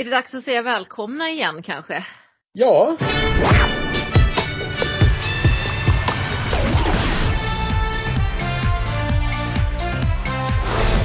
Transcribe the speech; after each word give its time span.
Är 0.00 0.04
det 0.04 0.10
dags 0.10 0.34
att 0.34 0.44
säga 0.44 0.62
välkomna 0.62 1.30
igen 1.30 1.62
kanske? 1.62 2.06
Ja. 2.52 2.96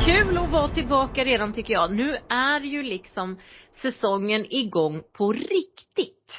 Kul 0.05 0.37
att 0.37 0.49
vara 0.49 0.73
tillbaka 0.73 1.23
redan 1.23 1.53
tycker 1.53 1.73
jag. 1.73 1.95
Nu 1.95 2.17
är 2.29 2.61
ju 2.61 2.83
liksom 2.83 3.39
säsongen 3.81 4.45
igång 4.49 5.03
på 5.13 5.31
riktigt. 5.31 6.33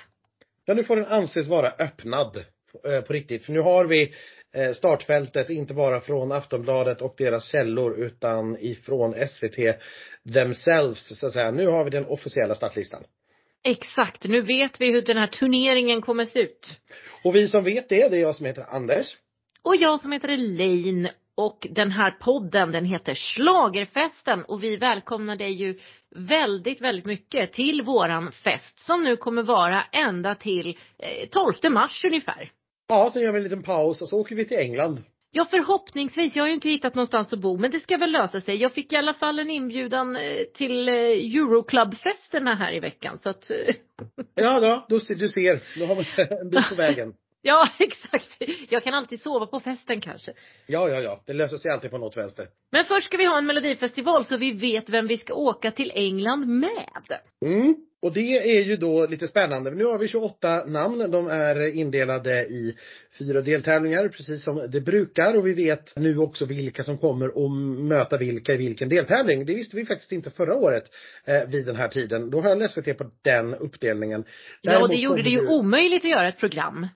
Ja, 0.64 0.74
nu 0.74 0.84
får 0.84 0.96
den 0.96 1.06
anses 1.06 1.48
vara 1.48 1.68
öppnad 1.68 2.36
eh, 2.84 3.00
på 3.00 3.12
riktigt. 3.12 3.44
För 3.44 3.52
nu 3.52 3.60
har 3.60 3.84
vi 3.84 4.14
eh, 4.56 4.72
startfältet, 4.72 5.50
inte 5.50 5.74
bara 5.74 6.00
från 6.00 6.32
Aftonbladet 6.32 7.02
och 7.02 7.14
deras 7.18 7.44
källor 7.44 7.98
utan 7.98 8.56
ifrån 8.60 9.14
SVT 9.28 9.58
themselves, 10.34 11.18
så 11.18 11.26
att 11.26 11.32
säga. 11.32 11.50
Nu 11.50 11.66
har 11.66 11.84
vi 11.84 11.90
den 11.90 12.06
officiella 12.06 12.54
startlistan. 12.54 13.04
Exakt, 13.64 14.24
nu 14.24 14.40
vet 14.40 14.80
vi 14.80 14.92
hur 14.92 15.02
den 15.02 15.16
här 15.16 15.26
turneringen 15.26 16.02
kommer 16.02 16.24
se 16.24 16.40
ut. 16.40 16.80
Och 17.24 17.34
vi 17.34 17.48
som 17.48 17.64
vet 17.64 17.88
det, 17.88 18.08
det 18.08 18.16
är 18.16 18.20
jag 18.20 18.34
som 18.34 18.46
heter 18.46 18.66
Anders. 18.68 19.16
Och 19.62 19.76
jag 19.76 20.02
som 20.02 20.12
heter 20.12 20.28
Elaine 20.28 21.08
och 21.34 21.66
den 21.70 21.90
här 21.90 22.10
podden 22.10 22.72
den 22.72 22.84
heter 22.84 23.14
Slagerfesten 23.14 24.44
och 24.44 24.62
vi 24.62 24.76
välkomnar 24.76 25.36
dig 25.36 25.52
ju 25.52 25.78
väldigt, 26.16 26.80
väldigt 26.80 27.04
mycket 27.04 27.52
till 27.52 27.82
våran 27.82 28.32
fest 28.32 28.80
som 28.80 29.04
nu 29.04 29.16
kommer 29.16 29.42
vara 29.42 29.82
ända 29.92 30.34
till 30.34 30.78
12 31.30 31.54
eh, 31.62 31.70
mars 31.70 32.04
ungefär. 32.04 32.50
Ja, 32.88 33.10
sen 33.12 33.22
gör 33.22 33.32
vi 33.32 33.38
en 33.38 33.44
liten 33.44 33.62
paus 33.62 34.02
och 34.02 34.08
så 34.08 34.20
åker 34.20 34.36
vi 34.36 34.44
till 34.44 34.58
England. 34.58 35.02
Ja 35.36 35.46
förhoppningsvis, 35.50 36.36
jag 36.36 36.42
har 36.42 36.48
ju 36.48 36.54
inte 36.54 36.68
hittat 36.68 36.94
någonstans 36.94 37.32
att 37.32 37.38
bo 37.38 37.58
men 37.58 37.70
det 37.70 37.80
ska 37.80 37.96
väl 37.96 38.12
lösa 38.12 38.40
sig. 38.40 38.56
Jag 38.56 38.72
fick 38.72 38.92
i 38.92 38.96
alla 38.96 39.14
fall 39.14 39.38
en 39.38 39.50
inbjudan 39.50 40.16
eh, 40.16 40.44
till 40.54 40.88
eh, 40.88 40.94
Euroclub-festerna 40.94 42.54
här 42.54 42.72
i 42.72 42.80
veckan 42.80 43.18
så 43.18 43.30
att 43.30 43.50
Ja, 44.34 44.84
då, 44.88 44.98
du 45.14 45.28
ser, 45.28 45.78
då 45.78 45.86
har 45.86 45.94
man 45.94 46.04
en 46.40 46.50
bit 46.50 46.68
på 46.68 46.74
vägen. 46.74 47.14
Ja, 47.42 47.68
exakt. 47.78 48.42
Jag 48.68 48.84
kan 48.84 48.94
alltid 48.94 49.20
sova 49.20 49.46
på 49.46 49.60
festen 49.60 50.00
kanske. 50.00 50.32
Ja, 50.66 50.88
ja, 50.88 51.00
ja. 51.00 51.22
Det 51.26 51.32
löser 51.32 51.56
sig 51.56 51.70
alltid 51.70 51.90
på 51.90 51.98
något 51.98 52.16
vänster. 52.16 52.48
Men 52.72 52.84
först 52.84 53.06
ska 53.06 53.16
vi 53.16 53.26
ha 53.26 53.38
en 53.38 53.46
melodifestival 53.46 54.24
så 54.24 54.36
vi 54.36 54.52
vet 54.52 54.88
vem 54.88 55.06
vi 55.06 55.16
ska 55.16 55.34
åka 55.34 55.70
till 55.70 55.92
England 55.94 56.46
med. 56.46 57.18
Mm. 57.44 57.85
Och 58.06 58.12
det 58.12 58.58
är 58.58 58.62
ju 58.62 58.76
då 58.76 59.06
lite 59.06 59.28
spännande. 59.28 59.70
Nu 59.70 59.84
har 59.84 59.98
vi 59.98 60.08
28 60.08 60.64
namn. 60.64 61.10
De 61.10 61.28
är 61.28 61.76
indelade 61.76 62.44
i 62.44 62.76
fyra 63.18 63.40
deltävlingar 63.40 64.08
precis 64.08 64.44
som 64.44 64.70
det 64.70 64.80
brukar 64.80 65.36
och 65.36 65.46
vi 65.46 65.54
vet 65.54 65.96
nu 65.96 66.18
också 66.18 66.44
vilka 66.44 66.82
som 66.82 66.98
kommer 66.98 67.26
att 67.28 67.50
möta 67.88 68.16
vilka 68.16 68.54
i 68.54 68.56
vilken 68.56 68.88
deltävling. 68.88 69.46
Det 69.46 69.54
visste 69.54 69.76
vi 69.76 69.86
faktiskt 69.86 70.12
inte 70.12 70.30
förra 70.30 70.54
året 70.54 70.84
eh, 71.24 71.48
vid 71.48 71.66
den 71.66 71.76
här 71.76 71.88
tiden. 71.88 72.30
Då 72.30 72.40
höll 72.40 72.68
SVT 72.68 72.98
på 72.98 73.10
den 73.22 73.54
uppdelningen. 73.54 74.24
Däremot 74.62 74.90
ja, 74.90 74.96
det 74.96 75.02
gjorde 75.02 75.22
det 75.22 75.30
ju 75.30 75.46
omöjligt 75.46 76.04
att 76.04 76.10
göra 76.10 76.28
ett 76.28 76.38
program. 76.38 76.86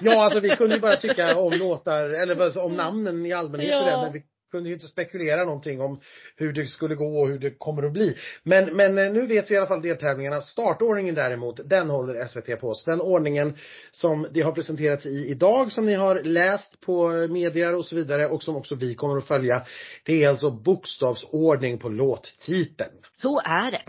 ja, 0.00 0.24
alltså 0.24 0.40
vi 0.40 0.48
kunde 0.48 0.74
ju 0.74 0.80
bara 0.80 0.96
tycka 0.96 1.36
om 1.36 1.52
låtar, 1.52 2.10
eller 2.10 2.58
om 2.58 2.74
namnen 2.74 3.26
i 3.26 3.32
allmänhet 3.32 3.70
ja. 3.70 3.78
sådär, 3.78 4.02
men 4.02 4.12
vi 4.12 4.22
kunde 4.56 4.68
ju 4.68 4.74
inte 4.74 4.86
spekulera 4.86 5.44
någonting 5.44 5.80
om 5.80 6.00
hur 6.36 6.52
det 6.52 6.66
skulle 6.66 6.94
gå 6.94 7.20
och 7.20 7.28
hur 7.28 7.38
det 7.38 7.50
kommer 7.50 7.82
att 7.82 7.92
bli. 7.92 8.16
Men, 8.42 8.76
men 8.76 8.98
eh, 8.98 9.12
nu 9.12 9.26
vet 9.26 9.50
vi 9.50 9.54
i 9.54 9.58
alla 9.58 9.66
fall 9.66 9.82
deltävlingarna. 9.82 10.40
Startordningen 10.40 11.14
däremot, 11.14 11.60
den 11.64 11.90
håller 11.90 12.26
SVT 12.26 12.60
på. 12.60 12.74
Så 12.74 12.90
den 12.90 13.00
ordningen 13.00 13.56
som 13.90 14.26
det 14.32 14.40
har 14.40 14.52
presenterats 14.52 15.06
i 15.06 15.28
idag, 15.28 15.72
som 15.72 15.86
ni 15.86 15.94
har 15.94 16.22
läst 16.22 16.80
på 16.80 17.08
medier 17.30 17.74
och 17.74 17.84
så 17.84 17.96
vidare 17.96 18.26
och 18.26 18.42
som 18.42 18.56
också 18.56 18.74
vi 18.74 18.94
kommer 18.94 19.18
att 19.18 19.26
följa. 19.26 19.62
Det 20.04 20.24
är 20.24 20.28
alltså 20.28 20.50
bokstavsordning 20.50 21.78
på 21.78 21.88
låttiteln. 21.88 22.92
Så 23.16 23.40
är 23.40 23.70
det. 23.70 23.82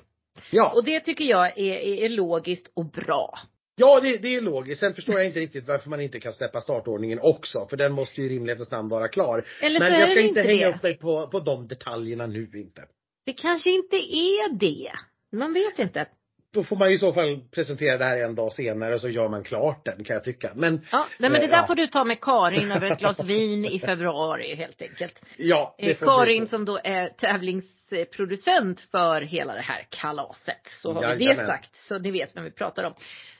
Ja. 0.52 0.72
Och 0.76 0.84
det 0.84 1.00
tycker 1.00 1.26
jag 1.26 1.59
är, 1.59 1.78
är 2.04 2.09
logiskt 2.09 2.72
och 2.74 2.86
bra. 2.86 3.40
Ja, 3.80 4.00
det, 4.00 4.17
det 4.17 4.36
är 4.36 4.42
logiskt. 4.42 4.80
Sen 4.80 4.94
förstår 4.94 5.16
jag 5.16 5.25
inte 5.25 5.39
riktigt 5.39 5.67
varför 5.67 5.89
man 5.89 6.02
inte 6.02 6.20
kan 6.20 6.33
släppa 6.33 6.61
startordningen 6.61 7.20
också. 7.22 7.67
För 7.70 7.78
den 7.78 7.94
måste 7.94 8.22
ju 8.22 8.28
i 8.28 8.30
rimlighetens 8.30 8.72
namn 8.72 8.89
vara 8.89 9.07
klar. 9.07 9.46
Eller 9.62 9.79
Men 9.79 9.91
så 9.91 10.00
jag 10.00 10.09
ska 10.09 10.19
inte, 10.19 10.41
hänga 10.41 10.68
det. 10.68 10.75
upp 10.75 10.84
mig 10.84 10.97
på, 10.97 11.28
på 11.28 11.40
de 11.40 11.68
detaljerna 11.68 12.28
nu 12.28 12.50
inte. 12.53 12.81
Det 13.25 13.34
kanske 13.34 13.69
inte 13.69 13.96
är 13.96 14.53
det. 14.53 14.91
Man 15.31 15.53
vet 15.53 15.79
inte. 15.79 16.06
Då 16.53 16.63
får 16.63 16.75
man 16.75 16.90
ju 16.90 16.96
i 16.96 17.00
så 17.00 17.13
fall 17.13 17.40
presentera 17.52 17.97
det 17.97 18.06
här 18.06 18.18
en 18.18 18.35
dag 18.35 18.53
senare 18.53 18.96
och 18.96 19.02
så 19.02 19.09
gör 19.09 19.29
man 19.29 19.44
klart 19.44 19.85
den 19.85 20.03
kan 20.03 20.13
jag 20.13 20.23
tycka. 20.23 20.52
Men. 20.56 20.85
Ja, 20.91 21.07
nej 21.19 21.29
men 21.29 21.41
det 21.41 21.47
där 21.47 21.57
ja. 21.57 21.68
får 21.68 21.75
du 21.75 21.88
ta 21.88 22.03
med 22.03 22.22
Karin 22.22 22.72
över 22.75 22.91
ett 22.91 23.00
glas 23.00 23.19
vin 23.19 23.66
i 23.66 23.79
februari 23.79 24.56
helt 24.56 24.81
enkelt. 24.81 25.22
Ja, 25.38 25.75
det 25.78 25.96
får 25.96 26.06
Karin 26.06 26.47
som 26.47 26.66
då 26.66 26.79
är 26.84 27.07
tävlingsproducent 27.07 28.79
för 28.79 29.22
hela 29.22 29.53
det 29.53 29.62
här 29.62 29.88
kalaset. 29.90 30.68
Så 30.81 30.94
har 30.94 31.16
vi 31.16 31.25
det 31.25 31.35
sagt. 31.35 31.75
Så 31.75 32.00
ni 32.00 32.12
vet 32.12 32.35
vem 32.35 32.44
vi 32.44 32.52
pratar 32.52 32.84
om. 32.84 32.94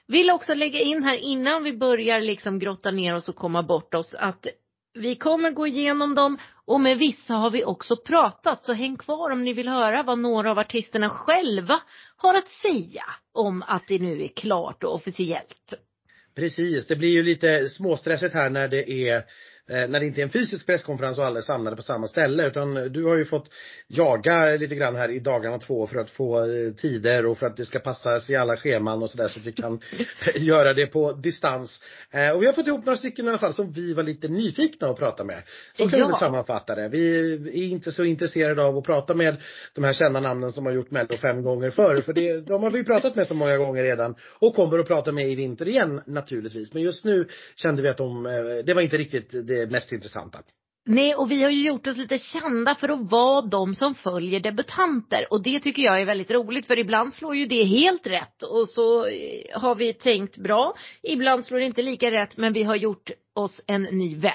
Vill 0.08 0.30
också 0.30 0.54
lägga 0.54 0.80
in 0.80 1.04
här 1.04 1.16
innan 1.16 1.64
vi 1.64 1.74
börjar 1.74 2.22
liksom 2.22 2.60
grotta 2.60 2.92
ner 2.92 3.16
oss 3.16 3.30
och 3.30 3.36
komma 3.36 3.64
bort 3.64 3.94
oss 3.94 4.14
att 4.14 4.48
vi 4.94 5.16
kommer 5.16 5.52
gå 5.52 5.68
igenom 5.68 6.16
dem 6.16 6.38
och 6.66 6.82
med 6.82 6.98
vissa 6.98 7.34
har 7.34 7.52
vi 7.52 7.64
också 7.66 7.96
pratat 7.98 8.64
så 8.64 8.74
häng 8.74 8.98
kvar 8.98 9.30
om 9.30 9.44
ni 9.44 9.54
vill 9.54 9.68
höra 9.68 10.04
vad 10.04 10.20
några 10.20 10.52
av 10.52 10.60
artisterna 10.60 11.10
själva 11.10 11.80
har 12.18 12.36
att 12.36 12.48
säga 12.48 13.04
om 13.34 13.64
att 13.68 13.88
det 13.88 14.00
nu 14.00 14.24
är 14.24 14.28
klart 14.28 14.84
och 14.84 14.96
officiellt. 14.96 15.74
Precis, 16.36 16.88
det 16.88 16.96
blir 16.96 17.10
ju 17.10 17.24
lite 17.24 17.70
småstressigt 17.70 18.34
här 18.34 18.50
när 18.50 18.68
det 18.68 18.92
är 18.92 19.24
när 19.68 20.00
det 20.00 20.06
inte 20.06 20.22
är 20.22 20.24
en 20.24 20.30
fysisk 20.30 20.66
presskonferens 20.66 21.18
och 21.18 21.26
alla 21.26 21.38
är 21.38 21.44
samlade 21.44 21.76
på 21.76 21.82
samma 21.82 22.08
ställe 22.08 22.48
utan 22.48 22.74
du 22.74 23.04
har 23.04 23.18
ju 23.18 23.26
fått 23.26 23.50
jaga 23.88 24.46
lite 24.46 24.76
grann 24.76 24.96
här 24.96 25.10
i 25.12 25.20
dagarna 25.20 25.60
två 25.60 25.88
för 25.88 26.00
att 26.00 26.10
få 26.10 26.40
eh, 26.40 26.74
tider 26.74 27.26
och 27.26 27.38
för 27.38 27.46
att 27.46 27.58
det 27.58 27.66
ska 27.66 27.80
passas 27.80 28.30
i 28.30 28.36
alla 28.36 28.58
scheman 28.58 29.04
och 29.04 29.10
sådär 29.10 29.28
så 29.28 29.40
att 29.40 29.46
vi 29.46 29.52
kan 29.52 29.80
göra 30.36 30.74
det 30.74 30.88
på 30.88 31.12
distans. 31.12 31.82
Eh, 32.12 32.36
och 32.36 32.42
vi 32.42 32.46
har 32.46 32.54
fått 32.54 32.68
ihop 32.68 32.86
några 32.86 32.98
stycken 32.98 33.26
i 33.26 33.30
alla 33.30 33.38
fall 33.38 33.54
som 33.54 33.72
vi 33.72 33.94
var 33.94 34.04
lite 34.04 34.28
nyfikna 34.28 34.88
att 34.88 34.98
prata 34.98 35.24
med. 35.24 35.44
Så 35.74 35.90
kan 35.90 36.00
ja. 36.00 36.08
vi 36.08 36.14
sammanfatta 36.14 36.76
det. 36.76 36.90
Vi 36.90 37.32
är 37.64 37.68
inte 37.68 37.92
så 37.92 38.04
intresserade 38.04 38.64
av 38.64 38.78
att 38.78 38.86
prata 38.86 39.14
med 39.14 39.36
de 39.74 39.84
här 39.84 39.94
kända 39.94 40.20
namnen 40.20 40.52
som 40.52 40.66
har 40.66 40.74
gjort 40.74 40.92
Mello 40.92 41.18
fem 41.18 41.44
gånger 41.44 41.70
förr 41.70 42.02
för 42.02 42.14
det, 42.14 42.42
de 42.42 42.64
har 42.64 42.72
vi 42.72 42.84
pratat 42.84 43.16
med 43.16 43.28
så 43.28 43.34
många 43.34 43.58
gånger 43.58 43.84
redan 43.84 44.16
och 44.40 44.56
kommer 44.56 44.80
att 44.80 44.88
prata 44.88 45.12
med 45.12 45.32
i 45.32 45.36
vinter 45.36 45.68
igen 45.68 46.02
naturligtvis. 46.06 46.74
Men 46.74 46.84
just 46.84 47.06
nu 47.06 47.28
kände 47.56 47.82
vi 47.82 47.90
att 47.90 47.98
de, 47.98 48.24
det 48.66 48.74
var 48.74 48.82
inte 48.82 48.98
riktigt 48.98 49.48
det 49.48 49.57
det 49.66 49.72
mest 49.72 49.92
intressanta. 49.92 50.40
Nej, 50.90 51.16
och 51.16 51.32
vi 51.32 51.44
har 51.44 51.50
ju 51.50 51.68
gjort 51.68 51.88
oss 51.88 51.98
lite 51.98 52.18
kända 52.18 52.76
för 52.76 52.90
att 52.90 53.12
vara 53.12 53.42
de 53.42 53.76
som 53.76 53.96
följer 53.96 54.40
debutanter. 54.40 55.28
Och 55.30 55.44
det 55.44 55.60
tycker 55.60 55.82
jag 55.82 56.02
är 56.02 56.06
väldigt 56.06 56.32
roligt 56.32 56.66
för 56.66 56.80
ibland 56.80 57.14
slår 57.14 57.36
ju 57.36 57.46
det 57.46 57.64
helt 57.64 58.08
rätt 58.08 58.44
och 58.44 58.70
så 58.70 59.08
eh, 59.08 59.60
har 59.62 59.76
vi 59.76 59.94
tänkt 59.94 60.38
bra. 60.38 60.74
Ibland 61.04 61.46
slår 61.46 61.60
det 61.60 61.66
inte 61.66 61.82
lika 61.82 62.12
rätt 62.12 62.38
men 62.38 62.54
vi 62.54 62.64
har 62.64 62.76
gjort 62.76 63.12
oss 63.36 63.62
en 63.68 63.84
ny 63.84 64.16
vän. 64.16 64.32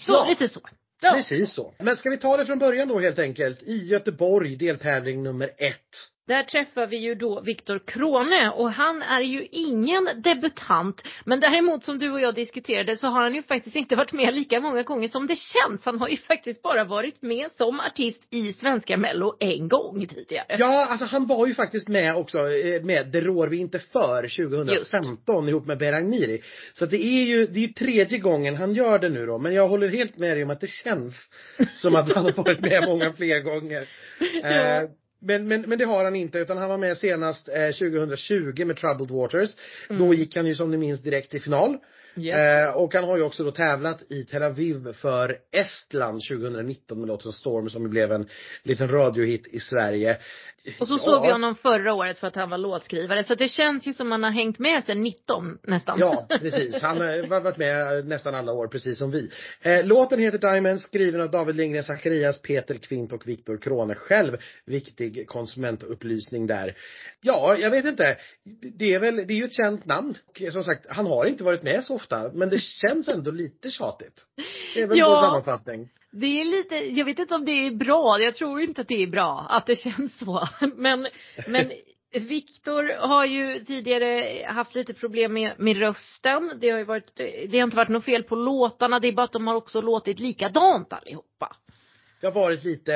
Så, 0.00 0.12
ja. 0.12 0.26
lite 0.28 0.48
så. 0.48 0.60
Ja. 1.00 1.12
Precis 1.12 1.54
så. 1.54 1.74
Men 1.78 1.96
ska 1.96 2.10
vi 2.10 2.18
ta 2.18 2.36
det 2.36 2.46
från 2.46 2.58
början 2.58 2.88
då 2.88 2.98
helt 2.98 3.18
enkelt. 3.18 3.62
I 3.62 3.86
Göteborg, 3.86 4.56
deltävling 4.56 5.22
nummer 5.22 5.50
ett. 5.58 6.10
Där 6.26 6.42
träffar 6.42 6.86
vi 6.86 6.96
ju 6.96 7.14
då 7.14 7.40
Viktor 7.40 7.78
Krone 7.86 8.50
och 8.50 8.72
han 8.72 9.02
är 9.02 9.20
ju 9.20 9.46
ingen 9.50 10.08
debutant. 10.16 11.02
Men 11.24 11.40
däremot 11.40 11.84
som 11.84 11.98
du 11.98 12.10
och 12.10 12.20
jag 12.20 12.34
diskuterade 12.34 12.96
så 12.96 13.06
har 13.06 13.22
han 13.22 13.34
ju 13.34 13.42
faktiskt 13.42 13.76
inte 13.76 13.96
varit 13.96 14.12
med 14.12 14.34
lika 14.34 14.60
många 14.60 14.82
gånger 14.82 15.08
som 15.08 15.26
det 15.26 15.36
känns. 15.36 15.84
Han 15.84 15.98
har 15.98 16.08
ju 16.08 16.16
faktiskt 16.16 16.62
bara 16.62 16.84
varit 16.84 17.22
med 17.22 17.52
som 17.52 17.80
artist 17.80 18.26
i 18.30 18.52
Svenska 18.52 18.96
Mello 18.96 19.36
en 19.40 19.68
gång 19.68 20.06
tidigare. 20.06 20.56
Ja, 20.58 20.86
alltså 20.86 21.06
han 21.06 21.26
var 21.26 21.46
ju 21.46 21.54
faktiskt 21.54 21.88
med 21.88 22.16
också 22.16 22.38
eh, 22.38 22.82
med 22.82 23.06
Det 23.06 23.20
rår 23.20 23.48
vi 23.48 23.56
inte 23.56 23.78
för 23.78 24.46
2015 24.48 25.44
Just. 25.44 25.50
ihop 25.50 25.66
med 25.66 25.78
Berang 25.78 26.10
Miri. 26.10 26.42
Så 26.74 26.86
det 26.86 27.04
är 27.04 27.24
ju, 27.24 27.46
det 27.46 27.58
är 27.58 27.66
ju 27.66 27.72
tredje 27.72 28.18
gången 28.18 28.56
han 28.56 28.74
gör 28.74 28.98
det 28.98 29.08
nu 29.08 29.26
då. 29.26 29.38
Men 29.38 29.54
jag 29.54 29.68
håller 29.68 29.88
helt 29.88 30.18
med 30.18 30.36
dig 30.36 30.44
om 30.44 30.50
att 30.50 30.60
det 30.60 30.70
känns 30.70 31.30
som 31.74 31.94
att 31.94 32.14
han 32.14 32.24
har 32.24 32.32
varit 32.32 32.60
med 32.60 32.84
många 32.88 33.12
fler 33.12 33.40
gånger. 33.40 33.88
ja. 34.42 34.48
Eh, 34.48 34.88
men, 35.24 35.48
men, 35.48 35.60
men 35.60 35.78
det 35.78 35.84
har 35.84 36.04
han 36.04 36.16
inte 36.16 36.38
utan 36.38 36.58
han 36.58 36.68
var 36.68 36.78
med 36.78 36.96
senast 36.96 37.48
eh, 37.48 37.66
2020 37.66 38.64
med 38.64 38.76
Troubled 38.76 39.10
Waters. 39.10 39.56
Mm. 39.90 40.02
Då 40.02 40.14
gick 40.14 40.36
han 40.36 40.46
ju 40.46 40.54
som 40.54 40.70
ni 40.70 40.76
minns 40.76 41.00
direkt 41.00 41.30
till 41.30 41.42
final. 41.42 41.78
Yeah. 42.16 42.68
Eh, 42.68 42.74
och 42.74 42.94
han 42.94 43.04
har 43.04 43.16
ju 43.16 43.22
också 43.22 43.44
då 43.44 43.50
tävlat 43.50 44.02
i 44.08 44.24
Tel 44.24 44.42
Aviv 44.42 44.92
för 44.92 45.38
Estland 45.52 46.20
2019 46.30 47.00
med 47.00 47.08
låten 47.08 47.32
Storm 47.32 47.70
som 47.70 47.90
blev 47.90 48.12
en 48.12 48.28
liten 48.62 48.88
radiohit 48.88 49.46
i 49.46 49.60
Sverige. 49.60 50.18
Och 50.80 50.88
så 50.88 50.98
såg 50.98 51.22
vi 51.22 51.30
honom 51.30 51.54
förra 51.54 51.94
året 51.94 52.18
för 52.18 52.26
att 52.26 52.36
han 52.36 52.50
var 52.50 52.58
låtskrivare. 52.58 53.24
Så 53.24 53.34
det 53.34 53.48
känns 53.48 53.86
ju 53.86 53.92
som 53.92 54.10
han 54.10 54.22
har 54.22 54.30
hängt 54.30 54.58
med 54.58 54.84
sen 54.84 55.02
19 55.02 55.58
nästan. 55.62 55.98
Ja, 55.98 56.26
precis. 56.40 56.82
Han 56.82 57.00
har 57.00 57.40
varit 57.40 57.56
med 57.56 58.06
nästan 58.06 58.34
alla 58.34 58.52
år 58.52 58.68
precis 58.68 58.98
som 58.98 59.10
vi. 59.10 59.30
Eh, 59.62 59.86
låten 59.86 60.18
heter 60.18 60.38
Diamond, 60.38 60.80
skriven 60.80 61.20
av 61.20 61.30
David 61.30 61.56
Lindgren 61.56 61.84
Zacharias, 61.84 62.42
Peter 62.42 62.74
Kvint 62.74 63.12
och 63.12 63.28
Viktor 63.28 63.56
Krone 63.56 63.94
själv. 63.94 64.36
Viktig 64.66 65.28
konsumentupplysning 65.28 66.46
där. 66.46 66.76
Ja, 67.20 67.56
jag 67.58 67.70
vet 67.70 67.84
inte. 67.84 68.16
Det 68.74 68.94
är 68.94 68.98
väl, 68.98 69.16
det 69.16 69.32
är 69.34 69.36
ju 69.36 69.44
ett 69.44 69.56
känt 69.56 69.86
namn. 69.86 70.14
Som 70.52 70.64
sagt, 70.64 70.86
han 70.88 71.06
har 71.06 71.26
inte 71.26 71.44
varit 71.44 71.62
med 71.62 71.84
så 71.84 71.94
ofta. 71.94 72.30
Men 72.32 72.50
det 72.50 72.58
känns 72.58 73.08
ändå 73.08 73.30
lite 73.30 73.70
tjatigt. 73.70 74.24
Det 74.74 74.82
är 74.82 74.86
väl 74.86 74.98
ja. 74.98 75.08
vår 75.08 75.28
sammanfattning. 75.28 75.90
Det 76.20 76.26
är 76.40 76.44
lite, 76.44 76.74
jag 76.74 77.04
vet 77.04 77.18
inte 77.18 77.34
om 77.34 77.44
det 77.44 77.66
är 77.66 77.70
bra, 77.70 78.20
jag 78.20 78.34
tror 78.34 78.60
inte 78.60 78.80
att 78.80 78.88
det 78.88 79.02
är 79.02 79.06
bra 79.06 79.46
att 79.50 79.66
det 79.66 79.76
känns 79.80 80.18
så. 80.18 80.48
Men, 80.76 81.08
men 81.46 81.70
Viktor 82.12 83.06
har 83.08 83.24
ju 83.24 83.58
tidigare 83.58 84.44
haft 84.46 84.74
lite 84.74 84.94
problem 84.94 85.32
med, 85.32 85.54
med 85.58 85.76
rösten. 85.76 86.52
Det 86.60 86.70
har 86.70 86.78
ju 86.78 86.84
varit, 86.84 87.16
det 87.48 87.58
har 87.58 87.64
inte 87.64 87.76
varit 87.76 87.88
något 87.88 88.04
fel 88.04 88.22
på 88.22 88.36
låtarna, 88.36 89.00
det 89.00 89.08
är 89.08 89.12
bara 89.12 89.24
att 89.24 89.32
de 89.32 89.46
har 89.46 89.54
också 89.54 89.80
låtit 89.80 90.18
likadant 90.18 90.92
allihopa. 90.92 91.56
Det 92.20 92.26
har 92.26 92.34
varit 92.34 92.64
lite 92.64 92.94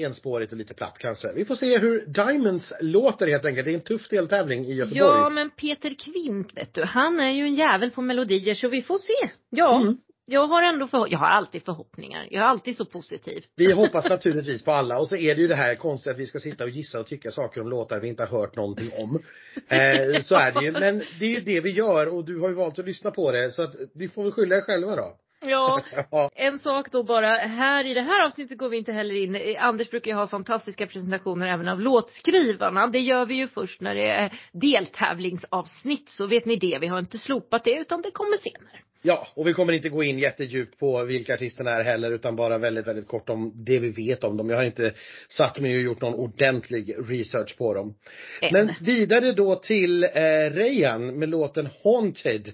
enspårigt 0.00 0.52
och 0.52 0.58
lite 0.58 0.74
platt 0.74 0.98
kanske. 0.98 1.32
Vi 1.34 1.44
får 1.44 1.54
se 1.54 1.78
hur 1.78 2.06
Diamonds 2.06 2.72
låter 2.80 3.26
helt 3.26 3.44
enkelt. 3.44 3.66
Det 3.66 3.72
är 3.72 3.74
en 3.74 3.80
tuff 3.80 4.08
deltävling 4.08 4.64
i 4.64 4.74
Göteborg. 4.74 4.98
Ja, 4.98 5.28
men 5.28 5.50
Peter 5.50 5.94
Kvint 5.94 6.56
vet 6.56 6.74
du, 6.74 6.84
han 6.84 7.20
är 7.20 7.30
ju 7.30 7.42
en 7.42 7.54
jävel 7.54 7.90
på 7.90 8.02
melodier 8.02 8.54
så 8.54 8.68
vi 8.68 8.82
får 8.82 8.98
se. 8.98 9.30
Ja. 9.50 9.80
Mm. 9.80 9.96
Jag 10.26 10.46
har 10.46 10.62
ändå 10.62 10.86
för, 10.86 11.06
jag 11.10 11.18
har 11.18 11.26
alltid 11.26 11.64
förhoppningar. 11.64 12.26
Jag 12.30 12.42
är 12.42 12.46
alltid 12.46 12.76
så 12.76 12.84
positiv. 12.84 13.44
Vi 13.56 13.72
hoppas 13.72 14.04
naturligtvis 14.04 14.64
på 14.64 14.70
alla 14.70 14.98
och 14.98 15.08
så 15.08 15.16
är 15.16 15.34
det 15.34 15.40
ju 15.40 15.48
det 15.48 15.54
här 15.54 15.74
konstiga 15.74 16.12
att 16.12 16.20
vi 16.20 16.26
ska 16.26 16.38
sitta 16.38 16.64
och 16.64 16.70
gissa 16.70 17.00
och 17.00 17.06
tycka 17.06 17.30
saker 17.30 17.60
om 17.60 17.68
låtar 17.68 18.00
vi 18.00 18.08
inte 18.08 18.24
har 18.24 18.40
hört 18.40 18.56
någonting 18.56 18.90
om. 18.98 19.22
Eh, 19.68 20.22
så 20.22 20.34
är 20.34 20.52
det 20.52 20.64
ju. 20.64 20.72
Men 20.72 20.98
det 21.20 21.24
är 21.24 21.30
ju 21.30 21.40
det 21.40 21.60
vi 21.60 21.70
gör 21.70 22.14
och 22.14 22.24
du 22.24 22.40
har 22.40 22.48
ju 22.48 22.54
valt 22.54 22.78
att 22.78 22.84
lyssna 22.84 23.10
på 23.10 23.32
det 23.32 23.50
så 23.50 23.62
att 23.62 23.74
vi 23.94 24.08
får 24.08 24.22
väl 24.22 24.32
skylla 24.32 24.56
er 24.56 24.60
själva 24.60 24.96
då. 24.96 25.16
Ja, 25.46 25.82
en 26.34 26.58
sak 26.58 26.90
då 26.90 27.02
bara. 27.02 27.34
Här 27.36 27.84
i 27.86 27.94
det 27.94 28.00
här 28.00 28.26
avsnittet 28.26 28.58
går 28.58 28.68
vi 28.68 28.76
inte 28.76 28.92
heller 28.92 29.14
in. 29.14 29.56
Anders 29.58 29.90
brukar 29.90 30.10
ju 30.10 30.16
ha 30.16 30.26
fantastiska 30.26 30.86
presentationer 30.86 31.46
även 31.46 31.68
av 31.68 31.80
låtskrivarna. 31.80 32.86
Det 32.86 32.98
gör 32.98 33.26
vi 33.26 33.34
ju 33.34 33.48
först 33.48 33.80
när 33.80 33.94
det 33.94 34.10
är 34.10 34.32
deltävlingsavsnitt. 34.52 36.08
Så 36.08 36.26
vet 36.26 36.44
ni 36.44 36.56
det. 36.56 36.78
Vi 36.80 36.86
har 36.86 36.98
inte 36.98 37.18
slopat 37.18 37.64
det 37.64 37.74
utan 37.74 38.02
det 38.02 38.10
kommer 38.10 38.36
senare. 38.36 38.80
Ja, 39.06 39.26
och 39.34 39.46
vi 39.46 39.52
kommer 39.52 39.72
inte 39.72 39.88
gå 39.88 40.02
in 40.02 40.18
jättedjupt 40.18 40.78
på 40.78 41.04
vilka 41.04 41.34
artisterna 41.34 41.70
är 41.70 41.84
heller 41.84 42.10
utan 42.10 42.36
bara 42.36 42.58
väldigt, 42.58 42.86
väldigt 42.86 43.08
kort 43.08 43.28
om 43.28 43.52
det 43.54 43.78
vi 43.78 43.90
vet 43.90 44.24
om 44.24 44.36
dem. 44.36 44.50
Jag 44.50 44.56
har 44.56 44.64
inte 44.64 44.94
satt 45.28 45.60
mig 45.60 45.76
och 45.76 45.82
gjort 45.82 46.00
någon 46.00 46.14
ordentlig 46.14 46.96
research 47.08 47.56
på 47.58 47.74
dem. 47.74 47.94
Än. 48.40 48.52
Men 48.52 48.72
vidare 48.80 49.32
då 49.32 49.56
till 49.56 50.04
eh, 50.04 50.10
Rejan 50.50 51.18
med 51.18 51.28
låten 51.28 51.68
Haunted. 51.84 52.52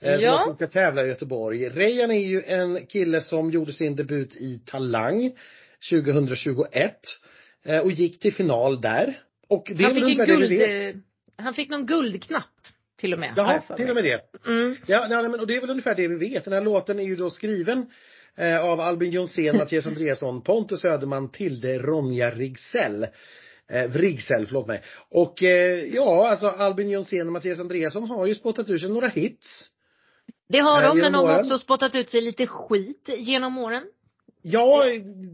Eh, 0.00 0.14
ja. 0.14 0.42
Som 0.44 0.54
ska 0.54 0.66
tävla 0.66 1.04
i 1.04 1.08
Göteborg. 1.08 1.68
Rejan 1.68 2.10
är 2.10 2.26
ju 2.26 2.42
en 2.42 2.86
kille 2.86 3.20
som 3.20 3.50
gjorde 3.50 3.72
sin 3.72 3.96
debut 3.96 4.36
i 4.36 4.62
Talang 4.66 5.32
2021. 5.90 6.96
Eh, 7.64 7.78
och 7.78 7.92
gick 7.92 8.20
till 8.20 8.34
final 8.34 8.80
där. 8.80 9.22
Och 9.48 9.72
det 9.74 9.84
han 9.84 9.94
fick 9.94 10.18
en 10.18 10.26
guld, 10.26 11.02
han 11.36 11.54
fick 11.54 11.70
någon 11.70 11.86
guldknapp 11.86 12.61
till 13.02 13.12
och 13.12 13.18
med. 13.18 13.34
Jaha, 13.36 13.62
till 13.76 13.88
och 13.88 13.94
med 13.94 14.04
det. 14.04 14.20
Mm. 14.46 14.76
Ja, 14.86 15.06
nej, 15.08 15.28
men, 15.28 15.40
och 15.40 15.46
det 15.46 15.56
är 15.56 15.60
väl 15.60 15.70
ungefär 15.70 15.94
det 15.94 16.08
vi 16.08 16.16
vet. 16.16 16.44
Den 16.44 16.52
här 16.52 16.60
låten 16.60 16.98
är 16.98 17.02
ju 17.02 17.16
då 17.16 17.30
skriven 17.30 17.86
eh, 18.38 18.64
av 18.64 18.80
Albin 18.80 19.10
Jonsén, 19.10 19.56
Mattias 19.58 19.86
Andreasson, 19.86 20.42
Pontus 20.42 20.80
Söderman, 20.80 21.30
Tilde, 21.30 21.78
Ronja 21.78 22.30
Rigsell. 22.30 23.06
Eh, 23.72 23.86
Vrigsell, 23.88 24.46
förlåt 24.46 24.66
mig. 24.66 24.82
Och 25.10 25.42
eh, 25.42 25.84
ja, 25.84 26.28
alltså 26.28 26.46
Albin 26.46 26.90
Jonsén 26.90 27.26
och 27.26 27.32
Mattias 27.32 27.58
Andreasson 27.58 28.10
har 28.10 28.26
ju 28.26 28.34
spottat 28.34 28.70
ur 28.70 28.78
sig 28.78 28.90
några 28.90 29.08
hits. 29.08 29.68
Det 30.48 30.58
har 30.58 30.82
de, 30.82 30.98
men 30.98 31.12
de 31.12 31.18
har 31.18 31.38
också 31.38 31.58
spottat 31.58 31.94
ut 31.94 32.10
sig 32.10 32.20
lite 32.20 32.46
skit 32.46 33.08
genom 33.16 33.58
åren. 33.58 33.82
Ja, 34.44 34.84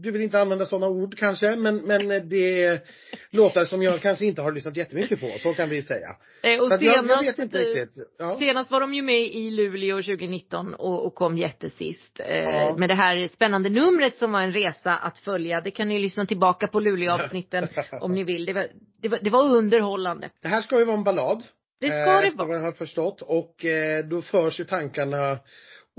du 0.01 0.11
vill 0.11 0.21
inte 0.21 0.39
använda 0.39 0.65
sådana 0.65 0.87
ord 0.87 1.17
kanske, 1.17 1.55
men, 1.55 1.75
men 1.75 2.29
det 2.29 2.81
låtar 3.29 3.65
som 3.65 3.81
jag 3.81 4.01
kanske 4.01 4.25
inte 4.25 4.41
har 4.41 4.51
lyssnat 4.51 4.77
jättemycket 4.77 5.19
på, 5.19 5.35
så 5.39 5.53
kan 5.53 5.69
vi 5.69 5.81
säga. 5.81 6.07
Eh, 6.43 6.59
och 6.59 6.67
så 6.67 6.77
senast, 6.77 7.09
jag, 7.09 7.09
jag, 7.09 7.23
vet 7.23 7.39
inte 7.39 7.57
riktigt. 7.57 8.07
Ja. 8.19 8.35
Senast 8.39 8.71
var 8.71 8.79
de 8.79 8.93
ju 8.93 9.01
med 9.01 9.21
i 9.21 9.51
Luleå 9.51 9.95
2019 9.95 10.73
och, 10.73 11.05
och 11.05 11.15
kom 11.15 11.37
jättesist. 11.37 12.19
Eh, 12.19 12.37
ja. 12.37 12.75
Med 12.77 12.89
det 12.89 12.95
här 12.95 13.27
spännande 13.27 13.69
numret 13.69 14.15
som 14.15 14.31
var 14.31 14.41
en 14.41 14.53
resa 14.53 14.97
att 14.97 15.17
följa. 15.17 15.61
Det 15.61 15.71
kan 15.71 15.87
ni 15.89 15.99
lyssna 15.99 16.25
tillbaka 16.25 16.67
på 16.67 16.79
Luleå-avsnitten 16.79 17.67
om 18.01 18.15
ni 18.15 18.23
vill. 18.23 18.45
Det 18.45 18.53
var, 18.53 18.67
det, 19.01 19.07
var, 19.07 19.19
det 19.21 19.29
var 19.29 19.43
underhållande. 19.43 20.29
Det 20.41 20.47
här 20.47 20.61
ska 20.61 20.79
ju 20.79 20.85
vara 20.85 20.97
en 20.97 21.03
ballad. 21.03 21.43
Det 21.79 21.87
ska 21.87 22.21
det 22.21 22.31
vara. 22.35 22.47
Vad 22.47 22.57
jag 22.57 22.63
har 22.63 22.71
förstått. 22.71 23.21
Och 23.21 23.65
eh, 23.65 24.05
då 24.05 24.21
förs 24.21 24.59
ju 24.59 24.65
tankarna 24.65 25.37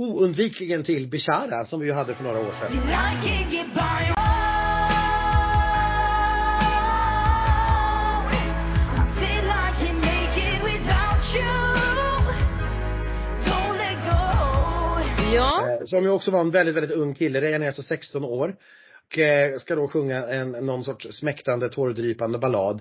oundvikligen 0.00 0.84
till 0.84 1.08
Bishara 1.08 1.64
som 1.64 1.80
vi 1.80 1.86
ju 1.86 1.92
hade 1.92 2.14
för 2.14 2.24
några 2.24 2.38
år 2.38 2.52
sedan. 2.52 2.80
Ja. 15.34 15.70
Eh, 15.70 15.84
som 15.84 16.04
ju 16.04 16.10
också 16.10 16.30
var 16.30 16.40
en 16.40 16.50
väldigt, 16.50 16.74
väldigt 16.76 16.96
ung 16.96 17.14
kille. 17.14 17.40
Rejan 17.40 17.62
är 17.62 17.66
alltså 17.66 17.82
16 17.82 18.24
år. 18.24 18.56
Och 19.06 19.18
eh, 19.18 19.58
ska 19.58 19.74
då 19.74 19.88
sjunga 19.88 20.16
en, 20.16 20.50
någon 20.50 20.84
sorts 20.84 21.06
smäktande, 21.10 21.68
tårdrypande 21.68 22.38
ballad. 22.38 22.80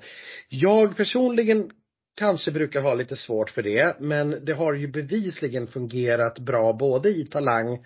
Jag 0.50 0.98
personligen 0.98 1.72
kanske 2.20 2.52
brukar 2.52 2.82
ha 2.82 2.94
lite 2.94 3.16
svårt 3.16 3.50
för 3.50 3.62
det. 3.62 4.00
Men 4.00 4.46
det 4.46 4.54
har 4.54 4.74
ju 4.74 4.88
bevisligen 4.88 5.68
fungerat 5.68 6.40
bra 6.40 6.74
både 6.74 7.10
i 7.10 7.26
Talang 7.26 7.80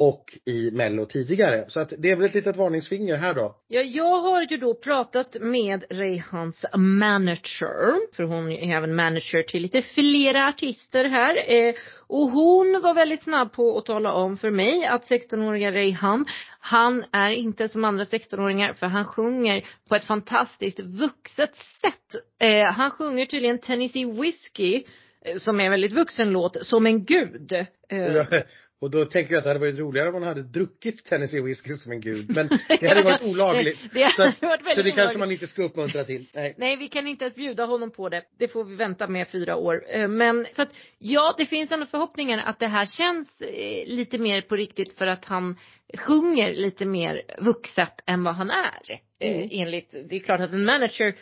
och 0.00 0.38
i 0.44 0.70
Mello 0.70 1.06
tidigare. 1.06 1.64
Så 1.68 1.80
att 1.80 1.92
det 1.98 2.10
är 2.10 2.16
väl 2.16 2.26
ett 2.26 2.34
litet 2.34 2.56
varningsfinger 2.56 3.16
här 3.16 3.34
då. 3.34 3.56
Ja, 3.68 3.80
jag 3.80 4.20
har 4.20 4.42
ju 4.42 4.56
då 4.56 4.74
pratat 4.74 5.36
med 5.40 5.84
Rehans 5.90 6.64
manager, 6.76 8.14
för 8.16 8.22
hon 8.22 8.52
är 8.52 8.76
även 8.76 8.94
manager 8.94 9.42
till 9.42 9.62
lite 9.62 9.82
flera 9.82 10.48
artister 10.48 11.04
här. 11.04 11.52
Eh, 11.52 11.74
och 12.06 12.30
hon 12.30 12.80
var 12.82 12.94
väldigt 12.94 13.22
snabb 13.22 13.52
på 13.52 13.78
att 13.78 13.84
tala 13.84 14.12
om 14.12 14.36
för 14.36 14.50
mig 14.50 14.86
att 14.86 15.10
16-åriga 15.10 15.72
Rehan, 15.72 16.26
han 16.60 17.04
är 17.12 17.30
inte 17.30 17.68
som 17.68 17.84
andra 17.84 18.04
16-åringar 18.04 18.72
för 18.72 18.86
han 18.86 19.04
sjunger 19.04 19.64
på 19.88 19.94
ett 19.94 20.04
fantastiskt 20.04 20.80
vuxet 20.80 21.56
sätt. 21.56 22.14
Eh, 22.38 22.72
han 22.72 22.90
sjunger 22.90 23.26
tydligen 23.26 23.58
Tennessee 23.58 24.04
Whiskey 24.04 24.84
eh, 25.24 25.38
som 25.38 25.60
är 25.60 25.64
en 25.64 25.70
väldigt 25.70 25.92
vuxen 25.92 26.30
låt, 26.30 26.66
som 26.66 26.86
en 26.86 27.04
gud. 27.04 27.52
Eh. 27.88 28.26
Och 28.80 28.90
då 28.90 29.04
tänker 29.04 29.32
jag 29.32 29.38
att 29.38 29.44
det 29.44 29.50
hade 29.50 29.60
varit 29.60 29.78
roligare 29.78 30.08
om 30.08 30.14
man 30.14 30.22
hade 30.22 30.42
druckit 30.42 31.04
Tennessee 31.04 31.40
whisky 31.40 31.72
som 31.72 31.92
en 31.92 32.00
gud. 32.00 32.30
Men 32.34 32.48
det 32.80 32.88
hade 32.88 33.02
varit 33.02 33.22
olagligt. 33.22 33.94
det 33.94 34.02
hade 34.02 34.32
så, 34.32 34.46
varit 34.46 34.60
väldigt 34.60 34.74
så 34.74 34.82
det 34.82 34.90
kanske 34.90 35.18
man 35.18 35.32
inte 35.32 35.46
ska 35.46 35.62
uppmuntra 35.62 36.04
till. 36.04 36.26
Nej. 36.34 36.54
Nej, 36.58 36.76
vi 36.76 36.88
kan 36.88 37.06
inte 37.06 37.24
ens 37.24 37.36
bjuda 37.36 37.64
honom 37.64 37.90
på 37.90 38.08
det. 38.08 38.22
Det 38.38 38.48
får 38.48 38.64
vi 38.64 38.76
vänta 38.76 39.08
med 39.08 39.28
fyra 39.28 39.56
år. 39.56 39.84
Eh, 39.88 40.08
men 40.08 40.46
så 40.52 40.62
att 40.62 40.68
ja, 40.98 41.34
det 41.38 41.46
finns 41.46 41.72
ändå 41.72 41.86
förhoppningar 41.86 42.38
att 42.38 42.58
det 42.58 42.66
här 42.66 42.86
känns 42.86 43.40
eh, 43.40 43.86
lite 43.86 44.18
mer 44.18 44.40
på 44.40 44.56
riktigt 44.56 44.98
för 44.98 45.06
att 45.06 45.24
han 45.24 45.56
sjunger 45.98 46.54
lite 46.54 46.84
mer 46.84 47.22
vuxet 47.38 48.00
än 48.06 48.24
vad 48.24 48.34
han 48.34 48.50
är. 48.50 49.00
Eh, 49.18 49.36
mm. 49.36 49.48
Enligt, 49.52 49.94
det 50.08 50.16
är 50.16 50.20
klart 50.20 50.40
att 50.40 50.52
en 50.52 50.64
manager 50.64 51.14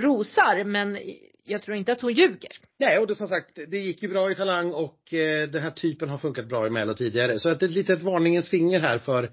rosar 0.00 0.64
men 0.64 0.98
jag 1.50 1.62
tror 1.62 1.76
inte 1.76 1.92
att 1.92 2.00
hon 2.00 2.12
ljuger. 2.12 2.52
Nej, 2.78 2.98
och 2.98 3.06
det, 3.06 3.14
som 3.14 3.28
sagt, 3.28 3.58
det 3.68 3.78
gick 3.78 4.02
ju 4.02 4.08
bra 4.08 4.30
i 4.30 4.34
Talang 4.34 4.72
och 4.72 5.14
eh, 5.14 5.48
den 5.48 5.62
här 5.62 5.70
typen 5.70 6.08
har 6.08 6.18
funkat 6.18 6.48
bra 6.48 6.66
i 6.66 6.70
Mello 6.70 6.94
tidigare. 6.94 7.38
Så 7.38 7.48
att 7.48 7.62
ett 7.62 7.70
litet 7.70 8.02
varningens 8.02 8.48
finger 8.48 8.80
här 8.80 8.98
för 8.98 9.30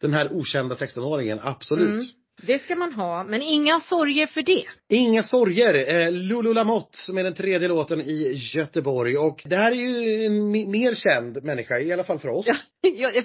den 0.00 0.14
här 0.14 0.32
okända 0.32 0.74
16-åringen, 0.74 1.38
absolut. 1.42 1.88
Mm. 1.88 2.04
Det 2.42 2.58
ska 2.58 2.74
man 2.74 2.92
ha, 2.92 3.24
men 3.24 3.42
inga 3.42 3.80
sorger 3.80 4.26
för 4.26 4.42
det. 4.42 4.64
Inga 4.88 5.22
sorger. 5.22 5.94
Eh, 5.94 6.12
Lulu 6.12 6.54
Lamotte 6.54 6.98
som 6.98 7.18
är 7.18 7.24
den 7.24 7.34
tredje 7.34 7.68
låten 7.68 8.00
i 8.00 8.32
Göteborg 8.54 9.16
och 9.16 9.42
det 9.44 9.56
här 9.56 9.70
är 9.70 9.74
ju 9.74 10.24
en 10.24 10.50
mer 10.50 10.94
känd 10.94 11.44
människa, 11.44 11.78
i 11.78 11.92
alla 11.92 12.04
fall 12.04 12.18
för 12.18 12.28
oss. 12.28 12.46
Ja, 12.46 12.56
jag, 12.90 13.16
jag, 13.16 13.24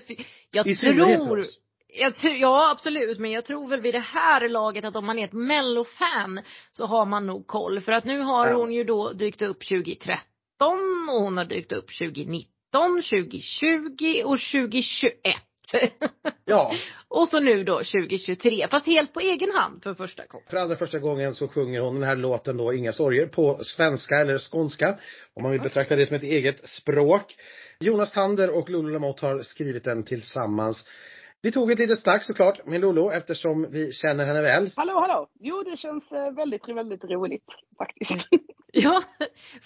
jag 0.67 0.77
tror, 0.77 1.45
jag, 1.93 2.13
ja 2.39 2.71
absolut, 2.71 3.19
men 3.19 3.31
jag 3.31 3.45
tror 3.45 3.67
väl 3.67 3.81
vid 3.81 3.93
det 3.93 3.99
här 3.99 4.49
laget 4.49 4.85
att 4.85 4.95
om 4.95 5.05
man 5.05 5.19
är 5.19 5.25
ett 5.25 5.33
mellofan 5.33 6.41
så 6.71 6.85
har 6.85 7.05
man 7.05 7.27
nog 7.27 7.47
koll. 7.47 7.81
För 7.81 7.91
att 7.91 8.05
nu 8.05 8.19
har 8.19 8.47
ja. 8.47 8.53
hon 8.53 8.73
ju 8.73 8.83
då 8.83 9.13
dykt 9.13 9.41
upp 9.41 9.67
2013 9.67 10.19
och 11.09 11.21
hon 11.21 11.37
har 11.37 11.45
dykt 11.45 11.71
upp 11.71 11.87
2019, 11.99 12.47
2020 13.01 14.21
och 14.25 14.39
2021. 14.39 15.13
Ja. 16.45 16.75
och 17.07 17.27
så 17.27 17.39
nu 17.39 17.63
då 17.63 17.77
2023, 17.77 18.67
fast 18.71 18.85
helt 18.85 19.13
på 19.13 19.19
egen 19.19 19.51
hand 19.51 19.83
för 19.83 19.93
första 19.93 20.25
gången. 20.25 20.47
För 20.49 20.57
allra 20.57 20.75
första 20.75 20.99
gången 20.99 21.35
så 21.35 21.47
sjunger 21.47 21.81
hon 21.81 21.93
den 21.93 22.03
här 22.03 22.15
låten 22.15 22.57
då 22.57 22.73
Inga 22.73 22.93
sorger 22.93 23.27
på 23.27 23.63
svenska 23.63 24.15
eller 24.15 24.37
skånska. 24.37 24.97
Om 25.33 25.43
man 25.43 25.51
vill 25.51 25.61
betrakta 25.61 25.95
det 25.95 26.05
som 26.05 26.15
ett 26.15 26.23
eget 26.23 26.69
språk. 26.69 27.35
Jonas 27.79 28.11
Tander 28.11 28.49
och 28.57 28.69
Lulu 28.69 28.93
Lamotte 28.93 29.25
har 29.25 29.39
skrivit 29.39 29.83
den 29.83 30.03
tillsammans. 30.03 30.85
Vi 31.43 31.51
tog 31.51 31.71
ett 31.71 31.79
litet 31.79 32.01
snack 32.01 32.23
såklart 32.23 32.65
med 32.65 32.81
Lolo 32.81 33.09
eftersom 33.11 33.67
vi 33.71 33.91
känner 33.91 34.25
henne 34.25 34.41
väl. 34.41 34.71
Hallå, 34.75 34.93
hallå! 34.99 35.29
Jo, 35.39 35.63
det 35.63 35.77
känns 35.77 36.11
eh, 36.11 36.31
väldigt, 36.31 36.69
väldigt 36.69 37.03
roligt 37.03 37.55
faktiskt. 37.77 38.27
ja, 38.71 39.03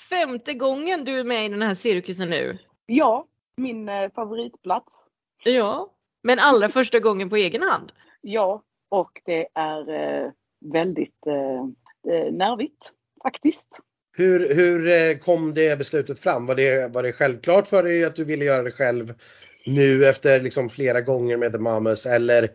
femte 0.09 0.53
gången 0.53 1.05
du 1.05 1.19
är 1.19 1.23
med 1.23 1.45
i 1.45 1.49
den 1.49 1.61
här 1.61 1.73
cirkusen 1.73 2.29
nu. 2.29 2.57
Ja, 2.85 3.27
min 3.57 3.89
eh, 3.89 4.11
favoritplats. 4.15 5.03
Ja, 5.43 5.93
men 6.23 6.39
allra 6.39 6.69
första 6.69 6.99
gången 6.99 7.29
på 7.29 7.35
egen 7.35 7.61
hand. 7.61 7.91
Ja, 8.21 8.63
och 8.89 9.21
det 9.25 9.47
är 9.53 9.89
eh, 9.89 10.31
väldigt 10.73 11.25
nervigt 12.31 12.91
faktiskt. 13.23 13.79
Hur, 14.17 14.55
hur 14.55 15.19
kom 15.19 15.53
det 15.53 15.77
beslutet 15.77 16.19
fram? 16.19 16.45
Var 16.45 16.55
det, 16.55 16.93
var 16.93 17.03
det 17.03 17.11
självklart 17.11 17.67
för 17.67 17.83
dig 17.83 18.05
att 18.05 18.15
du 18.15 18.23
ville 18.23 18.45
göra 18.45 18.63
det 18.63 18.71
själv? 18.71 19.13
Nu 19.67 20.05
efter 20.05 20.41
liksom 20.41 20.69
flera 20.69 21.01
gånger 21.01 21.37
med 21.37 21.51
The 21.51 21.59
Mamas 21.59 22.05
eller 22.05 22.49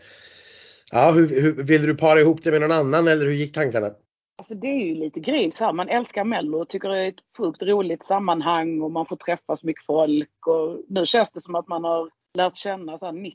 ja, 0.93 1.11
hur, 1.11 1.41
hur, 1.43 1.63
vill 1.63 1.87
du 1.87 1.97
para 1.97 2.21
ihop 2.21 2.43
det 2.43 2.51
med 2.51 2.61
någon 2.61 2.73
annan 2.73 3.09
eller 3.09 3.27
hur 3.27 3.33
gick 3.33 3.55
tankarna? 3.55 3.91
Alltså 4.39 4.55
det 4.55 4.67
är 4.67 4.85
ju 4.87 4.95
lite 4.95 5.21
grej 5.21 5.53
så 5.53 5.65
här. 5.65 5.73
Man 5.73 5.89
älskar 5.89 6.25
Mello 6.25 6.61
och 6.61 6.69
tycker 6.69 6.89
det 6.89 7.05
är 7.05 7.09
ett 7.09 7.15
sjukt 7.39 7.63
roligt 7.63 8.05
sammanhang 8.05 8.81
och 8.81 8.91
man 8.91 9.07
får 9.07 9.17
träffa 9.17 9.57
så 9.57 9.67
mycket 9.67 9.87
folk. 9.87 10.47
Och 10.47 10.81
nu 10.89 11.07
känns 11.07 11.29
det 11.35 11.41
som 11.41 11.55
att 11.55 11.69
man 11.69 11.85
har 11.85 12.11
lärt 12.35 12.57
känna 12.57 12.99
så 12.99 13.07
90% 13.07 13.33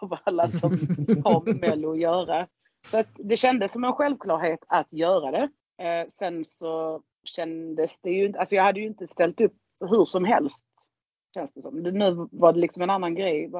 av 0.00 0.18
alla 0.24 0.50
som 0.50 0.70
har 1.24 1.44
med 1.44 1.60
Mello 1.60 1.92
att 1.92 2.00
göra. 2.00 2.46
Så 2.90 2.98
att 2.98 3.08
det 3.16 3.36
kändes 3.36 3.72
som 3.72 3.84
en 3.84 3.92
självklarhet 3.92 4.60
att 4.68 4.92
göra 4.92 5.30
det. 5.30 5.48
Eh, 5.84 6.08
sen 6.08 6.44
så 6.44 7.02
kändes 7.24 8.00
det 8.00 8.10
ju 8.10 8.26
inte, 8.26 8.38
alltså 8.38 8.54
jag 8.54 8.62
hade 8.62 8.80
ju 8.80 8.86
inte 8.86 9.06
ställt 9.06 9.40
upp 9.40 9.54
hur 9.80 10.04
som 10.04 10.24
helst. 10.24 10.65
Känns 11.36 11.52
det 11.52 11.62
som. 11.62 11.82
Nu 11.82 12.28
var 12.30 12.52
det 12.52 12.60
liksom 12.60 12.82
en 12.82 12.90
annan 12.90 13.14
grej. 13.14 13.50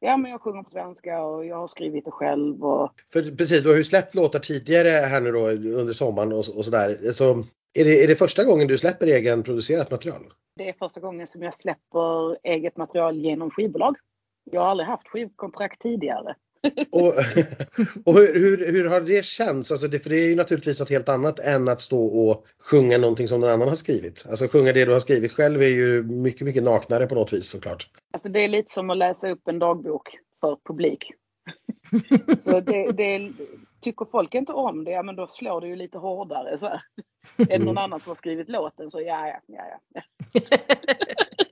Ja 0.00 0.16
men 0.16 0.30
jag 0.30 0.40
sjunger 0.40 0.62
på 0.62 0.70
svenska 0.70 1.22
och 1.22 1.46
jag 1.46 1.56
har 1.56 1.68
skrivit 1.68 2.04
det 2.04 2.10
själv 2.10 2.64
och... 2.64 2.90
För 3.12 3.22
precis, 3.36 3.62
du 3.62 3.68
har 3.68 3.76
ju 3.76 3.84
släppt 3.84 4.14
låtar 4.14 4.38
tidigare 4.38 4.88
här 4.88 5.20
nu 5.20 5.32
då 5.32 5.48
under 5.80 5.92
sommaren 5.92 6.32
och, 6.32 6.38
och 6.38 6.64
sådär. 6.64 7.12
Så 7.12 7.30
är 7.78 7.84
det, 7.84 8.04
är 8.04 8.08
det 8.08 8.16
första 8.16 8.44
gången 8.44 8.66
du 8.66 8.78
släpper 8.78 9.06
egen 9.06 9.42
producerat 9.42 9.90
material? 9.90 10.22
Det 10.56 10.68
är 10.68 10.72
första 10.72 11.00
gången 11.00 11.26
som 11.26 11.42
jag 11.42 11.54
släpper 11.54 12.38
eget 12.42 12.76
material 12.76 13.16
genom 13.16 13.50
skivbolag. 13.50 13.96
Jag 14.44 14.60
har 14.60 14.68
aldrig 14.68 14.88
haft 14.88 15.08
skivkontrakt 15.08 15.80
tidigare. 15.80 16.34
Och, 16.90 17.14
och 18.04 18.14
hur, 18.14 18.72
hur, 18.72 18.84
har 18.84 19.00
det 19.00 19.24
känts? 19.24 19.70
Alltså 19.70 19.88
det, 19.88 19.98
för 19.98 20.10
det 20.10 20.16
är 20.16 20.28
ju 20.28 20.34
naturligtvis 20.34 20.80
något 20.80 20.90
helt 20.90 21.08
annat 21.08 21.38
än 21.38 21.68
att 21.68 21.80
stå 21.80 22.06
och 22.06 22.46
sjunga 22.58 22.98
någonting 22.98 23.28
som 23.28 23.40
någon 23.40 23.50
annan 23.50 23.68
har 23.68 23.74
skrivit. 23.74 24.26
Alltså 24.30 24.48
sjunga 24.48 24.72
det 24.72 24.84
du 24.84 24.92
har 24.92 24.98
skrivit 24.98 25.32
själv 25.32 25.62
är 25.62 25.68
ju 25.68 26.02
mycket, 26.02 26.40
mycket 26.40 26.62
naknare 26.62 27.06
på 27.06 27.14
något 27.14 27.32
vis 27.32 27.48
såklart. 27.48 27.86
Alltså 28.12 28.28
det 28.28 28.44
är 28.44 28.48
lite 28.48 28.72
som 28.72 28.90
att 28.90 28.98
läsa 28.98 29.30
upp 29.30 29.48
en 29.48 29.58
dagbok 29.58 30.18
för 30.40 30.56
publik. 30.68 31.12
så 32.38 32.60
det, 32.60 32.92
det, 32.92 33.32
tycker 33.80 34.04
folk 34.04 34.34
inte 34.34 34.52
om 34.52 34.84
det, 34.84 34.90
ja 34.90 35.02
men 35.02 35.16
då 35.16 35.26
slår 35.26 35.60
det 35.60 35.66
ju 35.66 35.76
lite 35.76 35.98
hårdare 35.98 36.58
så 36.58 36.66
här. 36.66 36.82
Än 37.50 37.62
någon 37.62 37.78
annan 37.78 38.00
som 38.00 38.10
har 38.10 38.16
skrivit 38.16 38.48
låten 38.48 38.90
så 38.90 39.00
ja, 39.00 39.28
ja, 39.28 39.40
ja. 39.46 39.80
ja. 39.94 40.02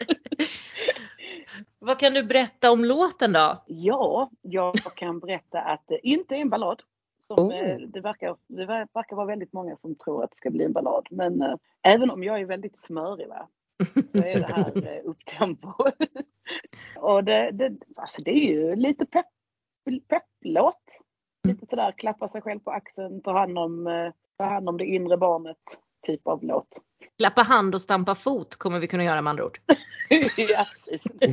Vad 1.79 1.99
kan 1.99 2.15
du 2.15 2.23
berätta 2.23 2.71
om 2.71 2.85
låten 2.85 3.33
då? 3.33 3.63
Ja, 3.67 4.31
jag 4.43 4.75
kan 4.75 5.19
berätta 5.19 5.61
att 5.61 5.83
det 5.87 6.07
inte 6.09 6.35
är 6.35 6.39
en 6.39 6.51
ballad. 6.51 6.83
Som, 7.27 7.39
oh. 7.39 7.79
det, 7.89 8.01
verkar, 8.01 8.37
det 8.47 8.67
verkar 8.67 9.17
vara 9.17 9.27
väldigt 9.27 9.53
många 9.53 9.77
som 9.77 9.95
tror 9.95 10.25
att 10.25 10.31
det 10.31 10.37
ska 10.37 10.51
bli 10.51 10.65
en 10.65 10.73
ballad. 10.73 11.09
Men 11.11 11.43
äh, 11.43 11.55
även 11.83 12.11
om 12.11 12.25
jag 12.25 12.41
är 12.41 12.45
väldigt 12.45 12.79
smörig 12.79 13.29
va, 13.29 13.49
så 14.13 14.19
är 14.19 14.41
det 14.41 14.55
här 14.55 14.97
äh, 14.97 15.05
upptempo. 15.05 15.73
och 16.97 17.25
det, 17.25 17.51
det, 17.51 17.77
alltså 17.97 18.23
det 18.23 18.31
är 18.31 18.53
ju 18.53 18.77
lite 18.77 19.07
pepp, 19.07 19.27
pepplåt. 20.09 21.01
Lite 21.49 21.67
sådär 21.67 21.93
klappa 21.93 22.29
sig 22.29 22.41
själv 22.41 22.61
på 22.61 22.71
axeln, 22.71 23.23
ta 23.23 23.39
hand 23.39 23.59
om, 23.59 23.87
äh, 23.87 24.13
ta 24.37 24.45
hand 24.45 24.69
om 24.69 24.79
det 24.79 24.85
inre 24.85 25.17
barnet 25.17 25.81
typ 26.07 26.27
av 26.27 26.45
låt. 26.45 26.81
Klappa 27.19 27.43
hand 27.43 27.75
och 27.75 27.83
stampa 27.83 28.15
fot 28.15 28.57
kommer 28.57 28.79
vi 28.81 28.87
kunna 28.87 29.05
göra 29.05 29.23
med 29.23 29.31
andra 29.31 29.45
ord. 29.45 29.59
ja, 30.37 30.67
precis. 30.75 31.07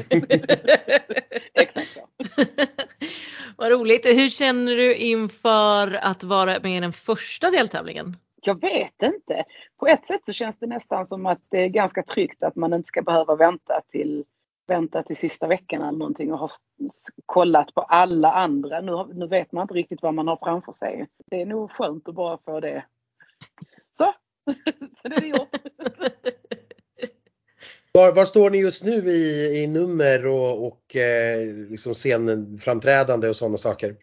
Exakt 1.54 1.88
så. 1.88 2.08
Vad 3.58 3.72
roligt. 3.72 4.06
Hur 4.06 4.30
känner 4.30 4.76
du 4.76 4.96
inför 4.96 5.94
att 5.94 6.24
vara 6.24 6.60
med 6.60 6.78
i 6.78 6.80
den 6.80 6.94
första 6.94 7.52
deltävlingen? 7.52 8.18
Jag 8.42 8.62
vet 8.62 9.04
inte. 9.04 9.44
På 9.78 9.88
ett 9.88 10.06
sätt 10.06 10.26
så 10.26 10.34
känns 10.34 10.60
det 10.60 10.68
nästan 10.68 11.08
som 11.08 11.26
att 11.26 11.42
det 11.50 11.64
är 11.64 11.68
ganska 11.68 12.04
tryggt 12.04 12.44
att 12.44 12.56
man 12.56 12.74
inte 12.74 12.88
ska 12.88 13.02
behöva 13.02 13.36
vänta 13.36 13.82
till, 13.92 14.26
vänta 14.68 15.04
till 15.04 15.18
sista 15.18 15.48
veckan 15.48 15.82
eller 15.82 15.98
någonting 15.98 16.34
och 16.34 16.40
ha 16.40 16.50
kollat 17.26 17.74
på 17.74 17.82
alla 17.82 18.32
andra. 18.34 18.82
Nu, 18.82 19.06
nu 19.14 19.28
vet 19.28 19.52
man 19.52 19.62
inte 19.62 19.74
riktigt 19.74 20.02
vad 20.02 20.14
man 20.14 20.28
har 20.28 20.38
framför 20.44 20.72
sig. 20.72 21.08
Det 21.26 21.42
är 21.42 21.46
nog 21.46 21.72
skönt 21.72 22.08
att 22.08 22.16
bara 22.16 22.38
få 22.38 22.60
det. 22.60 22.86
Så, 23.98 24.14
så 25.02 25.08
det 25.08 25.16
är 25.16 25.26
gjort. 25.26 25.56
Var, 27.94 28.12
var, 28.12 28.26
står 28.26 28.50
ni 28.50 28.58
just 28.58 28.84
nu 28.84 29.10
i, 29.10 29.58
i 29.64 29.68
nummer 29.68 30.26
och, 30.26 30.68
och 30.68 30.96
eh, 30.96 31.48
liksom 31.70 31.94
scenframträdande 31.94 33.30
och 33.30 33.36
sådana 33.36 33.58
saker? 33.58 33.96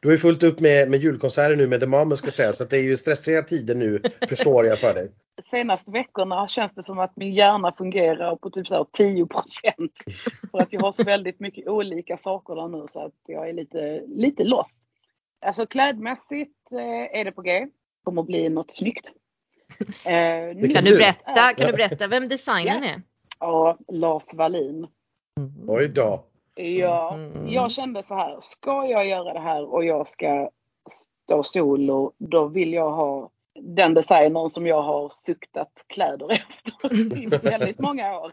Du 0.00 0.08
har 0.08 0.12
ju 0.12 0.18
fullt 0.18 0.42
upp 0.42 0.60
med, 0.60 0.90
med 0.90 1.00
julkonserter 1.00 1.56
nu 1.56 1.66
med 1.66 1.80
The 1.80 1.86
Mamas 1.86 2.18
ska 2.18 2.30
säga 2.30 2.52
så 2.52 2.64
det 2.64 2.76
är 2.76 2.82
ju 2.82 2.96
stressiga 2.96 3.42
tider 3.42 3.74
nu 3.74 4.02
förstår 4.28 4.66
jag 4.66 4.80
för 4.80 4.94
dig. 4.94 5.12
De 5.36 5.42
senaste 5.48 5.90
veckorna 5.90 6.48
känns 6.48 6.74
det 6.74 6.82
som 6.82 6.98
att 6.98 7.16
min 7.16 7.34
hjärna 7.34 7.72
fungerar 7.72 8.36
på 8.36 8.50
typ 8.50 8.68
så 8.68 8.84
10 8.92 9.26
procent. 9.26 9.92
För 10.50 10.58
att 10.58 10.72
jag 10.72 10.80
har 10.80 10.92
så 10.92 11.04
väldigt 11.04 11.40
mycket 11.40 11.68
olika 11.68 12.16
saker 12.16 12.54
där 12.54 12.68
nu 12.68 12.86
så 12.92 13.06
att 13.06 13.14
jag 13.26 13.48
är 13.48 13.52
lite, 13.52 14.02
lite 14.06 14.44
lost. 14.44 14.80
Alltså 15.46 15.66
klädmässigt 15.66 16.72
eh, 16.72 17.20
är 17.20 17.24
det 17.24 17.32
på 17.32 17.42
G. 17.42 17.52
Det 17.52 17.70
kommer 18.04 18.22
att 18.22 18.26
bli 18.26 18.48
något 18.48 18.70
snyggt. 18.72 19.12
Eh, 20.04 20.72
kan, 20.72 20.84
du 20.84 20.96
berätta, 20.98 21.54
kan 21.54 21.66
du 21.66 21.72
berätta 21.72 22.06
vem 22.06 22.28
designern 22.28 22.84
är? 22.84 23.02
Ja, 23.42 23.78
Lars 23.88 24.34
Wallin. 24.34 24.86
Mm. 25.38 25.68
Oj 25.68 25.88
då. 25.88 26.24
Ja, 26.54 27.14
mm. 27.14 27.48
jag 27.48 27.70
kände 27.70 28.02
så 28.02 28.14
här, 28.14 28.38
ska 28.42 28.86
jag 28.86 29.06
göra 29.06 29.32
det 29.32 29.40
här 29.40 29.74
och 29.74 29.84
jag 29.84 30.08
ska 30.08 30.50
stå 31.26 31.42
solo, 31.42 32.12
då 32.18 32.46
vill 32.46 32.72
jag 32.72 32.92
ha 32.92 33.30
den 33.60 33.94
designern 33.94 34.50
som 34.50 34.66
jag 34.66 34.82
har 34.82 35.08
suktat 35.08 35.84
kläder 35.86 36.30
efter 36.48 37.18
i 37.18 37.26
väldigt 37.26 37.78
många 37.78 38.18
år. 38.18 38.32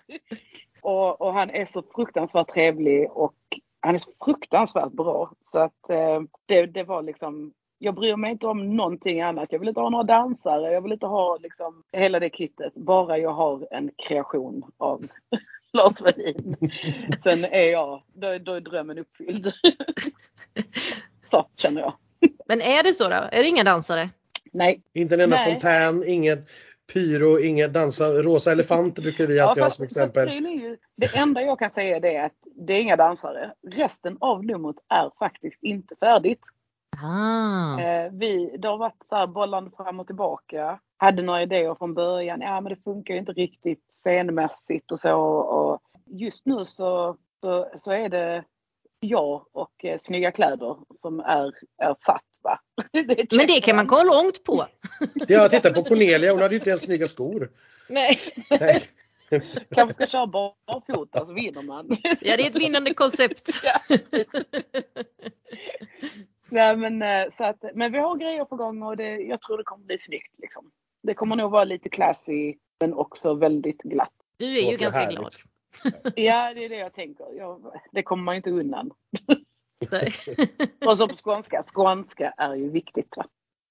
Och, 0.82 1.22
och, 1.22 1.34
han 1.34 1.50
är 1.50 1.66
så 1.66 1.84
fruktansvärt 1.96 2.48
trevlig 2.48 3.12
och 3.12 3.38
han 3.80 3.96
är 3.96 4.00
så 4.00 4.12
fruktansvärt 4.26 4.92
bra. 4.92 5.32
Så 5.44 5.60
att 5.60 5.90
eh, 5.90 6.22
det, 6.46 6.66
det 6.66 6.84
var 6.84 7.02
liksom 7.02 7.54
jag 7.80 7.96
bryr 7.96 8.16
mig 8.16 8.32
inte 8.32 8.48
om 8.48 8.76
någonting 8.76 9.22
annat. 9.22 9.52
Jag 9.52 9.60
vill 9.60 9.70
inte 9.70 9.80
ha 9.80 9.90
några 9.90 10.04
dansare. 10.04 10.72
Jag 10.72 10.82
vill 10.82 10.92
inte 10.92 11.06
ha 11.06 11.38
liksom 11.38 11.84
hela 11.92 12.20
det 12.20 12.30
kittet. 12.30 12.76
Bara 12.76 13.18
jag 13.18 13.34
har 13.34 13.68
en 13.72 13.92
kreation 14.08 14.72
av 14.78 15.06
Lars 15.74 16.02
Wallin. 16.02 16.58
Sen 17.24 17.46
är 17.46 17.72
jag, 17.72 18.04
då, 18.14 18.38
då 18.38 18.54
är 18.54 18.62
drömmen 18.62 18.98
uppfylld. 18.98 19.54
så 21.26 21.48
känner 21.58 21.82
jag. 21.82 21.94
Men 22.46 22.62
är 22.62 22.84
det 22.84 22.94
så 22.94 23.04
då? 23.04 23.16
Är 23.16 23.44
det 23.44 23.48
inga 23.48 23.64
dansare? 23.64 24.10
Nej. 24.52 24.82
Inte 24.94 25.16
en 25.16 25.22
enda 25.22 25.36
Nej. 25.36 25.54
fontän, 25.54 26.04
inget 26.08 26.50
pyro, 26.94 27.40
inget 27.40 27.74
dansa, 27.74 28.10
rosa 28.10 28.52
elefanter 28.52 29.02
brukar 29.02 29.28
vi 29.28 29.40
alltid 29.40 29.62
ja, 29.62 29.66
ha 29.66 29.72
som 29.72 29.86
exempel. 29.86 30.30
Ju, 30.30 30.78
det 30.96 31.16
enda 31.16 31.42
jag 31.42 31.60
kan 31.60 31.72
säga 31.72 31.98
är 31.98 32.26
att 32.26 32.36
det 32.56 32.74
är 32.74 32.82
inga 32.82 32.96
dansare. 32.96 33.54
Resten 33.68 34.18
av 34.20 34.46
numret 34.46 34.76
är 34.88 35.12
faktiskt 35.20 35.64
inte 35.64 35.96
färdigt. 35.96 36.42
Ah. 37.04 38.10
Vi, 38.12 38.58
det 38.58 38.68
har 38.68 38.78
varit 38.78 39.04
så 39.06 39.16
här 39.16 39.28
bollande 39.28 39.72
fram 39.78 40.00
och 40.00 40.08
tillbaka. 40.08 40.80
Hade 40.98 41.22
några 41.22 41.42
idéer 41.42 41.76
från 41.76 41.94
början. 41.94 42.42
Ja 42.42 42.62
men 42.62 42.74
det 42.74 42.84
funkar 42.84 43.14
ju 43.14 43.20
inte 43.20 43.32
riktigt 43.32 43.84
scenmässigt 43.94 44.92
och 44.92 45.00
så. 45.00 45.16
Och 45.20 45.82
just 46.06 46.46
nu 46.46 46.66
så, 46.66 47.18
så, 47.42 47.68
så 47.80 47.92
är 47.92 48.10
det 48.10 48.44
jag 49.00 49.46
och 49.52 49.86
eh, 49.86 49.98
snygga 49.98 50.32
kläder 50.32 50.78
som 51.02 51.20
är, 51.20 51.54
är 51.78 51.96
satt. 52.06 52.24
Va? 52.44 52.60
Det 52.92 53.32
men 53.32 53.48
det 53.48 53.62
kan 53.62 53.76
man 53.76 53.88
gå 53.88 54.04
långt 54.04 54.44
på. 54.44 54.66
Ja, 55.28 55.50
titta 55.50 55.74
på 55.74 55.84
Cornelia. 55.84 56.32
Hon 56.32 56.42
hade 56.42 56.54
ju 56.54 56.60
inte 56.60 56.70
ens 56.70 56.82
snygga 56.82 57.08
skor. 57.08 57.50
Nej. 57.90 58.20
Nej. 58.50 58.82
Kanske 59.76 59.94
ska 59.94 60.08
köra 60.08 60.28
barfota 60.28 61.26
så 61.26 61.34
vinner 61.34 61.62
man. 61.62 61.98
Ja, 62.22 62.38
det 62.38 62.46
är 62.46 62.50
ett 62.50 62.56
vinnande 62.56 62.94
koncept. 62.94 63.50
Ja, 63.64 63.96
Nej, 66.52 66.78
men, 66.78 67.02
eh, 67.02 67.30
så 67.32 67.44
att, 67.44 67.64
men 67.74 67.92
vi 67.92 67.98
har 67.98 68.16
grejer 68.16 68.46
på 68.46 68.56
gång 68.56 68.84
och 68.84 68.98
det, 68.98 69.18
jag 69.18 69.42
tror 69.42 69.58
det 69.58 69.64
kommer 69.64 69.86
bli 69.86 69.98
snyggt. 69.98 70.36
Liksom. 70.38 70.72
Det 71.04 71.14
kommer 71.14 71.36
nog 71.36 71.52
vara 71.52 71.64
lite 71.64 71.90
classy 71.90 72.56
men 72.80 72.94
också 72.94 73.34
väldigt 73.34 73.82
glatt. 73.82 74.14
Du 74.38 74.58
är 74.58 74.72
ju 74.72 74.78
ganska 74.78 75.00
härligt. 75.00 75.18
glad. 75.20 75.34
Ja, 76.16 76.54
det 76.54 76.66
är 76.66 76.70
det 76.70 76.78
jag 76.78 76.94
tänker. 76.94 77.26
Jag, 77.38 77.82
det 77.92 78.04
kommer 78.04 78.24
man 78.24 78.36
ju 78.36 78.38
inte 78.38 78.52
undan. 78.52 78.92
och 80.86 80.98
så 80.98 81.08
på 81.08 81.16
skånska. 81.16 81.64
Skånska 81.74 82.34
är 82.38 82.56
ju 82.56 82.70
viktigt. 82.70 83.18
va? 83.18 83.26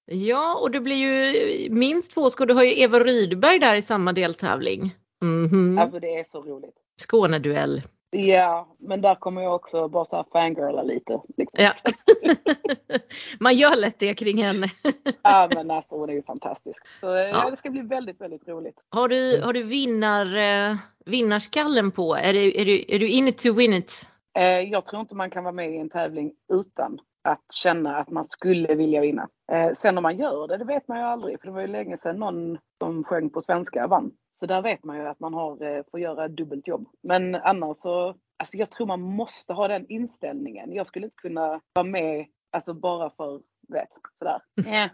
Ja, 0.05 0.59
och 0.61 0.71
det 0.71 0.79
blir 0.79 0.95
ju 0.95 1.69
minst 1.69 2.11
två 2.11 2.29
skor. 2.29 2.45
Du 2.45 2.53
har 2.53 2.63
ju 2.63 2.81
Eva 2.81 2.99
Rydberg 2.99 3.59
där 3.59 3.75
i 3.75 3.81
samma 3.81 4.13
deltävling. 4.13 4.95
Mm 5.21 5.47
-hmm. 5.47 5.81
Alltså 5.81 5.99
det 5.99 6.19
är 6.19 6.23
så 6.23 6.41
roligt. 6.41 6.75
Skåneduell. 7.01 7.81
Ja, 8.11 8.75
men 8.77 9.01
där 9.01 9.15
kommer 9.15 9.41
jag 9.41 9.55
också 9.55 9.87
bara 9.87 10.05
så 10.05 10.15
här 10.15 10.25
fangirla 10.31 10.83
lite. 10.83 11.21
Liksom. 11.37 11.63
Ja. 11.63 11.73
Man 13.39 13.55
gör 13.55 13.75
lätt 13.75 13.99
det 13.99 14.13
kring 14.13 14.43
henne. 14.43 14.67
ja, 15.21 15.49
men 15.55 15.71
alltså 15.71 15.95
hon 15.95 16.09
är 16.09 16.13
ju 16.13 16.23
fantastisk. 16.23 16.87
Så 16.99 17.15
eh, 17.15 17.21
ja. 17.21 17.49
det 17.49 17.57
ska 17.57 17.69
bli 17.69 17.81
väldigt, 17.81 18.21
väldigt 18.21 18.47
roligt. 18.47 18.79
Har 18.89 19.07
du, 19.07 19.41
har 19.41 19.53
du 19.53 19.63
vinnar, 19.63 20.37
eh, 20.37 20.75
vinnarskallen 21.05 21.91
på? 21.91 22.15
Är 22.15 22.33
du, 22.33 22.61
är, 22.61 22.65
du, 22.65 22.85
är 22.87 22.99
du 22.99 23.09
in 23.09 23.27
it 23.27 23.37
to 23.37 23.53
win 23.53 23.73
it? 23.73 24.07
Eh, 24.37 24.43
jag 24.43 24.85
tror 24.85 25.01
inte 25.01 25.15
man 25.15 25.29
kan 25.29 25.43
vara 25.43 25.53
med 25.53 25.71
i 25.71 25.77
en 25.77 25.89
tävling 25.89 26.33
utan 26.53 26.99
att 27.23 27.53
känna 27.53 27.97
att 27.97 28.09
man 28.09 28.27
skulle 28.29 28.75
vilja 28.75 29.01
vinna. 29.01 29.27
Sen 29.75 29.97
om 29.97 30.01
man 30.01 30.17
gör 30.17 30.47
det, 30.47 30.57
det 30.57 30.65
vet 30.65 30.87
man 30.87 30.97
ju 30.97 31.03
aldrig. 31.03 31.39
För 31.39 31.47
det 31.47 31.53
var 31.53 31.61
ju 31.61 31.67
länge 31.67 31.97
sedan 31.97 32.19
någon 32.19 32.57
som 32.79 33.03
sjöng 33.03 33.29
på 33.29 33.41
svenska 33.41 33.87
vann. 33.87 34.11
Så 34.39 34.45
där 34.45 34.61
vet 34.61 34.83
man 34.83 34.97
ju 34.97 35.07
att 35.07 35.19
man 35.19 35.33
har, 35.33 35.63
eh, 35.63 35.83
får 35.91 35.99
göra 35.99 36.27
dubbelt 36.27 36.67
jobb. 36.67 36.89
Men 37.03 37.35
annars 37.35 37.77
så, 37.77 38.15
alltså 38.37 38.57
jag 38.57 38.71
tror 38.71 38.87
man 38.87 39.01
måste 39.01 39.53
ha 39.53 39.67
den 39.67 39.85
inställningen. 39.89 40.73
Jag 40.73 40.87
skulle 40.87 41.05
inte 41.05 41.21
kunna 41.21 41.61
vara 41.73 41.87
med, 41.87 42.25
alltså 42.51 42.73
bara 42.73 43.09
för, 43.09 43.41
vet, 43.67 43.89
sådär. 44.19 44.41
Yeah. 44.67 44.89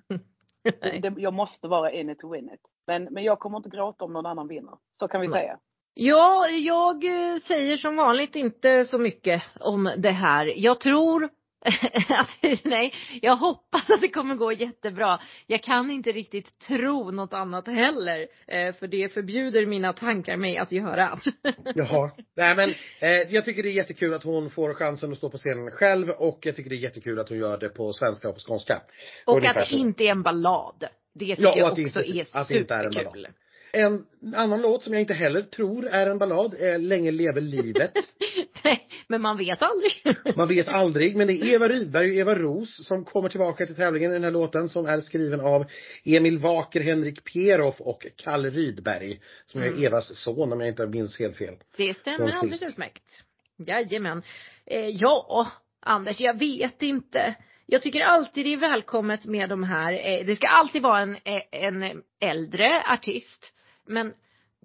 det, 1.01 1.13
jag 1.17 1.33
måste 1.33 1.67
vara 1.67 1.91
in 1.91 2.09
it 2.09 2.19
to 2.19 2.33
win 2.33 2.49
it. 2.53 2.61
Men, 2.87 3.03
men 3.03 3.23
jag 3.23 3.39
kommer 3.39 3.57
inte 3.57 3.69
gråta 3.69 4.05
om 4.05 4.13
någon 4.13 4.25
annan 4.25 4.47
vinner. 4.47 4.77
Så 4.99 5.07
kan 5.07 5.21
vi 5.21 5.27
Nej. 5.27 5.39
säga. 5.39 5.59
Ja, 5.93 6.47
jag 6.47 7.03
eh, 7.03 7.39
säger 7.39 7.77
som 7.77 7.95
vanligt 7.95 8.35
inte 8.35 8.85
så 8.85 8.97
mycket 8.97 9.43
om 9.59 9.89
det 9.97 10.11
här. 10.11 10.53
Jag 10.55 10.79
tror 10.79 11.29
nej, 12.63 12.93
jag 13.21 13.35
hoppas 13.35 13.89
att 13.89 14.01
det 14.01 14.09
kommer 14.09 14.35
gå 14.35 14.51
jättebra. 14.51 15.19
Jag 15.47 15.63
kan 15.63 15.91
inte 15.91 16.11
riktigt 16.11 16.59
tro 16.59 17.11
något 17.11 17.33
annat 17.33 17.67
heller. 17.67 18.27
Eh, 18.47 18.75
för 18.75 18.87
det 18.87 19.13
förbjuder 19.13 19.65
mina 19.65 19.93
tankar 19.93 20.37
mig 20.37 20.57
att 20.57 20.71
göra. 20.71 21.19
Jaha. 21.75 22.11
Nej 22.35 22.55
men 22.55 22.69
eh, 22.99 23.33
jag 23.33 23.45
tycker 23.45 23.63
det 23.63 23.69
är 23.69 23.73
jättekul 23.73 24.13
att 24.13 24.23
hon 24.23 24.49
får 24.49 24.73
chansen 24.73 25.11
att 25.11 25.17
stå 25.17 25.29
på 25.29 25.37
scenen 25.37 25.71
själv 25.71 26.09
och 26.09 26.39
jag 26.41 26.55
tycker 26.55 26.69
det 26.69 26.75
är 26.75 26.77
jättekul 26.77 27.19
att 27.19 27.29
hon 27.29 27.37
gör 27.37 27.57
det 27.57 27.69
på 27.69 27.93
svenska 27.93 28.29
och 28.29 28.35
på 28.35 28.39
skånska. 28.39 28.81
Och 29.25 29.45
att 29.45 29.69
det 29.69 29.75
inte 29.75 30.03
är 30.03 30.11
en 30.11 30.23
ballad. 30.23 30.85
Det 31.13 31.35
tycker 31.35 31.43
ja, 31.43 31.57
jag 31.57 31.71
också 31.71 31.81
inte, 31.81 31.99
är 31.99 32.03
superkul. 32.03 32.25
Att 32.33 32.47
det 32.47 32.57
inte 32.57 32.73
är 32.73 32.83
en 32.83 32.91
ballad. 32.91 33.33
En 33.75 34.05
annan 34.35 34.61
låt 34.61 34.83
som 34.83 34.93
jag 34.93 35.01
inte 35.01 35.13
heller 35.13 35.41
tror 35.41 35.87
är 35.87 36.07
en 36.07 36.17
ballad 36.17 36.53
är 36.53 36.79
Länge 36.79 37.11
leve 37.11 37.41
livet. 37.41 37.91
Nej, 38.63 38.87
men 39.07 39.21
man 39.21 39.37
vet 39.37 39.61
aldrig. 39.61 40.17
man 40.35 40.47
vet 40.47 40.67
aldrig, 40.67 41.15
men 41.15 41.27
det 41.27 41.33
är 41.33 41.45
Eva 41.45 41.67
Rydberg 41.67 42.09
och 42.09 42.15
Eva 42.15 42.35
Ros 42.35 42.87
som 42.87 43.05
kommer 43.05 43.29
tillbaka 43.29 43.65
till 43.65 43.75
tävlingen 43.75 44.11
i 44.11 44.13
den 44.13 44.23
här 44.23 44.31
låten 44.31 44.69
som 44.69 44.85
är 44.85 44.99
skriven 44.99 45.41
av 45.41 45.65
Emil 46.03 46.37
Waker, 46.37 46.81
Henrik 46.81 47.33
Peroff 47.33 47.81
och 47.81 48.07
Kalle 48.15 48.49
Rydberg. 48.49 49.19
Som 49.45 49.61
mm. 49.61 49.73
är 49.73 49.85
Evas 49.85 50.17
son 50.17 50.53
om 50.53 50.59
jag 50.59 50.69
inte 50.69 50.87
minns 50.87 51.19
helt 51.19 51.37
fel. 51.37 51.55
Det 51.77 51.93
stämmer 51.97 52.31
alldeles 52.31 52.63
utmärkt. 52.63 53.23
Jajamän. 53.57 54.21
Eh, 54.65 54.87
ja, 54.87 55.47
Anders, 55.79 56.19
jag 56.19 56.39
vet 56.39 56.81
inte. 56.81 57.35
Jag 57.65 57.81
tycker 57.81 58.01
alltid 58.01 58.45
det 58.45 58.53
är 58.53 58.57
välkommet 58.57 59.25
med 59.25 59.49
de 59.49 59.63
här, 59.63 59.93
eh, 59.93 60.25
det 60.25 60.35
ska 60.35 60.47
alltid 60.47 60.81
vara 60.81 61.01
en, 61.01 61.15
eh, 61.15 61.41
en 61.51 62.03
äldre 62.19 62.83
artist 62.93 63.51
men 63.87 64.13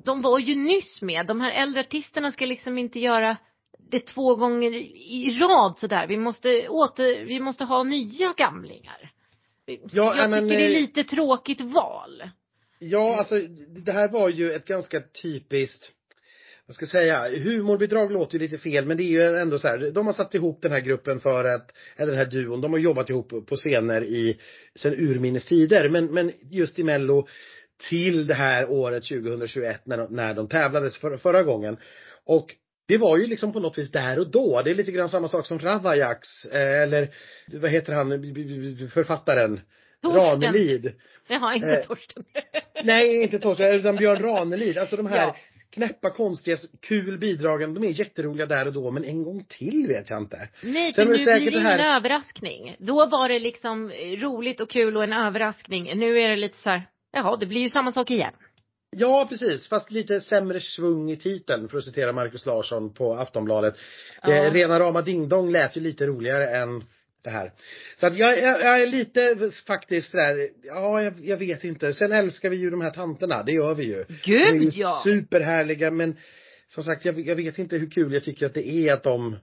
de 0.05 0.23
var 0.23 0.39
ju 0.39 0.55
nyss 0.55 1.03
med. 1.03 1.27
De 1.27 1.41
här 1.41 1.63
äldre 1.63 1.81
artisterna 1.81 2.33
ska 2.33 2.47
liksom 2.47 2.79
inte 2.79 2.99
göra 2.99 3.37
det 3.91 4.01
två 4.01 4.35
gånger 4.35 4.75
i 4.95 5.39
rad 5.41 5.79
sådär. 5.79 6.07
Vi 6.07 6.17
måste 6.17 6.69
åter, 6.69 7.25
vi 7.25 7.41
måste 7.41 7.65
ha 7.65 7.83
nya 7.83 8.33
gamlingar. 8.37 9.13
Ja, 9.93 10.17
jag 10.17 10.31
men, 10.31 10.49
tycker 10.49 10.59
det 10.59 10.65
är 10.65 10.75
eh, 10.75 10.81
lite 10.81 11.05
tråkigt 11.05 11.61
val. 11.61 12.23
Ja, 12.79 13.19
alltså 13.19 13.39
det 13.85 13.93
här 13.93 14.09
var 14.09 14.29
ju 14.29 14.53
ett 14.53 14.67
ganska 14.67 15.01
typiskt 15.01 15.93
vad 16.71 16.75
ska 16.75 16.83
jag 16.83 16.91
säga, 16.91 17.43
humorbidrag 17.45 18.13
låter 18.13 18.39
ju 18.39 18.39
lite 18.39 18.59
fel 18.59 18.87
men 18.87 18.97
det 18.97 19.03
är 19.03 19.11
ju 19.11 19.23
ändå 19.23 19.59
så 19.59 19.69
här, 19.69 19.91
de 19.91 20.07
har 20.07 20.13
satt 20.13 20.35
ihop 20.35 20.63
den 20.63 20.73
här 20.73 20.81
gruppen 20.81 21.21
för 21.21 21.45
att, 21.45 21.73
eller 21.97 22.13
den 22.13 22.19
här 22.19 22.27
duon, 22.27 22.61
de 22.61 22.73
har 22.73 22.81
jobbat 22.81 23.11
ihop 23.11 23.47
på 23.47 23.57
scener 23.57 24.05
i, 24.05 24.39
sen 24.77 24.95
urminnes 24.95 25.45
tider 25.45 25.89
men, 25.89 26.07
men 26.07 26.33
just 26.51 26.79
i 26.79 26.85
mello 26.85 27.29
till 27.89 28.27
det 28.27 28.35
här 28.35 28.71
året 28.71 29.05
2021 29.05 29.81
när 29.85 29.97
de, 29.97 30.15
när 30.15 30.35
de 30.35 30.49
tävlades 30.49 30.97
för, 30.97 31.17
förra 31.17 31.43
gången. 31.43 31.77
Och 32.25 32.55
det 32.89 32.99
var 32.99 33.17
ju 33.17 33.27
liksom 33.27 33.53
på 33.53 33.61
något 33.61 33.79
vis 33.79 33.91
där 33.91 34.19
och 34.19 34.31
då. 34.31 34.63
Det 34.63 34.71
är 34.71 34.75
lite 34.75 34.93
grann 34.93 35.09
samma 35.09 35.29
sak 35.29 35.47
som 35.47 35.59
Ravajaks, 35.59 36.45
eh, 36.45 36.83
eller 36.83 37.15
vad 37.53 37.71
heter 37.71 37.93
han, 37.93 38.11
författaren? 38.91 39.61
Torsten. 40.03 40.21
Ranelid. 40.21 40.93
Jaha, 41.29 41.55
inte 41.55 41.77
eh, 41.77 41.87
Torsten. 41.87 42.25
nej, 42.85 43.23
inte 43.23 43.39
Torsten, 43.39 43.75
utan 43.75 43.97
Björn 43.97 44.23
Ranelid. 44.23 44.79
Alltså 44.79 44.97
de 44.97 45.07
här 45.07 45.19
ja. 45.19 45.37
knäppa, 45.71 46.11
konstiga, 46.11 46.57
kul 46.81 47.19
bidragen, 47.19 47.75
de 47.75 47.85
är 47.85 47.89
jätteroliga 47.89 48.47
där 48.47 48.67
och 48.67 48.73
då, 48.73 48.91
men 48.91 49.05
en 49.05 49.23
gång 49.23 49.45
till 49.49 49.87
vet 49.89 50.11
jag 50.11 50.23
inte. 50.23 50.49
Nej, 50.63 50.95
för 50.95 51.05
nu 51.05 51.11
blir 51.11 51.27
det 51.27 51.41
ingen 51.41 51.63
här... 51.63 51.97
överraskning. 51.97 52.77
Då 52.79 53.07
var 53.07 53.29
det 53.29 53.39
liksom 53.39 53.91
roligt 54.17 54.61
och 54.61 54.71
kul 54.71 54.97
och 54.97 55.05
en 55.05 55.13
överraskning. 55.13 55.99
Nu 55.99 56.21
är 56.21 56.29
det 56.29 56.37
lite 56.37 56.59
så 56.59 56.71
här, 56.71 56.83
Jaha, 57.13 57.37
det 57.37 57.47
blir 57.47 57.61
ju 57.61 57.69
samma 57.69 57.93
sak 57.93 58.11
igen. 58.11 58.35
Ja, 58.97 59.27
precis. 59.29 59.69
Fast 59.69 59.91
lite 59.91 60.21
sämre 60.21 60.61
svung 60.61 61.11
i 61.11 61.17
titeln, 61.17 61.69
för 61.69 61.79
att 61.79 61.85
citera 61.85 62.13
Markus 62.13 62.47
Larsson 62.47 62.95
på 62.95 63.15
Aftonbladet. 63.15 63.75
Ja. 64.23 64.33
Eh, 64.33 64.53
rena 64.53 64.81
rama 64.81 65.03
dingdong 65.03 65.51
lät 65.51 65.77
ju 65.77 65.81
lite 65.81 66.07
roligare 66.07 66.57
än 66.57 66.85
det 67.23 67.31
här. 67.31 67.53
Så 68.01 68.07
att 68.07 68.17
jag, 68.17 68.39
jag, 68.39 68.61
jag 68.61 68.81
är 68.81 68.87
lite 68.87 69.51
faktiskt 69.67 70.11
sådär, 70.11 70.51
ja 70.63 71.03
jag, 71.03 71.15
jag, 71.21 71.37
vet 71.37 71.65
inte. 71.65 71.95
Sen 71.95 72.13
älskar 72.13 72.51
vi 72.51 72.57
ju 72.57 72.71
de 72.71 72.81
här 72.81 72.91
tanterna, 72.91 73.43
det 73.43 73.53
gör 73.53 73.75
vi 73.75 73.85
ju. 73.85 74.05
Gud 74.25 74.61
de 74.61 74.67
är 74.67 74.81
ja! 74.81 75.01
superhärliga 75.05 75.91
men 75.91 76.17
som 76.69 76.85
sagt 76.85 77.05
jag, 77.05 77.21
jag 77.21 77.37
vet 77.37 77.59
inte 77.59 77.77
hur 77.77 77.91
kul 77.91 78.13
jag 78.13 78.25
tycker 78.25 78.47
att 78.47 78.55
det 78.55 78.69
är 78.69 78.93
att 78.93 79.03
de 79.03 79.37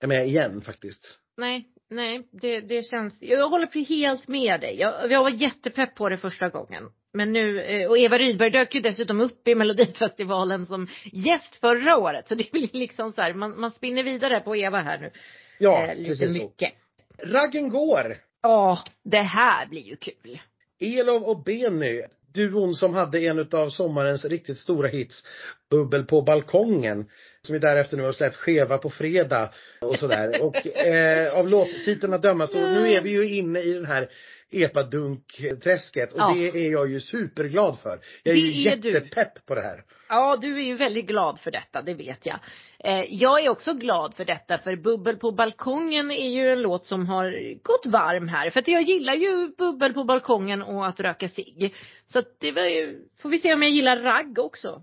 är 0.00 0.06
med 0.06 0.26
igen 0.26 0.60
faktiskt. 0.60 1.18
Nej, 1.36 1.68
nej, 1.90 2.28
det, 2.32 2.60
det 2.60 2.82
känns, 2.82 3.22
jag 3.22 3.48
håller 3.48 3.84
helt 3.84 4.28
med 4.28 4.60
dig. 4.60 4.76
Jag, 4.80 5.10
jag 5.12 5.22
var 5.22 5.30
jättepepp 5.30 5.94
på 5.94 6.08
det 6.08 6.18
första 6.18 6.48
gången. 6.48 6.90
Men 7.12 7.32
nu, 7.32 7.60
eh, 7.60 7.90
och 7.90 7.98
Eva 7.98 8.18
Rydberg 8.18 8.50
dök 8.50 8.74
ju 8.74 8.80
dessutom 8.80 9.20
upp 9.20 9.48
i 9.48 9.54
Melodifestivalen 9.54 10.66
som 10.66 10.88
gäst 11.04 11.56
förra 11.56 11.96
året. 11.96 12.28
Så 12.28 12.34
det 12.34 12.52
blir 12.52 12.68
liksom 12.72 13.12
så 13.12 13.22
här, 13.22 13.34
man, 13.34 13.60
man 13.60 13.70
spinner 13.70 14.02
vidare 14.02 14.40
på 14.40 14.56
Eva 14.56 14.80
här 14.80 14.98
nu. 14.98 15.10
Ja, 15.58 15.86
eh, 15.86 15.96
lite 15.96 16.08
precis 16.08 16.42
mycket. 16.42 16.72
Så. 17.18 17.26
Raggen 17.26 17.68
går! 17.68 18.16
Ja, 18.42 18.78
det 19.04 19.22
här 19.22 19.66
blir 19.66 19.82
ju 19.82 19.96
kul. 19.96 20.40
Elov 20.80 21.22
och 21.22 21.44
Benny, 21.44 22.02
duon 22.34 22.74
som 22.74 22.94
hade 22.94 23.20
en 23.20 23.48
av 23.52 23.70
sommarens 23.70 24.24
riktigt 24.24 24.58
stora 24.58 24.88
hits, 24.88 25.24
Bubbel 25.70 26.04
på 26.04 26.22
balkongen 26.22 27.10
som 27.46 27.52
vi 27.52 27.58
därefter 27.58 27.96
nu 27.96 28.02
har 28.02 28.12
släppt 28.12 28.36
Skeva 28.36 28.78
på 28.78 28.90
fredag 28.90 29.50
och 29.80 29.98
sådär. 29.98 30.42
och 30.42 30.66
eh, 30.66 31.38
av 31.38 31.48
låttiteln 31.48 32.14
att 32.14 32.22
döma 32.22 32.46
så 32.46 32.58
nu 32.58 32.92
är 32.92 33.00
vi 33.00 33.10
ju 33.10 33.28
inne 33.28 33.60
i 33.60 33.72
den 33.72 33.86
här 33.86 34.08
epadunk-träsket 34.54 36.12
och 36.12 36.20
ja. 36.20 36.34
det 36.34 36.48
är 36.48 36.70
jag 36.72 36.90
ju 36.90 37.00
superglad 37.00 37.78
för. 37.78 38.00
Jag 38.22 38.32
är 38.32 38.40
det 38.40 38.46
ju 38.46 38.68
är 38.68 38.76
jättepepp 38.76 39.34
du. 39.34 39.40
på 39.40 39.54
det 39.54 39.60
här. 39.60 39.84
Ja, 40.08 40.36
du 40.36 40.58
är 40.58 40.62
ju 40.62 40.74
väldigt 40.74 41.06
glad 41.06 41.40
för 41.40 41.50
detta, 41.50 41.82
det 41.82 41.94
vet 41.94 42.26
jag. 42.26 42.38
Eh, 42.78 43.04
jag 43.08 43.44
är 43.44 43.48
också 43.48 43.74
glad 43.74 44.14
för 44.14 44.24
detta 44.24 44.58
för 44.58 44.76
Bubbel 44.76 45.16
på 45.16 45.32
balkongen 45.32 46.10
är 46.10 46.28
ju 46.28 46.52
en 46.52 46.62
låt 46.62 46.86
som 46.86 47.06
har 47.06 47.54
gått 47.62 47.86
varm 47.86 48.28
här. 48.28 48.50
För 48.50 48.60
att 48.60 48.68
jag 48.68 48.82
gillar 48.82 49.14
ju 49.14 49.48
Bubbel 49.58 49.94
på 49.94 50.04
balkongen 50.04 50.62
och 50.62 50.86
att 50.86 51.00
röka 51.00 51.28
cigg. 51.28 51.74
Så 52.12 52.18
att 52.18 52.40
det 52.40 52.52
var 52.52 52.62
ju, 52.62 53.00
får 53.22 53.28
vi 53.28 53.38
se 53.38 53.54
om 53.54 53.62
jag 53.62 53.70
gillar 53.70 53.96
ragg 53.96 54.38
också. 54.38 54.82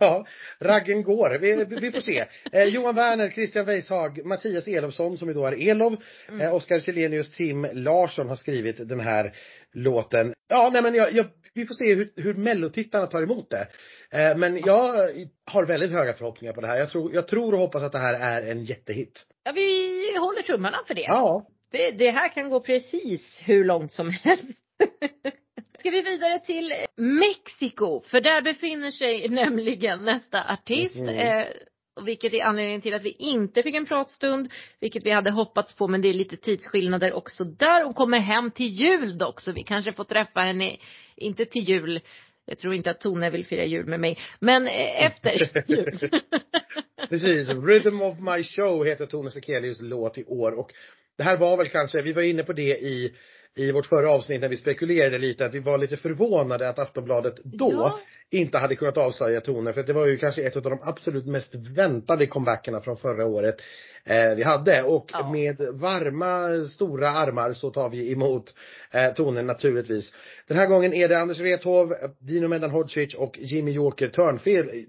Ja, 0.00 0.26
raggen 0.60 1.02
går. 1.02 1.38
Vi, 1.40 1.64
vi 1.80 1.92
får 1.92 2.00
se. 2.00 2.24
Eh, 2.52 2.64
Johan 2.64 2.94
Werner, 2.94 3.30
Christian 3.30 3.66
Weishag, 3.66 4.26
Mattias 4.26 4.68
Elofsson 4.68 5.18
som 5.18 5.28
ju 5.28 5.34
då 5.34 5.46
är 5.46 5.68
Elov. 5.68 5.96
Mm. 6.28 6.40
Eh, 6.40 6.54
Oskar 6.54 6.80
Källenius, 6.80 7.32
Tim 7.32 7.66
Larsson 7.72 8.28
har 8.28 8.36
skrivit 8.36 8.88
den 8.88 9.00
här 9.00 9.32
låten. 9.72 10.34
Ja, 10.48 10.70
nej 10.72 10.82
men 10.82 10.94
jag, 10.94 11.12
jag, 11.12 11.26
vi 11.54 11.66
får 11.66 11.74
se 11.74 11.94
hur, 11.94 12.12
hur 12.16 12.34
mellotittarna 12.34 13.06
tar 13.06 13.22
emot 13.22 13.50
det. 13.50 13.66
Eh, 14.18 14.36
men 14.36 14.56
jag 14.56 15.08
har 15.46 15.66
väldigt 15.66 15.92
höga 15.92 16.12
förhoppningar 16.12 16.52
på 16.52 16.60
det 16.60 16.66
här. 16.66 16.76
Jag 16.76 16.90
tror, 16.90 17.14
jag 17.14 17.28
tror 17.28 17.54
och 17.54 17.60
hoppas 17.60 17.82
att 17.82 17.92
det 17.92 17.98
här 17.98 18.14
är 18.14 18.50
en 18.50 18.64
jättehit. 18.64 19.26
Ja, 19.44 19.52
vi 19.52 20.18
håller 20.18 20.42
tummarna 20.42 20.78
för 20.86 20.94
det. 20.94 21.04
Ja. 21.08 21.46
Det, 21.72 21.90
det 21.90 22.10
här 22.10 22.28
kan 22.28 22.50
gå 22.50 22.60
precis 22.60 23.40
hur 23.44 23.64
långt 23.64 23.92
som 23.92 24.10
helst. 24.10 24.44
Ska 25.80 25.90
vi 25.90 26.02
vidare 26.02 26.40
till 26.40 26.72
Mexiko, 26.96 28.02
för 28.06 28.20
där 28.20 28.42
befinner 28.42 28.90
sig 28.90 29.28
nämligen 29.30 30.04
nästa 30.04 30.52
artist. 30.52 30.96
Mm. 30.96 31.16
Eh, 31.16 31.46
vilket 32.04 32.34
är 32.34 32.44
anledningen 32.44 32.80
till 32.80 32.94
att 32.94 33.04
vi 33.04 33.16
inte 33.18 33.62
fick 33.62 33.74
en 33.74 33.86
pratstund, 33.86 34.52
vilket 34.80 35.06
vi 35.06 35.10
hade 35.10 35.30
hoppats 35.30 35.72
på, 35.72 35.88
men 35.88 36.02
det 36.02 36.08
är 36.08 36.14
lite 36.14 36.36
tidsskillnader 36.36 37.12
också 37.12 37.44
där. 37.44 37.84
Hon 37.84 37.94
kommer 37.94 38.18
hem 38.18 38.50
till 38.50 38.66
jul 38.66 39.18
dock, 39.18 39.40
så 39.40 39.52
vi 39.52 39.62
kanske 39.62 39.92
får 39.92 40.04
träffa 40.04 40.40
henne, 40.40 40.76
inte 41.16 41.44
till 41.44 41.68
jul, 41.68 42.00
jag 42.46 42.58
tror 42.58 42.74
inte 42.74 42.90
att 42.90 43.00
Tone 43.00 43.30
vill 43.30 43.46
fira 43.46 43.64
jul 43.64 43.86
med 43.86 44.00
mig, 44.00 44.18
men 44.40 44.66
eh, 44.66 45.04
efter 45.06 45.64
jul. 45.68 46.10
Precis, 47.08 47.48
Rhythm 47.48 48.02
of 48.02 48.18
my 48.18 48.42
show 48.42 48.84
heter 48.86 49.06
Tone 49.06 49.30
Sekelius 49.30 49.80
låt 49.80 50.18
i 50.18 50.24
år 50.24 50.52
och 50.52 50.72
det 51.16 51.22
här 51.22 51.36
var 51.36 51.56
väl 51.56 51.68
kanske, 51.68 52.02
vi 52.02 52.12
var 52.12 52.22
inne 52.22 52.42
på 52.42 52.52
det 52.52 52.78
i 52.78 53.14
i 53.56 53.72
vårt 53.72 53.86
förra 53.86 54.10
avsnitt 54.10 54.40
när 54.40 54.48
vi 54.48 54.56
spekulerade 54.56 55.18
lite 55.18 55.46
att 55.46 55.54
vi 55.54 55.58
var 55.58 55.78
lite 55.78 55.96
förvånade 55.96 56.68
att 56.68 56.78
Aftonbladet 56.78 57.34
då 57.44 57.72
ja. 57.72 58.00
inte 58.30 58.58
hade 58.58 58.76
kunnat 58.76 58.96
avslöja 58.96 59.40
toner 59.40 59.72
för 59.72 59.82
det 59.82 59.92
var 59.92 60.06
ju 60.06 60.18
kanske 60.18 60.42
ett 60.42 60.56
av 60.56 60.62
de 60.62 60.78
absolut 60.82 61.26
mest 61.26 61.54
väntade 61.54 62.26
comebackerna 62.26 62.80
från 62.80 62.96
förra 62.96 63.26
året 63.26 63.56
eh, 64.04 64.34
vi 64.36 64.42
hade 64.42 64.82
och 64.82 65.10
ja. 65.12 65.32
med 65.32 65.56
varma 65.72 66.64
stora 66.68 67.10
armar 67.10 67.52
så 67.52 67.70
tar 67.70 67.90
vi 67.90 68.12
emot 68.12 68.54
eh, 68.90 69.12
tonen 69.14 69.46
naturligtvis. 69.46 70.14
Den 70.46 70.56
här 70.56 70.66
gången 70.66 70.92
är 70.94 71.08
det 71.08 71.18
Anders 71.18 71.38
Wrethov, 71.38 71.94
Dino 72.18 72.48
Medan 72.48 72.70
Hodzic 72.70 73.14
och 73.14 73.38
Jimmy 73.38 73.70
Joker 73.70 74.08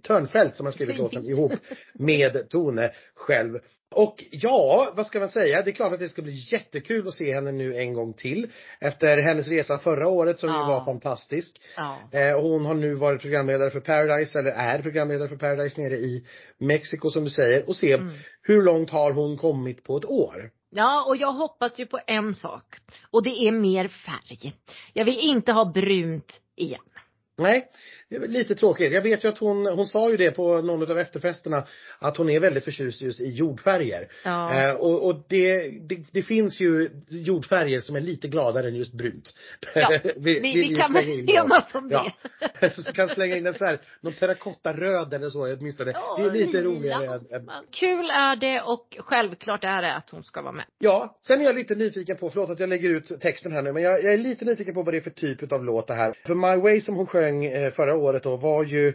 Törnfält 0.01 0.55
som 0.55 0.65
har 0.65 0.73
skrivit 0.73 0.97
låten 0.97 1.25
ihop 1.25 1.53
med 1.93 2.49
Tone 2.49 2.91
själv. 3.15 3.59
Och 3.95 4.23
ja, 4.31 4.91
vad 4.95 5.05
ska 5.05 5.19
man 5.19 5.29
säga? 5.29 5.61
Det 5.61 5.69
är 5.69 5.73
klart 5.73 5.93
att 5.93 5.99
det 5.99 6.09
ska 6.09 6.21
bli 6.21 6.43
jättekul 6.51 7.07
att 7.07 7.13
se 7.13 7.33
henne 7.33 7.51
nu 7.51 7.75
en 7.75 7.93
gång 7.93 8.13
till. 8.13 8.47
Efter 8.79 9.17
hennes 9.17 9.47
resa 9.47 9.79
förra 9.79 10.07
året 10.07 10.39
som 10.39 10.49
ja. 10.49 10.61
ju 10.61 10.67
var 10.67 10.85
fantastisk. 10.85 11.61
Ja. 11.77 11.99
Eh, 12.11 12.41
hon 12.41 12.65
har 12.65 12.73
nu 12.73 12.93
varit 12.93 13.21
programledare 13.21 13.69
för 13.69 13.79
Paradise, 13.79 14.39
eller 14.39 14.51
är 14.51 14.81
programledare 14.81 15.29
för 15.29 15.35
Paradise 15.35 15.81
nere 15.81 15.95
i 15.95 16.25
Mexiko 16.57 17.09
som 17.09 17.23
du 17.23 17.29
säger. 17.29 17.69
Och 17.69 17.75
se 17.75 17.93
mm. 17.93 18.13
Hur 18.41 18.63
långt 18.63 18.89
har 18.89 19.11
hon 19.11 19.37
kommit 19.37 19.83
på 19.83 19.97
ett 19.97 20.05
år? 20.05 20.51
Ja, 20.69 21.05
och 21.07 21.17
jag 21.17 21.31
hoppas 21.31 21.79
ju 21.79 21.85
på 21.85 21.99
en 22.07 22.35
sak. 22.35 22.75
Och 23.11 23.23
det 23.23 23.47
är 23.47 23.51
mer 23.51 23.87
färg. 23.87 24.53
Jag 24.93 25.05
vill 25.05 25.19
inte 25.19 25.51
ha 25.51 25.71
brunt 25.71 26.41
igen. 26.55 26.81
Nej, 27.37 27.69
lite 28.19 28.55
tråkigt. 28.55 28.93
Jag 28.93 29.01
vet 29.01 29.23
ju 29.23 29.27
att 29.27 29.37
hon, 29.37 29.65
hon 29.65 29.87
sa 29.87 30.09
ju 30.09 30.17
det 30.17 30.31
på 30.31 30.61
någon 30.61 30.91
av 30.91 30.99
efterfesterna 30.99 31.63
att 31.99 32.17
hon 32.17 32.29
är 32.29 32.39
väldigt 32.39 32.63
förtjust 32.63 33.01
just 33.01 33.21
i 33.21 33.29
jordfärger. 33.29 34.07
Ja. 34.23 34.53
Eh, 34.53 34.73
och, 34.73 35.05
och 35.05 35.25
det, 35.29 35.69
det, 35.69 36.05
det, 36.11 36.21
finns 36.21 36.59
ju 36.59 36.89
jordfärger 37.09 37.79
som 37.79 37.95
är 37.95 38.01
lite 38.01 38.27
gladare 38.27 38.67
än 38.67 38.75
just 38.75 38.93
brunt. 38.93 39.33
Ja, 39.75 39.99
vi, 40.17 40.39
vi, 40.39 40.53
vi 40.53 40.75
kan 40.75 40.93
väl 40.93 41.29
enas 41.29 41.75
om 41.75 41.89
det. 41.89 42.13
Ja. 42.61 42.69
så 42.69 42.83
kan 42.93 43.09
slänga 43.09 43.37
in 43.37 43.47
en 43.47 43.53
så 43.53 43.65
här, 43.65 43.79
någon 44.01 44.13
terrakottaröd 44.13 45.13
eller 45.13 45.29
så 45.29 45.53
åtminstone. 45.53 45.91
Ja, 45.91 46.17
det 46.17 46.23
är 46.23 46.45
lite 46.45 46.61
roligare. 46.61 47.15
Än, 47.15 47.49
Kul 47.71 48.09
är 48.09 48.35
det 48.35 48.61
och 48.61 48.97
självklart 48.99 49.63
är 49.63 49.81
det 49.81 49.95
att 49.95 50.09
hon 50.09 50.23
ska 50.23 50.41
vara 50.41 50.53
med. 50.53 50.65
Ja, 50.79 51.19
sen 51.27 51.41
är 51.41 51.45
jag 51.45 51.55
lite 51.55 51.75
nyfiken 51.75 52.17
på, 52.17 52.29
förlåt 52.29 52.49
att 52.49 52.59
jag 52.59 52.69
lägger 52.69 52.89
ut 52.89 53.21
texten 53.21 53.51
här 53.51 53.61
nu, 53.61 53.73
men 53.73 53.83
jag, 53.83 54.03
jag 54.03 54.13
är 54.13 54.17
lite 54.17 54.45
nyfiken 54.45 54.73
på 54.73 54.83
vad 54.83 54.93
det 54.93 54.97
är 54.97 55.01
för 55.01 55.09
typ 55.09 55.51
av 55.51 55.65
låt 55.65 55.87
det 55.87 55.93
här. 55.93 56.13
För 56.25 56.35
My 56.35 56.61
Way 56.61 56.81
som 56.81 56.95
hon 56.95 57.07
sjöng 57.07 57.45
eh, 57.45 57.71
förra 57.71 57.95
året 58.01 58.23
då 58.23 58.37
var 58.37 58.63
ju 58.63 58.93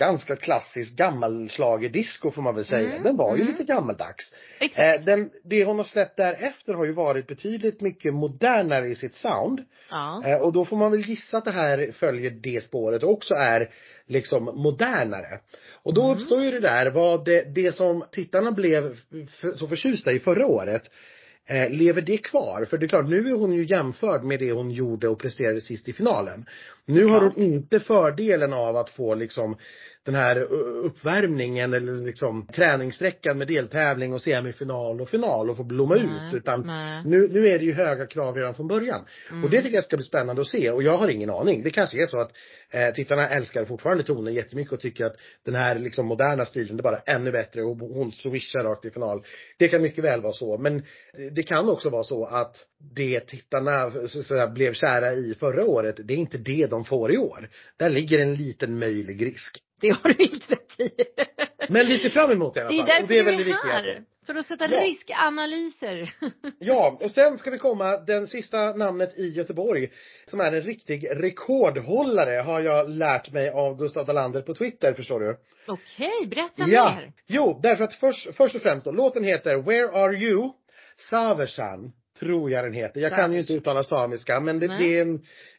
ganska 0.00 0.36
klassisk 0.36 0.96
gammalschlagerdisco 0.96 2.30
får 2.30 2.42
man 2.42 2.54
väl 2.54 2.64
säga. 2.64 2.90
Mm. 2.90 3.02
Den 3.02 3.16
var 3.16 3.36
ju 3.36 3.42
mm. 3.42 3.52
lite 3.52 3.64
gammaldags. 3.64 4.34
Eh, 4.60 5.04
den, 5.04 5.30
det 5.44 5.64
hon 5.64 5.76
har 5.76 5.84
släppt 5.84 6.16
därefter 6.16 6.74
har 6.74 6.84
ju 6.84 6.92
varit 6.92 7.26
betydligt 7.26 7.80
mycket 7.80 8.14
modernare 8.14 8.88
i 8.88 8.94
sitt 8.94 9.14
sound. 9.14 9.64
Ja. 9.90 10.22
Eh, 10.26 10.36
och 10.36 10.52
då 10.52 10.64
får 10.64 10.76
man 10.76 10.90
väl 10.90 11.00
gissa 11.00 11.38
att 11.38 11.44
det 11.44 11.50
här 11.50 11.90
följer 11.92 12.30
det 12.30 12.64
spåret 12.64 13.02
och 13.02 13.10
också 13.10 13.34
är 13.34 13.70
liksom 14.06 14.44
modernare. 14.44 15.40
Och 15.82 15.94
då 15.94 16.04
mm. 16.04 16.16
uppstår 16.16 16.42
ju 16.42 16.50
det 16.50 16.60
där 16.60 16.90
vad 16.90 17.24
det, 17.24 17.54
det 17.54 17.72
som 17.72 18.04
tittarna 18.12 18.52
blev 18.52 18.96
så 19.56 19.68
förtjusta 19.68 20.12
i 20.12 20.18
förra 20.18 20.46
året 20.46 20.90
Eh, 21.50 21.70
lever 21.70 22.02
det 22.02 22.18
kvar? 22.18 22.64
För 22.64 22.78
det 22.78 22.86
är 22.86 22.88
klart, 22.88 23.08
nu 23.08 23.28
är 23.28 23.34
hon 23.34 23.52
ju 23.52 23.66
jämförd 23.66 24.24
med 24.24 24.38
det 24.38 24.52
hon 24.52 24.70
gjorde 24.70 25.08
och 25.08 25.18
presterade 25.18 25.60
sist 25.60 25.88
i 25.88 25.92
finalen. 25.92 26.46
Nu 26.86 27.04
har 27.04 27.20
hon 27.20 27.38
inte 27.38 27.80
fördelen 27.80 28.52
av 28.52 28.76
att 28.76 28.90
få 28.90 29.14
liksom 29.14 29.56
den 30.04 30.14
här 30.14 30.42
uppvärmningen 30.84 31.74
eller 31.74 32.06
liksom 32.06 32.46
träningssträckan 32.46 33.38
med 33.38 33.48
deltävling 33.48 34.12
och 34.12 34.22
semifinal 34.22 35.00
och 35.00 35.08
final 35.08 35.50
och 35.50 35.56
få 35.56 35.64
blomma 35.64 35.94
nej, 35.94 36.04
ut. 36.04 36.34
Utan 36.34 36.60
nu, 37.04 37.28
nu 37.28 37.48
är 37.48 37.58
det 37.58 37.64
ju 37.64 37.72
höga 37.72 38.06
krav 38.06 38.36
redan 38.36 38.54
från 38.54 38.68
början. 38.68 39.04
Mm. 39.30 39.44
Och 39.44 39.50
det 39.50 39.62
tycker 39.62 39.74
jag 39.74 39.84
ska 39.84 39.96
bli 39.96 40.06
spännande 40.06 40.42
att 40.42 40.48
se 40.48 40.70
och 40.70 40.82
jag 40.82 40.96
har 40.96 41.08
ingen 41.08 41.30
aning. 41.30 41.62
Det 41.62 41.70
kanske 41.70 42.02
är 42.02 42.06
så 42.06 42.20
att 42.20 42.32
eh, 42.70 42.94
tittarna 42.94 43.28
älskar 43.28 43.64
fortfarande 43.64 44.04
tonen 44.04 44.34
jättemycket 44.34 44.72
och 44.72 44.80
tycker 44.80 45.04
att 45.04 45.16
den 45.44 45.54
här 45.54 45.78
liksom 45.78 46.06
moderna 46.06 46.44
stilen 46.44 46.78
är 46.78 46.82
bara 46.82 46.98
ännu 46.98 47.32
bättre 47.32 47.62
och 47.62 47.76
hon 47.76 48.12
swishar 48.12 48.64
rakt 48.64 48.84
i 48.84 48.90
final. 48.90 49.24
Det 49.58 49.68
kan 49.68 49.82
mycket 49.82 50.04
väl 50.04 50.22
vara 50.22 50.32
så. 50.32 50.58
Men 50.58 50.82
det 51.32 51.42
kan 51.42 51.68
också 51.68 51.90
vara 51.90 52.04
så 52.04 52.24
att 52.24 52.56
det 52.94 53.20
tittarna 53.20 53.90
så 54.08 54.22
säga, 54.22 54.48
blev 54.48 54.72
kära 54.72 55.12
i 55.12 55.34
förra 55.40 55.64
året, 55.64 55.96
det 56.04 56.14
är 56.14 56.18
inte 56.18 56.38
det 56.38 56.66
de 56.66 56.84
får 56.84 57.12
i 57.12 57.18
år. 57.18 57.48
Där 57.76 57.90
ligger 57.90 58.18
en 58.18 58.34
liten 58.34 58.78
möjlig 58.78 59.26
risk. 59.26 59.60
Det 59.80 59.88
har 59.88 60.08
du 60.08 60.24
helt 60.24 60.50
rätt 60.50 60.80
i. 60.80 60.90
Men 61.68 61.86
vi 61.86 61.98
ser 61.98 62.10
fram 62.10 62.30
emot 62.30 62.54
det 62.54 62.60
i 62.60 62.62
alla 62.62 62.68
fall. 62.68 62.86
Det 62.86 62.92
är 62.92 63.00
därför 63.00 63.02
och 63.02 63.44
det 63.44 63.50
är 63.50 63.68
är 63.68 63.72
här. 63.72 63.84
Viktigt. 63.84 64.06
För 64.26 64.34
att 64.34 64.46
sätta 64.46 64.70
ja. 64.70 64.84
riskanalyser. 64.84 66.14
ja, 66.58 66.98
och 67.00 67.10
sen 67.10 67.38
ska 67.38 67.50
vi 67.50 67.58
komma 67.58 67.96
den 67.96 68.26
sista 68.26 68.72
namnet 68.72 69.18
i 69.18 69.28
Göteborg 69.28 69.90
som 70.26 70.40
är 70.40 70.52
en 70.52 70.62
riktig 70.62 71.08
rekordhållare 71.10 72.40
har 72.40 72.60
jag 72.60 72.90
lärt 72.90 73.32
mig 73.32 73.50
av 73.50 73.78
Gustav 73.78 74.06
Dalander 74.06 74.42
på 74.42 74.54
Twitter, 74.54 74.92
förstår 74.92 75.20
du. 75.20 75.36
Okej, 75.66 76.10
okay, 76.16 76.28
berätta 76.28 76.64
ja. 76.68 76.94
mer. 76.94 77.12
Jo, 77.26 77.60
därför 77.62 77.84
att 77.84 77.94
först, 77.94 78.34
först 78.34 78.54
och 78.54 78.62
främst 78.62 78.84
då, 78.84 78.92
låten 78.92 79.24
heter 79.24 79.56
Where 79.56 79.88
Are 79.88 80.16
You? 80.16 80.52
Saversan 81.10 81.92
tror 82.18 82.50
jag 82.50 82.64
den 82.64 82.72
heter. 82.72 83.00
Jag 83.00 83.14
kan 83.14 83.32
ju 83.32 83.38
inte 83.38 83.52
uttala 83.52 83.82
samiska 83.82 84.40
men 84.40 84.58
det, 84.58 84.66
det 84.66 84.98
är 84.98 85.02
en, 85.02 85.14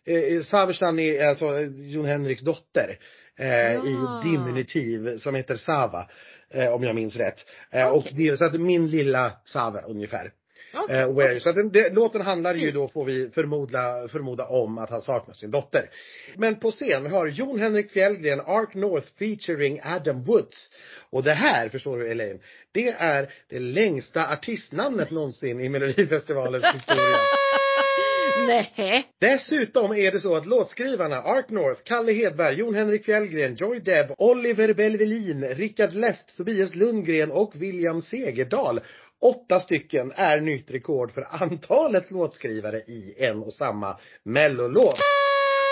eh, 0.06 0.44
Saversan 0.44 1.00
är 1.00 1.28
alltså 1.28 1.60
Jon 1.78 2.06
Henriks 2.06 2.42
dotter 2.42 2.98
eh, 3.42 3.74
ja. 3.74 3.86
i 3.86 4.30
diminutiv 4.30 5.18
som 5.18 5.36
heter 5.36 5.56
Sava. 5.56 6.08
Eh, 6.54 6.74
om 6.74 6.84
jag 6.84 6.96
minns 6.96 7.16
rätt. 7.16 7.46
Eh, 7.72 7.94
okay. 7.94 8.12
och 8.12 8.18
det, 8.18 8.38
så 8.38 8.46
att 8.46 8.62
min 8.62 8.90
lilla 8.90 9.32
Sava 9.46 9.82
ungefär. 9.82 10.32
Okay. 10.74 10.98
Eh, 10.98 11.16
where, 11.16 11.40
så 11.40 11.50
att 11.50 11.56
den, 11.56 11.72
det, 11.72 11.94
låten 11.94 12.22
handlar 12.22 12.56
ju 12.56 12.72
då 12.72 12.88
får 12.88 13.06
vi 13.06 13.30
förmoda, 13.30 14.08
förmoda 14.08 14.46
om 14.46 14.78
att 14.78 14.90
han 14.90 15.02
saknar 15.02 15.34
sin 15.34 15.52
dotter. 15.52 15.90
Men 16.36 16.56
på 16.56 16.72
scen 16.72 17.12
har 17.12 17.28
Jon 17.28 17.60
Henrik 17.60 17.92
Fjällgren 17.92 18.42
Ark 18.42 18.74
North 18.74 19.08
featuring 19.20 19.80
Adam 19.84 20.24
Woods. 20.24 20.70
Och 21.10 21.24
det 21.24 21.34
här, 21.34 21.70
förstår 21.70 21.98
du 21.98 22.12
Elaine, 22.12 22.40
det 22.72 22.90
är 22.90 23.34
det 23.50 23.60
längsta 23.60 24.28
artistnamnet 24.28 25.12
någonsin 25.12 25.60
i 25.60 25.70
Melodifestivalens 25.70 26.66
historia. 26.76 27.18
Nej. 28.48 29.08
Dessutom 29.20 29.92
är 29.92 30.12
det 30.12 30.20
så 30.20 30.36
att 30.36 30.46
låtskrivarna 30.46 31.16
Ark 31.16 31.50
North, 31.50 31.82
Kalle 31.84 32.14
Hedberg, 32.14 32.56
Jon 32.56 32.76
Henrik 32.76 33.06
Fjällgren, 33.06 33.56
Joy 33.56 33.80
Deb, 33.80 34.12
Oliver 34.18 34.74
Belvelin, 34.74 35.44
Rickard 35.44 35.94
Lest, 35.94 36.38
Tobias 36.38 36.76
Lundgren 36.76 37.32
och 37.32 37.52
William 37.56 38.02
Segerdahl 38.02 38.82
Åtta 39.22 39.60
stycken 39.60 40.12
är 40.16 40.42
nytt 40.42 40.72
rekord 40.72 41.12
för 41.12 41.28
antalet 41.30 42.12
låtskrivare 42.12 42.78
i 42.78 43.16
en 43.18 43.44
och 43.44 43.54
samma 43.54 43.98
mellolåt. 44.24 44.98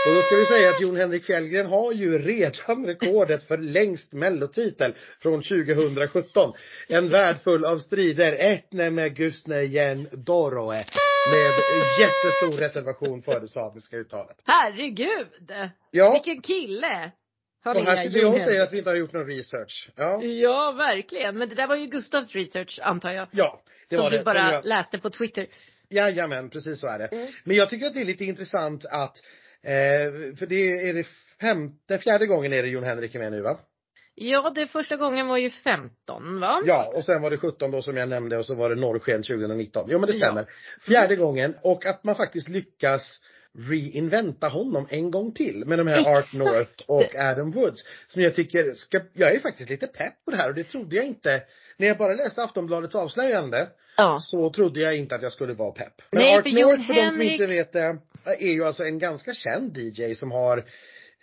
Och 0.05 0.15
då 0.15 0.21
ska 0.21 0.35
vi 0.35 0.45
säga 0.45 0.69
att 0.69 0.81
Jon 0.81 0.95
Henrik 0.95 1.25
Fjällgren 1.25 1.65
har 1.65 1.93
ju 1.93 2.19
redan 2.19 2.85
rekordet 2.85 3.47
för 3.47 3.57
längst 3.57 4.13
mellotitel 4.13 4.95
från 5.21 5.41
2017. 5.41 6.53
En 6.87 7.09
värld 7.09 7.41
full 7.43 7.65
av 7.65 7.77
strider. 7.77 8.33
Etne 8.33 8.89
med 8.89 9.15
Gusne 9.15 9.63
Jen 9.63 10.07
Doroe. 10.11 10.83
Med 11.31 11.51
jättestor 11.99 12.61
reservation 12.61 13.21
för 13.21 13.39
det 13.39 13.47
samiska 13.47 13.97
uttalet. 13.97 14.37
Herregud! 14.45 15.51
Ja. 15.91 16.13
Vilken 16.13 16.41
kille! 16.41 17.11
Har 17.63 17.75
och 17.75 17.81
här 17.81 18.03
sitter 18.03 18.19
jag 18.19 18.33
och 18.33 18.41
säger 18.41 18.61
att 18.61 18.73
vi 18.73 18.77
inte 18.77 18.89
har 18.89 18.97
gjort 18.97 19.13
någon 19.13 19.27
research. 19.27 19.89
Ja. 19.95 20.23
ja, 20.23 20.71
verkligen. 20.71 21.37
Men 21.37 21.49
det 21.49 21.55
där 21.55 21.67
var 21.67 21.75
ju 21.75 21.87
Gustavs 21.87 22.31
research, 22.31 22.79
antar 22.83 23.11
jag. 23.11 23.27
Ja, 23.31 23.61
det 23.89 23.95
som 23.95 24.03
var 24.03 24.11
det. 24.11 24.17
Som 24.17 24.19
du 24.19 24.25
bara 24.25 24.53
jag... 24.53 24.65
läste 24.65 24.99
på 24.99 25.09
Twitter. 25.09 25.47
Jajamän, 25.89 26.49
precis 26.49 26.79
så 26.79 26.87
är 26.87 26.99
det. 26.99 27.05
Mm. 27.05 27.27
Men 27.43 27.55
jag 27.55 27.69
tycker 27.69 27.85
att 27.85 27.93
det 27.93 28.01
är 28.01 28.05
lite 28.05 28.25
intressant 28.25 28.85
att, 28.85 29.17
eh, 29.63 30.35
för 30.35 30.45
det 30.45 30.89
är 30.89 30.93
det 30.93 31.07
femte, 31.41 31.97
fjärde 31.97 32.25
gången 32.25 32.53
är 32.53 32.61
det 32.61 32.69
Jon 32.69 32.83
Henrik 32.83 33.15
är 33.15 33.19
med 33.19 33.31
nu 33.31 33.41
va? 33.41 33.59
Ja, 34.21 34.51
det 34.55 34.67
första 34.67 34.95
gången 34.95 35.27
var 35.27 35.37
ju 35.37 35.49
15 35.49 36.39
va? 36.39 36.61
Ja, 36.65 36.91
och 36.95 37.05
sen 37.05 37.21
var 37.21 37.29
det 37.29 37.37
17 37.37 37.71
då 37.71 37.81
som 37.81 37.97
jag 37.97 38.09
nämnde 38.09 38.37
och 38.37 38.45
så 38.45 38.55
var 38.55 38.69
det 38.69 38.75
Norrsken 38.75 39.23
2019. 39.23 39.87
Jo 39.91 39.99
men 39.99 40.07
det 40.07 40.13
stämmer. 40.13 40.41
Ja. 40.41 40.81
Fjärde 40.81 41.15
gången 41.15 41.55
och 41.61 41.85
att 41.85 42.03
man 42.03 42.15
faktiskt 42.15 42.49
lyckas 42.49 43.21
reinventa 43.57 44.47
honom 44.47 44.87
en 44.89 45.11
gång 45.11 45.33
till 45.33 45.65
med 45.65 45.77
de 45.77 45.87
här 45.87 46.17
Art 46.17 46.33
North 46.33 46.83
och 46.87 47.15
Adam 47.15 47.51
Woods. 47.51 47.83
Som 48.07 48.21
jag 48.21 48.35
tycker 48.35 48.73
ska, 48.73 49.01
jag 49.13 49.35
är 49.35 49.39
faktiskt 49.39 49.69
lite 49.69 49.87
pepp 49.87 50.25
på 50.25 50.31
det 50.31 50.37
här 50.37 50.49
och 50.49 50.55
det 50.55 50.63
trodde 50.63 50.95
jag 50.95 51.05
inte. 51.05 51.43
När 51.77 51.87
jag 51.87 51.97
bara 51.97 52.13
läste 52.13 52.43
Aftonbladets 52.43 52.95
avslöjande 52.95 53.67
ja. 53.97 54.19
så 54.21 54.49
trodde 54.49 54.79
jag 54.79 54.97
inte 54.97 55.15
att 55.15 55.23
jag 55.23 55.31
skulle 55.31 55.53
vara 55.53 55.71
pepp. 55.71 55.93
Men 56.11 56.21
Nej, 56.21 56.37
Art 56.37 56.43
för 56.43 56.49
North, 56.49 56.87
för 56.87 56.93
de 56.93 57.11
som 57.11 57.21
inte 57.21 57.45
vet 57.45 57.73
det, 57.73 57.97
är 58.23 58.51
ju 58.53 58.65
alltså 58.65 58.83
en 58.83 58.99
ganska 58.99 59.33
känd 59.33 59.77
DJ 59.77 60.13
som 60.13 60.31
har 60.31 60.65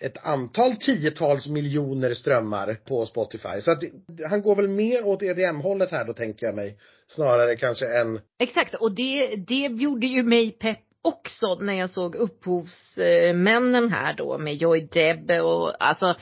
ett 0.00 0.26
antal 0.26 0.76
tiotals 0.76 1.46
miljoner 1.46 2.14
strömmar 2.14 2.74
på 2.74 3.06
Spotify. 3.06 3.60
Så 3.60 3.72
att 3.72 3.82
han 4.28 4.42
går 4.42 4.56
väl 4.56 4.68
mer 4.68 5.06
åt 5.06 5.22
EDM-hållet 5.22 5.90
här 5.90 6.04
då 6.04 6.12
tänker 6.12 6.46
jag 6.46 6.54
mig. 6.54 6.78
Snarare 7.06 7.56
kanske 7.56 8.00
än 8.00 8.20
Exakt, 8.38 8.74
och 8.74 8.94
det, 8.94 9.36
det 9.36 9.54
gjorde 9.54 10.06
ju 10.06 10.22
mig 10.22 10.50
pepp 10.50 10.78
också 11.02 11.54
när 11.60 11.74
jag 11.74 11.90
såg 11.90 12.14
upphovsmännen 12.14 13.84
eh, 13.84 13.90
här 13.90 14.14
då 14.14 14.38
med 14.38 14.54
Joy 14.54 14.80
Deb 14.80 15.30
och 15.30 15.84
alltså 15.84 16.14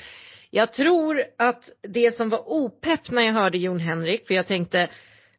jag 0.50 0.72
tror 0.72 1.22
att 1.38 1.70
det 1.82 2.16
som 2.16 2.28
var 2.28 2.48
opepp 2.52 3.10
när 3.10 3.22
jag 3.22 3.32
hörde 3.32 3.58
Jon 3.58 3.80
Henrik, 3.80 4.26
för 4.26 4.34
jag 4.34 4.46
tänkte 4.46 4.90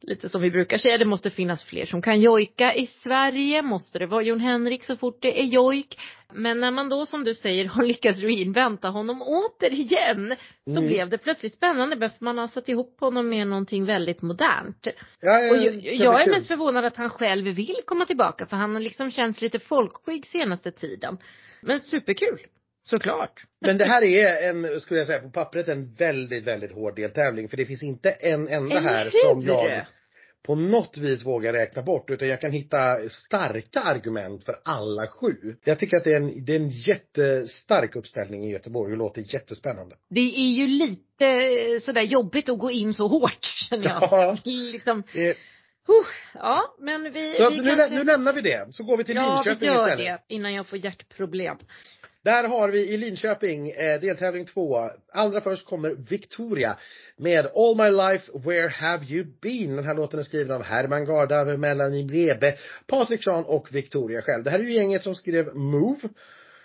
lite 0.07 0.29
som 0.29 0.41
vi 0.41 0.51
brukar 0.51 0.77
säga, 0.77 0.97
det 0.97 1.05
måste 1.05 1.29
finnas 1.29 1.63
fler 1.63 1.85
som 1.85 2.01
kan 2.01 2.19
jojka 2.19 2.73
i 2.73 2.87
Sverige. 2.87 3.61
Måste 3.61 3.99
det 3.99 4.05
vara 4.05 4.23
Jon 4.23 4.39
Henrik 4.39 4.85
så 4.85 4.95
fort 4.95 5.21
det 5.21 5.39
är 5.39 5.43
jojk? 5.43 5.99
Men 6.33 6.59
när 6.59 6.71
man 6.71 6.89
då 6.89 7.05
som 7.05 7.23
du 7.23 7.35
säger 7.35 7.65
har 7.69 7.83
lyckats 7.83 8.19
reinventa 8.19 8.87
honom 8.87 9.21
återigen 9.21 10.35
så 10.65 10.77
mm. 10.77 10.87
blev 10.87 11.09
det 11.09 11.17
plötsligt 11.17 11.53
spännande 11.53 12.09
för 12.09 12.23
man 12.23 12.37
har 12.37 12.47
satt 12.47 12.69
ihop 12.69 12.99
honom 12.99 13.29
med 13.29 13.47
någonting 13.47 13.85
väldigt 13.85 14.21
modernt. 14.21 14.87
Ja, 15.21 15.39
ja, 15.39 15.51
och 15.51 15.57
jag, 15.57 15.95
jag 15.95 16.21
är 16.21 16.29
mest 16.29 16.47
förvånad 16.47 16.85
att 16.85 16.97
han 16.97 17.09
själv 17.09 17.45
vill 17.45 17.77
komma 17.85 18.05
tillbaka 18.05 18.45
för 18.45 18.57
han 18.57 18.73
har 18.73 18.81
liksom 18.81 19.11
känts 19.11 19.41
lite 19.41 19.59
folkskygg 19.59 20.27
senaste 20.27 20.71
tiden. 20.71 21.17
Men 21.61 21.79
superkul. 21.79 22.39
Såklart. 22.89 23.43
Men 23.61 23.77
det 23.77 23.85
här 23.85 24.03
är 24.03 24.49
en, 24.49 24.79
skulle 24.79 24.99
jag 24.99 25.07
säga 25.07 25.19
på 25.19 25.29
pappret, 25.29 25.69
en 25.69 25.93
väldigt, 25.93 26.43
väldigt 26.43 26.71
hård 26.71 26.95
deltävling. 26.95 27.49
För 27.49 27.57
det 27.57 27.65
finns 27.65 27.83
inte 27.83 28.11
en 28.11 28.47
enda 28.47 28.79
här 28.79 29.09
som 29.09 29.41
jag 29.41 29.85
på 30.45 30.55
något 30.55 30.97
vis 30.97 31.25
vågar 31.25 31.53
räkna 31.53 31.81
bort. 31.81 32.09
Utan 32.09 32.27
jag 32.27 32.41
kan 32.41 32.51
hitta 32.51 33.09
starka 33.09 33.79
argument 33.79 34.45
för 34.45 34.55
alla 34.65 35.07
sju. 35.07 35.55
Jag 35.63 35.79
tycker 35.79 35.97
att 35.97 36.03
det 36.03 36.13
är 36.13 36.17
en, 36.17 36.45
det 36.45 36.51
är 36.51 36.59
en 36.59 36.69
jättestark 36.69 37.95
uppställning 37.95 38.43
i 38.43 38.51
Göteborg 38.51 38.91
och 38.91 38.97
låter 38.97 39.33
jättespännande. 39.33 39.95
Det 40.09 40.19
är 40.19 40.53
ju 40.53 40.67
lite 40.67 41.79
sådär 41.81 42.01
jobbigt 42.01 42.49
att 42.49 42.59
gå 42.59 42.71
in 42.71 42.93
så 42.93 43.07
hårt 43.07 43.45
känner 43.69 43.85
jag. 43.85 44.01
Ja, 44.01 44.37
liksom. 44.45 45.03
det, 45.13 45.37
Uh, 45.89 46.05
ja, 46.33 46.75
men 46.79 47.11
vi, 47.13 47.35
så 47.37 47.49
vi 47.49 47.57
nu, 47.57 47.75
kanske... 47.75 47.95
nu 47.95 48.03
lämnar 48.03 48.33
vi 48.33 48.41
det. 48.41 48.67
Så 48.71 48.83
går 48.83 48.97
vi 48.97 49.03
till 49.03 49.15
ja, 49.15 49.21
Linköping 49.21 49.51
istället. 49.53 49.77
istället. 49.77 49.89
Ja, 49.89 49.95
vi 49.97 50.03
gör 50.03 50.17
det 50.27 50.35
innan 50.35 50.53
jag 50.53 50.67
får 50.67 50.77
hjärtproblem. 50.77 51.57
Där 52.25 52.43
har 52.43 52.69
vi 52.69 52.93
i 52.93 52.97
Linköping 52.97 53.71
eh, 53.71 54.01
deltävling 54.01 54.45
två. 54.45 54.89
Allra 55.13 55.41
först 55.41 55.65
kommer 55.65 55.89
Victoria 55.89 56.77
med 57.17 57.45
All 57.55 57.77
My 57.77 57.89
Life 57.89 58.31
Where 58.33 58.67
Have 58.67 59.05
You 59.05 59.25
Been. 59.41 59.75
Den 59.75 59.85
här 59.85 59.93
låten 59.93 60.19
är 60.19 60.23
skriven 60.23 60.55
av 60.55 60.63
Herman 60.63 61.05
Garda, 61.05 61.45
Melanie 61.45 62.07
Webe, 62.07 62.57
Patrik 62.87 63.23
Sean 63.23 63.45
och 63.45 63.75
Victoria 63.75 64.21
själv. 64.21 64.43
Det 64.43 64.49
här 64.49 64.59
är 64.59 64.63
ju 64.63 64.73
gänget 64.73 65.03
som 65.03 65.15
skrev 65.15 65.55
Move. 65.55 65.99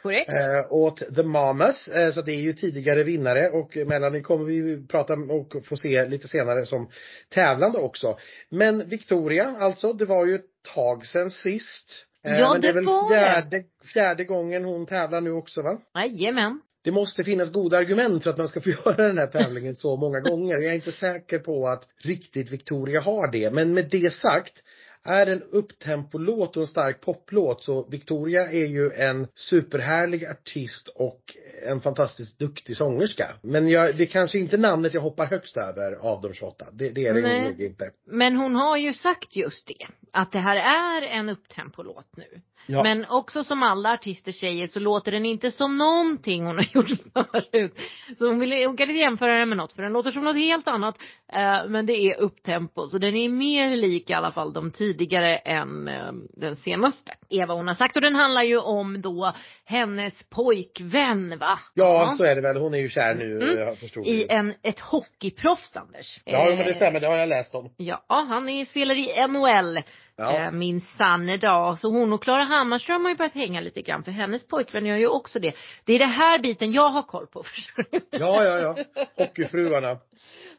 Korrekt. 0.03 0.31
Eh, 0.31 0.73
åt 0.73 1.15
The 1.15 1.23
Mamas. 1.23 1.89
Eh, 1.89 2.13
så 2.13 2.23
det 2.23 2.33
är 2.33 2.41
ju 2.41 2.53
tidigare 2.53 3.03
vinnare 3.03 3.49
och 3.51 3.77
Melanie 3.77 4.23
kommer 4.23 4.45
vi 4.45 4.87
prata 4.87 5.13
och 5.13 5.65
få 5.65 5.77
se 5.77 6.07
lite 6.07 6.29
senare 6.29 6.67
som 6.67 6.91
tävlande 7.29 7.79
också. 7.79 8.19
Men 8.49 8.89
Victoria 8.89 9.57
alltså, 9.59 9.93
det 9.93 10.05
var 10.05 10.27
ju 10.27 10.35
ett 10.35 10.63
tag 10.75 11.07
sedan 11.07 11.31
sist. 11.31 12.07
Eh, 12.27 12.39
ja, 12.39 12.53
men 12.53 12.61
det 12.61 12.69
är 12.69 12.73
väl 12.73 12.85
var 12.85 13.09
fjärde, 13.09 13.59
det. 13.59 13.87
fjärde 13.87 14.25
gången 14.25 14.65
hon 14.65 14.87
tävlar 14.87 15.21
nu 15.21 15.33
också 15.33 15.63
va? 15.63 15.81
Jajamän. 15.95 16.61
Det 16.83 16.91
måste 16.91 17.25
finnas 17.25 17.53
goda 17.53 17.79
argument 17.79 18.23
för 18.23 18.31
att 18.31 18.39
man 18.39 18.49
ska 18.49 18.61
få 18.61 18.71
göra 18.87 19.07
den 19.07 19.19
här 19.19 19.27
tävlingen 19.27 19.75
så 19.75 19.97
många 19.97 20.21
gånger. 20.21 20.55
Jag 20.55 20.65
är 20.65 20.75
inte 20.75 20.93
säker 20.93 21.39
på 21.39 21.69
att 21.69 21.89
riktigt 21.97 22.51
Victoria 22.51 23.01
har 23.01 23.33
det. 23.33 23.51
Men 23.51 23.75
med 23.75 23.89
det 23.91 24.15
sagt 24.15 24.63
är 25.05 25.27
en 25.27 25.43
upptempolåt 25.43 26.57
och 26.57 26.63
en 26.63 26.67
stark 26.67 27.01
poplåt 27.01 27.63
så 27.63 27.89
Victoria 27.89 28.51
är 28.51 28.67
ju 28.67 28.91
en 28.91 29.27
superhärlig 29.35 30.25
artist 30.27 30.89
och 30.89 31.21
en 31.69 31.81
fantastiskt 31.81 32.39
duktig 32.39 32.77
sångerska. 32.77 33.27
Men 33.43 33.69
jag, 33.69 33.97
det 33.97 34.03
är 34.03 34.07
kanske 34.07 34.39
inte 34.39 34.57
namnet 34.57 34.95
jag 34.95 35.01
hoppar 35.01 35.27
högst 35.27 35.57
över 35.57 35.93
av 35.93 36.21
de 36.21 36.35
28. 36.35 36.67
Det, 36.73 36.91
det 36.91 37.07
är 37.07 37.15
det 37.15 37.21
Nej. 37.21 37.43
nog 37.43 37.61
inte. 37.61 37.91
Men 38.07 38.37
hon 38.37 38.55
har 38.55 38.77
ju 38.77 38.93
sagt 38.93 39.37
just 39.37 39.67
det. 39.67 39.87
Att 40.13 40.33
det 40.33 40.39
här 40.39 40.57
är 40.57 41.03
en 41.03 41.29
upptempolåt 41.29 42.17
nu. 42.17 42.41
Ja. 42.67 42.83
Men 42.83 43.07
också 43.09 43.45
som 43.45 43.63
alla 43.63 43.93
artister 43.93 44.33
säger 44.33 44.67
så 44.67 44.81
låter 44.81 45.13
den 45.13 45.25
inte 45.25 45.51
som 45.51 45.79
någonting 45.79 46.47
hon 46.47 46.57
har 46.57 46.67
gjort 46.75 46.89
förut. 47.13 47.75
Så 48.19 48.27
hon, 48.27 48.39
vill, 48.41 48.67
hon 48.67 48.77
kan 48.77 48.89
inte 48.89 49.01
jämföra 49.01 49.39
den 49.39 49.49
med 49.49 49.59
något 49.59 49.73
för 49.73 49.83
den 49.83 49.93
låter 49.93 50.11
som 50.11 50.25
något 50.25 50.37
helt 50.37 50.69
annat. 50.69 50.97
Eh, 51.33 51.69
men 51.69 51.87
det 51.87 51.93
är 51.93 52.21
upptempo. 52.21 52.87
Så 52.87 52.99
den 52.99 53.17
är 53.17 53.29
mer 53.29 53.77
lik 53.77 54.11
i 54.11 54.13
alla 54.13 54.33
fall 54.33 54.53
de 54.53 54.71
tidigare 54.71 55.37
än 55.37 55.89
eh, 55.89 56.13
den 56.37 56.57
senaste. 56.57 57.13
Eva 57.29 57.55
hon 57.55 57.69
har 57.69 57.75
sagt. 57.75 57.97
Och 57.97 58.03
den 58.03 58.15
handlar 58.15 58.43
ju 58.43 58.59
om 58.59 59.01
då 59.03 59.33
hennes 59.65 60.15
pojkvän 60.31 61.39
va? 61.41 61.59
Ja, 61.75 61.85
ja. 61.85 62.15
så 62.17 62.25
är 62.25 62.35
det 62.35 62.41
väl. 62.41 62.57
Hon 62.57 62.75
är 62.75 62.79
ju 62.79 62.89
kär 62.89 63.15
nu. 63.15 63.37
Mm. 63.37 63.59
Jag 63.59 63.79
förstod 63.79 64.07
I 64.07 64.27
en, 64.29 64.55
ett 64.63 64.81
hockeyproffs 64.81 65.77
Anders. 65.77 66.21
Ja 66.25 66.45
men 66.45 66.67
det 66.67 66.75
stämmer. 66.75 67.01
Det 67.01 67.09
har 67.09 67.17
jag 67.17 67.29
läst 67.29 67.55
om. 67.55 67.75
Ja, 67.77 68.05
han 68.09 68.49
är, 68.49 68.65
spelar 68.65 68.95
i 68.95 69.27
NHL. 69.29 69.83
Ja. 70.17 70.37
Eh, 70.37 70.53
min 70.53 70.81
sanne 70.81 71.37
dag. 71.37 71.79
Så 71.79 71.89
hon 71.89 72.13
och 72.13 72.23
Klara 72.23 72.43
Hammarström 72.43 73.03
har 73.03 73.11
ju 73.11 73.17
börjat 73.17 73.35
hänga 73.35 73.61
lite 73.61 73.83
grann 73.83 74.05
för 74.05 74.11
hennes 74.11 74.47
pojkvän 74.47 74.87
gör 74.87 74.97
ju 74.97 75.07
också 75.07 75.39
det. 75.39 75.55
Det 75.85 75.93
är 75.93 75.99
det 75.99 76.05
här 76.05 76.39
biten 76.39 76.73
jag 76.73 76.89
har 76.89 77.03
koll 77.03 77.27
på. 77.27 77.45
ja, 78.11 78.45
ja, 78.45 78.59
ja. 78.59 79.05
Hockeyfruarna. 79.17 79.99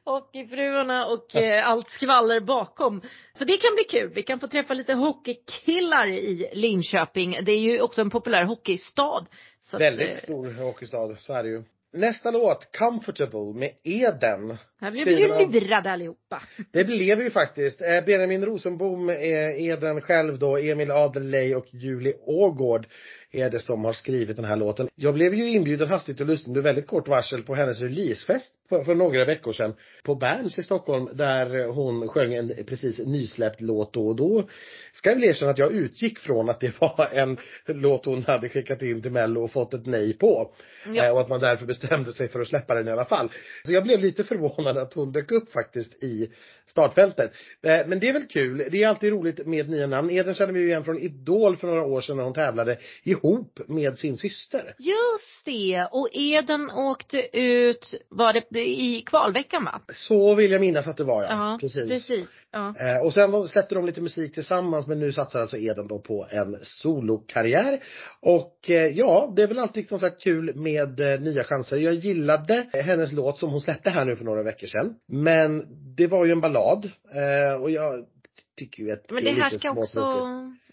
Hockeyfruarna 0.05 1.05
och 1.05 1.35
eh, 1.35 1.67
allt 1.67 1.89
skvaller 1.89 2.39
bakom. 2.39 3.01
Så 3.33 3.45
det 3.45 3.57
kan 3.57 3.75
bli 3.75 3.83
kul. 3.83 4.11
Vi 4.15 4.23
kan 4.23 4.39
få 4.39 4.47
träffa 4.47 4.73
lite 4.73 4.93
hockeykillar 4.93 6.07
i 6.07 6.49
Linköping. 6.53 7.37
Det 7.43 7.51
är 7.51 7.59
ju 7.59 7.81
också 7.81 8.01
en 8.01 8.09
populär 8.09 8.43
hockeystad. 8.43 9.25
Väldigt 9.79 10.09
att, 10.09 10.15
eh, 10.15 10.23
stor 10.23 10.53
hockeystad, 10.53 11.15
så 11.19 11.33
är 11.33 11.43
det 11.43 11.49
ju. 11.49 11.63
Nästa 11.93 12.31
låt, 12.31 12.77
Comfortable 12.77 13.53
med 13.59 13.71
Eden. 13.83 14.57
Här 14.81 14.91
blev 15.03 15.05
vi 15.05 15.13
ju 15.13 15.59
lurade 15.59 15.91
allihopa. 15.91 16.41
Det 16.71 16.83
blev 16.83 17.21
ju 17.21 17.29
faktiskt. 17.29 17.81
Eh, 17.81 18.05
Benjamin 18.05 18.45
Rosenbom, 18.45 19.09
Eden 19.09 20.01
själv 20.01 20.39
då, 20.39 20.57
Emil 20.57 20.91
Adelej 20.91 21.55
och 21.55 21.65
Julie 21.71 22.15
Ågård 22.25 22.87
är 23.31 23.49
det 23.49 23.59
som 23.59 23.85
har 23.85 23.93
skrivit 23.93 24.35
den 24.35 24.45
här 24.45 24.55
låten. 24.55 24.89
Jag 24.95 25.13
blev 25.13 25.33
ju 25.33 25.49
inbjuden 25.49 25.89
hastigt 25.89 26.21
och 26.21 26.27
lustigt 26.27 26.47
under 26.47 26.61
väldigt 26.61 26.87
kort 26.87 27.07
varsel 27.07 27.43
på 27.43 27.55
hennes 27.55 27.81
releasefest 27.81 28.53
för, 28.71 28.83
för 28.83 28.95
några 28.95 29.25
veckor 29.25 29.53
sedan 29.53 29.73
på 30.03 30.15
Berns 30.15 30.59
i 30.59 30.63
Stockholm 30.63 31.09
där 31.13 31.67
hon 31.67 32.07
sjöng 32.07 32.33
en 32.33 32.53
precis 32.67 32.99
nysläppt 32.99 33.61
låt 33.61 33.93
då 33.93 34.07
och 34.07 34.15
då 34.15 34.47
ska 34.93 35.09
jag 35.09 35.15
väl 35.15 35.23
erkänna 35.23 35.51
att 35.51 35.57
jag 35.57 35.71
utgick 35.71 36.19
från 36.19 36.49
att 36.49 36.59
det 36.59 36.81
var 36.81 37.09
en 37.13 37.37
låt 37.65 38.05
hon 38.05 38.23
hade 38.23 38.49
skickat 38.49 38.81
in 38.81 39.01
till 39.01 39.11
Mello 39.11 39.43
och 39.43 39.51
fått 39.51 39.73
ett 39.73 39.85
nej 39.85 40.13
på. 40.13 40.53
Ja. 40.85 41.05
Eh, 41.05 41.11
och 41.11 41.21
att 41.21 41.29
man 41.29 41.39
därför 41.39 41.65
bestämde 41.65 42.13
sig 42.13 42.29
för 42.29 42.39
att 42.39 42.47
släppa 42.47 42.75
den 42.75 42.87
i 42.87 42.91
alla 42.91 43.05
fall. 43.05 43.31
Så 43.63 43.73
jag 43.73 43.83
blev 43.83 43.99
lite 43.99 44.23
förvånad 44.23 44.77
att 44.77 44.93
hon 44.93 45.11
dök 45.11 45.31
upp 45.31 45.51
faktiskt 45.51 46.03
i 46.03 46.31
startfältet. 46.65 47.31
Eh, 47.63 47.87
men 47.87 47.99
det 47.99 48.09
är 48.09 48.13
väl 48.13 48.27
kul. 48.27 48.67
Det 48.71 48.83
är 48.83 48.87
alltid 48.87 49.11
roligt 49.11 49.47
med 49.47 49.69
nya 49.69 49.87
namn. 49.87 50.09
Eden 50.09 50.33
känner 50.33 50.53
vi 50.53 50.59
ju 50.59 50.67
igen 50.67 50.83
från 50.83 50.97
Idol 50.97 51.57
för 51.57 51.67
några 51.67 51.83
år 51.83 52.01
sedan 52.01 52.17
när 52.17 52.23
hon 52.23 52.33
tävlade 52.33 52.77
ihop 53.03 53.59
med 53.67 53.97
sin 53.97 54.17
syster. 54.17 54.75
Just 54.79 55.45
det! 55.45 55.87
Och 55.91 56.09
Eden 56.11 56.71
åkte 56.71 57.37
ut, 57.39 57.95
var 58.09 58.33
det 58.33 58.51
i 58.63 59.03
kvalveckan 59.05 59.65
va? 59.65 59.81
Så 59.93 60.35
vill 60.35 60.51
jag 60.51 60.61
minnas 60.61 60.87
att 60.87 60.97
det 60.97 61.03
var 61.03 61.23
ja. 61.23 61.29
Ja, 61.29 61.57
precis. 61.61 61.89
precis. 61.89 62.27
Ja. 62.51 62.75
Eh, 62.79 63.05
och 63.05 63.13
sen 63.13 63.47
släppte 63.47 63.75
de 63.75 63.85
lite 63.85 64.01
musik 64.01 64.33
tillsammans 64.33 64.87
men 64.87 64.99
nu 64.99 65.11
satsar 65.11 65.39
alltså 65.39 65.57
Eden 65.57 65.87
då 65.87 65.99
på 65.99 66.27
en 66.29 66.57
solokarriär. 66.61 67.83
Och 68.21 68.69
eh, 68.69 68.75
ja, 68.75 69.33
det 69.35 69.43
är 69.43 69.47
väl 69.47 69.59
alltid 69.59 69.87
som 69.87 69.99
sagt 69.99 70.23
kul 70.23 70.55
med 70.55 70.99
eh, 70.99 71.19
nya 71.19 71.43
chanser. 71.43 71.77
Jag 71.77 71.93
gillade 71.93 72.67
hennes 72.73 73.11
låt 73.11 73.39
som 73.39 73.49
hon 73.49 73.61
släppte 73.61 73.89
här 73.89 74.05
nu 74.05 74.15
för 74.15 74.25
några 74.25 74.43
veckor 74.43 74.67
sedan. 74.67 74.95
Men 75.07 75.65
det 75.95 76.07
var 76.07 76.25
ju 76.25 76.31
en 76.31 76.41
ballad 76.41 76.91
och 77.61 77.71
jag 77.71 78.05
tycker 78.57 78.83
ju 78.83 78.91
att 78.91 79.11
Men 79.11 79.23
det, 79.23 79.31
det 79.31 79.41
här 79.41 79.57
ska 79.57 79.71
också 79.71 80.27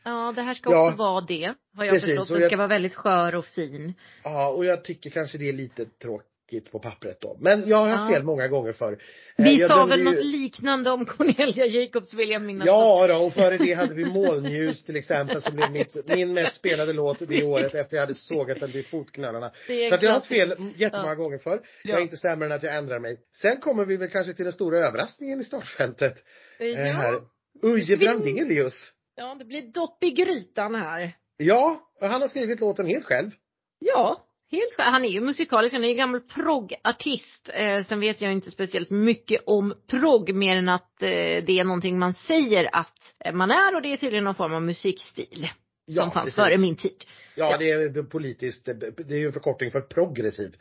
Ja, 0.08 0.32
det 0.36 0.42
här 0.42 0.54
ska 0.54 0.70
ja, 0.70 0.86
också 0.86 0.98
vara 0.98 1.20
det. 1.20 1.54
Har 1.76 1.84
jag 1.84 1.94
precis, 1.94 2.18
förstått. 2.18 2.38
Den 2.38 2.48
ska 2.48 2.56
vara 2.56 2.68
väldigt 2.68 2.94
skör 2.94 3.34
och 3.34 3.44
fin. 3.44 3.94
Ja, 4.24 4.48
och 4.48 4.64
jag 4.64 4.84
tycker 4.84 5.10
kanske 5.10 5.38
det 5.38 5.48
är 5.48 5.52
lite 5.52 5.84
tråkigt 5.84 6.27
på 6.70 6.78
pappret 6.78 7.20
då. 7.20 7.36
Men 7.40 7.68
jag 7.68 7.76
har 7.76 7.88
haft 7.88 8.10
ja. 8.10 8.16
fel 8.16 8.24
många 8.24 8.48
gånger 8.48 8.72
förr. 8.72 8.98
Vi 9.36 9.60
jag 9.60 9.68
sa 9.68 9.86
väl 9.86 9.98
ju... 9.98 10.04
något 10.04 10.24
liknande 10.24 10.90
om 10.90 11.06
Cornelia 11.06 11.66
Jacobs 11.66 12.14
vill 12.14 12.30
jag 12.30 12.42
minnas. 12.42 12.66
Ja 12.66 13.06
då, 13.06 13.14
och 13.14 13.34
före 13.34 13.58
det 13.58 13.72
hade 13.74 13.94
vi 13.94 14.04
Molnljus 14.04 14.84
till 14.84 14.96
exempel 14.96 15.42
som 15.42 15.56
blev 15.56 15.72
mitt, 15.72 16.08
min 16.08 16.34
mest 16.34 16.56
spelade 16.56 16.92
låt 16.92 17.18
det 17.28 17.44
året 17.44 17.74
efter 17.74 17.96
jag 17.96 18.02
hade 18.02 18.14
sågat 18.14 18.60
den 18.60 18.70
vid 18.70 18.86
fotknölarna. 18.86 19.50
Så 19.88 19.94
att 19.94 20.02
jag 20.02 20.10
har 20.10 20.14
haft 20.14 20.26
fel 20.26 20.72
jättemånga 20.76 21.08
ja. 21.08 21.14
gånger 21.14 21.38
förr. 21.38 21.60
Ja. 21.82 21.90
Jag 21.90 21.98
är 21.98 22.02
inte 22.02 22.16
sämre 22.16 22.46
än 22.46 22.52
att 22.52 22.62
jag 22.62 22.76
ändrar 22.76 22.98
mig. 22.98 23.18
Sen 23.42 23.60
kommer 23.60 23.84
vi 23.84 23.96
väl 23.96 24.08
kanske 24.08 24.32
till 24.34 24.44
den 24.44 24.52
stora 24.52 24.78
överraskningen 24.78 25.40
i 25.40 25.44
startfältet. 25.44 26.14
Ja. 26.58 26.66
Eh, 26.66 26.94
här. 26.94 27.20
Uje 27.62 27.96
Brandelius. 27.96 28.92
Ja, 29.16 29.36
det 29.38 29.44
blir 29.44 29.72
dopp 29.72 30.04
i 30.04 30.10
grytan 30.10 30.74
här. 30.74 31.16
Ja, 31.36 31.90
han 32.00 32.20
har 32.20 32.28
skrivit 32.28 32.60
låten 32.60 32.86
helt 32.86 33.04
själv. 33.04 33.30
Ja, 33.78 34.27
helt 34.50 34.74
själv. 34.76 34.92
Han 34.92 35.04
är 35.04 35.08
ju 35.08 35.20
musikalisk, 35.20 35.72
han 35.72 35.84
är 35.84 35.88
ju 35.88 35.94
gammal 35.94 36.20
proggartist. 36.20 37.50
Eh, 37.54 37.84
sen 37.84 38.00
vet 38.00 38.20
jag 38.20 38.32
inte 38.32 38.50
speciellt 38.50 38.90
mycket 38.90 39.42
om 39.46 39.74
progg 39.86 40.34
mer 40.34 40.56
än 40.56 40.68
att 40.68 41.02
eh, 41.02 41.08
det 41.46 41.58
är 41.58 41.64
någonting 41.64 41.98
man 41.98 42.12
säger 42.12 42.70
att 42.72 43.34
man 43.34 43.50
är 43.50 43.74
och 43.74 43.82
det 43.82 43.92
är 43.92 43.96
tydligen 43.96 44.24
någon 44.24 44.34
form 44.34 44.54
av 44.54 44.62
musikstil. 44.62 45.48
Ja, 45.90 46.02
som 46.02 46.10
fanns 46.10 46.24
precis. 46.24 46.36
före 46.36 46.58
min 46.58 46.76
tid. 46.76 47.04
Ja, 47.34 47.50
ja, 47.50 47.58
det 47.58 47.70
är 47.70 48.02
politiskt, 48.02 48.64
det 48.64 49.14
är 49.14 49.18
ju 49.18 49.26
en 49.26 49.32
förkortning 49.32 49.70
för 49.70 49.80
progressiv. 49.80 50.56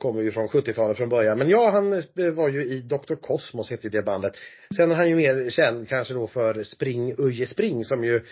Kommer 0.00 0.22
ju 0.22 0.30
från 0.30 0.48
70-talet 0.48 0.96
från 0.96 1.08
början. 1.08 1.38
Men 1.38 1.48
ja, 1.48 1.70
han 1.70 1.90
var 2.34 2.48
ju 2.48 2.64
i 2.64 2.80
Dr. 2.80 3.14
Cosmos 3.14 3.70
hette 3.70 3.88
det 3.88 4.02
bandet. 4.02 4.32
Sen 4.76 4.90
är 4.90 4.94
han 4.94 5.08
ju 5.08 5.16
mer 5.16 5.50
känd 5.50 5.88
kanske 5.88 6.14
då 6.14 6.26
för 6.26 6.62
Spring 6.62 7.14
Uje 7.18 7.46
Spring 7.46 7.84
som 7.84 8.04
ju 8.04 8.16
eh, 8.16 8.22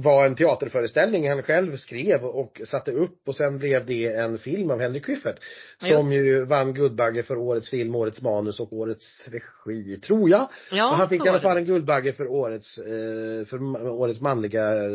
var 0.00 0.26
en 0.26 0.34
teaterföreställning 0.34 1.28
han 1.28 1.42
själv 1.42 1.76
skrev 1.76 2.24
och 2.24 2.60
satte 2.64 2.92
upp 2.92 3.28
och 3.28 3.36
sen 3.36 3.58
blev 3.58 3.86
det 3.86 4.06
en 4.06 4.38
film 4.38 4.70
av 4.70 4.80
Henrik 4.80 5.06
Schyffert. 5.06 5.36
Som 5.80 6.12
ju 6.12 6.44
vann 6.44 6.74
Guldbagge 6.74 7.22
för 7.22 7.36
årets 7.36 7.70
film, 7.70 7.96
årets 7.96 8.22
manus 8.22 8.60
och 8.60 8.72
årets 8.72 9.28
regi, 9.28 10.00
tror 10.00 10.30
jag. 10.30 10.48
Ja, 10.70 10.90
och 10.90 10.96
han 10.96 11.08
fick 11.08 11.26
i 11.26 11.28
alla 11.28 11.40
fall 11.40 11.56
en 11.56 11.64
Guldbagge 11.64 12.12
för 12.12 12.26
årets, 12.26 12.78
eh, 12.78 13.46
för 13.46 13.88
årets 13.88 14.20
manliga 14.20 14.74
eh, 14.84 14.90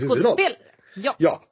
huvudroll. 0.00 0.36
Ja. 0.94 1.16
Ja. 1.18 1.42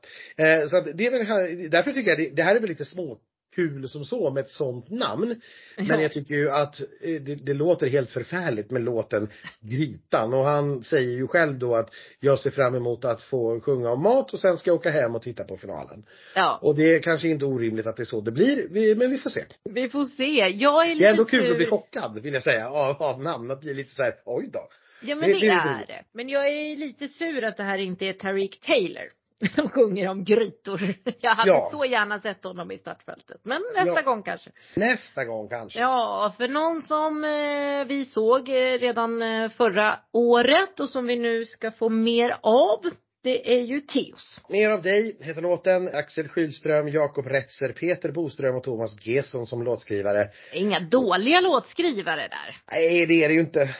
Så 0.70 0.76
att 0.76 0.84
det 0.94 1.06
är 1.06 1.10
väl, 1.10 1.70
därför 1.70 1.92
tycker 1.92 2.10
jag 2.10 2.18
det, 2.18 2.30
det 2.36 2.42
här 2.42 2.56
är 2.56 2.60
väl 2.60 2.68
lite 2.68 2.84
små 2.84 3.18
kul 3.56 3.88
som 3.88 4.04
så 4.04 4.30
med 4.30 4.40
ett 4.40 4.50
sånt 4.50 4.90
namn. 4.90 5.40
Men 5.76 5.86
ja. 5.86 6.00
jag 6.00 6.12
tycker 6.12 6.34
ju 6.34 6.50
att 6.50 6.80
eh, 6.80 7.22
det, 7.22 7.34
det, 7.34 7.54
låter 7.54 7.86
helt 7.86 8.10
förfärligt 8.10 8.70
med 8.70 8.84
låten 8.84 9.28
Grytan 9.60 10.34
och 10.34 10.44
han 10.44 10.82
säger 10.82 11.12
ju 11.12 11.26
själv 11.26 11.58
då 11.58 11.74
att 11.74 11.90
jag 12.20 12.38
ser 12.38 12.50
fram 12.50 12.74
emot 12.74 13.04
att 13.04 13.22
få 13.22 13.60
sjunga 13.60 13.90
om 13.90 14.02
mat 14.02 14.32
och 14.32 14.40
sen 14.40 14.56
ska 14.56 14.70
jag 14.70 14.76
åka 14.76 14.90
hem 14.90 15.14
och 15.14 15.22
titta 15.22 15.44
på 15.44 15.56
finalen. 15.56 16.04
Ja. 16.34 16.58
Och 16.62 16.76
det 16.76 16.94
är 16.94 17.02
kanske 17.02 17.28
inte 17.28 17.44
orimligt 17.44 17.86
att 17.86 17.96
det 17.96 18.02
är 18.02 18.04
så 18.04 18.20
det 18.20 18.32
blir, 18.32 18.68
vi, 18.70 18.94
men 18.94 19.10
vi 19.10 19.18
får 19.18 19.30
se. 19.30 19.44
Vi 19.64 19.88
får 19.88 20.04
se. 20.04 20.48
Jag 20.48 20.90
är 20.90 20.94
lite 20.94 21.04
Det 21.04 21.08
är 21.08 21.10
ändå 21.10 21.24
kul 21.24 21.50
att 21.50 21.56
bli 21.56 21.66
chockad 21.66 22.22
vill 22.22 22.34
jag 22.34 22.42
säga 22.42 22.70
av, 22.70 23.02
av 23.02 23.22
namn, 23.22 23.50
att 23.50 23.60
bli 23.60 23.74
lite 23.74 23.94
så 23.94 24.02
här, 24.02 24.14
oj 24.24 24.50
då. 24.52 24.68
Ja 25.02 25.16
men 25.16 25.28
det, 25.28 25.40
det 25.40 25.46
är 25.46 25.86
det. 25.86 26.04
Men 26.12 26.28
jag 26.28 26.48
är 26.48 26.76
lite 26.76 27.08
sur 27.08 27.44
att 27.44 27.56
det 27.56 27.62
här 27.62 27.78
inte 27.78 28.06
är 28.06 28.12
Tariq 28.12 28.60
Taylor. 28.60 29.10
som 29.54 29.68
sjunger 29.68 30.08
om 30.08 30.24
grytor. 30.24 30.94
Jag 31.20 31.34
hade 31.34 31.50
ja. 31.50 31.68
så 31.72 31.84
gärna 31.84 32.20
sett 32.20 32.44
honom 32.44 32.70
i 32.70 32.78
startfältet. 32.78 33.40
Men 33.42 33.62
nästa 33.74 33.94
ja. 33.94 34.02
gång 34.02 34.22
kanske. 34.22 34.50
Nästa 34.76 35.24
gång 35.24 35.48
kanske. 35.48 35.80
Ja, 35.80 36.34
för 36.36 36.48
någon 36.48 36.82
som 36.82 37.24
eh, 37.24 37.84
vi 37.88 38.04
såg 38.04 38.48
eh, 38.48 38.78
redan 38.78 39.22
eh, 39.22 39.50
förra 39.50 39.98
året 40.12 40.80
och 40.80 40.88
som 40.88 41.06
vi 41.06 41.16
nu 41.16 41.44
ska 41.44 41.70
få 41.70 41.88
mer 41.88 42.38
av. 42.42 42.84
Det 43.22 43.54
är 43.54 43.60
ju 43.60 43.80
Teos. 43.80 44.40
Mer 44.48 44.70
av 44.70 44.82
dig 44.82 45.18
heter 45.20 45.42
låten. 45.42 45.88
Axel 45.92 46.28
Skylström, 46.28 46.88
Jakob 46.88 47.26
Retzer, 47.26 47.72
Peter 47.72 48.12
Boström 48.12 48.56
och 48.56 48.62
Thomas 48.62 49.06
Gesson 49.06 49.46
som 49.46 49.62
låtskrivare. 49.62 50.28
Inga 50.52 50.80
dåliga 50.80 51.40
låtskrivare 51.40 52.28
där. 52.28 52.56
Nej, 52.70 53.06
det 53.06 53.24
är 53.24 53.28
det 53.28 53.34
ju 53.34 53.40
inte 53.40 53.76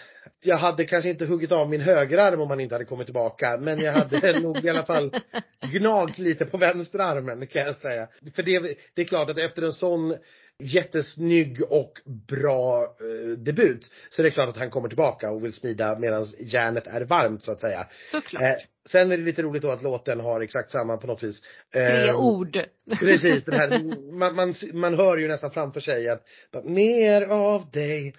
jag 0.46 0.56
hade 0.56 0.84
kanske 0.84 1.10
inte 1.10 1.26
huggit 1.26 1.52
av 1.52 1.70
min 1.70 1.80
högerarm 1.80 2.40
om 2.40 2.50
han 2.50 2.60
inte 2.60 2.74
hade 2.74 2.84
kommit 2.84 3.06
tillbaka. 3.06 3.56
Men 3.60 3.80
jag 3.80 3.92
hade 3.92 4.40
nog 4.40 4.64
i 4.64 4.68
alla 4.68 4.84
fall 4.84 5.10
gnagt 5.72 6.18
lite 6.18 6.44
på 6.44 6.56
vänsterarmen 6.56 7.46
kan 7.46 7.62
jag 7.62 7.76
säga. 7.76 8.08
För 8.34 8.42
det, 8.42 8.76
det 8.94 9.02
är 9.02 9.06
klart 9.06 9.30
att 9.30 9.38
efter 9.38 9.62
en 9.62 9.72
sån 9.72 10.16
jättesnygg 10.58 11.62
och 11.62 11.92
bra 12.28 12.82
eh, 12.82 13.38
debut 13.38 13.90
så 14.10 14.22
är 14.22 14.24
det 14.24 14.30
klart 14.30 14.48
att 14.48 14.56
han 14.56 14.70
kommer 14.70 14.88
tillbaka 14.88 15.30
och 15.30 15.44
vill 15.44 15.52
smida 15.52 15.98
medan 15.98 16.24
järnet 16.38 16.86
är 16.86 17.00
varmt 17.00 17.42
så 17.42 17.52
att 17.52 17.60
säga. 17.60 17.86
Såklart. 18.10 18.42
Eh, 18.42 18.56
sen 18.88 19.12
är 19.12 19.16
det 19.16 19.22
lite 19.22 19.42
roligt 19.42 19.62
då 19.62 19.70
att 19.70 19.82
låten 19.82 20.20
har 20.20 20.40
exakt 20.40 20.70
samma 20.70 20.96
på 20.96 21.06
något 21.06 21.22
vis. 21.22 21.42
Tre 21.72 22.08
eh, 22.08 22.16
ord. 22.16 22.58
Precis, 23.00 23.44
den 23.44 23.54
här, 23.54 23.68
man, 24.18 24.34
man, 24.34 24.54
man 24.72 24.94
hör 24.94 25.16
ju 25.16 25.28
nästan 25.28 25.50
framför 25.50 25.80
sig 25.80 26.08
att 26.08 26.24
mer 26.64 27.22
av 27.22 27.70
dig 27.70 28.14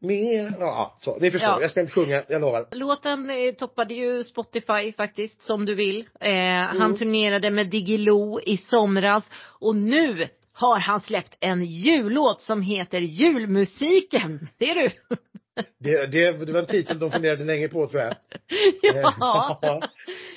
mer, 0.00 0.54
ja 0.60 0.96
så, 1.00 1.18
ni 1.18 1.30
förstår. 1.30 1.50
Ja. 1.50 1.58
Jag 1.60 1.70
ska 1.70 1.80
inte 1.80 1.92
sjunga, 1.92 2.22
jag 2.28 2.40
lovar. 2.40 2.66
Låten 2.70 3.30
eh, 3.30 3.54
toppade 3.54 3.94
ju 3.94 4.24
Spotify 4.24 4.92
faktiskt, 4.96 5.42
som 5.42 5.66
du 5.66 5.74
vill. 5.74 6.08
Eh, 6.20 6.30
mm. 6.30 6.80
Han 6.80 6.96
turnerade 6.96 7.50
med 7.50 7.70
Diggiloo 7.70 8.40
i 8.40 8.56
somras 8.56 9.30
och 9.60 9.76
nu 9.76 10.28
har 10.52 10.80
han 10.80 11.00
släppt 11.00 11.36
en 11.40 11.64
jullåt 11.64 12.42
som 12.42 12.62
heter 12.62 13.00
Julmusiken. 13.00 14.48
Det 14.58 14.70
är 14.70 14.74
du. 14.74 14.90
Det, 15.78 16.06
det, 16.06 16.46
det 16.46 16.52
var 16.52 16.60
en 16.60 16.66
titel 16.66 16.98
de 16.98 17.10
funderade 17.10 17.44
länge 17.44 17.68
på 17.68 17.88
tror 17.88 18.02
jag. 18.02 18.14
ja. 19.20 19.60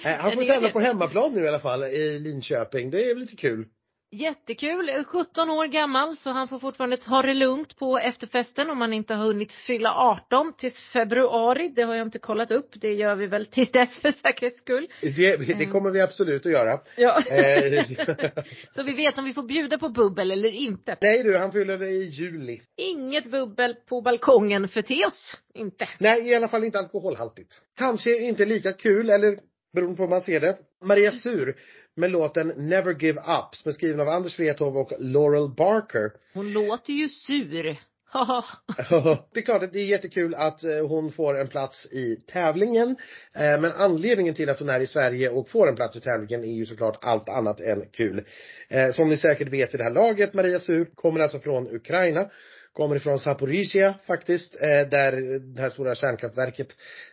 Eh, 0.06 0.12
han 0.12 0.32
får 0.32 0.46
tävla 0.46 0.70
på 0.70 0.80
hemmaplan 0.80 1.34
nu 1.34 1.44
i 1.44 1.48
alla 1.48 1.60
fall 1.60 1.84
i 1.84 2.20
Linköping. 2.20 2.92
Det 2.92 3.10
är 3.10 3.16
lite 3.16 3.36
kul. 3.36 3.66
Jättekul. 4.14 5.04
17 5.06 5.50
år 5.50 5.66
gammal 5.66 6.18
så 6.18 6.30
han 6.30 6.48
får 6.48 6.60
fortfarande 6.60 6.98
ta 6.98 7.22
det 7.22 7.34
lugnt 7.34 7.78
på 7.78 8.00
efterfesten 8.00 8.70
om 8.70 8.82
han 8.82 8.94
inte 8.94 9.14
har 9.14 9.26
hunnit 9.26 9.52
fylla 9.52 9.94
18 9.96 10.54
till 10.58 10.72
februari. 10.72 11.72
Det 11.76 11.82
har 11.82 11.96
jag 11.96 12.08
inte 12.08 12.20
kollat 12.20 12.52
upp. 12.52 12.70
Det 12.74 12.94
gör 12.94 13.16
vi 13.16 13.28
väl 13.28 13.46
till 13.46 13.68
dess 13.74 14.00
för 14.00 14.12
säkerhets 14.12 14.60
skull. 14.60 14.88
Det, 15.02 15.38
det 15.38 15.66
kommer 15.66 15.92
vi 15.92 16.02
absolut 16.02 16.46
att 16.46 16.52
göra. 16.52 16.80
Ja. 16.98 17.24
Eh, 17.32 17.86
så 18.76 18.84
vi 18.84 18.94
vet 18.94 19.18
om 19.18 19.26
vi 19.26 19.34
får 19.34 19.44
bjuda 19.44 19.78
på 19.78 19.90
bubbel 19.90 20.32
eller 20.32 20.50
inte. 20.50 20.98
Nej 21.02 21.24
du, 21.24 21.38
han 21.38 21.52
fyller 21.52 21.84
i 21.84 22.04
juli. 22.04 22.62
Inget 22.78 23.32
bubbel 23.32 23.76
på 23.90 24.02
balkongen 24.02 24.68
för 24.68 24.82
Teos. 24.82 25.34
Inte. 25.54 25.90
Nej, 25.98 26.30
i 26.30 26.36
alla 26.36 26.48
fall 26.48 26.64
inte 26.64 26.80
alkoholhaltigt. 26.80 27.62
Kanske 27.78 28.20
inte 28.20 28.46
lika 28.46 28.74
kul 28.74 29.10
eller 29.10 29.38
beroende 29.74 29.98
på 29.98 30.04
hur 30.04 30.10
man 30.10 30.22
ser 30.22 30.40
det. 30.40 30.58
Maria 30.84 31.12
Sur 31.12 31.56
med 31.96 32.12
låten 32.12 32.48
Never 32.48 32.94
Give 32.94 33.20
Up 33.20 33.56
som 33.56 33.70
är 33.70 33.74
skriven 33.74 34.00
av 34.00 34.08
Anders 34.08 34.40
Wrethov 34.40 34.78
och 34.78 34.92
Laurel 35.00 35.50
Barker. 35.50 36.12
Hon 36.34 36.54
låter 36.54 36.94
ju 36.94 37.10
sur. 37.10 37.64
det 39.34 39.40
är 39.40 39.42
klart 39.42 39.64
att 39.64 39.74
det 39.74 39.80
är 39.80 39.86
jättekul 39.86 40.36
att 40.36 40.64
eh, 40.64 40.88
hon 40.88 41.12
får 41.12 41.40
en 41.40 41.48
plats 41.48 41.86
i 41.86 42.16
tävlingen. 42.16 42.90
Eh, 43.34 43.62
men 43.62 43.72
anledningen 43.72 44.36
till 44.36 44.50
att 44.50 44.60
hon 44.60 44.70
är 44.70 44.80
i 44.80 44.88
Sverige 44.88 45.30
och 45.30 45.50
får 45.50 45.70
en 45.70 45.76
plats 45.76 45.96
i 45.96 46.00
tävlingen 46.00 46.44
är 46.44 46.54
ju 46.54 46.66
såklart 46.66 46.98
allt 47.02 47.30
annat 47.30 47.60
än 47.60 47.86
kul. 47.92 48.26
Eh, 48.70 48.92
som 48.92 49.10
ni 49.10 49.18
säkert 49.18 49.50
vet 49.50 49.74
i 49.74 49.78
det 49.78 49.84
här 49.84 49.92
laget, 49.92 50.34
Maria 50.34 50.60
Sur 50.60 50.86
kommer 50.96 51.20
alltså 51.20 51.40
från 51.40 51.76
Ukraina 51.76 52.30
kommer 52.74 52.96
ifrån 52.96 53.20
Zaporizjzja 53.20 53.94
faktiskt, 54.08 54.56
eh, 54.56 54.90
där 54.90 55.40
det 55.40 55.62
här 55.62 55.70
stora 55.70 55.96
kärnkraftverket 55.96 56.68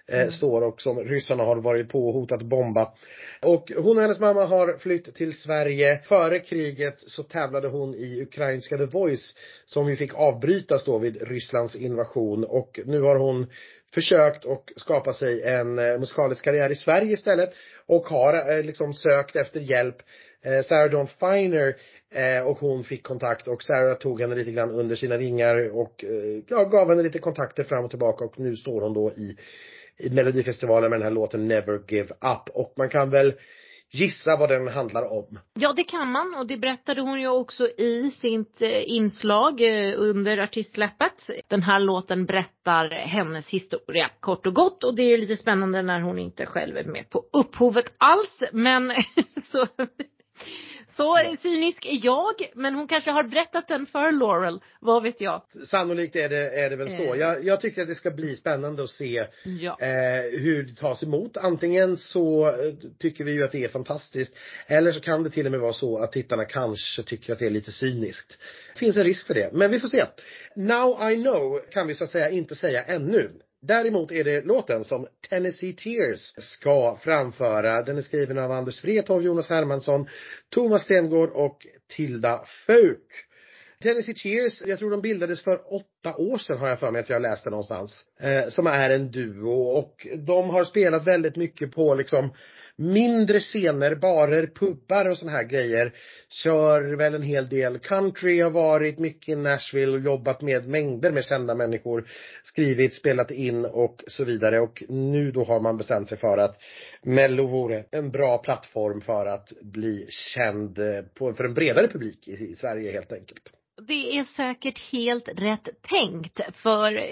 eh, 0.08 0.20
mm. 0.20 0.32
står 0.32 0.62
och 0.62 0.82
som 0.82 0.98
ryssarna 0.98 1.44
har 1.44 1.56
varit 1.56 1.88
på 1.88 2.08
och 2.08 2.14
hotat 2.14 2.42
bomba. 2.42 2.92
Och 3.42 3.72
hon 3.76 3.96
och 3.96 4.02
hennes 4.02 4.20
mamma 4.20 4.44
har 4.44 4.78
flytt 4.78 5.14
till 5.14 5.38
Sverige. 5.38 6.00
Före 6.04 6.40
kriget 6.40 6.94
så 7.00 7.22
tävlade 7.22 7.68
hon 7.68 7.94
i 7.94 8.22
ukrainska 8.22 8.76
The 8.76 8.86
Voice 8.86 9.34
som 9.64 9.88
ju 9.88 9.96
fick 9.96 10.14
avbrytas 10.14 10.84
då 10.84 10.98
vid 10.98 11.28
Rysslands 11.28 11.76
invasion 11.76 12.44
och 12.44 12.80
nu 12.84 13.00
har 13.00 13.16
hon 13.16 13.46
försökt 13.94 14.44
och 14.44 14.72
skapa 14.76 15.12
sig 15.12 15.42
en 15.42 15.78
eh, 15.78 15.98
musikalisk 15.98 16.44
karriär 16.44 16.70
i 16.70 16.76
Sverige 16.76 17.12
istället 17.12 17.50
och 17.86 18.08
har 18.08 18.62
liksom 18.62 18.94
sökt 18.94 19.36
efter 19.36 19.60
hjälp. 19.60 19.96
Sarah 20.64 20.90
Dawn 20.90 21.06
Finer 21.06 21.76
Eh, 22.14 22.46
och 22.46 22.58
hon 22.58 22.84
fick 22.84 23.02
kontakt 23.02 23.48
och 23.48 23.62
Sarah 23.62 23.98
tog 23.98 24.20
henne 24.20 24.34
lite 24.34 24.50
grann 24.50 24.70
under 24.70 24.96
sina 24.96 25.16
vingar 25.16 25.76
och 25.76 26.04
eh, 26.04 26.42
ja, 26.48 26.64
gav 26.64 26.88
henne 26.88 27.02
lite 27.02 27.18
kontakter 27.18 27.64
fram 27.64 27.84
och 27.84 27.90
tillbaka 27.90 28.24
och 28.24 28.38
nu 28.38 28.56
står 28.56 28.80
hon 28.80 28.94
då 28.94 29.10
i, 29.10 29.36
i 29.98 30.10
Melodifestivalen 30.10 30.90
med 30.90 31.00
den 31.00 31.04
här 31.04 31.14
låten 31.14 31.48
Never 31.48 31.80
Give 31.88 32.14
Up 32.14 32.48
och 32.54 32.74
man 32.76 32.88
kan 32.88 33.10
väl 33.10 33.32
gissa 33.90 34.36
vad 34.36 34.48
den 34.48 34.68
handlar 34.68 35.12
om. 35.12 35.38
Ja 35.54 35.72
det 35.72 35.84
kan 35.84 36.12
man 36.12 36.34
och 36.34 36.46
det 36.46 36.56
berättade 36.56 37.00
hon 37.00 37.20
ju 37.20 37.28
också 37.28 37.66
i 37.66 38.10
sitt 38.10 38.62
eh, 38.62 38.90
inslag 38.90 39.60
eh, 39.60 39.94
under 39.96 40.38
artistsläppet. 40.38 41.30
Den 41.48 41.62
här 41.62 41.80
låten 41.80 42.26
berättar 42.26 42.90
hennes 42.90 43.48
historia 43.48 44.10
kort 44.20 44.46
och 44.46 44.54
gott 44.54 44.84
och 44.84 44.96
det 44.96 45.02
är 45.02 45.08
ju 45.10 45.16
lite 45.16 45.36
spännande 45.36 45.82
när 45.82 46.00
hon 46.00 46.18
inte 46.18 46.46
själv 46.46 46.76
är 46.76 46.84
med 46.84 47.10
på 47.10 47.24
upphovet 47.32 47.92
alls 47.98 48.42
men 48.52 48.92
så 49.52 49.66
så 50.98 51.36
cynisk 51.42 51.86
är 51.86 52.00
jag, 52.02 52.34
men 52.54 52.74
hon 52.74 52.88
kanske 52.88 53.10
har 53.10 53.22
berättat 53.22 53.68
den 53.68 53.86
för 53.86 54.12
Laurel. 54.12 54.60
Vad 54.80 55.02
vet 55.02 55.20
jag? 55.20 55.42
Sannolikt 55.68 56.16
är 56.16 56.28
det, 56.28 56.60
är 56.60 56.70
det 56.70 56.76
väl 56.76 56.96
så. 56.96 57.14
Eh. 57.14 57.20
Jag, 57.20 57.44
jag 57.44 57.60
tycker 57.60 57.82
att 57.82 57.88
det 57.88 57.94
ska 57.94 58.10
bli 58.10 58.36
spännande 58.36 58.82
att 58.82 58.90
se 58.90 59.26
ja. 59.44 59.78
eh, 59.80 60.40
hur 60.40 60.62
det 60.62 60.74
tas 60.74 61.02
emot. 61.02 61.36
Antingen 61.36 61.96
så 61.96 62.46
eh, 62.46 62.74
tycker 62.98 63.24
vi 63.24 63.32
ju 63.32 63.44
att 63.44 63.52
det 63.52 63.64
är 63.64 63.68
fantastiskt. 63.68 64.32
Eller 64.66 64.92
så 64.92 65.00
kan 65.00 65.22
det 65.22 65.30
till 65.30 65.46
och 65.46 65.52
med 65.52 65.60
vara 65.60 65.72
så 65.72 65.98
att 65.98 66.12
tittarna 66.12 66.44
kanske 66.44 67.02
tycker 67.02 67.32
att 67.32 67.38
det 67.38 67.46
är 67.46 67.50
lite 67.50 67.72
cyniskt. 67.72 68.38
Det 68.72 68.78
finns 68.78 68.96
en 68.96 69.04
risk 69.04 69.26
för 69.26 69.34
det. 69.34 69.50
Men 69.52 69.70
vi 69.70 69.80
får 69.80 69.88
se. 69.88 70.04
Now 70.56 71.10
I 71.10 71.16
know 71.16 71.60
kan 71.70 71.86
vi 71.86 71.94
så 71.94 72.04
att 72.04 72.10
säga 72.10 72.30
inte 72.30 72.54
säga 72.54 72.82
ännu. 72.82 73.30
Däremot 73.68 74.12
är 74.12 74.24
det 74.24 74.46
låten 74.46 74.84
som 74.84 75.06
Tennessee 75.28 75.72
Tears 75.72 76.34
ska 76.36 76.96
framföra. 76.96 77.82
Den 77.82 77.96
är 77.98 78.02
skriven 78.02 78.38
av 78.38 78.52
Anders 78.52 78.84
Wrethov, 78.84 79.22
Jonas 79.22 79.48
Hermansson, 79.48 80.08
Thomas 80.48 80.82
Stengård 80.82 81.30
och 81.30 81.66
Tilda 81.88 82.44
Fuk. 82.66 83.06
Tennessee 83.82 84.14
Tears, 84.14 84.62
jag 84.66 84.78
tror 84.78 84.90
de 84.90 85.00
bildades 85.00 85.42
för 85.42 85.74
åtta 85.74 86.16
år 86.16 86.38
sedan 86.38 86.58
har 86.58 86.68
jag 86.68 86.80
för 86.80 86.90
mig 86.90 87.00
att 87.00 87.08
jag 87.08 87.22
läste 87.22 87.50
någonstans. 87.50 88.04
Eh, 88.20 88.48
som 88.48 88.66
är 88.66 88.90
en 88.90 89.10
duo 89.10 89.52
och 89.52 90.06
de 90.26 90.50
har 90.50 90.64
spelat 90.64 91.06
väldigt 91.06 91.36
mycket 91.36 91.72
på 91.72 91.94
liksom 91.94 92.30
mindre 92.78 93.40
scener, 93.40 93.94
barer, 93.94 94.46
pubbar 94.46 95.08
och 95.08 95.18
såna 95.18 95.32
här 95.32 95.44
grejer. 95.44 95.94
Kör 96.28 96.96
väl 96.96 97.14
en 97.14 97.22
hel 97.22 97.48
del 97.48 97.78
country, 97.78 98.40
har 98.40 98.50
varit 98.50 98.98
mycket 98.98 99.28
i 99.28 99.36
Nashville 99.36 99.92
och 99.92 100.04
jobbat 100.04 100.42
med 100.42 100.68
mängder 100.68 101.12
med 101.12 101.24
kända 101.24 101.54
människor. 101.54 102.08
Skrivit, 102.44 102.94
spelat 102.94 103.30
in 103.30 103.64
och 103.64 104.04
så 104.06 104.24
vidare 104.24 104.60
och 104.60 104.82
nu 104.88 105.30
då 105.30 105.44
har 105.44 105.60
man 105.60 105.78
bestämt 105.78 106.08
sig 106.08 106.18
för 106.18 106.38
att 106.38 106.58
Mello 107.02 107.46
vore 107.46 107.84
en 107.90 108.10
bra 108.10 108.38
plattform 108.38 109.00
för 109.00 109.26
att 109.26 109.52
bli 109.62 110.06
känd 110.08 110.78
eh, 110.78 111.02
på, 111.14 111.32
för 111.32 111.44
en 111.44 111.54
bredare 111.54 111.88
publik 111.88 112.28
i, 112.28 112.32
i 112.32 112.54
Sverige 112.54 112.92
helt 112.92 113.12
enkelt. 113.12 113.57
Det 113.86 114.18
är 114.18 114.24
säkert 114.24 114.78
helt 114.92 115.28
rätt 115.28 115.68
tänkt 115.82 116.40
för 116.56 117.02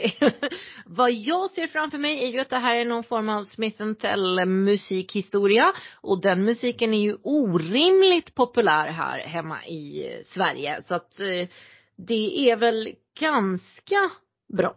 vad 0.86 1.12
jag 1.12 1.50
ser 1.50 1.66
framför 1.66 1.98
mig 1.98 2.24
är 2.24 2.28
ju 2.28 2.40
att 2.40 2.50
det 2.50 2.58
här 2.58 2.76
är 2.76 2.84
någon 2.84 3.04
form 3.04 3.28
av 3.28 3.44
Smith 3.44 3.92
Tell 4.00 4.46
musikhistoria 4.46 5.72
och 6.00 6.22
den 6.22 6.44
musiken 6.44 6.94
är 6.94 7.00
ju 7.00 7.16
orimligt 7.22 8.34
populär 8.34 8.86
här 8.86 9.18
hemma 9.18 9.64
i 9.64 10.10
Sverige 10.26 10.82
så 10.82 10.94
att 10.94 11.20
eh, 11.20 11.48
det 11.96 12.50
är 12.50 12.56
väl 12.56 12.94
ganska 13.20 14.10
bra 14.58 14.76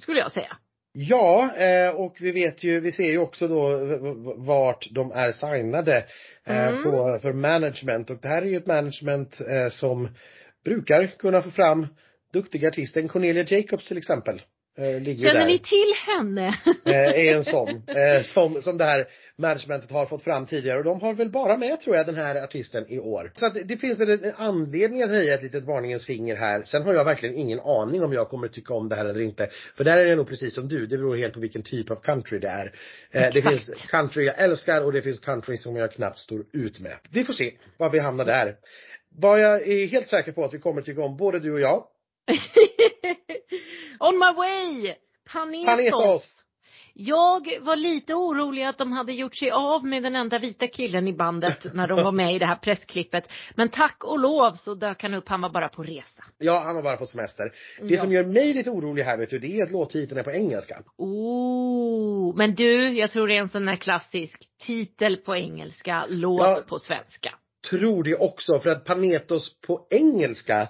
skulle 0.00 0.18
jag 0.18 0.32
säga. 0.32 0.56
Ja, 0.92 1.50
eh, 1.56 2.00
och 2.00 2.16
vi 2.20 2.30
vet 2.30 2.64
ju, 2.64 2.80
vi 2.80 2.92
ser 2.92 3.10
ju 3.10 3.18
också 3.18 3.48
då 3.48 3.78
vart 4.36 4.88
de 4.90 5.12
är 5.12 5.32
signade 5.32 6.04
eh, 6.46 6.68
mm. 6.68 6.82
på, 6.82 7.18
för 7.22 7.32
management 7.32 8.10
och 8.10 8.18
det 8.22 8.28
här 8.28 8.42
är 8.42 8.46
ju 8.46 8.56
ett 8.56 8.66
management 8.66 9.38
som 9.70 10.08
brukar 10.64 11.06
kunna 11.06 11.42
få 11.42 11.50
fram 11.50 11.86
duktiga 12.32 12.68
artister. 12.68 13.08
Cornelia 13.08 13.44
Jacobs 13.48 13.86
till 13.86 13.98
exempel. 13.98 14.42
Eh, 14.78 15.16
Känner 15.16 15.46
ni 15.46 15.58
till 15.58 15.92
henne? 16.06 16.54
Eh, 16.84 16.94
är 16.94 17.36
en 17.36 17.44
sån. 17.44 17.68
Eh, 17.68 18.22
som, 18.24 18.62
som 18.62 18.78
det 18.78 18.84
här 18.84 19.08
managementet 19.36 19.90
har 19.90 20.06
fått 20.06 20.22
fram 20.22 20.46
tidigare 20.46 20.78
och 20.78 20.84
de 20.84 21.00
har 21.00 21.14
väl 21.14 21.30
bara 21.30 21.56
med 21.56 21.80
tror 21.80 21.96
jag 21.96 22.06
den 22.06 22.14
här 22.14 22.44
artisten 22.44 22.84
i 22.88 22.98
år. 22.98 23.32
Så 23.36 23.46
att 23.46 23.54
det 23.64 23.76
finns 23.76 23.98
väl 23.98 24.10
en 24.10 24.32
anledning 24.36 25.02
att 25.02 25.10
höja 25.10 25.34
ett 25.34 25.42
litet 25.42 25.64
varningens 25.64 26.06
finger 26.06 26.36
här. 26.36 26.62
Sen 26.62 26.82
har 26.82 26.94
jag 26.94 27.04
verkligen 27.04 27.34
ingen 27.34 27.60
aning 27.60 28.02
om 28.02 28.12
jag 28.12 28.28
kommer 28.28 28.48
tycka 28.48 28.74
om 28.74 28.88
det 28.88 28.94
här 28.94 29.04
eller 29.04 29.20
inte. 29.20 29.48
För 29.76 29.84
där 29.84 29.98
är 29.98 30.04
det 30.04 30.16
nog 30.16 30.28
precis 30.28 30.54
som 30.54 30.68
du, 30.68 30.86
det 30.86 30.98
beror 30.98 31.16
helt 31.16 31.34
på 31.34 31.40
vilken 31.40 31.62
typ 31.62 31.90
av 31.90 31.96
country 31.96 32.38
det 32.38 32.48
är. 32.48 32.72
Eh, 33.10 33.32
det 33.32 33.42
finns 33.42 33.70
country 33.88 34.24
jag 34.24 34.38
älskar 34.38 34.84
och 34.84 34.92
det 34.92 35.02
finns 35.02 35.20
country 35.20 35.56
som 35.56 35.76
jag 35.76 35.92
knappt 35.92 36.18
står 36.18 36.44
ut 36.52 36.80
med. 36.80 36.96
Vi 37.10 37.24
får 37.24 37.32
se 37.32 37.52
var 37.76 37.90
vi 37.90 37.98
hamnar 37.98 38.24
där. 38.24 38.56
Vad 39.18 39.40
jag 39.40 39.68
är 39.68 39.86
helt 39.86 40.08
säker 40.08 40.32
på 40.32 40.44
att 40.44 40.54
vi 40.54 40.58
kommer 40.58 40.82
tycka 40.82 41.02
om, 41.02 41.16
både 41.16 41.40
du 41.40 41.52
och 41.52 41.60
jag. 41.60 41.86
On 44.00 44.18
my 44.18 44.32
way! 44.36 44.94
Panetos. 45.32 45.66
Panetos. 45.66 46.44
Jag 46.94 47.48
var 47.60 47.76
lite 47.76 48.14
orolig 48.14 48.62
att 48.62 48.78
de 48.78 48.92
hade 48.92 49.12
gjort 49.12 49.36
sig 49.36 49.50
av 49.50 49.84
med 49.84 50.02
den 50.02 50.16
enda 50.16 50.38
vita 50.38 50.66
killen 50.66 51.08
i 51.08 51.12
bandet 51.12 51.74
när 51.74 51.88
de 51.88 52.02
var 52.04 52.12
med 52.12 52.34
i 52.34 52.38
det 52.38 52.46
här 52.46 52.56
pressklippet. 52.56 53.32
Men 53.54 53.68
tack 53.68 54.04
och 54.04 54.18
lov 54.18 54.52
så 54.52 54.74
dök 54.74 55.02
han 55.02 55.14
upp, 55.14 55.28
han 55.28 55.40
var 55.40 55.50
bara 55.50 55.68
på 55.68 55.82
resa. 55.82 56.24
Ja, 56.38 56.62
han 56.64 56.74
var 56.74 56.82
bara 56.82 56.96
på 56.96 57.06
semester. 57.06 57.52
Det 57.80 57.94
ja. 57.94 58.02
som 58.02 58.12
gör 58.12 58.24
mig 58.24 58.54
lite 58.54 58.70
orolig 58.70 59.02
här 59.02 59.18
vet 59.18 59.30
du, 59.30 59.38
det 59.38 59.60
är 59.60 59.62
att 59.62 59.70
låttiteln 59.70 60.20
är 60.20 60.24
på 60.24 60.30
engelska. 60.30 60.82
Oh, 60.96 62.36
men 62.36 62.54
du, 62.54 62.98
jag 62.98 63.10
tror 63.10 63.28
det 63.28 63.36
är 63.36 63.40
en 63.40 63.48
sån 63.48 63.66
där 63.66 63.76
klassisk 63.76 64.48
titel 64.60 65.16
på 65.16 65.36
engelska, 65.36 66.06
låt 66.08 66.40
ja, 66.40 66.60
på 66.68 66.78
svenska. 66.78 67.34
Tror 67.70 68.04
det 68.04 68.16
också, 68.16 68.58
för 68.58 68.70
att 68.70 68.84
Panetos 68.84 69.60
på 69.60 69.86
engelska 69.90 70.68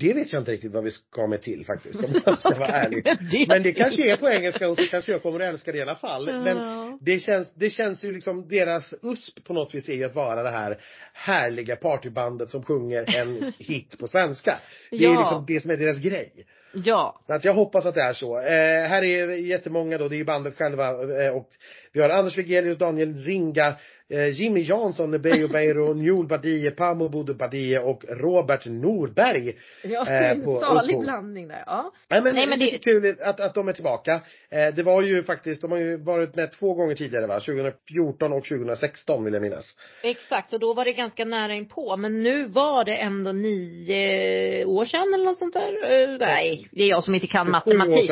det 0.00 0.14
vet 0.14 0.32
jag 0.32 0.42
inte 0.42 0.52
riktigt 0.52 0.72
vad 0.72 0.84
vi 0.84 0.90
ska 0.90 1.26
med 1.26 1.42
till 1.42 1.64
faktiskt, 1.66 2.04
om 2.04 2.20
jag 2.26 2.38
ska 2.38 2.58
vara 2.58 2.68
ärlig. 2.68 3.04
Men 3.48 3.62
det 3.62 3.72
kanske 3.72 4.12
är 4.12 4.16
på 4.16 4.28
engelska 4.28 4.68
och 4.68 4.76
så 4.76 4.86
kanske 4.86 5.12
jag 5.12 5.22
kommer 5.22 5.40
att 5.40 5.54
älska 5.54 5.72
det 5.72 5.78
i 5.78 5.82
alla 5.82 5.94
fall. 5.94 6.26
Men 6.26 6.98
det 7.00 7.20
känns, 7.20 7.52
det 7.54 7.70
känns 7.70 8.04
ju 8.04 8.12
liksom, 8.12 8.48
deras 8.48 8.94
USP 9.02 9.44
på 9.44 9.52
något 9.52 9.74
vis 9.74 9.88
är 9.88 10.06
att 10.06 10.14
vara 10.14 10.42
det 10.42 10.50
här 10.50 10.78
härliga 11.12 11.76
partybandet 11.76 12.50
som 12.50 12.62
sjunger 12.62 13.16
en 13.16 13.52
hit 13.58 13.98
på 13.98 14.06
svenska. 14.06 14.58
Det 14.90 14.96
är 14.96 15.00
ja. 15.02 15.20
liksom 15.20 15.44
det 15.46 15.60
som 15.60 15.70
är 15.70 15.76
deras 15.76 15.98
grej. 15.98 16.46
Ja. 16.72 17.20
Så 17.26 17.34
att 17.34 17.44
jag 17.44 17.54
hoppas 17.54 17.86
att 17.86 17.94
det 17.94 18.02
är 18.02 18.12
så. 18.12 18.38
Eh, 18.38 18.88
här 18.88 19.04
är 19.04 19.28
jättemånga 19.28 19.98
då, 19.98 20.08
det 20.08 20.14
är 20.14 20.18
ju 20.18 20.24
bandet 20.24 20.56
själva 20.56 20.88
eh, 20.88 21.36
och 21.36 21.48
vi 21.92 22.02
har 22.02 22.08
Anders 22.08 22.38
Wigelius, 22.38 22.78
Daniel 22.78 23.14
Ringa, 23.14 23.74
Jimmy 24.08 24.60
Jansson, 24.60 25.22
Bejo 25.22 25.48
Beiro, 25.48 25.94
Njol 25.94 26.26
Badie, 26.26 26.70
Pamo 26.70 27.08
Bodo 27.08 27.34
Badie 27.34 27.78
och 27.78 28.04
Robert 28.08 28.66
Norberg. 28.66 29.56
Ja, 29.82 30.06
eh, 30.08 30.30
en 30.30 30.42
salig 30.42 31.00
blandning 31.00 31.48
där. 31.48 31.62
Ja. 31.66 31.92
Nej 32.08 32.22
men, 32.22 32.34
Nej, 32.34 32.46
men 32.46 32.58
det 32.58 32.74
är 32.74 32.78
kul 32.78 33.16
att, 33.20 33.40
att 33.40 33.54
de 33.54 33.68
är 33.68 33.72
tillbaka. 33.72 34.12
Eh, 34.50 34.74
det 34.74 34.82
var 34.82 35.02
ju 35.02 35.22
faktiskt, 35.22 35.62
de 35.62 35.70
har 35.70 35.78
ju 35.78 35.96
varit 35.96 36.36
med 36.36 36.52
två 36.52 36.74
gånger 36.74 36.94
tidigare 36.94 37.26
va? 37.26 37.40
2014 37.40 38.32
och 38.32 38.44
2016 38.44 39.24
vill 39.24 39.34
jag 39.34 39.42
minnas. 39.42 39.76
Exakt, 40.02 40.50
så 40.50 40.58
då 40.58 40.74
var 40.74 40.84
det 40.84 40.92
ganska 40.92 41.24
nära 41.24 41.54
inpå. 41.54 41.96
Men 41.96 42.22
nu 42.22 42.46
var 42.48 42.84
det 42.84 42.96
ändå 42.96 43.32
nio 43.32 44.64
år 44.64 44.84
sedan 44.84 45.14
eller 45.14 45.24
något 45.24 45.38
sånt 45.38 45.54
där. 45.54 46.18
nej, 46.18 46.68
det 46.70 46.82
är 46.82 46.88
jag 46.88 47.04
som 47.04 47.14
inte 47.14 47.26
kan 47.26 47.50
matematik. 47.50 48.10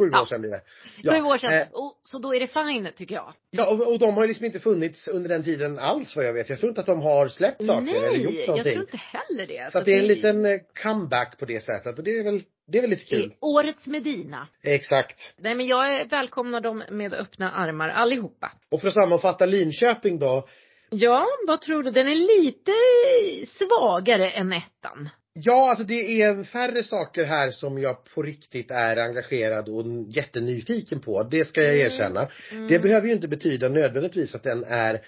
Sju 0.00 0.10
ja. 0.12 0.20
år 0.20 0.24
sedan 0.24 0.40
blir 0.40 0.50
det. 0.50 0.62
Ja. 1.02 1.12
Sju 1.12 1.22
år 1.22 1.38
sedan. 1.38 1.52
Eh, 1.52 1.66
och, 1.72 2.00
så 2.04 2.18
då 2.18 2.34
är 2.34 2.40
det 2.40 2.46
fine 2.46 2.88
tycker 2.96 3.14
jag. 3.14 3.32
Ja 3.50 3.70
och, 3.70 3.92
och 3.92 3.98
de 3.98 4.14
har 4.14 4.22
ju 4.22 4.28
liksom 4.28 4.46
inte 4.46 4.60
funnits 4.60 5.08
under 5.08 5.28
den 5.28 5.44
tiden 5.44 5.78
alls 5.78 6.16
vad 6.16 6.24
jag 6.24 6.32
vet. 6.32 6.48
Jag 6.48 6.58
tror 6.58 6.68
inte 6.68 6.80
att 6.80 6.86
de 6.86 7.02
har 7.02 7.28
släppt 7.28 7.64
saker 7.64 7.80
Nej, 7.80 7.96
eller 7.96 8.16
gjort 8.16 8.46
någonting. 8.46 8.56
jag 8.56 8.64
tror 8.64 8.80
inte 8.80 8.96
heller 8.96 9.46
det. 9.46 9.64
Så, 9.64 9.70
så 9.70 9.78
att 9.78 9.84
det 9.84 9.94
är 9.94 9.98
en 9.98 10.06
liten 10.06 10.44
eh, 10.44 10.58
comeback 10.82 11.38
på 11.38 11.44
det 11.44 11.60
sättet 11.60 11.98
och 11.98 12.04
det 12.04 12.18
är 12.18 12.24
väl 12.24 12.42
det 12.66 12.78
är 12.78 12.82
väl 12.82 12.90
lite 12.90 13.04
kul. 13.04 13.34
Årets 13.40 13.86
Medina. 13.86 14.48
Exakt. 14.62 15.34
Nej 15.36 15.54
men 15.54 15.66
jag 15.66 16.08
välkomnar 16.08 16.60
dem 16.60 16.82
med 16.90 17.14
öppna 17.14 17.50
armar 17.52 17.88
allihopa. 17.88 18.52
Och 18.70 18.80
för 18.80 18.88
att 18.88 18.94
sammanfatta 18.94 19.46
Linköping 19.46 20.18
då. 20.18 20.48
Ja, 20.90 21.26
vad 21.46 21.60
tror 21.60 21.82
du? 21.82 21.90
Den 21.90 22.08
är 22.08 22.44
lite 22.44 22.72
svagare 23.46 24.30
än 24.30 24.52
ettan. 24.52 25.08
Ja, 25.32 25.70
alltså 25.70 25.84
det 25.84 26.22
är 26.22 26.44
färre 26.44 26.82
saker 26.82 27.24
här 27.24 27.50
som 27.50 27.78
jag 27.78 28.04
på 28.14 28.22
riktigt 28.22 28.70
är 28.70 28.96
engagerad 28.96 29.68
och 29.68 29.84
jättenyfiken 30.08 31.00
på. 31.00 31.22
Det 31.22 31.44
ska 31.44 31.62
jag 31.62 31.74
mm. 31.74 31.86
erkänna. 31.86 32.28
Mm. 32.52 32.68
Det 32.68 32.78
behöver 32.78 33.06
ju 33.06 33.12
inte 33.12 33.28
betyda 33.28 33.68
nödvändigtvis 33.68 34.34
att 34.34 34.42
den 34.42 34.64
är 34.64 35.00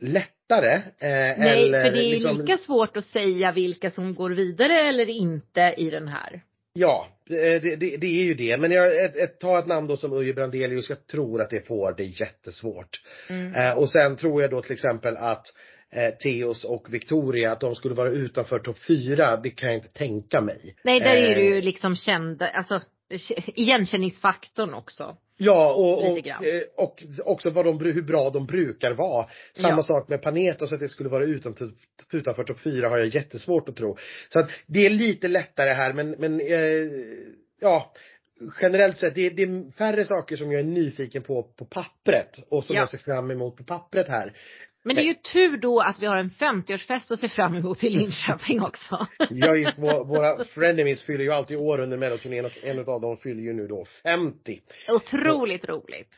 lättare. 0.00 0.74
Eh, 0.74 0.82
Nej, 0.98 1.38
eller 1.38 1.84
för 1.84 1.90
det 1.92 2.04
är 2.04 2.10
liksom... 2.10 2.40
lika 2.40 2.58
svårt 2.58 2.96
att 2.96 3.04
säga 3.04 3.52
vilka 3.52 3.90
som 3.90 4.14
går 4.14 4.30
vidare 4.30 4.88
eller 4.88 5.08
inte 5.08 5.74
i 5.76 5.90
den 5.90 6.08
här. 6.08 6.42
Ja, 6.72 7.08
det, 7.28 7.58
det, 7.58 7.96
det 7.96 8.06
är 8.06 8.24
ju 8.24 8.34
det. 8.34 8.56
Men 8.56 8.70
jag 8.70 9.04
ett, 9.04 9.16
ett, 9.16 9.40
ta 9.40 9.58
ett 9.58 9.66
namn 9.66 9.86
då 9.86 9.96
som 9.96 10.12
Uje 10.12 10.34
Brandelius. 10.34 10.88
Jag 10.88 11.06
tror 11.06 11.40
att 11.40 11.50
det 11.50 11.66
får 11.66 11.94
det 11.96 12.04
jättesvårt. 12.04 13.00
Mm. 13.28 13.54
Eh, 13.54 13.78
och 13.78 13.90
sen 13.90 14.16
tror 14.16 14.42
jag 14.42 14.50
då 14.50 14.62
till 14.62 14.72
exempel 14.72 15.16
att 15.16 15.46
eh, 15.96 16.10
Theos 16.10 16.64
och 16.64 16.94
Victoria, 16.94 17.52
att 17.52 17.60
de 17.60 17.74
skulle 17.74 17.94
vara 17.94 18.10
utanför 18.10 18.58
topp 18.58 18.78
fyra, 18.88 19.36
det 19.36 19.50
kan 19.50 19.68
jag 19.68 19.78
inte 19.78 19.88
tänka 19.88 20.40
mig. 20.40 20.76
Nej, 20.84 21.00
där 21.00 21.16
är 21.16 21.56
eh, 21.56 21.62
liksom 21.62 21.96
kända, 21.96 22.48
alltså 22.48 22.80
igenkänningsfaktorn 23.46 24.74
också. 24.74 25.16
Ja, 25.38 25.74
och, 25.74 26.10
och, 26.10 26.26
eh, 26.28 26.62
och 26.76 27.02
också 27.24 27.50
vad 27.50 27.64
de, 27.64 27.80
hur 27.80 28.02
bra 28.02 28.30
de 28.30 28.46
brukar 28.46 28.92
vara. 28.92 29.26
Samma 29.54 29.68
ja. 29.68 29.82
sak 29.82 30.08
med 30.08 30.22
Panetos, 30.22 30.72
att 30.72 30.80
det 30.80 30.88
skulle 30.88 31.08
vara 31.08 31.24
utanför, 31.24 31.70
utanför 32.12 32.44
topp 32.44 32.60
fyra 32.60 32.88
har 32.88 32.98
jag 32.98 33.06
jättesvårt 33.06 33.68
att 33.68 33.76
tro. 33.76 33.96
Så 34.32 34.38
att 34.38 34.50
det 34.66 34.86
är 34.86 34.90
lite 34.90 35.28
lättare 35.28 35.70
här 35.70 35.92
men, 35.92 36.10
men 36.10 36.40
eh, 36.40 36.90
ja, 37.60 37.92
generellt 38.62 38.98
sett, 38.98 39.14
det 39.14 39.26
är, 39.26 39.30
det 39.30 39.42
är 39.42 39.72
färre 39.72 40.04
saker 40.04 40.36
som 40.36 40.52
jag 40.52 40.60
är 40.60 40.64
nyfiken 40.64 41.22
på 41.22 41.42
på 41.42 41.64
pappret 41.64 42.38
och 42.48 42.64
som 42.64 42.76
ja. 42.76 42.82
jag 42.82 42.88
ser 42.88 42.98
fram 42.98 43.30
emot 43.30 43.56
på 43.56 43.64
pappret 43.64 44.08
här. 44.08 44.32
Men 44.86 44.96
det 44.96 45.02
är 45.02 45.04
ju 45.04 45.14
tur 45.14 45.56
då 45.56 45.80
att 45.80 45.98
vi 45.98 46.06
har 46.06 46.16
en 46.16 46.30
50-årsfest 46.30 47.12
att 47.12 47.20
se 47.20 47.28
fram 47.28 47.54
emot 47.54 47.84
i 47.84 47.88
Linköping 47.88 48.62
också. 48.62 49.06
ja, 49.30 49.56
just, 49.56 49.78
våra 49.78 50.44
frenemies 50.44 51.02
fyller 51.02 51.24
ju 51.24 51.32
alltid 51.32 51.56
år 51.56 51.80
under 51.80 51.98
melloturnén 51.98 52.44
och 52.44 52.52
en 52.62 52.78
av 52.78 53.00
dem 53.00 53.16
fyller 53.16 53.42
ju 53.42 53.52
nu 53.52 53.66
då 53.66 53.84
50. 54.02 54.60
Otroligt 54.88 55.64
och, 55.64 55.68
roligt. 55.68 56.14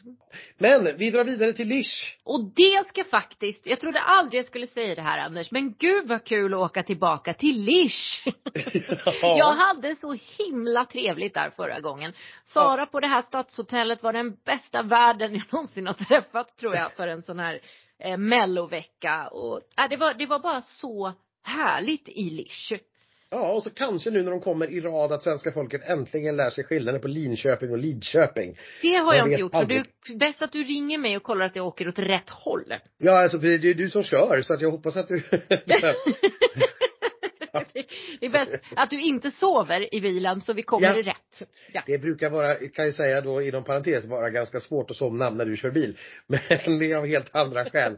Men 0.58 0.96
vi 0.98 1.10
drar 1.10 1.24
vidare 1.24 1.52
till 1.52 1.68
Lish. 1.68 2.16
Och 2.24 2.44
det 2.56 2.86
ska 2.86 3.04
faktiskt, 3.04 3.66
jag 3.66 3.80
trodde 3.80 4.00
aldrig 4.00 4.38
jag 4.38 4.46
skulle 4.46 4.66
säga 4.66 4.94
det 4.94 5.02
här 5.02 5.18
Anders, 5.18 5.50
men 5.50 5.74
gud 5.78 6.08
vad 6.08 6.24
kul 6.24 6.54
att 6.54 6.60
åka 6.60 6.82
tillbaka 6.82 7.34
till 7.34 7.64
Lish. 7.64 8.26
ja. 9.04 9.38
Jag 9.38 9.52
hade 9.52 9.96
så 9.96 10.16
himla 10.38 10.84
trevligt 10.84 11.34
där 11.34 11.50
förra 11.56 11.80
gången. 11.80 12.12
Sara 12.46 12.80
ja. 12.80 12.86
på 12.86 13.00
det 13.00 13.06
här 13.06 13.22
stadshotellet 13.22 14.02
var 14.02 14.12
den 14.12 14.36
bästa 14.44 14.82
världen 14.82 15.34
jag 15.34 15.44
någonsin 15.52 15.86
har 15.86 15.94
träffat 15.94 16.56
tror 16.56 16.74
jag 16.74 16.92
för 16.92 17.06
en 17.06 17.22
sån 17.22 17.38
här 17.38 17.60
eh, 17.98 18.16
mellovecka 18.16 19.28
och 19.28 19.56
äh, 19.56 19.88
det, 19.90 19.96
var, 19.96 20.14
det 20.14 20.26
var 20.26 20.38
bara 20.38 20.62
så 20.62 21.12
härligt 21.42 22.08
i 22.08 22.30
Lisch. 22.30 22.72
Ja, 23.30 23.52
och 23.52 23.62
så 23.62 23.70
kanske 23.70 24.10
nu 24.10 24.22
när 24.22 24.30
de 24.30 24.40
kommer 24.40 24.70
i 24.70 24.80
rad 24.80 25.12
att 25.12 25.22
svenska 25.22 25.52
folket 25.52 25.80
äntligen 25.84 26.36
lär 26.36 26.50
sig 26.50 26.64
skillnaden 26.64 27.00
på 27.00 27.08
Linköping 27.08 27.70
och 27.70 27.78
Lidköping. 27.78 28.58
Det 28.82 28.94
har 28.94 29.14
jag, 29.14 29.22
jag 29.22 29.28
inte 29.28 29.40
gjort, 29.40 29.54
aldrig. 29.54 29.84
så 29.84 30.12
du, 30.12 30.16
bäst 30.16 30.42
att 30.42 30.52
du 30.52 30.62
ringer 30.62 30.98
mig 30.98 31.16
och 31.16 31.22
kollar 31.22 31.46
att 31.46 31.56
jag 31.56 31.66
åker 31.66 31.88
åt 31.88 31.98
rätt 31.98 32.30
håll. 32.30 32.74
Ja, 32.98 33.22
alltså 33.22 33.38
det 33.38 33.54
är 33.54 33.74
du 33.74 33.90
som 33.90 34.02
kör, 34.02 34.42
så 34.42 34.54
att 34.54 34.60
jag 34.60 34.70
hoppas 34.70 34.96
att 34.96 35.08
du 35.08 35.22
det 38.20 38.26
är 38.26 38.30
bäst 38.30 38.52
att 38.76 38.90
du 38.90 39.00
inte 39.00 39.30
sover 39.30 39.94
i 39.94 40.00
bilen 40.00 40.40
så 40.40 40.52
vi 40.52 40.62
kommer 40.62 40.86
ja. 40.86 41.02
rätt. 41.02 41.48
Ja. 41.72 41.82
Det 41.86 41.98
brukar 41.98 42.30
vara, 42.30 42.54
kan 42.54 42.84
jag 42.84 42.94
säga 42.94 43.20
då 43.20 43.42
inom 43.42 43.64
parentes, 43.64 44.04
vara 44.04 44.30
ganska 44.30 44.60
svårt 44.60 44.90
att 44.90 44.96
somna 44.96 45.30
när 45.30 45.44
du 45.44 45.56
kör 45.56 45.70
bil. 45.70 45.98
Men 46.26 46.78
det 46.78 46.92
är 46.92 46.96
av 46.96 47.06
helt 47.06 47.34
andra 47.34 47.64
skäl. 47.64 47.96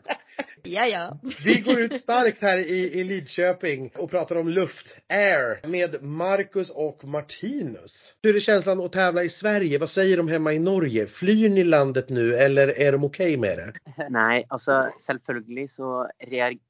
ja, 0.62 0.86
ja. 0.86 1.18
Vi 1.44 1.60
går 1.60 1.80
ut 1.80 2.00
starkt 2.00 2.42
här 2.42 2.58
i, 2.58 3.00
i 3.00 3.04
Lidköping 3.04 3.90
och 3.96 4.10
pratar 4.10 4.36
om 4.36 4.48
luft, 4.48 4.96
air, 5.08 5.68
med 5.68 6.04
Marcus 6.04 6.70
och 6.70 7.04
Martinus. 7.04 8.14
Hur 8.22 8.36
är 8.36 8.40
känslan 8.40 8.80
att 8.80 8.92
tävla 8.92 9.24
i 9.24 9.28
Sverige? 9.28 9.78
Vad 9.78 9.90
säger 9.90 10.16
de 10.16 10.28
hemma 10.28 10.52
i 10.52 10.58
Norge? 10.58 11.06
Flyr 11.06 11.50
ni 11.50 11.64
landet 11.64 12.08
nu 12.08 12.34
eller 12.34 12.80
är 12.80 12.92
de 12.92 13.04
okej 13.04 13.26
okay 13.26 13.36
med 13.36 13.58
det? 13.58 13.72
Nej, 14.10 14.46
alltså 14.48 14.90
självklart 15.06 15.70
så 15.70 16.08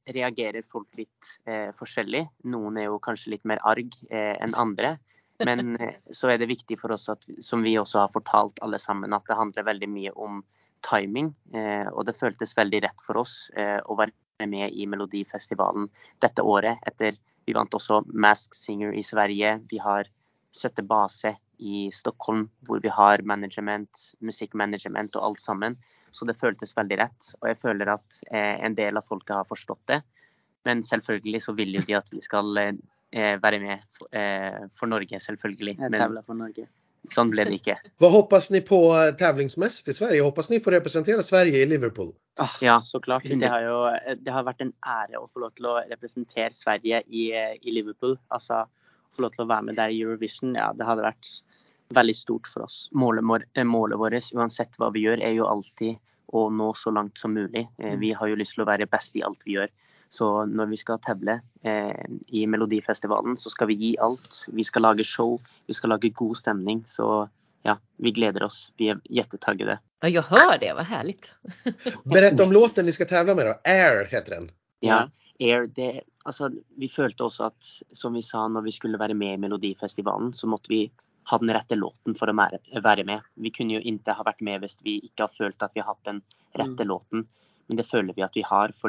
reagerar 0.07 0.63
folk 0.73 0.89
lite 0.97 1.11
eh, 1.47 1.75
forskjellig. 1.79 2.29
Noen 2.45 2.79
er 2.79 2.91
jo 2.91 2.99
kanskje 3.03 3.35
litt 3.35 3.45
mer 3.45 3.61
arg 3.63 3.91
eh, 4.11 4.37
enn 4.43 4.55
andre. 4.55 4.97
Men 5.45 5.77
eh, 5.81 5.95
så 6.11 6.31
er 6.31 6.39
det 6.39 6.51
viktig 6.51 6.79
for 6.81 6.93
oss, 6.93 7.09
at, 7.09 7.25
som 7.41 7.63
vi 7.63 7.79
også 7.79 8.05
har 8.05 8.13
fortalt 8.13 8.61
alle 8.63 8.79
sammen, 8.79 9.13
at 9.13 9.27
det 9.29 9.39
handler 9.39 9.69
veldig 9.69 9.89
mye 9.89 10.13
om 10.17 10.43
timing. 10.87 11.33
Eh, 11.55 11.89
og 11.93 12.07
det 12.09 12.19
føltes 12.19 12.57
veldig 12.57 12.83
rett 12.87 13.05
for 13.07 13.23
oss 13.23 13.35
eh, 13.57 13.79
å 13.85 13.97
være 13.99 14.49
med 14.49 14.73
i 14.73 14.87
Melodifestivalen 14.89 15.91
dette 16.25 16.43
året. 16.43 16.81
Etter 16.89 17.19
vi 17.47 17.57
vant 17.57 17.75
også 17.75 18.03
Mask 18.13 18.55
Singer 18.57 18.95
i 18.97 19.05
Sverige. 19.05 19.59
Vi 19.71 19.81
har 19.83 20.09
Søtte 20.57 20.83
Base 20.83 21.35
i 21.61 21.89
Stockholm, 21.93 22.49
hvor 22.67 22.81
vi 22.83 22.91
har 22.93 23.23
management, 23.23 23.91
musikkmanagement 24.25 25.17
og 25.19 25.31
alt 25.31 25.43
sammen. 25.45 25.77
Så 26.13 26.27
det 26.27 26.39
føltes 26.41 26.75
veldig 26.77 26.99
rett. 26.99 27.35
Og 27.41 27.51
jeg 27.53 27.61
føler 27.61 27.93
at 27.95 28.23
eh, 28.33 28.57
en 28.65 28.75
del 28.79 28.99
av 28.99 29.07
folket 29.07 29.37
har 29.37 29.49
forstått 29.49 29.83
det. 29.93 30.01
Men 30.69 30.83
selvfølgelig 30.85 31.43
så 31.47 31.55
vil 31.57 31.77
jo 31.77 31.85
de 31.87 31.97
at 31.97 32.09
vi 32.13 32.23
skal 32.25 32.59
eh, 32.61 33.37
være 33.41 33.61
med 33.63 33.85
for, 33.97 34.11
eh, 34.17 34.89
Norge, 34.91 35.21
selvfølgelig. 35.23 35.77
Men, 35.87 36.19
for 36.27 36.39
Norge. 36.39 36.67
Sån 37.15 37.31
blev 37.31 37.47
det 37.47 37.53
inte. 37.53 37.79
Vad 37.99 38.13
hoppas 38.13 38.51
ni 38.51 38.61
på 38.61 39.13
tävlingsmässigt 39.19 39.89
i 39.89 39.93
Sverige? 39.93 40.23
Hoppas 40.23 40.51
ni 40.51 40.61
får 40.61 40.71
representera 40.71 41.23
Sverige 41.23 41.63
i 41.63 41.67
Liverpool? 41.67 42.15
Ja, 42.61 42.83
såklart. 42.85 43.23
Det 43.25 43.47
har 43.47 43.61
ju 43.61 44.15
det 44.15 44.31
har 44.31 44.43
varit 44.43 44.61
en 44.61 44.73
ära 44.87 45.25
att 45.25 45.33
få 45.33 45.39
lov 45.39 45.51
till 45.51 45.67
att 45.67 45.85
representera 45.91 46.51
Sverige 46.53 47.01
i, 47.01 47.33
i 47.63 47.71
Liverpool. 47.73 48.19
Alltså, 48.29 48.67
få 49.17 49.23
lov 49.23 49.31
till 49.31 49.41
att 49.41 49.49
vara 49.49 49.63
med 49.63 49.75
där 49.75 49.89
i 49.89 50.03
Eurovision, 50.03 50.55
ja, 50.55 50.73
det 50.77 50.85
hade 50.85 51.03
varit 51.03 51.27
väldigt 51.89 52.17
stort 52.17 52.47
för 52.47 52.63
oss. 52.63 52.89
Målet, 52.93 53.43
eh, 53.53 53.65
målet 53.65 53.99
vårt, 53.99 54.33
oavsett 54.33 54.79
vad 54.79 54.93
vi 54.93 55.01
gör, 55.01 55.19
är 55.19 55.31
ju 55.31 55.47
alltid 55.47 55.91
att 56.33 56.53
nå 56.53 56.75
så 56.75 56.91
långt 56.91 57.19
som 57.19 57.35
möjligt. 57.35 57.69
Eh, 57.79 57.87
mm. 57.87 58.01
Vi 58.01 58.13
har 58.13 58.27
ju 58.27 58.37
lust 58.37 58.59
att 58.59 58.67
vara 58.67 58.87
bäst 58.87 59.17
i 59.17 59.23
allt 59.23 59.41
vi 59.45 59.53
gör. 59.53 59.69
Så 60.13 60.47
när 60.47 60.67
vi 60.67 60.77
ska 60.77 60.99
tävla 60.99 61.41
eh, 61.63 62.05
i 62.27 62.47
Melodifestivalen 62.47 63.37
så 63.37 63.51
ska 63.51 63.67
vi 63.67 63.75
ge 63.75 63.97
allt. 63.99 64.47
Vi 64.49 64.65
ska 64.65 64.81
laga 64.81 65.05
show, 65.05 65.41
vi 65.67 65.75
ska 65.75 65.87
laga 65.87 66.09
god 66.09 66.37
stämning. 66.37 66.85
Så 66.87 67.29
ja, 67.63 67.79
vi 67.97 68.11
gläder 68.11 68.43
oss. 68.43 68.73
Vi 68.77 68.89
är 68.89 69.01
jättetaggade. 69.05 69.79
Ja, 70.01 70.09
jag 70.09 70.23
hör 70.23 70.59
det. 70.59 70.73
Vad 70.75 70.85
härligt. 70.85 71.35
Berätta 72.05 72.45
om 72.45 72.53
låten 72.53 72.87
ni 72.87 72.93
ska 72.93 73.05
tävla 73.05 73.35
med 73.35 73.47
då. 73.47 73.55
Air 73.71 74.07
heter 74.11 74.35
den. 74.35 74.51
Ja, 74.81 75.11
Air. 75.39 75.67
Det, 75.67 76.01
alltså, 76.23 76.51
vi 76.77 76.89
följde 76.89 77.25
också 77.25 77.43
att, 77.43 77.65
som 77.93 78.15
vi 78.15 78.23
sa, 78.23 78.49
när 78.49 78.61
vi 78.61 78.73
skulle 78.73 78.99
vara 78.99 79.15
med 79.15 79.35
i 79.35 79.37
Melodifestivalen 79.37 80.33
så 80.33 80.47
måste 80.47 80.67
vi 80.69 80.91
ha 81.31 81.39
den 81.39 81.51
rätta 81.51 81.75
låten 81.75 82.15
för 82.15 82.29
att 82.29 82.83
vara 82.83 83.05
med. 83.05 83.21
Vi 83.35 83.51
kunde 83.51 83.75
ju 83.75 83.81
inte 83.81 84.13
ha 84.13 84.23
varit 84.23 84.41
med 84.41 84.63
om 84.63 84.69
vi 84.83 84.99
inte 84.99 85.23
har 85.23 85.29
följt 85.29 85.63
att 85.63 85.71
vi 85.75 85.81
har 85.81 85.87
haft 85.87 86.05
den 86.05 86.23
rätta 86.53 86.71
mm. 86.71 86.89
låten. 86.89 87.27
Men 87.67 87.77
det 87.77 87.83
följer 87.83 88.15
vi 88.15 88.23
att 88.23 88.37
vi 88.37 88.43
har, 88.43 88.69
för 88.69 88.89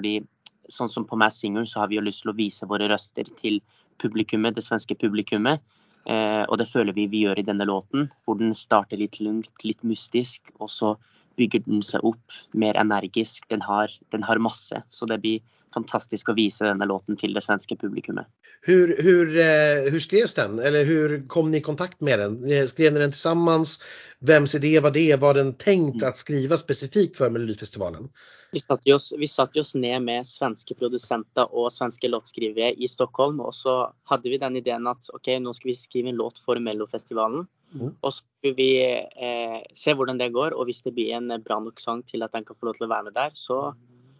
sånn 0.70 0.90
som 0.90 1.08
på 1.08 1.16
Mass 1.16 1.40
Singer 1.40 1.66
så 1.66 1.80
har 1.80 1.88
vi 1.88 1.96
ju 1.96 2.02
lust 2.02 2.26
att 2.26 2.36
visa 2.36 2.66
våra 2.66 2.90
röster 2.90 3.24
till 3.42 3.62
publikummet, 4.02 4.56
det 4.56 4.62
svenska 4.62 4.96
publikummet. 4.96 5.62
Eh, 6.06 6.44
och 6.44 6.58
det 6.58 6.66
føler 6.66 6.94
vi 6.94 7.08
vi 7.08 7.18
gör 7.18 7.40
i 7.40 7.44
denna 7.44 7.64
låten, 7.64 8.10
hvor 8.26 8.36
den 8.36 8.56
startar 8.56 8.98
lite 8.98 9.24
lugnt, 9.24 9.64
lite 9.64 9.86
mystisk, 9.86 10.42
och 10.58 10.72
så 10.72 10.98
bygger 11.38 11.60
den 11.60 11.84
sig 11.84 12.00
upp 12.04 12.32
mer 12.52 12.76
energisk. 12.76 13.46
Den 13.50 13.62
har, 13.62 13.92
den 14.10 14.24
har 14.24 14.38
masse. 14.38 14.84
Så 14.90 15.06
det 15.06 15.18
blir 15.18 15.40
fantastiskt 15.74 16.30
att 16.30 16.36
visa 16.36 16.66
denna 16.66 16.86
låten 16.86 17.18
till 17.18 17.34
det 17.34 17.42
svenska 17.42 17.76
publikummet. 17.76 18.28
Hur, 18.62 19.04
hur, 19.04 19.38
eh, 19.38 19.92
hur 19.92 20.00
skrevs 20.00 20.34
den? 20.34 20.60
Eller 20.60 20.86
hur 20.86 21.28
kom 21.28 21.52
ni 21.52 21.58
i 21.58 21.62
kontakt 21.62 22.02
med 22.02 22.20
den? 22.20 22.68
Skrev 22.68 22.94
ni 22.94 23.00
den 23.00 23.12
tillsammans? 23.12 23.84
Vems 24.20 24.56
idé 24.56 24.80
var 24.80 24.92
det? 24.92 25.16
Var 25.16 25.34
den 25.34 25.54
tänkt 25.54 25.96
mm. 25.96 26.10
att 26.10 26.18
skriva 26.18 26.58
specifikt 26.58 27.18
för 27.18 27.30
Melodifestivalen? 27.30 28.10
Vi 28.54 28.60
satte 28.60 28.94
oss, 28.94 29.14
vi 29.18 29.28
satte 29.28 29.60
oss 29.60 29.76
ned 29.76 30.02
med 30.02 30.28
svenska 30.28 30.76
producenter 30.76 31.56
och 31.56 31.74
svenska 31.74 32.08
låtskrivare 32.08 32.74
i 32.74 32.88
Stockholm 32.88 33.40
och 33.40 33.56
så 33.56 33.94
hade 34.04 34.30
vi 34.30 34.38
den 34.38 34.56
idén 34.56 34.88
att 34.88 35.10
okej, 35.14 35.36
okay, 35.36 35.40
nu 35.40 35.54
ska 35.54 35.68
vi 35.68 35.76
skriva 35.76 36.10
en 36.10 36.16
låt 36.16 36.40
för 36.40 36.60
Mellofestivalen. 36.60 37.48
Mm. 37.74 37.96
Och 38.00 38.14
så 38.14 38.24
ska 38.40 38.54
vi 38.54 38.92
eh, 39.16 39.74
se 39.74 39.94
hur 39.94 40.06
det 40.18 40.30
går 40.30 40.54
och 40.54 40.62
om 40.62 40.74
det 40.84 40.92
blir 40.92 41.14
en 41.14 41.42
bra 41.42 41.60
nog 41.60 41.82
sång 41.82 42.04
till 42.04 42.24
att 42.24 42.32
den 42.32 42.46
kan 42.46 42.56
få 42.56 42.66
lov 42.66 42.76
att 42.80 42.90
vara 42.90 43.04
med 43.04 43.14
där 43.14 43.32
så, 43.34 43.76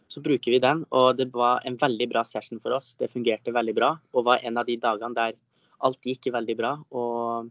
så 0.08 0.22
brukar 0.22 0.52
vi 0.52 0.60
den. 0.60 0.84
Och 0.84 1.16
det 1.16 1.26
var 1.26 1.62
en 1.64 1.76
väldigt 1.76 2.10
bra 2.10 2.24
session 2.24 2.60
för 2.60 2.72
oss. 2.72 2.96
Det 2.96 3.08
fungerade 3.08 3.52
väldigt 3.52 3.76
bra 3.76 3.98
och 4.12 4.24
var 4.24 4.38
en 4.38 4.58
av 4.58 4.66
de 4.66 4.78
dagarna 4.78 5.14
där 5.14 5.34
allt 5.78 6.06
gick 6.06 6.28
väldigt 6.28 6.58
bra. 6.58 6.84
Och 6.90 7.46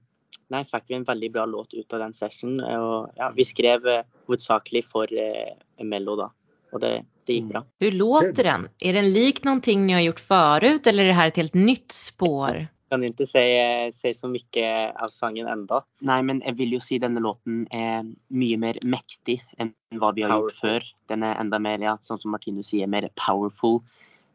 nej, 0.48 0.64
fick 0.64 0.82
vi 0.86 0.94
en 0.94 1.04
väldigt 1.04 1.32
bra 1.32 1.46
låt 1.46 1.74
ut 1.74 1.92
av 1.92 1.98
den 1.98 2.12
sessionen. 2.12 2.80
Och, 2.80 3.10
ja, 3.16 3.32
vi 3.36 3.44
skrev 3.44 3.86
eh, 3.86 4.04
huvudsakligen 4.26 4.88
för 4.88 5.12
eh, 5.12 5.84
Mello 5.84 6.16
då 6.16 6.32
och 6.72 6.80
det, 6.80 7.04
det 7.24 7.32
gick 7.32 7.40
mm. 7.40 7.52
bra. 7.52 7.64
Hur 7.78 7.92
låter 7.92 8.44
den? 8.44 8.68
Är 8.78 8.92
den 8.92 9.12
lik 9.12 9.44
någonting 9.44 9.86
ni 9.86 9.92
har 9.92 10.00
gjort 10.00 10.20
förut 10.20 10.86
eller 10.86 11.04
är 11.04 11.08
det 11.08 11.14
här 11.14 11.28
ett 11.28 11.36
helt 11.36 11.54
nytt 11.54 11.92
spår? 11.92 12.66
Jag 12.88 12.98
kan 12.98 13.04
inte 13.04 13.26
säga, 13.26 13.92
säga 13.92 14.14
så 14.14 14.28
mycket 14.28 14.96
av 14.96 15.08
sången 15.08 15.46
ändå. 15.46 15.84
Nej, 15.98 16.22
men 16.22 16.42
jag 16.46 16.52
vill 16.52 16.72
ju 16.72 16.80
säga 16.80 17.06
att 17.06 17.14
den 17.14 17.22
låten 17.22 17.66
är 17.70 18.14
mycket 18.28 18.58
mer 18.58 18.78
mäktig 18.82 19.44
än 19.56 19.72
vad 19.88 20.14
vi 20.14 20.22
har 20.22 20.30
powerful. 20.30 20.46
gjort 20.46 20.82
förr. 20.82 20.82
Den 21.06 21.22
är 21.22 21.34
ända 21.34 21.58
mer, 21.58 21.78
ja, 21.78 21.98
som 22.00 22.30
Martinus 22.30 22.66
säger, 22.66 22.86
mer 22.86 23.08
powerful. 23.26 23.80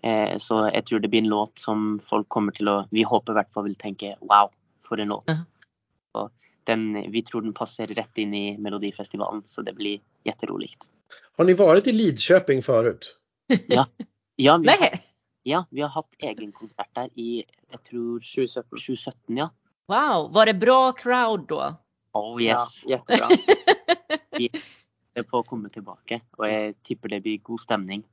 Eh, 0.02 0.38
så 0.38 0.70
jag 0.74 0.86
tror 0.86 1.00
det 1.00 1.08
blir 1.08 1.22
en 1.22 1.28
låt 1.28 1.60
som 1.60 2.00
folk 2.06 2.30
kommer 2.30 2.52
till 2.52 2.68
att, 2.68 2.88
vi 2.92 3.04
hoppas 3.04 3.36
i 3.36 3.38
alla 3.38 3.44
fall 3.54 3.64
vill 3.64 3.76
tänka 3.76 4.16
wow, 4.20 4.50
för 4.90 4.98
en 4.98 5.08
låt. 5.08 5.28
-huh. 5.28 6.30
den, 6.64 7.12
vi 7.12 7.22
tror 7.22 7.42
den 7.42 7.54
passar 7.54 7.88
rätt 7.88 8.18
in 8.18 8.34
i 8.34 8.58
Melodifestivalen 8.58 9.44
så 9.48 9.62
det 9.62 9.74
blir 9.74 10.00
jätteroligt. 10.24 10.90
Har 11.38 11.46
ni 11.46 11.54
varit 11.54 11.88
i 11.88 11.92
Lidköping 11.92 12.64
förut? 12.64 13.16
Ja. 13.68 13.88
Ja, 14.36 14.58
vi, 14.58 14.70
har, 14.70 15.00
ja, 15.44 15.66
vi 15.72 15.82
har 15.82 15.90
haft 15.90 16.16
egen 16.18 16.52
konsert 16.52 16.90
där 16.94 17.10
i, 17.16 17.44
jag 17.72 17.84
tror 17.84 18.20
2017, 18.20 18.70
2017 18.70 19.38
ja. 19.38 19.50
Wow, 19.88 20.34
var 20.34 20.46
det 20.46 20.54
bra 20.54 20.92
crowd 20.92 21.48
då? 21.48 21.76
Oh 22.14 22.44
yes, 22.44 22.84
ja, 22.86 22.90
jättebra. 22.90 23.30
vi 24.38 24.50
är 25.14 25.24
på 25.24 25.40
att 25.40 25.48
komma 25.48 25.70
tillbaka 25.70 26.22
och 26.38 26.50
jag 26.50 26.84
tippar 26.84 27.10
det 27.10 27.20
blir 27.20 27.38
god 27.38 27.62
stämning. 27.62 28.04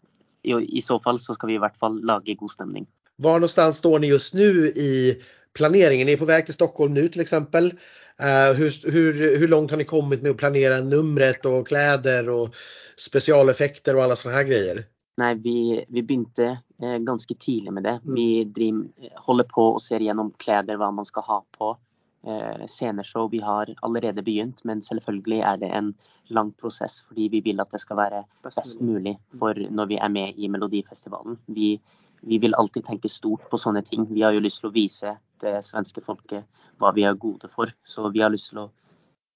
I, 0.42 0.78
I 0.78 0.82
så 0.82 1.00
fall 1.00 1.20
så 1.20 1.34
ska 1.34 1.46
vi 1.46 1.54
i 1.54 1.58
vart 1.58 1.76
fall 1.76 2.04
laga 2.04 2.34
god 2.34 2.50
stämning. 2.50 2.86
Var 3.16 3.32
någonstans 3.32 3.76
står 3.76 3.98
ni 3.98 4.06
just 4.06 4.34
nu 4.34 4.66
i 4.66 5.22
planeringen? 5.52 6.06
Ni 6.06 6.12
är 6.12 6.16
på 6.16 6.24
väg 6.24 6.44
till 6.44 6.54
Stockholm 6.54 6.94
nu 6.94 7.08
till 7.08 7.20
exempel. 7.20 7.72
Uh, 8.20 8.58
hur, 8.58 8.92
hur, 8.92 9.38
hur 9.38 9.48
långt 9.48 9.70
har 9.70 9.78
ni 9.78 9.84
kommit 9.84 10.22
med 10.22 10.30
att 10.30 10.36
planera 10.36 10.80
numret 10.80 11.46
och 11.46 11.66
kläder 11.66 12.28
och 12.28 12.54
specialeffekter 12.96 13.96
och 13.96 14.02
alla 14.02 14.16
sådana 14.16 14.38
här 14.38 14.44
grejer? 14.44 14.84
Nej, 15.16 15.34
vi, 15.34 15.84
vi 15.88 16.02
började 16.02 16.58
eh, 16.82 16.98
ganska 16.98 17.34
tidigt 17.34 17.72
med 17.72 17.82
det. 17.82 18.00
Mm. 18.04 18.14
Vi 18.14 18.44
driv, 18.44 18.88
håller 19.14 19.44
på 19.44 19.66
och 19.66 19.82
ser 19.82 20.00
igenom 20.00 20.30
kläder, 20.36 20.76
vad 20.76 20.94
man 20.94 21.04
ska 21.04 21.20
ha 21.20 21.44
på. 21.58 21.78
Eh, 22.26 22.66
sceneshow 22.66 23.30
vi 23.30 23.40
har 23.40 23.74
allerede 23.80 24.22
begynt, 24.22 24.64
men 24.64 24.82
självklart 24.82 25.44
är 25.44 25.56
det 25.56 25.66
en 25.66 25.94
lång 26.24 26.52
process 26.52 27.02
för 27.02 27.14
vi 27.14 27.40
vill 27.40 27.60
att 27.60 27.70
det 27.70 27.78
ska 27.78 27.94
vara 27.94 28.24
bäst 28.42 28.80
möjligt 28.80 29.18
för 29.38 29.66
när 29.70 29.86
vi 29.86 29.96
är 29.96 30.08
med 30.08 30.34
i 30.36 30.48
Melodifestivalen. 30.48 31.38
Vi, 31.46 31.80
vi 32.22 32.38
vill 32.38 32.54
alltid 32.54 32.84
tänka 32.84 33.08
stort 33.08 33.50
på 33.50 33.58
sådana 33.58 33.82
ting. 33.82 34.14
Vi 34.14 34.22
har 34.22 34.32
ju 34.32 34.40
lust 34.40 34.64
att 34.64 34.72
visa 34.72 35.16
det 35.40 35.64
svenska 35.64 36.00
folket 36.00 36.44
vad 36.78 36.94
vi 36.94 37.04
är 37.04 37.14
goda 37.14 37.48
för. 37.48 37.72
Så 37.84 38.08
vi 38.08 38.20
har 38.20 38.30
lust 38.30 38.56
att 38.56 38.70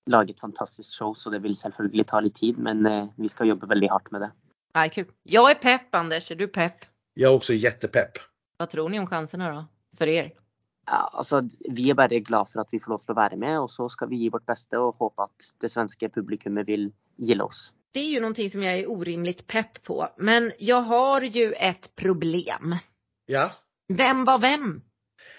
laga 0.07 0.31
ett 0.31 0.41
fantastiskt 0.41 0.95
show 0.95 1.15
så 1.15 1.31
det 1.31 1.39
vill 1.39 1.57
självklart 1.57 2.07
ta 2.07 2.21
lite 2.21 2.41
tid 2.41 2.59
men 2.59 2.87
eh, 2.87 3.07
vi 3.17 3.29
ska 3.29 3.45
jobba 3.45 3.67
väldigt 3.67 3.91
hårt 3.91 4.11
med 4.11 4.21
det. 4.21 4.31
Ja, 4.73 4.89
kul. 4.93 5.07
Jag 5.23 5.51
är 5.51 5.55
pepp 5.55 5.95
Anders, 5.95 6.31
är 6.31 6.37
du 6.37 6.49
pepp? 6.49 6.75
Jag 7.15 7.33
är 7.33 7.37
också 7.37 7.53
jättepepp. 7.53 8.13
Vad 8.57 8.71
tror 8.71 8.89
ni 8.89 8.99
om 8.99 9.07
chanserna 9.07 9.55
då? 9.55 9.65
För 9.99 10.07
er? 10.07 10.33
Ja, 10.87 11.11
alltså, 11.13 11.49
vi 11.71 11.91
är 11.91 11.95
bara 11.95 12.09
glada 12.09 12.45
för 12.45 12.61
att 12.61 12.69
vi 12.71 12.81
får 12.81 12.91
lov 12.91 13.03
att 13.07 13.17
vara 13.17 13.37
med 13.37 13.61
och 13.61 13.71
så 13.71 13.89
ska 13.89 14.07
vi 14.07 14.17
ge 14.17 14.31
vårt 14.31 14.47
bästa 14.47 14.81
och 14.81 14.97
hoppas 14.97 15.25
att 15.25 15.61
det 15.61 15.69
svenska 15.69 16.09
publikummet 16.09 16.69
vill 16.69 16.93
gilla 17.17 17.45
oss. 17.45 17.73
Det 17.97 18.01
är 18.01 18.11
ju 18.11 18.21
någonting 18.21 18.51
som 18.51 18.63
jag 18.63 18.79
är 18.79 18.91
orimligt 18.91 19.47
pepp 19.47 19.83
på. 19.83 20.09
Men 20.19 20.53
jag 20.59 20.81
har 20.81 21.23
ju 21.23 21.53
ett 21.53 21.97
problem. 21.97 22.77
Ja. 23.27 23.53
Vem 23.97 24.25
var 24.25 24.39
vem? 24.39 24.81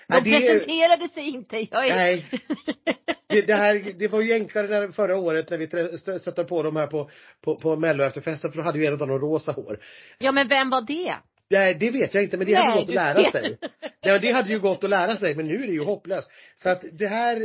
De 0.08 0.16
ja, 0.16 0.20
det... 0.20 0.32
presenterade 0.32 1.10
sig 1.10 1.30
inte. 1.30 1.58
Jag 1.58 1.88
är... 1.88 1.95
Nej. 1.95 2.26
Det, 3.30 3.41
det, 3.41 3.53
här, 3.53 3.93
det 3.99 4.08
var 4.08 4.22
ju 4.22 4.34
enklare 4.34 4.68
där 4.68 4.91
förra 4.91 5.18
året 5.18 5.49
när 5.49 5.58
vi 5.58 6.20
stötte 6.20 6.43
på 6.43 6.64
dem 6.64 6.76
här 6.76 6.88
på, 6.88 7.10
på, 7.41 7.55
på 7.55 7.76
mello 7.76 8.03
efterfesten 8.03 8.51
för 8.51 8.58
då 8.58 8.64
hade 8.64 8.80
ju 8.80 8.86
en 8.86 8.93
av 8.93 8.99
dem 8.99 9.20
rosa 9.20 9.51
hår. 9.51 9.80
Ja 10.18 10.32
men 10.32 10.47
vem 10.47 10.70
var 10.70 10.82
det? 10.82 11.16
Nej, 11.49 11.74
det 11.74 11.91
vet 11.91 12.14
jag 12.14 12.24
inte 12.24 12.38
men 12.38 12.47
det 12.47 12.53
Nej, 12.53 12.66
hade 12.66 12.80
gått 12.80 12.89
att 12.89 12.95
lära 12.95 13.32
sig. 13.32 13.58
Ja, 14.01 14.20
det 14.20 14.32
hade 14.32 14.49
ju 14.49 14.60
gått 14.60 14.84
att 14.84 14.89
lära 14.89 15.18
sig 15.18 15.36
men 15.36 15.47
nu 15.47 15.64
är 15.64 15.68
det 15.68 15.74
ju 15.74 15.84
hopplöst. 15.84 16.32
Så 16.55 16.70
att 16.70 16.84
det 16.91 17.08
här, 17.08 17.36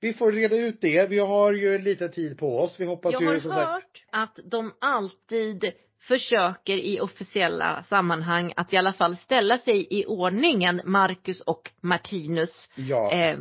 vi 0.00 0.12
får 0.12 0.32
reda 0.32 0.56
ut 0.56 0.80
det. 0.80 1.10
Vi 1.10 1.18
har 1.18 1.52
ju 1.52 1.78
lite 1.78 2.08
tid 2.08 2.38
på 2.38 2.58
oss. 2.58 2.80
Vi 2.80 2.84
hoppas 2.84 3.12
jag 3.12 3.34
ju 3.34 3.40
som 3.40 3.50
sagt. 3.50 3.58
Jag 3.58 3.66
har 3.66 3.72
hört 3.72 4.04
att 4.10 4.50
de 4.50 4.72
alltid 4.78 5.72
försöker 6.02 6.76
i 6.76 7.00
officiella 7.00 7.84
sammanhang 7.88 8.52
att 8.56 8.72
i 8.72 8.76
alla 8.76 8.92
fall 8.92 9.16
ställa 9.16 9.58
sig 9.58 9.86
i 9.90 10.06
ordningen 10.06 10.80
Marcus 10.84 11.40
och 11.40 11.70
Martinus. 11.80 12.70
Ja. 12.74 13.12
Eh, 13.12 13.38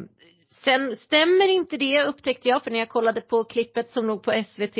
sen 0.66 0.96
stämmer 0.96 1.48
inte 1.48 1.78
det 1.78 2.04
upptäckte 2.04 2.50
jag 2.50 2.64
för 2.64 2.72
när 2.72 2.80
jag 2.80 2.90
kollade 2.90 3.22
på 3.22 3.44
klippet 3.44 3.92
som 3.92 4.06
låg 4.06 4.24
på 4.24 4.44
SVT 4.50 4.78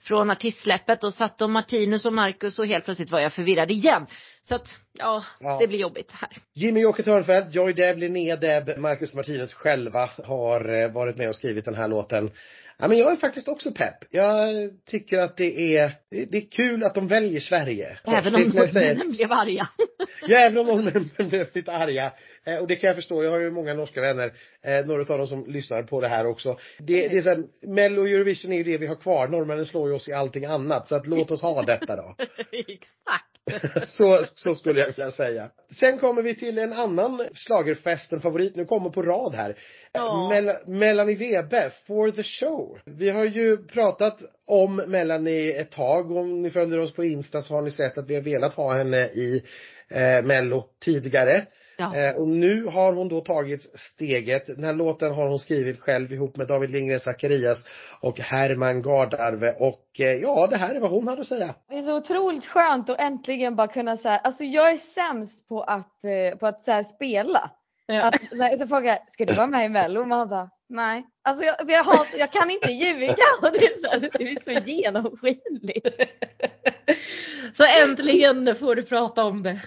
från 0.00 0.30
artistsläppet 0.30 1.04
och 1.04 1.14
satt 1.14 1.38
de 1.38 1.52
Martinus 1.52 2.04
och 2.04 2.12
Marcus 2.12 2.58
och 2.58 2.66
helt 2.66 2.84
plötsligt 2.84 3.10
var 3.10 3.20
jag 3.20 3.32
förvirrad 3.32 3.70
igen. 3.70 4.06
Så 4.42 4.54
att, 4.54 4.68
ja, 4.92 5.24
ja. 5.40 5.56
det 5.60 5.66
blir 5.66 5.78
jobbigt 5.78 6.12
här. 6.12 6.28
Jimmy 6.54 6.84
Åke 6.84 7.02
Törnfeldt, 7.02 7.54
Joy 7.54 7.72
Deb, 7.72 7.98
Linnea 7.98 8.36
Deb, 8.36 8.78
Marcus 8.78 9.14
Martinus 9.14 9.54
själva 9.54 10.10
har 10.24 10.82
eh, 10.82 10.92
varit 10.92 11.16
med 11.16 11.28
och 11.28 11.36
skrivit 11.36 11.64
den 11.64 11.74
här 11.74 11.88
låten. 11.88 12.30
Ja, 12.78 12.88
men 12.88 12.98
jag 12.98 13.12
är 13.12 13.16
faktiskt 13.16 13.48
också 13.48 13.72
pepp. 13.72 13.96
Jag 14.10 14.48
tycker 14.86 15.18
att 15.18 15.36
det 15.36 15.76
är, 15.76 15.92
det 16.10 16.36
är 16.38 16.50
kul 16.50 16.84
att 16.84 16.94
de 16.94 17.08
väljer 17.08 17.40
Sverige. 17.40 17.98
Även 18.04 18.34
om 18.34 18.40
norrmännen 18.42 19.12
blev 19.12 19.32
arga. 19.32 19.68
ja, 20.28 20.38
även 20.38 20.58
om 20.58 20.66
norrmännen 20.66 21.28
blev 21.28 21.46
lite 21.52 21.72
arga. 21.72 22.12
Eh, 22.44 22.56
och 22.56 22.66
det 22.66 22.76
kan 22.76 22.88
jag 22.88 22.96
förstå. 22.96 23.24
Jag 23.24 23.30
har 23.30 23.40
ju 23.40 23.50
många 23.50 23.74
norska 23.74 24.00
vänner. 24.00 24.32
Eh, 24.62 24.86
några 24.86 25.00
av 25.12 25.18
dem 25.18 25.26
som 25.26 25.46
lyssnar 25.46 25.82
på 25.82 26.00
det 26.00 26.08
här 26.08 26.26
också. 26.26 26.58
Det, 26.78 27.08
det 27.08 27.18
är 27.18 27.22
så 27.22 27.28
här, 27.28 27.44
Mello 27.62 28.02
och 28.02 28.08
Eurovision 28.08 28.52
är 28.52 28.56
ju 28.56 28.64
det 28.64 28.78
vi 28.78 28.86
har 28.86 28.96
kvar. 28.96 29.28
Norrmännen 29.28 29.66
slår 29.66 29.88
ju 29.88 29.94
oss 29.94 30.08
i 30.08 30.12
allting 30.12 30.44
annat. 30.44 30.88
Så 30.88 30.94
att 30.94 31.06
låt 31.06 31.30
oss 31.30 31.42
ha 31.42 31.62
detta 31.62 31.96
då. 31.96 32.16
Exakt. 32.52 33.35
så, 33.86 34.24
så 34.34 34.54
skulle 34.54 34.80
jag 34.80 34.86
vilja 34.86 35.10
säga. 35.10 35.50
Sen 35.80 35.98
kommer 35.98 36.22
vi 36.22 36.34
till 36.34 36.58
en 36.58 36.72
annan 36.72 37.22
slagerfest, 37.34 38.12
en 38.12 38.20
favorit, 38.20 38.56
nu 38.56 38.64
kommer 38.64 38.90
på 38.90 39.02
rad 39.02 39.34
här. 39.34 39.56
Ja. 39.92 40.28
Mel 40.28 40.52
Melanie 40.66 41.16
Webe, 41.16 41.70
For 41.86 42.10
the 42.10 42.22
Show. 42.22 42.78
Vi 42.84 43.10
har 43.10 43.24
ju 43.24 43.56
pratat 43.56 44.18
om 44.46 44.76
Melanie 44.76 45.60
ett 45.60 45.70
tag. 45.70 46.10
Om 46.10 46.42
ni 46.42 46.50
följer 46.50 46.78
oss 46.78 46.94
på 46.94 47.04
Insta 47.04 47.42
så 47.42 47.54
har 47.54 47.62
ni 47.62 47.70
sett 47.70 47.98
att 47.98 48.10
vi 48.10 48.14
har 48.14 48.22
velat 48.22 48.54
ha 48.54 48.74
henne 48.74 49.06
i 49.06 49.42
eh, 49.88 50.22
Mello 50.22 50.64
tidigare. 50.84 51.46
Ja. 51.76 51.96
Eh, 51.96 52.16
och 52.16 52.28
nu 52.28 52.64
har 52.64 52.92
hon 52.92 53.08
då 53.08 53.20
tagit 53.20 53.78
steget. 53.80 54.46
Den 54.46 54.64
här 54.64 54.72
låten 54.72 55.12
har 55.12 55.28
hon 55.28 55.38
skrivit 55.38 55.80
själv 55.80 56.12
ihop 56.12 56.36
med 56.36 56.48
David 56.48 56.70
Lindgren 56.70 57.00
Zacharias 57.00 57.64
och 58.00 58.20
Herman 58.20 58.82
Gardarve 58.82 59.52
och 59.52 60.00
eh, 60.00 60.12
ja, 60.12 60.46
det 60.46 60.56
här 60.56 60.74
är 60.74 60.80
vad 60.80 60.90
hon 60.90 61.08
hade 61.08 61.20
att 61.20 61.28
säga. 61.28 61.54
Det 61.68 61.78
är 61.78 61.82
så 61.82 61.96
otroligt 61.96 62.46
skönt 62.46 62.90
att 62.90 63.00
äntligen 63.00 63.56
bara 63.56 63.68
kunna 63.68 63.96
säga, 63.96 64.18
alltså 64.18 64.44
jag 64.44 64.70
är 64.70 64.76
sämst 64.76 65.48
på 65.48 65.62
att, 65.62 66.04
eh, 66.04 66.38
på 66.38 66.46
att 66.46 66.64
så 66.64 66.72
här, 66.72 66.82
spela. 66.82 67.50
Ja. 67.86 68.02
Att, 68.02 68.60
så 68.60 68.66
frågar 68.66 68.92
jag, 68.92 69.12
ska 69.12 69.24
du 69.24 69.34
vara 69.34 69.46
med 69.46 69.66
i 69.66 69.68
Mello? 69.68 70.00
Och 70.00 70.08
man 70.08 70.28
bara, 70.28 70.50
nej. 70.68 71.06
Alltså 71.24 71.44
jag, 71.44 71.56
jag, 71.68 71.84
har, 71.84 72.06
jag 72.18 72.32
kan 72.32 72.50
inte 72.50 72.72
ljuga 72.72 73.14
och 73.42 73.52
det 73.52 73.66
är 73.66 74.00
så, 74.00 74.08
det 74.18 74.30
är 74.30 74.60
så 74.60 74.70
genomskinligt. 74.70 75.86
Så 77.56 77.64
äntligen 77.64 78.54
får 78.54 78.74
du 78.74 78.82
prata 78.82 79.24
om 79.24 79.42
det. 79.42 79.60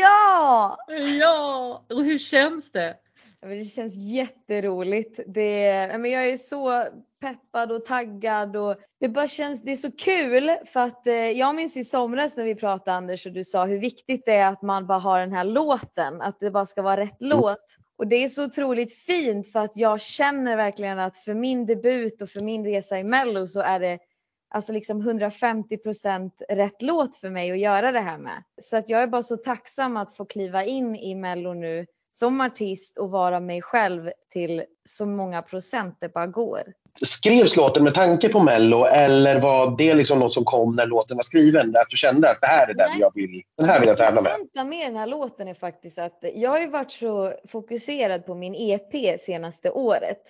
Ja! 0.00 0.76
Ja! 1.20 1.84
Och 1.88 2.04
hur 2.04 2.18
känns 2.18 2.72
det? 2.72 2.96
Det 3.40 3.64
känns 3.64 3.94
jätteroligt. 3.94 5.20
Det, 5.26 5.88
men 5.98 6.10
jag 6.10 6.28
är 6.28 6.36
så 6.36 6.84
peppad 7.20 7.72
och 7.72 7.84
taggad 7.84 8.56
och 8.56 8.76
det 9.00 9.08
bara 9.08 9.28
känns, 9.28 9.62
det 9.62 9.72
är 9.72 9.76
så 9.76 9.92
kul 9.92 10.50
för 10.66 10.80
att 10.80 11.06
eh, 11.06 11.14
jag 11.14 11.54
minns 11.54 11.76
i 11.76 11.84
somras 11.84 12.36
när 12.36 12.44
vi 12.44 12.54
pratade 12.54 12.96
Anders 12.96 13.26
och 13.26 13.32
du 13.32 13.44
sa 13.44 13.66
hur 13.66 13.78
viktigt 13.78 14.24
det 14.24 14.34
är 14.34 14.48
att 14.48 14.62
man 14.62 14.86
bara 14.86 14.98
har 14.98 15.20
den 15.20 15.32
här 15.32 15.44
låten, 15.44 16.22
att 16.22 16.40
det 16.40 16.50
bara 16.50 16.66
ska 16.66 16.82
vara 16.82 17.00
rätt 17.00 17.20
mm. 17.22 17.38
låt. 17.38 17.76
Och 17.96 18.06
det 18.06 18.16
är 18.16 18.28
så 18.28 18.44
otroligt 18.44 18.94
fint 18.94 19.52
för 19.52 19.60
att 19.60 19.76
jag 19.76 20.00
känner 20.00 20.56
verkligen 20.56 20.98
att 20.98 21.16
för 21.16 21.34
min 21.34 21.66
debut 21.66 22.22
och 22.22 22.28
för 22.28 22.40
min 22.40 22.64
resa 22.64 22.98
i 22.98 23.04
Mello 23.04 23.46
så 23.46 23.60
är 23.60 23.80
det 23.80 23.98
alltså 24.50 24.72
liksom 24.72 25.02
150% 25.02 26.30
rätt 26.48 26.82
låt 26.82 27.16
för 27.16 27.30
mig 27.30 27.50
att 27.50 27.58
göra 27.58 27.92
det 27.92 28.00
här 28.00 28.18
med. 28.18 28.42
Så 28.62 28.76
att 28.76 28.88
jag 28.88 29.02
är 29.02 29.06
bara 29.06 29.22
så 29.22 29.36
tacksam 29.36 29.96
att 29.96 30.16
få 30.16 30.24
kliva 30.24 30.64
in 30.64 30.96
i 30.96 31.14
Mello 31.14 31.54
nu 31.54 31.86
som 32.10 32.40
artist 32.40 32.98
och 32.98 33.10
vara 33.10 33.40
mig 33.40 33.62
själv 33.62 34.10
till 34.32 34.64
så 34.84 35.06
många 35.06 35.42
procent 35.42 35.96
det 36.00 36.08
bara 36.08 36.26
går. 36.26 36.62
Skrevs 37.02 37.56
låten 37.56 37.84
med 37.84 37.94
tanke 37.94 38.28
på 38.28 38.40
Mello 38.40 38.84
eller 38.84 39.40
var 39.40 39.76
det 39.78 39.94
liksom 39.94 40.18
något 40.18 40.34
som 40.34 40.44
kom 40.44 40.76
när 40.76 40.86
låten 40.86 41.16
var 41.16 41.24
skriven? 41.24 41.68
Att 41.68 41.90
du 41.90 41.96
kände 41.96 42.30
att 42.30 42.40
det 42.40 42.46
här 42.46 42.70
är 42.70 42.74
den 42.74 42.98
jag 42.98 43.14
vill, 43.14 43.42
den 43.56 43.68
här 43.68 43.80
vill 43.80 43.88
jag 43.88 43.98
tävla 43.98 44.22
med? 44.22 44.32
Det 44.32 44.40
intressanta 44.40 44.64
med 44.64 44.86
den 44.86 44.96
här 44.96 45.06
låten 45.06 45.48
är 45.48 45.54
faktiskt 45.54 45.98
att 45.98 46.24
jag 46.34 46.50
har 46.50 46.58
ju 46.58 46.68
varit 46.68 46.92
så 46.92 47.32
fokuserad 47.48 48.26
på 48.26 48.34
min 48.34 48.54
EP 48.54 49.20
senaste 49.20 49.70
året. 49.70 50.22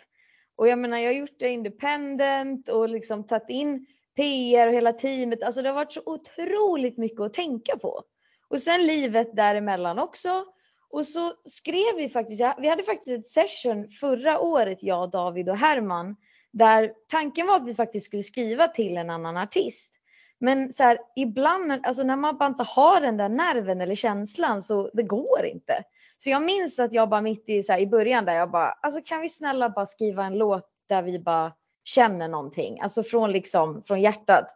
Och 0.57 0.69
jag 0.69 0.79
menar 0.79 0.99
jag 0.99 1.09
har 1.09 1.19
gjort 1.19 1.39
det 1.39 1.49
independent 1.49 2.69
och 2.69 2.89
liksom 2.89 3.25
tagit 3.25 3.49
in 3.51 3.87
PR 4.19 4.69
och 4.69 4.75
hela 4.75 4.93
teamet. 4.93 5.43
Alltså 5.43 5.62
det 5.62 5.69
har 5.69 5.75
varit 5.75 5.93
så 5.93 6.03
otroligt 6.07 6.99
mycket 6.99 7.21
att 7.21 7.35
tänka 7.35 7.77
på. 7.77 8.03
Och 8.49 8.59
sen 8.59 8.87
livet 8.87 9.37
däremellan 9.37 9.99
också. 9.99 10.45
Och 10.91 11.07
så 11.07 11.33
skrev 11.45 11.97
vi 11.97 12.09
faktiskt, 12.09 12.43
vi 12.59 12.69
hade 12.69 12.83
faktiskt 12.83 13.19
ett 13.19 13.29
session 13.29 13.89
förra 14.01 14.41
året, 14.41 14.83
jag, 14.83 15.11
David 15.11 15.49
och 15.49 15.57
Herman, 15.57 16.16
där 16.53 16.93
tanken 17.09 17.47
var 17.47 17.57
att 17.57 17.66
vi 17.66 17.75
faktiskt 17.75 18.07
skulle 18.07 18.23
skriva 18.23 18.69
till 18.69 18.97
en 18.97 19.11
annan 19.11 19.37
artist. 19.37 19.95
Men 20.41 20.73
så 20.73 20.83
här, 20.83 20.99
ibland, 21.16 21.73
alltså 21.87 22.03
när 22.03 22.16
man 22.16 22.39
bara 22.39 22.49
inte 22.49 22.62
har 22.62 23.01
den 23.01 23.16
där 23.16 23.29
nerven 23.29 23.81
eller 23.81 23.95
känslan 23.95 24.62
så 24.62 24.91
det 24.93 25.03
går 25.03 25.45
inte. 25.45 25.83
Så 26.16 26.31
jag 26.31 26.43
minns 26.43 26.79
att 26.79 26.93
jag 26.93 27.09
bara 27.09 27.21
mitt 27.21 27.49
i, 27.49 27.62
så 27.62 27.73
här, 27.73 27.81
i 27.81 27.87
början 27.87 28.25
där 28.25 28.35
jag 28.35 28.51
bara, 28.51 28.71
alltså 28.71 29.01
kan 29.05 29.21
vi 29.21 29.29
snälla 29.29 29.71
bara 29.71 29.87
skriva 29.87 30.25
en 30.25 30.39
låt 30.39 30.69
där 30.89 31.03
vi 31.03 31.19
bara 31.19 31.53
känner 31.89 32.28
någonting, 32.28 32.80
alltså 32.80 33.03
från 33.03 33.32
liksom 33.32 33.82
från 33.82 34.01
hjärtat. 34.01 34.47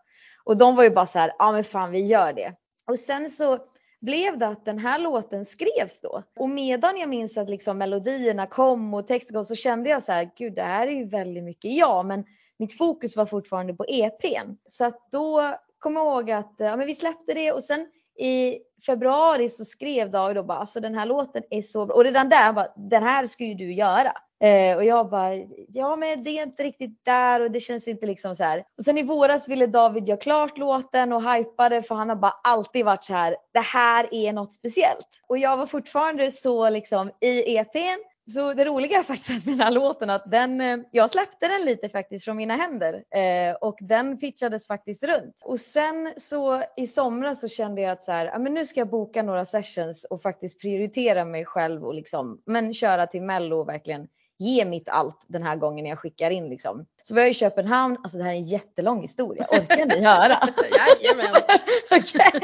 Och 0.45 0.57
de 0.57 0.77
var 0.77 0.85
ju 0.85 0.91
bara 0.91 1.07
så 1.07 1.19
här, 1.19 1.33
ja 1.39 1.53
men 1.53 1.65
fan 1.65 1.91
vi 1.91 2.05
gör 2.05 2.33
det. 2.33 2.55
Och 2.87 2.99
sen 2.99 3.31
så 3.31 3.59
blev 4.01 4.39
det 4.39 4.47
att 4.47 4.65
den 4.65 4.79
här 4.79 4.99
låten 4.99 5.45
skrevs 5.45 6.01
då. 6.01 6.23
Och 6.37 6.49
medan 6.49 6.97
jag 6.97 7.09
minns 7.09 7.39
att 7.39 7.49
liksom 7.49 7.79
melodierna 7.79 8.47
kom 8.47 8.95
och 8.95 9.07
texten 9.07 9.35
kom 9.35 9.45
så 9.45 9.55
kände 9.55 9.91
jag 9.91 10.03
så 10.03 10.13
här, 10.13 10.31
gud 10.37 10.55
det 10.55 10.63
här 10.63 10.87
är 10.87 10.93
ju 10.93 11.05
väldigt 11.05 11.45
mycket 11.45 11.73
jag, 11.73 12.07
men 12.07 12.25
mitt 12.59 12.79
fokus 12.79 13.17
var 13.17 13.27
fortfarande 13.27 13.75
på 13.75 13.85
EPn. 13.89 14.57
Så 14.67 14.85
att 14.85 15.11
då 15.11 15.55
kom 15.79 15.97
jag 15.97 16.07
ihåg 16.07 16.31
att 16.31 16.55
ja, 16.59 16.77
men 16.77 16.87
vi 16.87 16.95
släppte 16.95 17.35
det 17.35 17.53
och 17.53 17.65
sen 17.65 17.87
i 18.19 18.59
februari 18.87 19.49
så 19.49 19.65
skrev 19.65 20.11
David 20.11 20.37
då 20.37 20.43
bara, 20.43 20.59
alltså 20.59 20.81
den 20.81 20.95
här 20.95 21.07
låten 21.07 21.43
är 21.51 21.63
så 21.63 21.87
bra. 21.87 21.97
Och 21.97 22.05
redan 22.05 22.29
där, 22.29 22.53
bara, 22.53 22.69
den 22.77 23.03
här 23.03 23.27
ska 23.27 23.45
ju 23.45 23.55
du 23.55 23.73
göra. 23.73 24.13
Eh, 24.43 24.77
och 24.77 24.85
jag 24.85 25.11
bara, 25.11 25.35
ja 25.69 25.97
men 25.97 26.25
det 26.25 26.31
är 26.31 26.43
inte 26.43 26.63
riktigt 26.63 27.05
där 27.05 27.41
och 27.41 27.51
det 27.51 27.61
känns 27.61 27.89
inte 27.89 28.07
liksom 28.07 28.37
så 28.37 28.45
här. 28.45 28.65
Och 28.79 28.85
sen 28.85 28.99
i 28.99 29.03
våras 29.03 29.49
ville 29.49 29.67
David 29.67 30.09
göra 30.09 30.19
klart 30.19 30.59
låten 30.59 31.13
och 31.13 31.33
hypade 31.35 31.83
för 31.83 31.95
han 31.95 32.09
har 32.09 32.17
bara 32.17 32.35
alltid 32.45 32.85
varit 32.85 33.05
så 33.05 33.13
här, 33.13 33.37
det 33.53 33.61
här 33.61 34.15
är 34.15 34.33
något 34.33 34.53
speciellt. 34.53 35.09
Och 35.27 35.39
jag 35.39 35.57
var 35.57 35.67
fortfarande 35.67 36.31
så 36.31 36.71
liksom 36.71 37.11
i 37.21 37.57
EPn 37.57 38.03
så 38.27 38.55
det 38.55 38.65
roliga 38.65 38.99
är 38.99 39.03
faktiskt 39.03 39.47
med 39.47 39.55
den 39.55 39.61
här 39.61 39.71
låten 39.71 40.11
att 40.11 40.31
den, 40.31 40.61
eh, 40.61 40.79
jag 40.91 41.11
släppte 41.11 41.49
den 41.49 41.65
lite 41.65 41.89
faktiskt 41.89 42.25
från 42.25 42.37
mina 42.37 42.57
händer 42.57 43.05
eh, 43.11 43.55
och 43.55 43.79
den 43.81 44.19
pitchades 44.19 44.67
faktiskt 44.67 45.05
runt. 45.05 45.43
Och 45.45 45.61
sen 45.61 46.13
så 46.17 46.63
i 46.77 46.87
somras 46.87 47.41
så 47.41 47.49
kände 47.49 47.81
jag 47.81 47.91
att 47.91 48.03
så 48.03 48.13
här, 48.13 48.27
ja, 48.27 48.39
men 48.39 48.55
nu 48.55 48.67
ska 48.67 48.81
jag 48.81 48.91
boka 48.91 49.23
några 49.23 49.45
sessions 49.45 50.05
och 50.05 50.23
faktiskt 50.23 50.61
prioritera 50.61 51.25
mig 51.25 51.45
själv 51.45 51.85
och 51.85 51.95
liksom, 51.95 52.43
men 52.47 52.75
köra 52.75 53.07
till 53.07 53.23
mello 53.23 53.57
och 53.61 53.69
verkligen 53.69 54.09
ge 54.43 54.65
mitt 54.65 54.89
allt 54.89 55.25
den 55.29 55.43
här 55.43 55.57
gången 55.57 55.87
jag 55.87 55.99
skickar 55.99 56.31
in 56.31 56.49
liksom. 56.49 56.87
Så 57.03 57.15
var 57.15 57.23
jag 57.23 57.31
i 57.31 57.35
Köpenhamn, 57.35 57.97
alltså 58.03 58.19
det 58.19 58.25
här 58.25 58.31
är 58.31 58.37
en 58.37 58.47
jättelång 58.47 59.01
historia, 59.01 59.47
orkar 59.51 59.87
ni 59.87 60.05
höra? 60.05 60.39
Jajamän! 61.01 61.43
okay. 61.91 62.41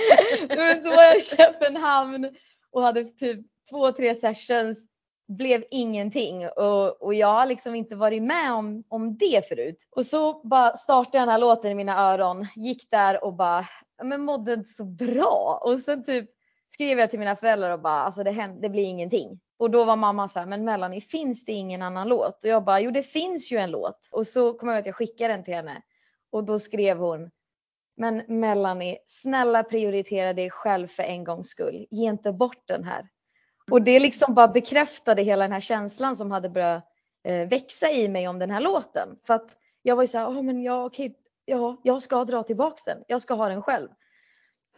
Så 0.82 0.88
var 0.90 1.02
jag 1.02 1.16
i 1.16 1.20
Köpenhamn 1.20 2.36
och 2.70 2.82
hade 2.82 3.04
typ 3.04 3.46
två, 3.70 3.92
tre 3.92 4.14
sessions 4.14 4.88
blev 5.28 5.64
ingenting 5.70 6.48
och, 6.48 7.02
och 7.02 7.14
jag 7.14 7.32
har 7.32 7.46
liksom 7.46 7.74
inte 7.74 7.96
varit 7.96 8.22
med 8.22 8.52
om, 8.52 8.84
om 8.88 9.18
det 9.18 9.48
förut. 9.48 9.88
Och 9.90 10.06
så 10.06 10.40
bara 10.48 10.76
startade 10.76 11.18
jag 11.18 11.22
den 11.22 11.32
här 11.32 11.38
låten 11.38 11.70
i 11.70 11.74
mina 11.74 11.98
öron, 11.98 12.46
gick 12.56 12.90
där 12.90 13.24
och 13.24 13.34
bara, 13.34 13.64
men 14.02 14.22
mådde 14.22 14.52
inte 14.52 14.70
så 14.70 14.84
bra. 14.84 15.60
Och 15.64 15.78
sen 15.78 16.04
typ 16.04 16.30
skrev 16.68 16.98
jag 16.98 17.10
till 17.10 17.18
mina 17.18 17.36
föräldrar 17.36 17.70
och 17.70 17.80
bara, 17.80 18.02
alltså 18.02 18.22
det, 18.22 18.30
händer, 18.30 18.62
det 18.62 18.68
blir 18.68 18.84
ingenting. 18.84 19.40
Och 19.58 19.70
då 19.70 19.84
var 19.84 19.96
mamma 19.96 20.28
så 20.28 20.38
här, 20.38 20.46
men 20.46 20.64
Melanie 20.64 21.00
finns 21.00 21.44
det 21.44 21.52
ingen 21.52 21.82
annan 21.82 22.08
låt? 22.08 22.44
Och 22.44 22.50
jag 22.50 22.64
bara, 22.64 22.80
jo 22.80 22.90
det 22.90 23.02
finns 23.02 23.52
ju 23.52 23.56
en 23.56 23.70
låt. 23.70 24.08
Och 24.12 24.26
så 24.26 24.52
kom 24.52 24.68
jag 24.68 24.76
ihåg 24.76 24.80
att 24.80 24.86
jag 24.86 24.94
skickade 24.94 25.34
den 25.34 25.44
till 25.44 25.54
henne. 25.54 25.82
Och 26.30 26.44
då 26.44 26.58
skrev 26.58 26.98
hon, 26.98 27.30
men 27.96 28.22
Melanie, 28.28 28.98
snälla 29.06 29.62
prioritera 29.62 30.32
dig 30.32 30.50
själv 30.50 30.86
för 30.86 31.02
en 31.02 31.24
gångs 31.24 31.48
skull. 31.48 31.86
Ge 31.90 32.08
inte 32.08 32.32
bort 32.32 32.62
den 32.68 32.84
här. 32.84 33.08
Och 33.70 33.82
det 33.82 33.98
liksom 33.98 34.34
bara 34.34 34.48
bekräftade 34.48 35.22
hela 35.22 35.44
den 35.44 35.52
här 35.52 35.60
känslan 35.60 36.16
som 36.16 36.30
hade 36.30 36.48
börjat 36.48 36.84
eh, 37.24 37.48
växa 37.48 37.90
i 37.90 38.08
mig 38.08 38.28
om 38.28 38.38
den 38.38 38.50
här 38.50 38.60
låten. 38.60 39.08
För 39.26 39.34
att 39.34 39.56
jag 39.82 39.96
var 39.96 40.02
ju 40.02 40.06
så 40.06 40.18
här, 40.18 40.28
oh, 40.28 40.42
men 40.42 40.62
jag, 40.62 40.86
okay, 40.86 41.14
ja, 41.44 41.76
jag 41.82 42.02
ska 42.02 42.24
dra 42.24 42.42
tillbaks 42.42 42.84
den. 42.84 43.04
Jag 43.08 43.22
ska 43.22 43.34
ha 43.34 43.48
den 43.48 43.62
själv. 43.62 43.88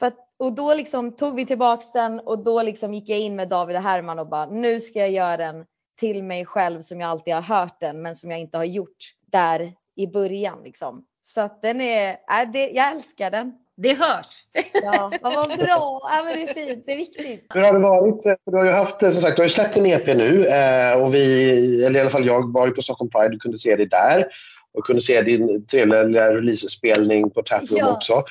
För 0.00 0.06
att, 0.06 0.16
och 0.38 0.52
då 0.52 0.74
liksom 0.74 1.16
tog 1.16 1.36
vi 1.36 1.46
tillbaks 1.46 1.92
den 1.92 2.20
och 2.20 2.44
då 2.44 2.62
liksom 2.62 2.94
gick 2.94 3.08
jag 3.08 3.18
in 3.18 3.36
med 3.36 3.48
David 3.48 3.76
och 3.76 3.82
Herman 3.82 4.18
och 4.18 4.26
bara, 4.26 4.46
nu 4.46 4.80
ska 4.80 4.98
jag 4.98 5.10
göra 5.10 5.36
den 5.36 5.64
till 5.98 6.22
mig 6.22 6.44
själv 6.46 6.80
som 6.80 7.00
jag 7.00 7.10
alltid 7.10 7.34
har 7.34 7.42
hört 7.42 7.80
den, 7.80 8.02
men 8.02 8.14
som 8.14 8.30
jag 8.30 8.40
inte 8.40 8.56
har 8.56 8.64
gjort 8.64 8.96
där 9.26 9.72
i 9.96 10.06
början 10.06 10.58
liksom. 10.64 11.04
Så 11.22 11.40
att 11.40 11.62
den 11.62 11.80
är, 11.80 12.16
är 12.28 12.46
det, 12.46 12.70
jag 12.70 12.92
älskar 12.92 13.30
den. 13.30 13.52
Det 13.76 13.94
hörs. 13.94 14.26
Ja, 14.72 15.12
vad 15.22 15.58
bra. 15.58 16.00
Ja, 16.02 16.22
men 16.24 16.34
det 16.34 16.42
är 16.42 16.54
fint. 16.54 16.82
Det 16.86 16.92
är 16.92 16.96
viktigt. 16.96 17.46
Hur 17.54 17.60
har 17.60 17.72
det 17.72 17.78
varit? 17.78 18.38
Du 18.46 18.56
har 18.56 18.64
ju 18.64 18.70
haft, 18.70 19.00
som 19.00 19.12
sagt, 19.12 19.36
du 19.36 19.42
har 19.42 19.46
ju 19.46 19.50
släppt 19.50 19.76
en 19.76 19.86
EP 19.86 20.06
nu 20.06 20.46
eh, 20.46 21.02
och 21.02 21.14
vi, 21.14 21.84
eller 21.84 21.98
i 21.98 22.00
alla 22.00 22.10
fall 22.10 22.26
jag, 22.26 22.52
var 22.52 22.66
ju 22.66 22.72
på 22.72 22.82
Stockholm 22.82 23.10
Pride 23.10 23.34
och 23.34 23.42
kunde 23.42 23.58
se 23.58 23.76
dig 23.76 23.86
där. 23.86 24.26
Och 24.72 24.84
kunde 24.84 25.02
se 25.02 25.22
din 25.22 25.66
trevliga 25.66 26.34
releasespelning 26.34 27.30
på 27.30 27.42
Taproom 27.42 27.78
ja, 27.78 27.92
också. 27.92 28.24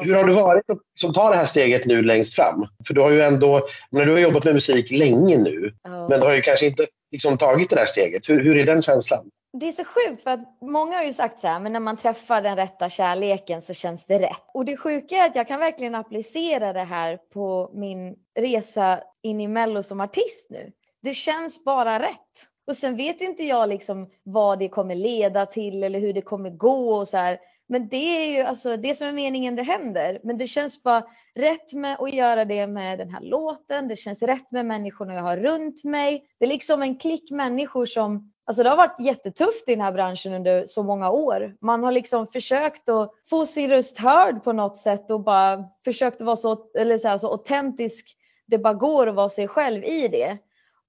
Hur 0.00 0.14
har 0.14 0.24
det 0.24 0.32
varit 0.32 0.70
att 0.70 1.14
ta 1.14 1.30
det 1.30 1.36
här 1.36 1.44
steget 1.44 1.86
nu 1.86 2.02
längst 2.02 2.34
fram? 2.34 2.66
För 2.86 2.94
du 2.94 3.00
har 3.00 3.10
ju 3.10 3.20
ändå, 3.20 3.68
men 3.90 4.06
du 4.06 4.12
har 4.12 4.18
jobbat 4.18 4.44
med 4.44 4.54
musik 4.54 4.90
länge 4.90 5.38
nu, 5.38 5.72
oh. 5.84 6.08
men 6.08 6.20
du 6.20 6.26
har 6.26 6.34
ju 6.34 6.42
kanske 6.42 6.66
inte 6.66 6.86
liksom 7.12 7.38
tagit 7.38 7.70
det 7.70 7.76
där 7.76 7.86
steget. 7.86 8.28
Hur, 8.28 8.44
hur 8.44 8.58
är 8.58 8.66
den 8.66 8.82
känslan? 8.82 9.30
det 9.52 9.68
är 9.68 9.72
så 9.72 9.84
sjukt 9.84 10.22
för 10.22 10.30
att 10.30 10.58
många 10.60 10.96
har 10.96 11.04
ju 11.04 11.12
sagt 11.12 11.40
så 11.40 11.46
här, 11.46 11.60
men 11.60 11.72
när 11.72 11.80
man 11.80 11.96
träffar 11.96 12.42
den 12.42 12.56
rätta 12.56 12.90
kärleken 12.90 13.62
så 13.62 13.74
känns 13.74 14.06
det 14.06 14.18
rätt. 14.18 14.42
Och 14.54 14.64
det 14.64 14.76
sjuka 14.76 15.14
är 15.14 15.26
att 15.26 15.36
jag 15.36 15.48
kan 15.48 15.60
verkligen 15.60 15.94
applicera 15.94 16.72
det 16.72 16.84
här 16.84 17.16
på 17.32 17.70
min 17.74 18.16
resa 18.38 19.00
in 19.22 19.40
i 19.40 19.48
Mello 19.48 19.82
som 19.82 20.00
artist 20.00 20.50
nu. 20.50 20.72
Det 21.02 21.14
känns 21.14 21.64
bara 21.64 22.02
rätt. 22.02 22.51
Och 22.66 22.76
sen 22.76 22.96
vet 22.96 23.20
inte 23.20 23.44
jag 23.44 23.68
liksom 23.68 24.10
vad 24.22 24.58
det 24.58 24.68
kommer 24.68 24.94
leda 24.94 25.46
till 25.46 25.84
eller 25.84 26.00
hur 26.00 26.12
det 26.12 26.22
kommer 26.22 26.50
gå 26.50 26.94
och 26.94 27.08
så 27.08 27.16
här. 27.16 27.38
Men 27.68 27.88
det 27.88 27.96
är 27.96 28.36
ju 28.36 28.42
alltså 28.42 28.76
det 28.76 28.94
som 28.94 29.06
är 29.06 29.12
meningen 29.12 29.56
det 29.56 29.62
händer. 29.62 30.20
Men 30.22 30.38
det 30.38 30.46
känns 30.46 30.82
bara 30.82 31.04
rätt 31.34 31.72
med 31.72 31.96
att 32.00 32.12
göra 32.12 32.44
det 32.44 32.66
med 32.66 32.98
den 32.98 33.10
här 33.10 33.20
låten. 33.20 33.88
Det 33.88 33.96
känns 33.96 34.22
rätt 34.22 34.50
med 34.52 34.66
människorna 34.66 35.14
jag 35.14 35.22
har 35.22 35.36
runt 35.36 35.84
mig. 35.84 36.24
Det 36.38 36.44
är 36.44 36.48
liksom 36.48 36.82
en 36.82 36.98
klick 36.98 37.30
människor 37.30 37.86
som 37.86 38.32
Alltså 38.44 38.62
det 38.62 38.68
har 38.68 38.76
varit 38.76 39.00
jättetufft 39.00 39.68
i 39.68 39.72
den 39.72 39.80
här 39.80 39.92
branschen 39.92 40.34
under 40.34 40.66
så 40.66 40.82
många 40.82 41.10
år. 41.10 41.56
Man 41.60 41.84
har 41.84 41.92
liksom 41.92 42.26
försökt 42.26 42.88
att 42.88 43.12
få 43.30 43.46
sin 43.46 43.70
röst 43.70 43.98
hörd 43.98 44.44
på 44.44 44.52
något 44.52 44.76
sätt 44.76 45.10
och 45.10 45.20
bara 45.20 45.64
försökt 45.84 46.20
att 46.20 46.26
vara 46.26 46.36
så, 46.36 46.70
eller 46.78 46.98
så, 46.98 47.08
här, 47.08 47.18
så 47.18 47.30
autentisk 47.30 48.16
det 48.46 48.58
bara 48.58 48.74
går 48.74 49.06
att 49.06 49.14
vara 49.14 49.28
sig 49.28 49.48
själv 49.48 49.84
i 49.84 50.08
det. 50.08 50.38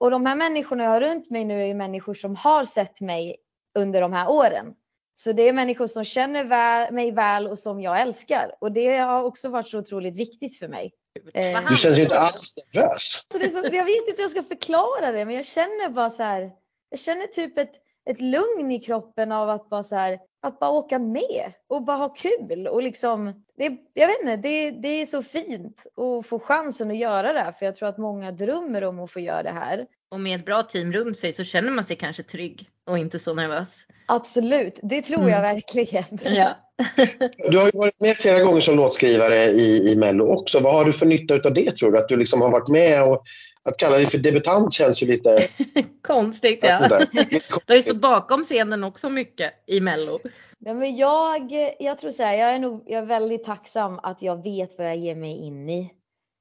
Och 0.04 0.12
de 0.12 0.26
här 0.26 0.36
människorna 0.36 0.84
jag 0.84 0.92
har 0.92 1.02
runt 1.02 1.30
mig 1.30 1.46
nu 1.46 1.62
är 1.62 1.66
ju 1.66 1.74
människor 1.74 2.14
som 2.14 2.36
har 2.36 2.64
sett 2.64 3.02
mig 3.02 3.36
under 3.76 4.02
de 4.02 4.14
här 4.14 4.30
åren. 4.30 4.74
Så 5.14 5.32
det 5.32 5.42
är 5.42 5.54
människor 5.54 5.88
som 5.88 6.04
känner 6.04 6.44
väl, 6.44 6.94
mig 6.94 7.12
väl 7.12 7.48
och 7.48 7.60
som 7.60 7.82
jag 7.82 8.02
älskar. 8.02 8.56
Och 8.60 8.72
det 8.72 8.98
har 8.98 9.24
också 9.24 9.50
varit 9.50 9.68
så 9.68 9.80
otroligt 9.80 10.16
viktigt 10.16 10.60
för 10.60 10.68
mig. 10.68 10.94
Eh, 11.34 11.70
du 11.70 11.76
känns 11.76 11.98
ju 11.98 12.04
inte 12.04 12.20
alls 12.20 12.56
nervös. 12.74 13.22
Så 13.32 13.40
så, 13.40 13.76
jag 13.76 13.86
vet 13.86 14.08
inte 14.08 14.14
hur 14.18 14.22
jag 14.24 14.32
ska 14.32 14.44
förklara 14.44 15.12
det, 15.12 15.26
men 15.26 15.36
jag 15.36 15.46
känner 15.46 15.90
bara 15.90 16.10
så 16.10 16.24
här. 16.24 16.52
Jag 16.90 17.00
känner 17.00 17.28
typ 17.28 17.58
ett, 17.58 17.74
ett 18.10 18.22
lugn 18.22 18.72
i 18.72 18.80
kroppen 18.80 19.32
av 19.32 19.50
att 19.50 19.70
bara 19.70 19.84
så 19.84 19.96
här, 19.96 20.20
att 20.42 20.60
bara 20.60 20.70
åka 20.70 21.00
med 21.00 21.54
och 21.68 21.84
bara 21.84 21.98
ha 21.98 22.10
kul 22.10 22.68
och 22.68 22.84
liksom, 22.84 23.43
det, 23.58 23.78
jag 23.94 24.08
vet 24.08 24.22
inte, 24.22 24.36
det, 24.36 24.72
det 24.72 25.02
är 25.02 25.06
så 25.06 25.24
fint 25.24 25.86
att 25.98 26.28
få 26.28 26.40
chansen 26.40 26.92
att 26.92 26.98
göra 26.98 27.34
det 27.34 27.54
för 27.60 27.66
jag 27.66 27.76
tror 27.76 27.90
att 27.90 27.98
många 27.98 28.32
drömmer 28.32 28.84
om 28.84 29.00
att 29.00 29.12
få 29.12 29.20
göra 29.20 29.44
det 29.44 29.52
här. 29.52 29.86
Och 30.12 30.20
med 30.20 30.40
ett 30.40 30.46
bra 30.46 30.64
team 30.64 30.94
runt 30.94 31.18
sig 31.18 31.34
så 31.34 31.44
känner 31.44 31.72
man 31.72 31.84
sig 31.84 31.96
kanske 31.96 32.24
trygg 32.24 32.70
och 32.88 32.98
inte 32.98 33.20
så 33.20 33.34
nervös. 33.34 33.88
Absolut, 34.06 34.80
det 34.84 35.02
tror 35.02 35.20
mm. 35.20 35.30
jag 35.30 35.42
verkligen. 35.42 36.06
Ja. 36.24 36.56
du 37.50 37.58
har 37.58 37.66
ju 37.66 37.72
varit 37.74 38.00
med 38.00 38.18
flera 38.18 38.40
gånger 38.40 38.62
som 38.62 38.76
låtskrivare 38.76 39.46
i, 39.46 39.92
i 39.92 39.96
Mello 39.96 40.26
också. 40.26 40.60
Vad 40.60 40.74
har 40.74 40.86
du 40.86 40.94
för 40.94 41.06
nytta 41.06 41.34
av 41.34 41.54
det 41.54 41.76
tror 41.76 41.92
du? 41.92 41.98
Att 41.98 42.08
du 42.08 42.18
liksom 42.18 42.42
har 42.42 42.52
varit 42.52 42.68
med 42.68 43.04
och 43.04 43.24
att 43.64 43.78
kalla 43.78 43.98
dig 43.98 44.06
för 44.06 44.18
debutant 44.18 44.74
känns 44.74 45.04
ju 45.04 45.08
lite 45.08 45.48
konstigt. 46.02 46.60
Ja. 46.62 47.00
Du 47.12 47.42
har 47.68 47.76
ju 47.76 47.82
stått 47.82 48.02
bakom 48.02 48.44
scenen 48.44 48.84
också 48.84 49.10
mycket 49.10 49.54
i 49.68 49.80
Mello. 49.80 50.20
Nej, 50.66 50.74
men 50.74 50.96
jag, 50.96 51.52
jag 51.80 51.98
tror 51.98 52.12
så 52.12 52.24
här, 52.24 52.38
jag 52.38 52.54
är 52.54 52.60
nog 52.60 52.84
jag 52.86 53.02
är 53.02 53.06
väldigt 53.06 53.44
tacksam 53.44 54.00
att 54.04 54.22
jag 54.22 54.44
vet 54.44 54.78
vad 54.78 54.88
jag 54.88 54.98
ger 54.98 55.16
mig 55.16 55.38
in 55.38 55.70
i. 55.70 55.94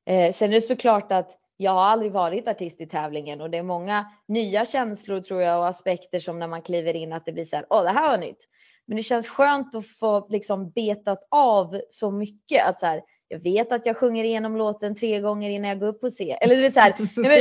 Eh, 0.06 0.32
sen 0.32 0.48
är 0.48 0.54
det 0.54 0.60
såklart 0.60 1.12
att 1.12 1.38
jag 1.56 1.72
har 1.72 1.84
aldrig 1.84 2.12
varit 2.12 2.48
artist 2.48 2.80
i 2.80 2.86
tävlingen 2.86 3.40
och 3.40 3.50
det 3.50 3.58
är 3.58 3.62
många 3.62 4.06
nya 4.28 4.66
känslor 4.66 5.20
tror 5.20 5.42
jag 5.42 5.58
och 5.58 5.66
aspekter 5.66 6.20
som 6.20 6.38
när 6.38 6.48
man 6.48 6.62
kliver 6.62 6.96
in 6.96 7.12
att 7.12 7.26
det 7.26 7.32
blir 7.32 7.44
så 7.44 7.56
här, 7.56 7.66
åh 7.70 7.82
det 7.82 7.88
här 7.88 8.10
var 8.10 8.18
nytt. 8.18 8.48
Men 8.86 8.96
det 8.96 9.02
känns 9.02 9.28
skönt 9.28 9.74
att 9.74 9.86
få 9.86 10.26
liksom 10.28 10.70
betat 10.70 11.26
av 11.30 11.80
så 11.88 12.10
mycket 12.10 12.66
att 12.66 12.80
så 12.80 12.86
här, 12.86 13.02
jag 13.28 13.38
vet 13.38 13.72
att 13.72 13.86
jag 13.86 13.96
sjunger 13.96 14.24
igenom 14.24 14.56
låten 14.56 14.94
tre 14.94 15.20
gånger 15.20 15.50
innan 15.50 15.68
jag 15.68 15.80
går 15.80 15.86
upp 15.86 16.00
på 16.00 16.10
scen. 16.10 16.36
Eller, 16.40 16.56
det 16.56 16.70
så 16.70 16.80
här, 16.80 16.94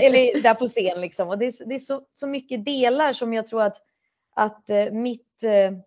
eller 0.04 0.42
där 0.42 0.54
på 0.54 0.68
scen 0.68 1.02
liksom. 1.02 1.30
Och 1.30 1.38
det 1.38 1.46
är, 1.46 1.66
det 1.66 1.76
är 1.76 1.80
så, 1.80 2.02
så 2.14 2.28
mycket 2.28 2.66
delar 2.66 3.14
som 3.14 3.34
jag 3.34 3.48
tror 3.48 3.62
att, 3.62 3.78
att 4.36 4.70
eh, 4.70 4.92
mitt 4.92 5.44
eh, 5.44 5.78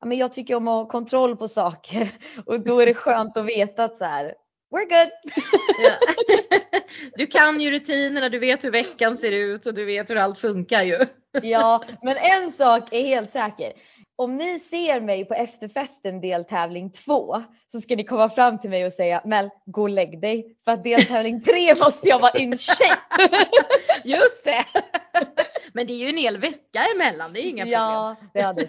ja, 0.00 0.06
men 0.06 0.18
jag 0.18 0.32
tycker 0.32 0.54
om 0.54 0.68
att 0.68 0.74
ha 0.74 0.88
kontroll 0.88 1.36
på 1.36 1.48
saker 1.48 2.08
och 2.46 2.60
då 2.60 2.80
är 2.80 2.86
det 2.86 2.94
skönt 2.94 3.36
att 3.36 3.46
veta 3.46 3.84
att 3.84 3.96
så 3.96 4.04
här, 4.04 4.34
we're 4.70 4.88
good. 4.88 5.10
Ja. 5.82 5.98
Du 7.16 7.26
kan 7.26 7.60
ju 7.60 7.70
rutinerna, 7.70 8.28
du 8.28 8.38
vet 8.38 8.64
hur 8.64 8.70
veckan 8.70 9.16
ser 9.16 9.32
ut 9.32 9.66
och 9.66 9.74
du 9.74 9.84
vet 9.84 10.10
hur 10.10 10.16
allt 10.16 10.38
funkar 10.38 10.82
ju. 10.82 11.06
Ja, 11.42 11.84
men 12.02 12.16
en 12.16 12.52
sak 12.52 12.92
är 12.92 13.02
helt 13.02 13.32
säker 13.32 13.72
om 14.16 14.36
ni 14.36 14.58
ser 14.58 15.00
mig 15.00 15.24
på 15.24 15.34
efterfesten 15.34 16.20
deltävling 16.20 16.90
två 16.90 17.42
så 17.66 17.80
ska 17.80 17.96
ni 17.96 18.04
komma 18.04 18.28
fram 18.28 18.58
till 18.58 18.70
mig 18.70 18.86
och 18.86 18.92
säga 18.92 19.22
Mel, 19.24 19.50
gå 19.66 19.82
och 19.82 19.88
lägg 19.88 20.20
dig 20.20 20.56
för 20.64 20.72
att 20.72 20.84
deltävling 20.84 21.42
tre 21.42 21.74
måste 21.80 22.08
jag 22.08 22.18
vara 22.20 22.38
in 22.38 22.58
shape. 22.58 23.38
Just 24.04 24.44
det. 24.44 24.64
Men 25.72 25.86
det 25.86 25.92
är 25.92 25.98
ju 25.98 26.08
en 26.08 26.16
hel 26.16 26.38
vecka 26.38 26.86
emellan, 26.94 27.32
det 27.32 27.40
är 27.40 27.48
inga 27.48 27.64
problem. 27.64 27.80
Ja, 27.80 28.16
det 28.32 28.40
hade 28.40 28.68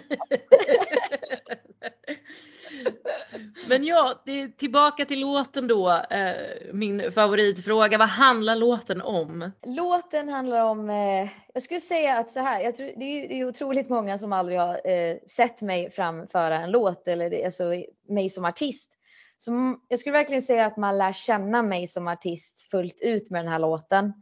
Men 3.68 3.84
ja, 3.84 4.22
tillbaka 4.56 5.04
till 5.04 5.20
låten 5.20 5.66
då. 5.66 5.90
Eh, 5.90 6.72
min 6.72 7.12
favoritfråga. 7.12 7.98
Vad 7.98 8.08
handlar 8.08 8.56
låten 8.56 9.02
om? 9.02 9.50
Låten 9.66 10.28
handlar 10.28 10.60
om, 10.60 10.90
eh, 10.90 11.28
jag 11.54 11.62
skulle 11.62 11.80
säga 11.80 12.18
att 12.18 12.32
så 12.32 12.40
här, 12.40 12.60
jag 12.60 12.76
tror, 12.76 12.86
det, 12.96 13.04
är, 13.04 13.28
det 13.28 13.40
är 13.40 13.48
otroligt 13.48 13.88
många 13.88 14.18
som 14.18 14.32
aldrig 14.32 14.58
har 14.58 14.90
eh, 14.90 15.16
sett 15.26 15.62
mig 15.62 15.90
framföra 15.90 16.56
en 16.56 16.70
låt 16.70 17.08
eller 17.08 17.30
det, 17.30 17.44
alltså 17.44 17.64
mig 18.08 18.28
som 18.28 18.44
artist. 18.44 18.92
Så 19.38 19.76
jag 19.88 19.98
skulle 19.98 20.12
verkligen 20.12 20.42
säga 20.42 20.66
att 20.66 20.76
man 20.76 20.98
lär 20.98 21.12
känna 21.12 21.62
mig 21.62 21.86
som 21.86 22.08
artist 22.08 22.70
fullt 22.70 23.00
ut 23.02 23.30
med 23.30 23.44
den 23.44 23.52
här 23.52 23.58
låten. 23.58 24.12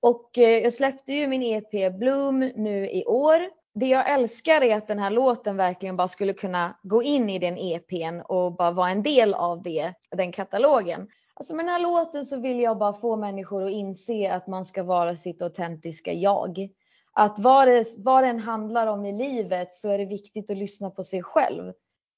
Och 0.00 0.30
jag 0.34 0.72
släppte 0.72 1.12
ju 1.12 1.26
min 1.26 1.42
EP 1.42 1.98
Bloom 1.98 2.38
nu 2.40 2.90
i 2.90 3.04
år 3.04 3.40
det 3.78 3.86
jag 3.86 4.10
älskar 4.10 4.62
är 4.62 4.76
att 4.76 4.88
den 4.88 4.98
här 4.98 5.10
låten 5.10 5.56
verkligen 5.56 5.96
bara 5.96 6.08
skulle 6.08 6.32
kunna 6.32 6.78
gå 6.82 7.02
in 7.02 7.30
i 7.30 7.38
den 7.38 7.58
EPn 7.58 8.20
och 8.20 8.52
bara 8.52 8.70
vara 8.70 8.90
en 8.90 9.02
del 9.02 9.34
av 9.34 9.62
det, 9.62 9.94
den 10.10 10.32
katalogen. 10.32 11.08
Alltså 11.34 11.54
med 11.54 11.64
den 11.64 11.72
här 11.72 11.80
låten 11.80 12.24
så 12.24 12.40
vill 12.40 12.60
jag 12.60 12.78
bara 12.78 12.92
få 12.92 13.16
människor 13.16 13.64
att 13.64 13.72
inse 13.72 14.32
att 14.32 14.46
man 14.46 14.64
ska 14.64 14.82
vara 14.82 15.16
sitt 15.16 15.42
autentiska 15.42 16.12
jag. 16.12 16.68
Att 17.12 17.38
vad 17.38 17.68
det, 17.68 17.84
vad 17.98 18.22
det 18.22 18.28
än 18.28 18.38
handlar 18.38 18.86
om 18.86 19.06
i 19.06 19.12
livet 19.12 19.72
så 19.72 19.90
är 19.90 19.98
det 19.98 20.04
viktigt 20.04 20.50
att 20.50 20.56
lyssna 20.56 20.90
på 20.90 21.04
sig 21.04 21.22
själv. 21.22 21.72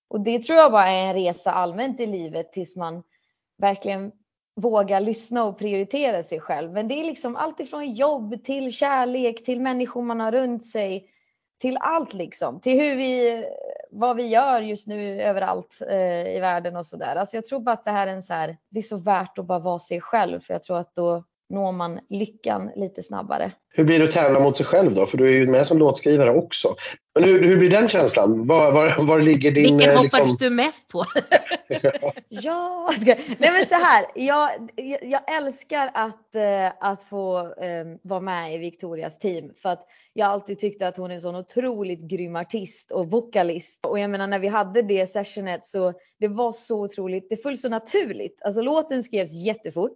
Och 0.09 0.20
det 0.20 0.42
tror 0.42 0.59
jag 0.59 0.72
bara 0.72 0.88
är 0.88 1.06
en 1.06 1.14
resa 1.14 1.52
allmänt 1.52 2.00
i 2.00 2.06
livet 2.06 2.52
tills 2.52 2.76
man 2.76 3.02
verkligen 3.59 4.12
vågar 4.56 5.00
lyssna 5.00 5.44
och 5.44 5.59
prioritera 5.59 6.22
sig 6.22 6.40
själv. 6.40 6.72
Men 6.72 6.88
det 6.88 7.00
är 7.00 7.04
liksom 7.04 7.36
allt 7.36 7.61
ifrån 7.61 7.92
jobb 7.92 8.44
till 8.44 8.72
kärlek 8.72 9.44
till 9.44 9.61
människor 9.61 10.02
man 10.02 10.20
har 10.20 10.32
runt 10.32 10.64
sig 10.64 11.11
till 11.59 11.76
allt 11.80 12.12
liksom. 12.12 12.61
Till 12.61 12.80
hur 12.80 12.96
vi, 12.96 13.44
vad 13.90 14.16
vi 14.16 14.26
gör 14.26 14.61
just 14.61 14.86
nu 14.86 15.22
överallt 15.22 15.82
eh, 15.90 16.36
i 16.36 16.38
världen 16.40 16.76
och 16.76 16.86
sådär. 16.86 17.16
Alltså 17.16 17.36
jag 17.36 17.44
tror 17.44 17.61
bara 17.61 17.72
att 17.72 17.84
det 17.84 17.90
här 17.90 18.06
är 18.06 18.12
en 18.12 18.22
så 18.22 18.34
här, 18.34 18.56
det 18.68 18.78
är 18.78 18.82
så 18.82 18.96
värt 18.96 19.38
att 19.38 19.46
bara 19.46 19.59
vara 19.59 19.78
sig 19.78 20.00
själv 20.00 20.40
för 20.40 20.54
jag 20.54 20.62
tror 20.62 20.78
att 20.78 20.94
då 20.94 21.24
når 21.51 21.72
man 21.72 22.01
lyckan 22.09 22.70
lite 22.76 23.03
snabbare. 23.03 23.53
Hur 23.70 23.84
blir 23.84 23.99
det 23.99 24.05
att 24.05 24.12
tävla 24.12 24.40
mot 24.40 24.57
sig 24.57 24.66
själv 24.66 24.94
då? 24.94 25.07
För 25.07 25.18
du 25.18 25.26
är 25.26 25.32
ju 25.32 25.46
med 25.46 25.66
som 25.66 25.78
låtskrivare 25.78 26.30
också. 26.30 26.74
Men 27.14 27.24
hur, 27.24 27.42
hur 27.42 27.57
blir 27.57 27.70
den 27.70 27.88
känslan? 27.88 28.46
Var, 28.46 28.72
var, 28.72 29.05
var 29.07 29.20
ligger 29.20 29.51
din... 29.51 29.76
Vilken 29.76 29.96
hoppas 29.96 30.12
liksom... 30.12 30.36
du 30.40 30.51
mest 30.51 30.88
på? 30.88 31.05
ja, 32.28 32.92
nej 33.38 33.53
men 33.53 33.66
så 33.66 33.74
här. 33.74 34.07
Jag, 34.14 34.70
jag 35.03 35.36
älskar 35.36 35.90
att, 35.94 36.34
eh, 36.34 36.72
att 36.80 37.03
få 37.03 37.40
um, 37.40 37.99
vara 38.03 38.20
med 38.20 38.55
i 38.55 38.59
Victorias 38.59 39.18
team 39.18 39.51
för 39.62 39.68
att 39.68 39.86
jag 40.12 40.28
alltid 40.28 40.59
tyckte 40.59 40.88
att 40.88 40.96
hon 40.96 41.11
är 41.11 41.14
en 41.14 41.20
sån 41.20 41.36
otroligt 41.36 42.01
grym 42.01 42.36
artist 42.36 42.90
och 42.90 43.11
vokalist. 43.11 43.86
Och 43.86 43.99
jag 43.99 44.11
menar 44.11 44.26
när 44.26 44.38
vi 44.38 44.49
hade 44.49 44.82
det 44.82 45.07
sessionet 45.07 45.64
så 45.64 45.92
det 46.20 46.28
var 46.28 46.53
så 46.53 46.84
otroligt, 46.84 47.26
det 47.30 47.36
föll 47.36 47.59
så 47.59 47.68
naturligt. 47.68 48.42
Alltså 48.42 48.62
låten 48.62 49.03
skrevs 49.03 49.32
jättefort. 49.32 49.94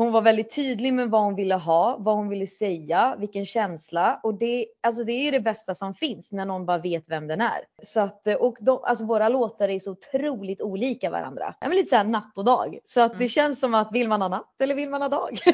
Hon 0.00 0.12
var 0.12 0.22
väldigt 0.22 0.54
tydlig 0.54 0.94
med 0.94 1.10
vad 1.10 1.22
hon 1.22 1.34
ville 1.34 1.54
ha, 1.54 1.96
vad 1.98 2.16
hon 2.16 2.28
ville 2.28 2.46
säga, 2.46 3.16
vilken 3.18 3.46
känsla 3.46 4.20
och 4.22 4.34
det, 4.34 4.66
alltså 4.80 5.04
det 5.04 5.12
är 5.12 5.32
det 5.32 5.40
bästa 5.40 5.74
som 5.74 5.94
finns 5.94 6.32
när 6.32 6.46
någon 6.46 6.66
bara 6.66 6.78
vet 6.78 7.10
vem 7.10 7.26
den 7.26 7.40
är. 7.40 7.60
Så 7.82 8.00
att, 8.00 8.26
och 8.26 8.56
de, 8.60 8.80
alltså 8.84 9.04
våra 9.04 9.28
låtar 9.28 9.68
är 9.68 9.78
så 9.78 9.90
otroligt 9.90 10.62
olika 10.62 11.10
varandra. 11.10 11.54
Ja, 11.60 11.68
men 11.68 11.76
lite 11.76 11.88
såhär 11.88 12.04
natt 12.04 12.38
och 12.38 12.44
dag. 12.44 12.78
Så 12.84 13.00
att 13.00 13.12
det 13.12 13.16
mm. 13.16 13.28
känns 13.28 13.60
som 13.60 13.74
att 13.74 13.92
vill 13.92 14.08
man 14.08 14.22
ha 14.22 14.28
natt 14.28 14.60
eller 14.62 14.74
vill 14.74 14.88
man 14.90 15.02
ha 15.02 15.08
dag? 15.08 15.38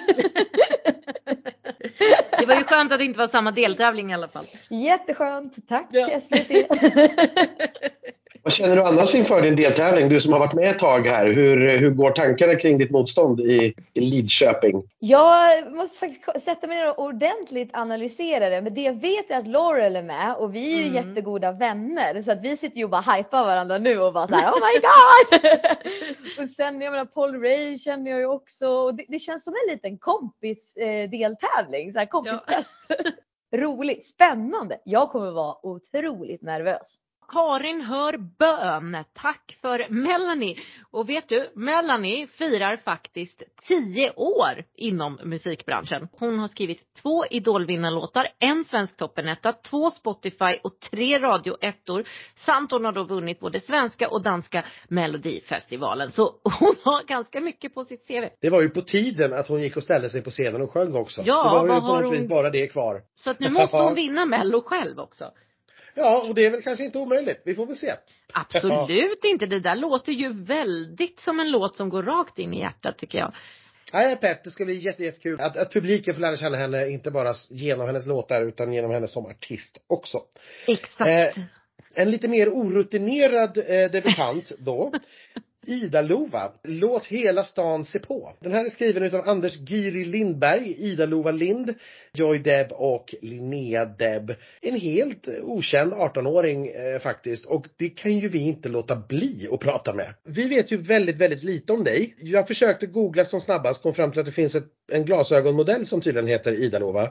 Det 2.38 2.46
var 2.46 2.54
ju 2.54 2.64
skönt 2.64 2.92
att 2.92 2.98
det 2.98 3.04
inte 3.04 3.18
var 3.18 3.26
samma 3.26 3.50
deltävling 3.50 4.10
i 4.10 4.14
alla 4.14 4.28
fall. 4.28 4.44
Jätteskönt, 4.70 5.68
tack 5.68 5.88
ja. 5.90 6.20
SVT. 6.20 6.50
Vad 8.46 8.52
känner 8.52 8.76
du 8.76 8.82
annars 8.82 9.14
inför 9.14 9.42
din 9.42 9.56
deltävling? 9.56 10.08
Du 10.08 10.20
som 10.20 10.32
har 10.32 10.40
varit 10.40 10.54
med 10.54 10.70
ett 10.70 10.78
tag 10.78 11.06
här. 11.06 11.26
Hur, 11.26 11.78
hur 11.78 11.90
går 11.90 12.10
tankarna 12.10 12.54
kring 12.54 12.78
ditt 12.78 12.90
motstånd 12.90 13.40
i, 13.40 13.74
i 13.94 14.00
Lidköping? 14.00 14.82
Jag 14.98 15.72
måste 15.72 15.98
faktiskt 15.98 16.44
sätta 16.44 16.66
mig 16.66 16.76
ner 16.76 16.90
och 16.90 16.98
ordentligt 16.98 17.70
analysera 17.72 18.50
det. 18.50 18.62
Men 18.62 18.74
det 18.74 18.80
jag 18.80 19.00
vet 19.00 19.30
är 19.30 19.38
att 19.38 19.46
Laurel 19.46 19.96
är 19.96 20.02
med 20.02 20.34
och 20.36 20.54
vi 20.54 20.74
är 20.74 20.76
ju 20.76 20.88
mm. 20.88 20.94
jättegoda 20.94 21.52
vänner. 21.52 22.22
Så 22.22 22.32
att 22.32 22.40
vi 22.42 22.56
sitter 22.56 22.78
ju 22.78 22.84
och 22.84 22.90
bara 22.90 23.16
hypar 23.16 23.44
varandra 23.44 23.78
nu 23.78 24.00
och 24.00 24.12
bara 24.12 24.28
så 24.28 24.34
här, 24.34 24.50
oh 24.50 24.58
my 24.60 24.80
god! 24.80 25.58
och 26.44 26.50
sen 26.50 26.80
jag 26.80 26.90
menar 26.90 27.04
Paul 27.04 27.40
Ray 27.42 27.78
känner 27.78 28.10
jag 28.10 28.20
ju 28.20 28.26
också. 28.26 28.68
Och 28.68 28.94
det, 28.94 29.04
det 29.08 29.18
känns 29.18 29.44
som 29.44 29.54
en 29.54 29.74
liten 29.74 29.98
kompis 29.98 30.76
eh, 30.76 31.10
deltävling, 31.10 31.92
så 31.92 31.98
här 31.98 32.06
kompisfest. 32.06 32.86
Ja. 32.88 32.96
Roligt, 33.58 34.06
spännande. 34.06 34.78
Jag 34.84 35.10
kommer 35.10 35.30
vara 35.30 35.66
otroligt 35.66 36.42
nervös. 36.42 37.00
Karin 37.28 37.80
hör 37.80 38.16
bön. 38.38 39.04
Tack 39.12 39.58
för 39.60 39.86
Melanie. 39.88 40.56
Och 40.90 41.08
vet 41.08 41.28
du, 41.28 41.50
Melanie 41.54 42.26
firar 42.26 42.76
faktiskt 42.76 43.42
tio 43.68 44.12
år 44.16 44.64
inom 44.76 45.18
musikbranschen. 45.22 46.08
Hon 46.18 46.38
har 46.38 46.48
skrivit 46.48 46.94
två 47.02 47.26
idolvinnarlåtar, 47.26 48.28
en 48.38 48.64
svensk 48.64 48.96
toppenetta, 48.96 49.52
två 49.52 49.90
Spotify 49.90 50.58
och 50.64 50.80
tre 50.90 51.18
radioettor. 51.18 52.04
Samt 52.36 52.70
hon 52.72 52.84
har 52.84 52.92
då 52.92 53.02
vunnit 53.04 53.40
både 53.40 53.60
svenska 53.60 54.08
och 54.08 54.22
danska 54.22 54.64
melodifestivalen. 54.88 56.10
Så 56.10 56.22
hon 56.60 56.74
har 56.84 57.06
ganska 57.06 57.40
mycket 57.40 57.74
på 57.74 57.84
sitt 57.84 58.06
CV. 58.08 58.24
Det 58.40 58.50
var 58.50 58.62
ju 58.62 58.68
på 58.68 58.82
tiden 58.82 59.32
att 59.32 59.48
hon 59.48 59.60
gick 59.62 59.76
och 59.76 59.82
ställde 59.82 60.10
sig 60.10 60.22
på 60.22 60.30
scenen 60.30 60.62
och 60.62 60.70
sjöng 60.70 60.94
också. 60.94 61.22
Ja, 61.24 61.44
det 61.62 61.68
var 61.68 61.74
ju 61.74 61.80
på 61.80 61.86
något 61.86 62.02
hon- 62.04 62.10
vis 62.12 62.28
bara 62.28 62.50
det 62.50 62.66
kvar. 62.66 63.02
Så 63.16 63.30
att 63.30 63.40
nu 63.40 63.50
måste 63.50 63.76
hon 63.82 63.94
vinna 63.94 64.24
mello 64.24 64.62
själv 64.62 64.98
också. 64.98 65.24
Ja, 65.96 66.26
och 66.28 66.34
det 66.34 66.46
är 66.46 66.50
väl 66.50 66.62
kanske 66.62 66.84
inte 66.84 66.98
omöjligt. 66.98 67.40
Vi 67.44 67.54
får 67.54 67.66
väl 67.66 67.76
se. 67.76 67.94
Absolut 68.32 69.24
inte. 69.24 69.46
Det 69.46 69.60
där 69.60 69.76
låter 69.76 70.12
ju 70.12 70.44
väldigt 70.44 71.20
som 71.20 71.40
en 71.40 71.50
låt 71.50 71.76
som 71.76 71.88
går 71.88 72.02
rakt 72.02 72.38
in 72.38 72.54
i 72.54 72.60
hjärtat 72.60 72.98
tycker 72.98 73.18
jag. 73.18 73.34
Ja, 73.92 73.98
är 74.00 74.16
pepp. 74.16 74.44
Det 74.44 74.50
ska 74.50 74.64
bli 74.64 74.74
jätte, 74.74 75.04
jättekul 75.04 75.40
att, 75.40 75.56
att 75.56 75.72
publiken 75.72 76.14
får 76.14 76.20
lära 76.20 76.36
känna 76.36 76.56
henne, 76.56 76.88
inte 76.88 77.10
bara 77.10 77.34
genom 77.50 77.86
hennes 77.86 78.06
låtar 78.06 78.46
utan 78.46 78.72
genom 78.72 78.90
henne 78.90 79.08
som 79.08 79.26
artist 79.26 79.78
också. 79.86 80.18
Exakt. 80.66 81.36
Eh, 81.36 81.44
En 81.94 82.10
lite 82.10 82.28
mer 82.28 82.48
orutinerad 82.48 83.58
eh, 83.58 83.90
debutant 83.90 84.52
då. 84.58 84.92
Ida-Lova, 85.66 86.52
Låt 86.62 87.06
hela 87.06 87.44
stan 87.44 87.84
se 87.84 87.98
på. 87.98 88.32
Den 88.40 88.52
här 88.52 88.64
är 88.64 88.70
skriven 88.70 89.02
utav 89.02 89.28
Anders 89.28 89.56
Giri 89.56 90.04
Lindberg, 90.04 90.74
Ida-Lova 90.78 91.30
Lind, 91.30 91.74
Joy 92.14 92.38
Deb 92.38 92.66
och 92.72 93.14
Linnea 93.22 93.84
Deb. 93.84 94.34
En 94.60 94.80
helt 94.80 95.28
okänd 95.42 95.92
18-åring 95.92 96.68
eh, 96.68 97.00
faktiskt 97.00 97.44
och 97.44 97.66
det 97.76 97.88
kan 97.88 98.18
ju 98.18 98.28
vi 98.28 98.38
inte 98.38 98.68
låta 98.68 98.96
bli 98.96 99.48
att 99.52 99.60
prata 99.60 99.92
med. 99.92 100.14
Vi 100.24 100.48
vet 100.48 100.70
ju 100.70 100.76
väldigt, 100.76 101.18
väldigt 101.18 101.42
lite 101.42 101.72
om 101.72 101.84
dig. 101.84 102.14
Jag 102.18 102.48
försökte 102.48 102.86
googla 102.86 103.24
som 103.24 103.40
snabbast, 103.40 103.82
kom 103.82 103.94
fram 103.94 104.10
till 104.10 104.20
att 104.20 104.26
det 104.26 104.32
finns 104.32 104.54
ett, 104.54 104.68
en 104.92 105.04
glasögonmodell 105.04 105.86
som 105.86 106.00
tydligen 106.00 106.28
heter 106.28 106.52
Ida-Lova. 106.52 107.10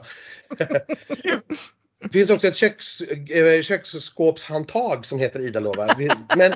Det 2.00 2.08
finns 2.12 2.30
också 2.30 2.48
ett 2.48 2.56
köks, 2.56 3.00
eh, 3.00 3.62
köksskåpshandtag 3.62 5.06
som 5.06 5.18
heter 5.18 5.40
Ida-Lova. 5.40 5.94
Vi- 5.98 6.10
Men, 6.36 6.52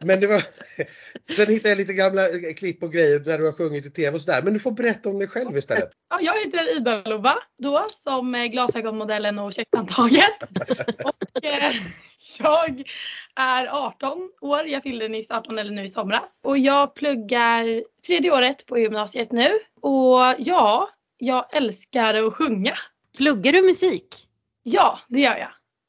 men 0.00 0.20
det 0.20 0.26
var... 0.26 0.42
Sen 1.36 1.46
hittade 1.46 1.68
jag 1.68 1.78
lite 1.78 1.92
gamla 1.92 2.28
eh, 2.28 2.54
klipp 2.56 2.82
och 2.82 2.92
grejer 2.92 3.20
när 3.26 3.38
du 3.38 3.44
har 3.44 3.52
sjungit 3.52 3.86
i 3.86 3.90
tv 3.90 4.14
och 4.14 4.20
sådär. 4.20 4.42
Men 4.42 4.52
du 4.54 4.60
får 4.60 4.70
berätta 4.72 5.08
om 5.08 5.18
dig 5.18 5.28
själv 5.28 5.56
istället. 5.56 5.90
Ja, 6.10 6.18
jag 6.20 6.44
heter 6.44 6.76
Ida 6.76 7.02
Lova 7.04 7.34
då 7.62 7.86
som 7.90 8.34
eh, 8.34 8.44
glasögonmodellen 8.46 9.38
och 9.38 9.52
kökshandtaget. 9.52 10.42
och 11.04 11.44
eh, 11.44 11.72
jag 12.38 12.82
är 13.36 13.66
18 13.86 14.30
år. 14.40 14.66
Jag 14.66 14.82
fyllde 14.82 15.08
nyss 15.08 15.30
18 15.30 15.58
eller 15.58 15.70
nu 15.70 15.84
i 15.84 15.88
somras. 15.88 16.40
Och 16.42 16.58
jag 16.58 16.94
pluggar 16.94 17.82
tredje 18.06 18.30
året 18.32 18.66
på 18.66 18.78
gymnasiet 18.78 19.32
nu. 19.32 19.50
Och 19.80 20.34
ja, 20.38 20.90
jag 21.18 21.56
älskar 21.56 22.14
att 22.14 22.34
sjunga. 22.34 22.74
Pluggar 23.16 23.52
du 23.52 23.62
musik? 23.62 24.21
Ja, 24.62 25.00
det 25.08 25.20
gör 25.20 25.36
jag. 25.36 25.48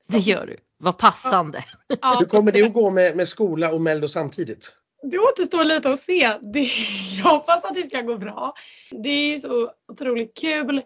Det 0.09 0.17
gör 0.17 0.45
du. 0.45 0.57
Vad 0.77 0.97
passande. 0.97 1.65
Ja, 2.01 2.17
Hur 2.19 2.25
kommer 2.25 2.51
det 2.51 2.63
att 2.63 2.73
gå 2.73 2.89
med, 2.89 3.15
med 3.15 3.27
skola 3.27 3.71
och 3.73 3.81
Mello 3.81 4.07
samtidigt? 4.07 4.75
Det 5.11 5.19
återstår 5.19 5.63
lite 5.63 5.89
att 5.89 5.99
se. 5.99 6.31
Det, 6.41 6.69
jag 7.17 7.23
hoppas 7.29 7.65
att 7.65 7.73
det 7.73 7.83
ska 7.83 8.01
gå 8.01 8.17
bra. 8.17 8.53
Det 8.91 9.09
är 9.09 9.27
ju 9.27 9.39
så 9.39 9.71
otroligt 9.91 10.37
kul. 10.37 10.81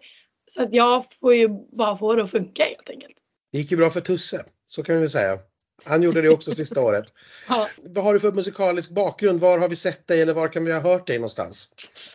Så 0.48 0.64
att 0.64 0.74
jag 0.74 1.06
får 1.20 1.36
ju 1.36 1.50
bara 1.78 1.98
få 1.98 2.14
det 2.16 2.24
att 2.24 2.32
funka 2.32 2.64
helt 2.64 2.90
enkelt. 2.90 3.16
Det 3.52 3.58
gick 3.58 3.72
ju 3.72 3.78
bra 3.78 3.90
för 3.90 4.02
Tusse, 4.02 4.46
så 4.68 4.84
kan 4.84 4.96
vi 4.96 5.02
väl 5.02 5.10
säga. 5.10 5.38
Han 5.84 6.04
gjorde 6.04 6.22
det 6.22 6.30
också 6.30 6.52
sista 6.52 6.82
året. 6.82 7.06
Ja. 7.50 7.68
Vad 7.84 8.04
har 8.04 8.14
du 8.14 8.20
för 8.20 8.32
musikalisk 8.32 8.90
bakgrund? 8.90 9.40
Var 9.42 9.60
har 9.60 9.70
vi 9.70 9.76
sett 9.76 10.08
dig 10.08 10.22
eller 10.22 10.34
var 10.34 10.48
kan 10.48 10.66
vi 10.66 10.72
ha 10.74 10.80
hört 10.80 11.08
dig 11.08 11.18
någonstans? 11.18 11.70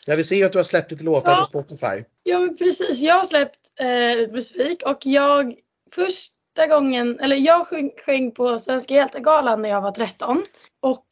Jag 0.07 0.17
vill 0.17 0.29
se 0.29 0.45
att 0.45 0.53
du 0.53 0.59
har 0.59 0.65
släppt 0.65 0.91
lite 0.91 1.05
låtar 1.05 1.33
Ja. 1.33 1.39
på 1.39 1.45
Spotify. 1.45 2.05
Ja 2.23 2.49
precis, 2.59 3.01
jag 3.01 3.15
har 3.15 3.25
släppt 3.25 3.59
eh, 3.81 4.13
ut 4.13 4.33
musik 4.33 4.83
och 4.87 5.07
jag 5.07 5.55
första 5.95 6.67
gången, 6.69 7.21
eller 7.21 7.37
jag 7.37 7.67
sjöng, 7.69 7.91
sjöng 8.07 8.33
på 8.33 8.59
Svenska 8.59 8.95
hjältegalan 8.95 9.63
när 9.63 9.69
jag 9.69 9.81
var 9.81 9.93
13 9.93 10.43
och 10.83 11.07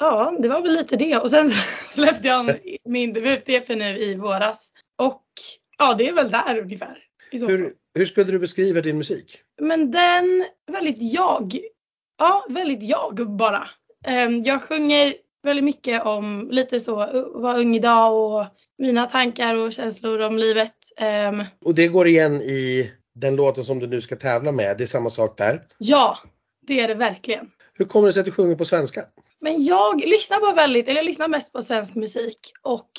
ja 0.00 0.36
det 0.40 0.48
var 0.48 0.62
väl 0.62 0.72
lite 0.72 0.96
det 0.96 1.16
och 1.16 1.30
sen 1.30 1.50
släppte 1.90 2.28
jag 2.28 2.58
min 2.84 3.12
debut-EP 3.14 3.68
nu 3.76 3.98
i 3.98 4.14
våras 4.14 4.72
och 5.02 5.24
ja 5.78 5.94
det 5.98 6.08
är 6.08 6.12
väl 6.12 6.30
där 6.30 6.58
ungefär. 6.58 6.98
Hur, 7.30 7.74
hur 7.94 8.04
skulle 8.06 8.32
du 8.32 8.38
beskriva 8.38 8.80
din 8.80 8.96
musik? 8.98 9.40
Men 9.60 9.90
den, 9.90 10.44
väldigt 10.72 10.96
jag. 11.12 11.58
Ja, 12.18 12.46
väldigt 12.48 12.82
jag 12.82 13.30
bara. 13.30 13.68
Ehm, 14.06 14.44
Jag 14.44 14.62
sjunger 14.62 15.14
väldigt 15.42 15.64
mycket 15.64 16.02
om 16.02 16.48
lite 16.50 16.80
så, 16.80 16.94
vara 17.34 17.58
ung 17.58 17.76
idag 17.76 18.14
och 18.14 18.46
mina 18.78 19.06
tankar 19.06 19.54
och 19.54 19.72
känslor 19.72 20.20
om 20.20 20.38
livet. 20.38 20.74
Ehm, 20.96 21.44
Och 21.64 21.74
det 21.74 21.88
går 21.88 22.08
igen 22.08 22.42
i 22.42 22.92
den 23.14 23.36
låten 23.36 23.64
som 23.64 23.78
du 23.78 23.86
nu 23.86 24.00
ska 24.00 24.16
tävla 24.16 24.52
med. 24.52 24.78
Det 24.78 24.84
är 24.84 24.88
samma 24.88 25.10
sak 25.10 25.38
där. 25.38 25.62
Ja, 25.78 26.18
det 26.66 26.80
är 26.80 26.88
det 26.88 26.94
verkligen. 26.94 27.50
Hur 27.74 27.84
kommer 27.84 28.06
det 28.06 28.12
sig 28.12 28.20
att 28.20 28.26
du 28.26 28.32
sjunger 28.32 28.56
på 28.56 28.64
svenska? 28.64 29.04
Men 29.40 29.64
jag 29.64 30.00
lyssnar 30.00 30.38
på 30.38 30.52
väldigt, 30.52 30.88
eller 30.88 30.96
jag 30.98 31.04
lyssnar 31.06 31.28
mest 31.28 31.52
på 31.52 31.62
svensk 31.62 31.94
musik 31.94 32.38
och 32.62 32.90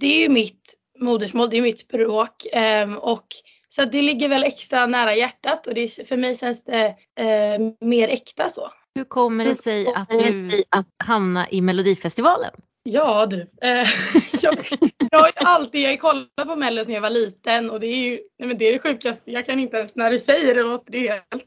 det 0.00 0.06
är 0.16 0.20
ju 0.20 0.28
mitt 0.28 0.74
modersmål, 0.98 1.50
det 1.50 1.56
är 1.56 1.62
mitt 1.62 1.78
språk. 1.78 2.46
ehm, 2.52 2.98
och 2.98 3.26
så 3.68 3.84
det 3.84 4.02
ligger 4.02 4.28
väl 4.28 4.44
extra 4.44 4.86
nära 4.86 5.14
hjärtat 5.14 5.66
och 5.66 5.74
det, 5.74 5.80
är- 5.80 6.04
för 6.04 6.16
mig 6.16 6.36
känns 6.36 6.64
det 6.64 6.86
eh, 7.18 7.86
mer 7.88 8.08
äkta 8.08 8.48
så. 8.48 8.70
Hur 8.94 9.04
kommer 9.04 9.44
det 9.44 9.54
sig 9.54 9.86
att 9.94 10.08
du 10.08 10.64
hamnade 11.04 11.54
i 11.54 11.60
Melodifestivalen? 11.60 12.50
Ja 12.88 13.26
du. 13.26 13.40
Eh, 13.40 13.88
jag, 14.42 14.66
jag 15.10 15.18
har 15.18 15.32
alltid, 15.36 15.82
jag 15.82 16.00
kollat 16.00 16.28
på 16.36 16.56
Mello 16.56 16.84
sedan 16.84 16.94
jag 16.94 17.00
var 17.00 17.10
liten 17.10 17.70
och 17.70 17.80
det 17.80 17.86
är 17.86 17.96
ju 17.96 18.20
nej 18.38 18.48
men 18.48 18.58
det, 18.58 18.64
är 18.64 18.72
det 18.72 18.78
sjukaste. 18.78 19.32
Jag 19.32 19.46
kan 19.46 19.60
inte 19.60 19.76
ens 19.76 19.94
när 19.94 20.10
du 20.10 20.18
säger 20.18 20.54
det 20.54 20.62
låter 20.62 20.92
det 20.92 21.08
helt 21.08 21.44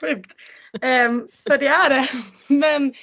sjukt. 0.00 0.32
Um, 0.72 1.28
för 1.46 1.58
det 1.58 1.66
är 1.66 1.90
det. 1.90 2.08
Men 2.54 2.94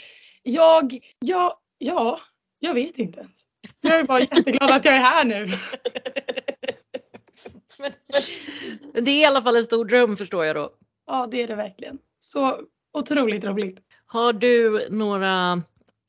jag, 0.44 1.00
jag, 1.20 1.54
ja, 1.78 2.20
jag 2.60 2.74
vet 2.74 2.98
inte 2.98 3.20
ens. 3.20 3.44
Jag 3.82 4.00
är 4.00 4.04
bara 4.04 4.20
jätteglad 4.20 4.72
att 4.72 4.86
jag 4.86 4.96
är 4.96 5.00
här 5.00 5.26
nu. 5.26 5.48
Det 8.94 9.12
är 9.12 9.20
i 9.20 9.26
alla 9.26 9.42
fall 9.42 9.56
en 9.56 9.64
stor 9.64 9.86
dröm 9.86 10.18
förstår 10.18 10.46
jag 10.46 10.56
då. 10.56 10.74
Ja 11.08 11.28
det 11.32 11.42
är 11.44 11.48
det 11.48 11.56
verkligen. 11.56 11.98
Så 12.20 12.62
otroligt 12.94 13.44
roligt. 13.44 13.80
Har 14.06 14.34
du 14.34 14.88
några 14.90 15.52
eh, 15.52 15.58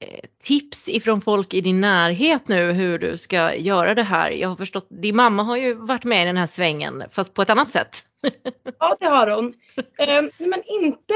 Eh, 0.02 0.20
tips 0.44 0.88
ifrån 0.88 1.20
folk 1.20 1.54
i 1.54 1.60
din 1.60 1.80
närhet 1.80 2.48
nu 2.48 2.72
hur 2.72 2.98
du 2.98 3.16
ska 3.16 3.54
göra 3.54 3.94
det 3.94 4.02
här? 4.02 4.30
Jag 4.30 4.48
har 4.48 4.56
förstått, 4.56 4.86
din 4.90 5.16
mamma 5.16 5.42
har 5.42 5.56
ju 5.56 5.74
varit 5.74 6.04
med 6.04 6.22
i 6.22 6.26
den 6.26 6.36
här 6.36 6.46
svängen 6.46 7.04
fast 7.10 7.34
på 7.34 7.42
ett 7.42 7.50
annat 7.50 7.70
sätt. 7.70 8.06
Ja, 8.78 8.96
det 9.00 9.06
har 9.06 9.26
hon. 9.26 9.54
Ehm, 9.98 10.30
men 10.38 10.62
inte, 10.66 11.14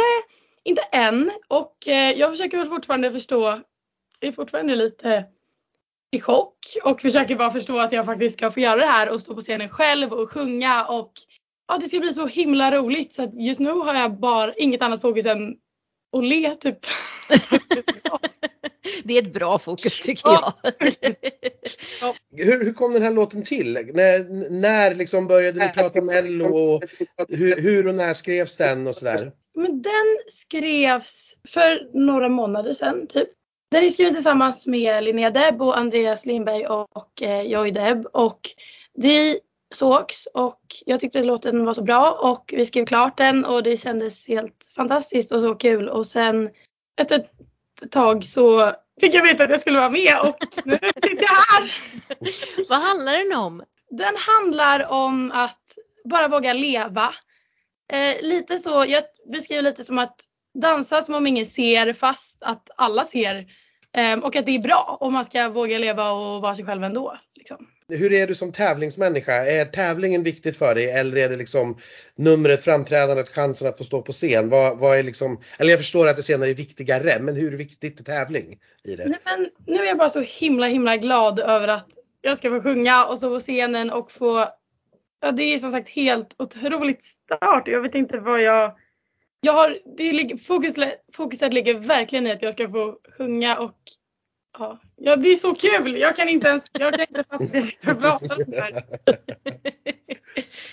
inte 0.64 0.82
än. 0.92 1.30
Och 1.48 1.88
eh, 1.88 2.12
jag 2.12 2.30
försöker 2.30 2.58
väl 2.58 2.68
fortfarande 2.68 3.12
förstå. 3.12 3.62
Jag 4.20 4.28
är 4.28 4.32
fortfarande 4.32 4.76
lite 4.76 5.24
i 6.10 6.20
chock 6.20 6.58
och 6.84 7.00
försöker 7.00 7.36
bara 7.36 7.50
förstå 7.50 7.78
att 7.78 7.92
jag 7.92 8.06
faktiskt 8.06 8.38
ska 8.38 8.50
få 8.50 8.60
göra 8.60 8.76
det 8.76 8.86
här 8.86 9.10
och 9.10 9.20
stå 9.20 9.34
på 9.34 9.40
scenen 9.40 9.68
själv 9.68 10.12
och 10.12 10.30
sjunga 10.30 10.86
och 10.86 11.12
ja, 11.68 11.78
det 11.78 11.88
ska 11.88 12.00
bli 12.00 12.12
så 12.12 12.26
himla 12.26 12.76
roligt 12.76 13.12
så 13.12 13.22
att 13.22 13.40
just 13.40 13.60
nu 13.60 13.70
har 13.70 13.94
jag 13.94 14.20
bara 14.20 14.54
inget 14.54 14.82
annat 14.82 15.00
fokus 15.00 15.26
än 15.26 15.56
att 16.18 16.24
le 16.24 16.54
typ. 16.54 16.78
Det 19.04 19.18
är 19.18 19.22
ett 19.22 19.32
bra 19.32 19.58
fokus 19.58 20.00
tycker 20.00 20.28
Ja. 20.28 20.52
jag. 22.00 22.14
Hur, 22.36 22.64
hur 22.64 22.72
kom 22.72 22.92
den 22.92 23.02
här 23.02 23.10
låten 23.10 23.42
till? 23.42 23.72
När, 23.72 24.50
när 24.50 24.94
liksom 24.94 25.26
började 25.26 25.66
ni 25.66 25.72
prata 25.72 25.98
om 25.98 26.06
Mello 26.06 26.56
och 26.56 26.84
hur, 27.28 27.60
hur 27.60 27.86
och 27.86 27.94
när 27.94 28.14
skrevs 28.14 28.56
den 28.56 28.86
och 28.86 28.94
sådär? 28.94 29.32
Men 29.54 29.82
den 29.82 30.16
skrevs 30.28 31.34
för 31.48 31.90
några 31.92 32.28
månader 32.28 32.72
sedan 32.72 33.06
typ. 33.06 33.28
Den 33.70 33.84
är 33.84 33.90
skriven 33.90 34.14
tillsammans 34.14 34.66
med 34.66 35.04
Linnea 35.04 35.30
Deb 35.30 35.62
och 35.62 35.78
Andreas 35.78 36.26
Lindberg 36.26 36.66
och 36.66 37.22
eh, 37.22 37.42
Joy 37.42 37.70
Deb. 37.70 38.06
Och 38.12 38.40
vi 38.94 39.40
sågs 39.76 40.28
och 40.34 40.60
jag 40.86 41.00
tyckte 41.00 41.22
låten 41.22 41.64
var 41.64 41.74
så 41.74 41.82
bra 41.82 42.12
och 42.12 42.54
vi 42.56 42.66
skrev 42.66 42.86
klart 42.86 43.16
den 43.16 43.44
och 43.44 43.62
det 43.62 43.76
kändes 43.76 44.28
helt 44.28 44.66
fantastiskt 44.76 45.32
och 45.32 45.40
så 45.40 45.54
kul. 45.54 45.88
Och 45.88 46.06
sen 46.06 46.50
efter 47.00 47.16
ett 47.82 47.90
tag 47.90 48.24
så 48.24 48.72
fick 49.00 49.14
jag 49.14 49.22
veta 49.22 49.44
att 49.44 49.50
jag 49.50 49.60
skulle 49.60 49.78
vara 49.78 49.90
med 49.90 50.20
och 50.22 50.36
nu 50.64 50.78
sitter 50.94 51.24
jag 51.24 51.36
här. 51.52 51.72
Vad 52.68 52.78
handlar 52.78 53.12
den 53.12 53.38
om? 53.38 53.62
Den 53.90 54.14
handlar 54.16 54.86
om 54.90 55.32
att 55.34 55.60
bara 56.04 56.28
våga 56.28 56.52
leva. 56.52 57.14
Eh, 57.92 58.22
lite 58.22 58.58
så, 58.58 58.84
jag 58.88 59.04
beskriver 59.32 59.62
lite 59.62 59.84
som 59.84 59.98
att 59.98 60.20
dansa 60.54 61.02
som 61.02 61.14
om 61.14 61.26
ingen 61.26 61.46
ser 61.46 61.92
fast 61.92 62.42
att 62.42 62.70
alla 62.76 63.04
ser. 63.04 63.46
Eh, 63.92 64.18
och 64.18 64.36
att 64.36 64.46
det 64.46 64.54
är 64.54 64.58
bra 64.58 64.98
och 65.00 65.12
man 65.12 65.24
ska 65.24 65.48
våga 65.48 65.78
leva 65.78 66.10
och 66.10 66.42
vara 66.42 66.54
sig 66.54 66.64
själv 66.64 66.84
ändå. 66.84 67.18
Liksom. 67.34 67.66
Hur 67.88 68.12
är 68.12 68.26
du 68.26 68.34
som 68.34 68.52
tävlingsmänniska? 68.52 69.32
Är 69.32 69.64
tävlingen 69.64 70.22
viktigt 70.22 70.56
för 70.56 70.74
dig 70.74 70.90
eller 70.90 71.16
är 71.16 71.28
det 71.28 71.36
liksom 71.36 71.76
numret, 72.14 72.62
framträdandet, 72.62 73.28
chansen 73.28 73.68
att 73.68 73.78
få 73.78 73.84
stå 73.84 74.02
på 74.02 74.12
scen? 74.12 74.48
Vad, 74.48 74.78
vad 74.78 74.98
är 74.98 75.02
liksom, 75.02 75.40
eller 75.58 75.70
jag 75.70 75.80
förstår 75.80 76.08
att 76.08 76.16
det 76.16 76.22
senare 76.22 76.50
är 76.50 76.54
viktigare, 76.54 77.18
men 77.20 77.36
hur 77.36 77.56
viktigt 77.56 78.00
är 78.00 78.04
tävling 78.04 78.58
i 78.84 78.96
det? 78.96 79.08
Nej, 79.08 79.18
men 79.24 79.50
nu 79.66 79.82
är 79.82 79.86
jag 79.86 79.98
bara 79.98 80.08
så 80.08 80.20
himla 80.20 80.66
himla 80.66 80.96
glad 80.96 81.38
över 81.38 81.68
att 81.68 81.88
jag 82.20 82.38
ska 82.38 82.50
få 82.50 82.60
sjunga 82.60 83.06
och 83.06 83.18
stå 83.18 83.34
på 83.34 83.40
scenen 83.40 83.90
och 83.90 84.12
få 84.12 84.48
Ja, 85.20 85.32
det 85.32 85.42
är 85.42 85.58
som 85.58 85.70
sagt 85.70 85.88
helt 85.88 86.34
otroligt 86.38 87.02
start. 87.02 87.68
Jag 87.68 87.80
vet 87.80 87.94
inte 87.94 88.18
vad 88.18 88.42
jag... 88.42 88.76
Jag 89.40 89.52
har, 89.52 89.78
det 89.96 90.12
ligger, 90.12 90.36
fokus, 90.36 90.74
fokuset 91.12 91.52
ligger 91.52 91.74
verkligen 91.74 92.26
i 92.26 92.32
att 92.32 92.42
jag 92.42 92.52
ska 92.52 92.68
få 92.68 92.98
sjunga 93.18 93.58
och 93.58 93.76
ja, 94.58 94.80
ja 94.96 95.16
det 95.16 95.28
är 95.28 95.36
så 95.36 95.54
kul. 95.54 95.96
Jag 95.98 96.16
kan 96.16 96.28
inte 96.28 96.48
ens, 96.48 96.64
jag 96.72 96.92
kan 96.92 97.00
inte 97.00 97.24
fatta 97.30 97.94
pratar 97.94 98.36
om 98.36 98.44
det 98.46 98.60
här. 98.60 98.82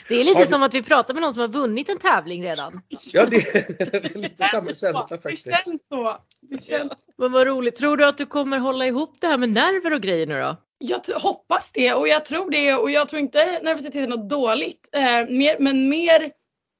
Det 0.07 0.15
är 0.15 0.23
lite 0.23 0.47
som 0.47 0.63
att 0.63 0.73
vi 0.73 0.83
pratar 0.83 1.13
med 1.13 1.21
någon 1.21 1.33
som 1.33 1.41
har 1.41 1.47
vunnit 1.47 1.89
en 1.89 1.99
tävling 1.99 2.43
redan. 2.43 2.73
Ja, 3.13 3.25
det 3.25 3.35
är 3.35 4.17
lite 4.17 4.47
samma 4.47 4.67
känsla 4.67 5.17
faktiskt. 5.21 5.45
Det 5.45 5.61
känns 5.65 5.87
så. 5.89 6.17
Det 6.41 6.63
känns. 6.63 7.07
Men 7.17 7.31
vad 7.31 7.47
roligt. 7.47 7.75
Tror 7.75 7.97
du 7.97 8.05
att 8.05 8.17
du 8.17 8.25
kommer 8.25 8.59
hålla 8.59 8.87
ihop 8.87 9.17
det 9.19 9.27
här 9.27 9.37
med 9.37 9.49
nerver 9.49 9.93
och 9.93 10.01
grejer 10.01 10.27
nu 10.27 10.39
då? 10.41 10.57
Jag 10.77 11.19
hoppas 11.19 11.71
det 11.71 11.93
och 11.93 12.07
jag 12.07 12.25
tror 12.25 12.51
det 12.51 12.73
och 12.73 12.91
jag 12.91 13.09
tror 13.09 13.19
inte 13.19 13.59
nervositet 13.63 13.95
är 13.95 14.07
något 14.07 14.29
dåligt. 14.29 14.89
Eh, 14.91 15.29
mer, 15.29 15.59
men 15.59 15.89
mer 15.89 16.31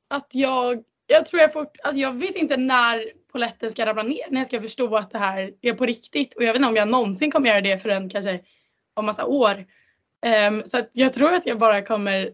att 0.09 0.27
jag, 0.31 0.83
jag 1.07 1.25
tror 1.25 1.41
jag 1.41 1.53
får, 1.53 1.67
alltså 1.83 1.99
jag 1.99 2.13
vet 2.13 2.35
inte 2.35 2.57
när 2.57 3.11
poletten 3.33 3.71
ska 3.71 3.85
ramla 3.85 4.03
ner, 4.03 4.29
när 4.29 4.39
jag 4.39 4.47
ska 4.47 4.61
förstå 4.61 4.95
att 4.95 5.11
det 5.11 5.17
här 5.17 5.53
är 5.61 5.73
på 5.73 5.85
riktigt 5.85 6.35
och 6.35 6.43
jag 6.43 6.47
vet 6.47 6.55
inte 6.55 6.69
om 6.69 6.75
jag 6.75 6.89
någonsin 6.89 7.31
kommer 7.31 7.49
göra 7.49 7.61
det 7.61 7.79
förrän 7.81 8.09
kanske 8.09 8.39
om 8.93 9.05
massa 9.05 9.25
år. 9.25 9.65
Um, 10.49 10.61
så 10.65 10.77
att 10.77 10.89
jag 10.93 11.13
tror 11.13 11.33
att 11.33 11.45
jag 11.45 11.59
bara 11.59 11.81
kommer 11.81 12.31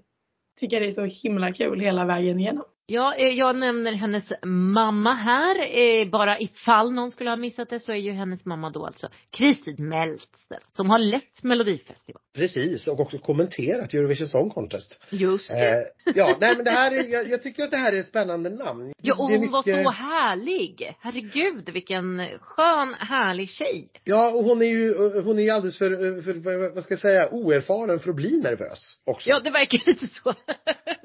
tycka 0.60 0.80
det 0.80 0.88
är 0.88 0.92
så 0.92 1.06
himla 1.06 1.54
kul 1.54 1.80
hela 1.80 2.06
vägen 2.06 2.40
igenom. 2.40 2.64
Ja, 2.86 3.16
eh, 3.16 3.28
jag 3.28 3.56
nämner 3.56 3.92
hennes 3.92 4.32
mamma 4.46 5.14
här. 5.14 5.56
Eh, 5.80 6.10
bara 6.10 6.40
ifall 6.40 6.92
någon 6.92 7.12
skulle 7.12 7.30
ha 7.30 7.38
missat 7.38 7.70
det 7.70 7.80
så 7.80 7.92
är 7.92 7.96
ju 7.98 8.12
hennes 8.12 8.46
mamma 8.46 8.70
då 8.70 8.86
alltså 8.86 9.08
Kristin 9.30 9.90
Meltzer 9.90 10.60
som 10.76 10.90
har 10.90 11.00
lett 11.00 11.44
Melodifestivalen. 11.44 12.29
Precis, 12.40 12.88
och 12.88 13.00
också 13.00 13.18
kommenterat 13.18 13.94
Eurovision 13.94 14.28
Song 14.28 14.50
Contest. 14.50 15.00
Just 15.10 15.48
det. 15.48 15.88
Eh, 16.06 16.14
ja, 16.16 16.38
nej 16.40 16.56
men 16.56 16.66
det 16.66 16.72
här 16.72 16.92
är, 16.92 17.08
jag, 17.08 17.30
jag, 17.30 17.44
tycker 17.44 17.64
att 17.64 17.72
det 17.72 17.78
här 17.78 17.94
är 17.94 18.00
ett 18.00 18.08
spännande 18.08 18.50
namn. 18.50 18.94
Ja, 19.02 19.14
och 19.14 19.20
hon 19.20 19.32
mycket... 19.32 19.52
var 19.52 19.64
så 19.84 19.90
härlig. 19.90 20.96
Herregud, 21.00 21.70
vilken 21.70 22.28
skön, 22.40 22.94
härlig 23.00 23.50
tjej. 23.50 23.88
Ja, 24.04 24.32
och 24.32 24.44
hon 24.44 24.62
är 24.62 24.66
ju, 24.66 24.94
hon 25.22 25.40
är 25.40 25.44
ju 25.44 25.50
alldeles 25.50 25.78
för, 25.78 26.22
för, 26.22 26.74
vad 26.74 26.84
ska 26.84 26.94
jag 26.94 27.02
säga, 27.02 27.30
oerfaren 27.32 28.00
för 28.00 28.10
att 28.10 28.16
bli 28.16 28.38
nervös 28.38 28.98
också. 29.04 29.30
Ja, 29.30 29.40
det 29.40 29.52
verkar 29.52 29.82
lite 29.86 30.08
så. 30.08 30.30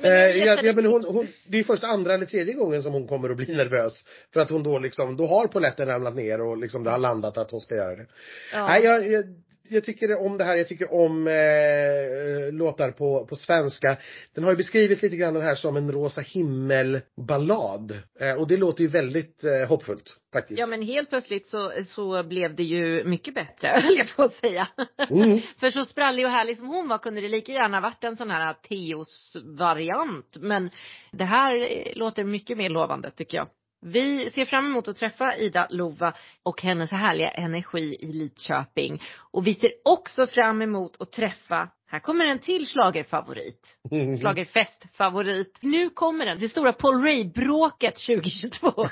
eh, 0.02 0.12
ja, 0.12 0.62
ja, 0.62 0.72
men 0.72 0.86
hon, 0.86 1.04
hon, 1.04 1.28
det 1.48 1.58
är 1.58 1.64
först 1.64 1.84
andra 1.84 2.14
eller 2.14 2.26
tredje 2.26 2.54
gången 2.54 2.82
som 2.82 2.92
hon 2.92 3.08
kommer 3.08 3.30
att 3.30 3.36
bli 3.36 3.56
nervös. 3.56 4.04
För 4.32 4.40
att 4.40 4.50
hon 4.50 4.62
då 4.62 4.78
liksom, 4.78 5.16
då 5.16 5.26
har 5.26 5.46
poletten 5.46 5.88
ramlat 5.88 6.14
ner 6.14 6.40
och 6.40 6.58
liksom 6.58 6.84
det 6.84 6.90
har 6.90 6.98
landat 6.98 7.38
att 7.38 7.50
hon 7.50 7.60
ska 7.60 7.74
göra 7.74 7.96
det. 7.96 8.06
Ja. 8.52 8.66
Nej, 8.66 8.84
jag, 8.84 9.12
jag 9.12 9.24
jag 9.68 9.84
tycker 9.84 10.26
om 10.26 10.38
det 10.38 10.44
här, 10.44 10.56
jag 10.56 10.68
tycker 10.68 10.94
om 10.94 11.26
eh, 11.26 12.52
låtar 12.52 12.90
på, 12.90 13.26
på 13.26 13.36
svenska. 13.36 13.96
Den 14.34 14.44
har 14.44 14.50
ju 14.50 14.56
beskrivits 14.56 15.02
lite 15.02 15.16
grann 15.16 15.34
den 15.34 15.42
här 15.42 15.54
som 15.54 15.76
en 15.76 15.92
rosa 15.92 16.20
himmel-ballad. 16.20 17.98
Eh, 18.20 18.34
och 18.34 18.48
det 18.48 18.56
låter 18.56 18.82
ju 18.82 18.88
väldigt 18.88 19.44
eh, 19.44 19.68
hoppfullt 19.68 20.16
faktiskt. 20.32 20.60
Ja 20.60 20.66
men 20.66 20.82
helt 20.82 21.08
plötsligt 21.08 21.46
så, 21.46 21.72
så 21.86 22.22
blev 22.22 22.54
det 22.54 22.62
ju 22.62 23.04
mycket 23.04 23.34
bättre, 23.34 23.68
höll 23.82 23.96
jag 23.96 24.16
på 24.16 24.22
att 24.22 24.34
säga. 24.34 24.68
Mm. 25.10 25.40
För 25.60 25.70
så 25.70 25.84
sprallig 25.84 26.26
och 26.26 26.32
härlig 26.32 26.58
som 26.58 26.68
hon 26.68 26.88
var 26.88 26.98
kunde 26.98 27.20
det 27.20 27.28
lika 27.28 27.52
gärna 27.52 27.80
varit 27.80 28.04
en 28.04 28.16
sån 28.16 28.30
här 28.30 28.54
Teos 28.54 29.36
variant. 29.44 30.36
Men 30.40 30.70
det 31.12 31.24
här 31.24 31.56
eh, 31.56 31.96
låter 31.96 32.24
mycket 32.24 32.58
mer 32.58 32.70
lovande 32.70 33.10
tycker 33.10 33.36
jag. 33.36 33.48
Vi 33.86 34.30
ser 34.30 34.44
fram 34.44 34.66
emot 34.66 34.88
att 34.88 34.96
träffa 34.96 35.36
Ida 35.36 35.66
Lova 35.70 36.14
och 36.42 36.62
hennes 36.62 36.90
härliga 36.90 37.30
energi 37.30 37.96
i 38.00 38.12
Lidköping. 38.12 39.02
Och 39.30 39.46
vi 39.46 39.54
ser 39.54 39.70
också 39.84 40.26
fram 40.26 40.62
emot 40.62 41.00
att 41.00 41.12
träffa, 41.12 41.68
här 41.86 41.98
kommer 41.98 42.24
en 42.24 42.38
till 42.38 42.66
slagerfavorit. 42.66 43.76
Slagerfestfavorit. 44.20 45.58
Nu 45.60 45.90
kommer 45.90 46.26
den, 46.26 46.38
det 46.38 46.48
stora 46.48 46.72
Paul 46.72 47.02
Ray-bråket 47.02 47.94
2022. 47.94 48.72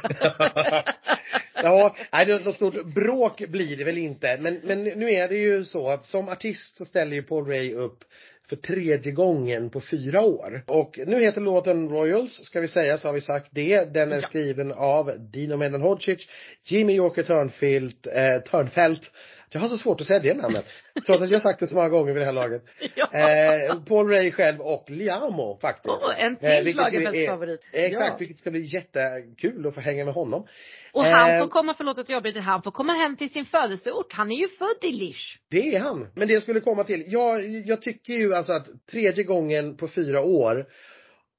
ja, 1.54 1.94
nej 2.12 2.42
något 2.44 2.54
stort 2.54 2.86
bråk 2.94 3.38
blir 3.48 3.76
det 3.76 3.84
väl 3.84 3.98
inte. 3.98 4.38
Men, 4.40 4.60
men 4.64 4.84
nu 4.84 5.10
är 5.10 5.28
det 5.28 5.38
ju 5.38 5.64
så 5.64 5.88
att 5.88 6.06
som 6.06 6.28
artist 6.28 6.76
så 6.76 6.84
ställer 6.84 7.16
ju 7.16 7.22
Paul 7.22 7.46
Ray 7.46 7.74
upp 7.74 8.04
för 8.48 8.56
tredje 8.56 9.12
gången 9.12 9.70
på 9.70 9.80
fyra 9.80 10.20
år. 10.22 10.64
Och 10.66 10.98
nu 11.06 11.20
heter 11.20 11.40
låten 11.40 11.88
Royals, 11.88 12.44
ska 12.44 12.60
vi 12.60 12.68
säga, 12.68 12.98
så 12.98 13.08
har 13.08 13.14
vi 13.14 13.20
sagt 13.20 13.48
det. 13.50 13.94
Den 13.94 14.12
är 14.12 14.16
ja. 14.16 14.28
skriven 14.28 14.72
av 14.72 15.12
Dino 15.32 15.56
Medan 15.56 15.82
Hodzic, 15.82 16.28
Jimmy 16.64 16.94
Joker 16.94 17.22
Törnfeldt, 17.22 18.06
eh, 18.06 18.38
Törnfeldt. 18.50 19.10
Jag 19.52 19.60
har 19.60 19.68
så 19.68 19.78
svårt 19.78 20.00
att 20.00 20.06
säga 20.06 20.20
det 20.20 20.34
namnet. 20.34 20.64
Trots 21.06 21.22
att 21.22 21.30
jag 21.30 21.42
sagt 21.42 21.60
det 21.60 21.66
så 21.66 21.74
många 21.74 21.88
gånger 21.88 22.12
vid 22.12 22.22
det 22.22 22.26
här 22.26 22.32
laget. 22.32 22.62
Ja. 22.94 23.08
Eh, 23.12 23.84
Paul 23.84 24.08
Ray 24.08 24.30
själv 24.30 24.60
och 24.60 24.90
Liamo 24.90 25.58
faktiskt. 25.60 25.94
Oh, 25.94 26.24
en 26.24 26.36
till 26.36 26.48
eh, 26.48 26.72
schlagerfestfavorit. 26.72 27.60
Exakt, 27.72 28.10
ja. 28.10 28.16
vilket 28.18 28.38
ska 28.38 28.50
bli 28.50 28.74
jättekul 28.74 29.66
att 29.66 29.74
få 29.74 29.80
hänga 29.80 30.04
med 30.04 30.14
honom. 30.14 30.46
Och 30.92 31.04
han 31.04 31.38
får 31.38 31.46
eh, 31.46 31.48
komma, 31.48 31.74
förlåt 31.76 31.98
att 31.98 32.08
jag 32.08 32.16
avbryter, 32.16 32.40
han 32.40 32.62
får 32.62 32.70
komma 32.70 32.92
hem 32.92 33.16
till 33.16 33.32
sin 33.32 33.44
födelseort. 33.44 34.12
Han 34.12 34.30
är 34.30 34.36
ju 34.36 34.48
född 34.48 34.78
i 34.82 34.92
Lisch. 34.92 35.40
Det 35.50 35.74
är 35.74 35.80
han. 35.80 36.08
Men 36.14 36.28
det 36.28 36.34
jag 36.34 36.42
skulle 36.42 36.60
komma 36.60 36.84
till, 36.84 37.04
jag, 37.06 37.48
jag 37.66 37.82
tycker 37.82 38.12
ju 38.12 38.34
alltså 38.34 38.52
att 38.52 38.66
tredje 38.90 39.24
gången 39.24 39.76
på 39.76 39.88
fyra 39.88 40.20
år 40.20 40.66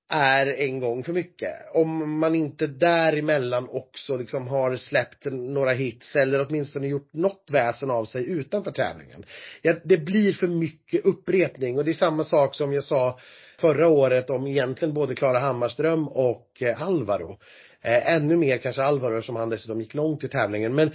är 0.10 0.48
en 0.48 0.80
gång 0.80 1.04
för 1.04 1.14
mycket. 1.14 1.54
Om 1.74 2.20
man 2.20 2.36
inte 2.36 2.68
däremellan 2.68 3.68
också 3.70 4.18
liksom 4.18 4.48
har 4.48 4.76
släppt 4.76 5.26
några 5.32 5.72
hits 5.72 6.16
eller 6.16 6.48
åtminstone 6.48 6.88
gjort 6.88 7.14
något 7.14 7.48
väsen 7.52 7.92
av 7.92 8.06
sig 8.06 8.30
utanför 8.30 8.72
tävlingen. 8.72 9.26
Ja, 9.62 9.74
det 9.84 9.98
blir 9.98 10.34
för 10.34 10.48
mycket 10.48 11.06
upprepning 11.06 11.78
och 11.78 11.86
det 11.86 11.92
är 11.92 11.96
samma 11.96 12.24
sak 12.24 12.56
som 12.56 12.74
jag 12.74 12.84
sa 12.84 13.20
förra 13.60 13.88
året 13.88 14.30
om 14.30 14.48
egentligen 14.48 14.94
både 14.94 15.16
Klara 15.16 15.40
Hammarström 15.40 16.08
och 16.08 16.62
eh, 16.62 16.82
Alvaro. 16.82 17.40
Eh, 17.82 18.16
ännu 18.16 18.38
mer 18.38 18.58
kanske 18.58 18.84
Alvaro 18.84 19.22
som 19.22 19.36
han 19.36 19.50
dessutom 19.50 19.82
gick 19.82 19.94
långt 19.94 20.24
i 20.24 20.28
tävlingen. 20.28 20.76
Men 20.76 20.92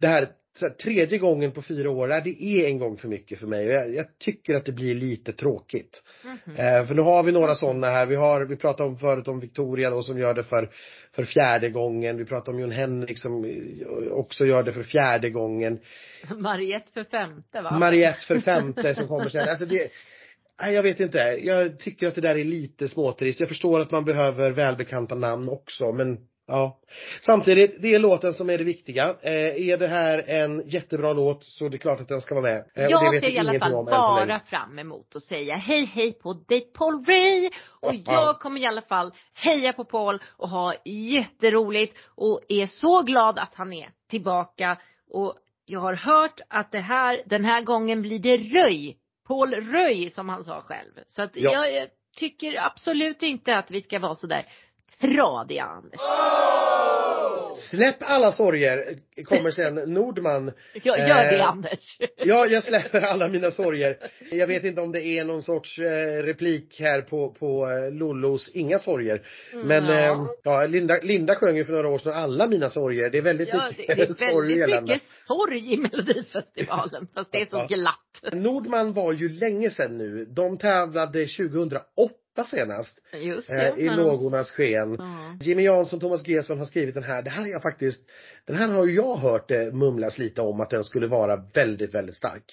det 0.00 0.06
här, 0.06 0.28
här 0.60 0.68
tredje 0.68 1.18
gången 1.18 1.52
på 1.52 1.62
fyra 1.62 1.90
år, 1.90 2.08
det 2.08 2.42
är 2.42 2.66
en 2.66 2.78
gång 2.78 2.96
för 2.96 3.08
mycket 3.08 3.38
för 3.38 3.46
mig. 3.46 3.66
Jag, 3.66 3.94
jag 3.94 4.06
tycker 4.18 4.54
att 4.54 4.64
det 4.64 4.72
blir 4.72 4.94
lite 4.94 5.32
tråkigt. 5.32 6.02
Mm 6.24 6.38
-hmm. 6.44 6.80
eh, 6.80 6.86
för 6.86 6.94
nu 6.94 7.02
har 7.02 7.22
vi 7.22 7.32
några 7.32 7.54
sådana 7.54 7.86
här. 7.86 8.06
Vi 8.06 8.14
har, 8.14 8.44
vi 8.44 8.56
pratade 8.56 8.88
om 8.88 8.98
förut 8.98 9.28
om 9.28 9.40
Victoria 9.40 9.90
då 9.90 10.02
som 10.02 10.18
gör 10.18 10.34
det 10.34 10.44
för, 10.44 10.70
för 11.14 11.24
fjärde 11.24 11.70
gången. 11.70 12.16
Vi 12.16 12.24
pratade 12.24 12.54
om 12.54 12.60
Jon 12.60 12.70
Henrik 12.70 13.18
som 13.18 13.44
eh, 13.44 14.12
också 14.12 14.46
gör 14.46 14.62
det 14.62 14.72
för 14.72 14.82
fjärde 14.82 15.30
gången. 15.30 15.78
Mariette 16.38 16.92
för 16.92 17.04
femte 17.04 17.60
va? 17.60 17.78
Mariette 17.78 18.26
för 18.26 18.40
femte 18.40 18.94
som 18.94 19.08
kommer 19.08 19.28
sen. 19.28 19.48
Alltså 19.48 19.66
det, 19.66 19.90
Nej, 20.62 20.74
jag 20.74 20.82
vet 20.82 21.00
inte. 21.00 21.18
Jag 21.18 21.78
tycker 21.78 22.08
att 22.08 22.14
det 22.14 22.20
där 22.20 22.38
är 22.38 22.44
lite 22.44 22.88
småtrist. 22.88 23.40
Jag 23.40 23.48
förstår 23.48 23.80
att 23.80 23.90
man 23.90 24.04
behöver 24.04 24.50
välbekanta 24.50 25.14
namn 25.14 25.48
också, 25.48 25.92
men 25.92 26.18
Ja. 26.46 26.78
Samtidigt, 27.20 27.82
det 27.82 27.94
är 27.94 27.98
låten 27.98 28.34
som 28.34 28.50
är 28.50 28.58
det 28.58 28.64
viktiga. 28.64 29.16
Eh, 29.22 29.68
är 29.68 29.76
det 29.76 29.88
här 29.88 30.24
en 30.28 30.68
jättebra 30.68 31.12
låt 31.12 31.44
så 31.44 31.64
är 31.64 31.70
det 31.70 31.78
klart 31.78 32.00
att 32.00 32.08
den 32.08 32.20
ska 32.20 32.34
vara 32.34 32.44
med. 32.44 32.64
Eh, 32.74 32.84
jag 32.84 33.20
ser 33.20 33.30
i 33.30 33.38
alla 33.38 33.58
fall 33.58 33.84
bara 33.84 34.40
fram 34.40 34.78
emot 34.78 35.16
att 35.16 35.22
säga 35.22 35.56
hej 35.56 35.84
hej 35.84 36.12
på 36.12 36.32
dig 36.32 36.60
Paul 36.60 37.04
Ray. 37.04 37.50
Och 37.80 37.94
jag 37.94 38.40
kommer 38.40 38.60
i 38.60 38.66
alla 38.66 38.82
fall 38.82 39.12
heja 39.34 39.72
på 39.72 39.84
Paul 39.84 40.18
och 40.36 40.48
ha 40.48 40.74
jätteroligt 40.84 41.98
och 42.06 42.40
är 42.48 42.66
så 42.66 43.02
glad 43.02 43.38
att 43.38 43.54
han 43.54 43.72
är 43.72 43.88
tillbaka. 44.10 44.78
Och 45.10 45.34
jag 45.64 45.80
har 45.80 45.94
hört 45.94 46.40
att 46.48 46.72
det 46.72 46.80
här, 46.80 47.22
den 47.26 47.44
här 47.44 47.62
gången 47.62 48.02
blir 48.02 48.18
det 48.18 48.36
Röj. 48.36 48.98
Paul 49.28 49.54
Röj 49.54 50.10
som 50.10 50.28
han 50.28 50.44
sa 50.44 50.60
själv. 50.60 50.92
Så 51.06 51.22
att 51.22 51.30
ja. 51.34 51.52
jag, 51.52 51.74
jag 51.74 51.88
tycker 52.16 52.66
absolut 52.66 53.22
inte 53.22 53.56
att 53.56 53.70
vi 53.70 53.82
ska 53.82 53.98
vara 53.98 54.14
sådär 54.14 54.46
Radiga 55.02 55.64
Anders. 55.64 56.00
Släpp 57.70 57.96
alla 58.00 58.32
sorger, 58.32 58.96
kommer 59.24 59.50
sen 59.50 59.74
Nordman. 59.74 60.52
Ja, 60.82 60.98
gör 60.98 61.30
det 61.30 61.38
eh, 61.38 61.48
Anders. 61.48 61.98
Ja, 62.16 62.46
jag 62.46 62.64
släpper 62.64 63.00
alla 63.00 63.28
mina 63.28 63.50
sorger. 63.50 63.96
Jag 64.30 64.46
vet 64.46 64.64
inte 64.64 64.80
om 64.80 64.92
det 64.92 65.06
är 65.06 65.24
någon 65.24 65.42
sorts 65.42 65.78
eh, 65.78 66.22
replik 66.22 66.80
här 66.80 67.00
på, 67.00 67.30
på 67.30 67.68
eh, 67.70 67.94
Lollos 67.94 68.50
Inga 68.54 68.78
sorger. 68.78 69.26
Mm, 69.52 69.66
Men 69.66 69.84
ja. 69.84 70.12
Eh, 70.12 70.26
ja, 70.42 70.66
Linda, 70.66 70.98
Linda 71.02 71.34
sjöng 71.34 71.56
ju 71.56 71.64
för 71.64 71.72
några 71.72 71.88
år 71.88 71.98
sedan 71.98 72.12
alla 72.12 72.46
mina 72.46 72.70
sorger. 72.70 73.10
Det 73.10 73.18
är 73.18 73.22
väldigt 73.22 73.48
ja, 73.48 73.68
mycket 73.68 73.86
det, 73.86 73.94
det 73.94 74.02
är 74.02 74.58
väldigt 74.58 74.82
mycket 74.82 75.02
sorg 75.26 75.72
i 75.72 75.76
Melodifestivalen. 75.76 77.08
Fast 77.14 77.32
det 77.32 77.40
är 77.40 77.46
så 77.46 77.66
glatt. 77.66 78.32
Nordman 78.32 78.92
var 78.92 79.12
ju 79.12 79.28
länge 79.28 79.70
sedan 79.70 79.98
nu. 79.98 80.24
De 80.24 80.58
tävlade 80.58 81.26
2008 81.26 81.82
senast. 82.36 82.98
Just 83.20 83.48
det, 83.48 83.68
eh, 83.68 83.78
I 83.78 83.88
lågornas 83.96 84.50
sken. 84.50 84.96
Ja. 84.98 85.36
Jimmy 85.40 85.62
Jansson, 85.62 86.00
Thomas 86.00 86.26
Gesson 86.28 86.58
har 86.58 86.66
skrivit 86.66 86.94
den 86.94 87.02
här. 87.02 87.22
Det 87.22 87.30
här 87.30 87.42
är 87.44 87.48
jag 87.48 87.62
faktiskt, 87.62 88.00
den 88.46 88.56
här 88.56 88.68
har 88.68 88.86
jag 88.86 89.16
hört 89.16 89.48
det 89.48 89.74
mumlas 89.74 90.18
lite 90.18 90.42
om 90.42 90.60
att 90.60 90.70
den 90.70 90.84
skulle 90.84 91.06
vara 91.06 91.36
väldigt, 91.54 91.94
väldigt 91.94 92.16
stark. 92.16 92.44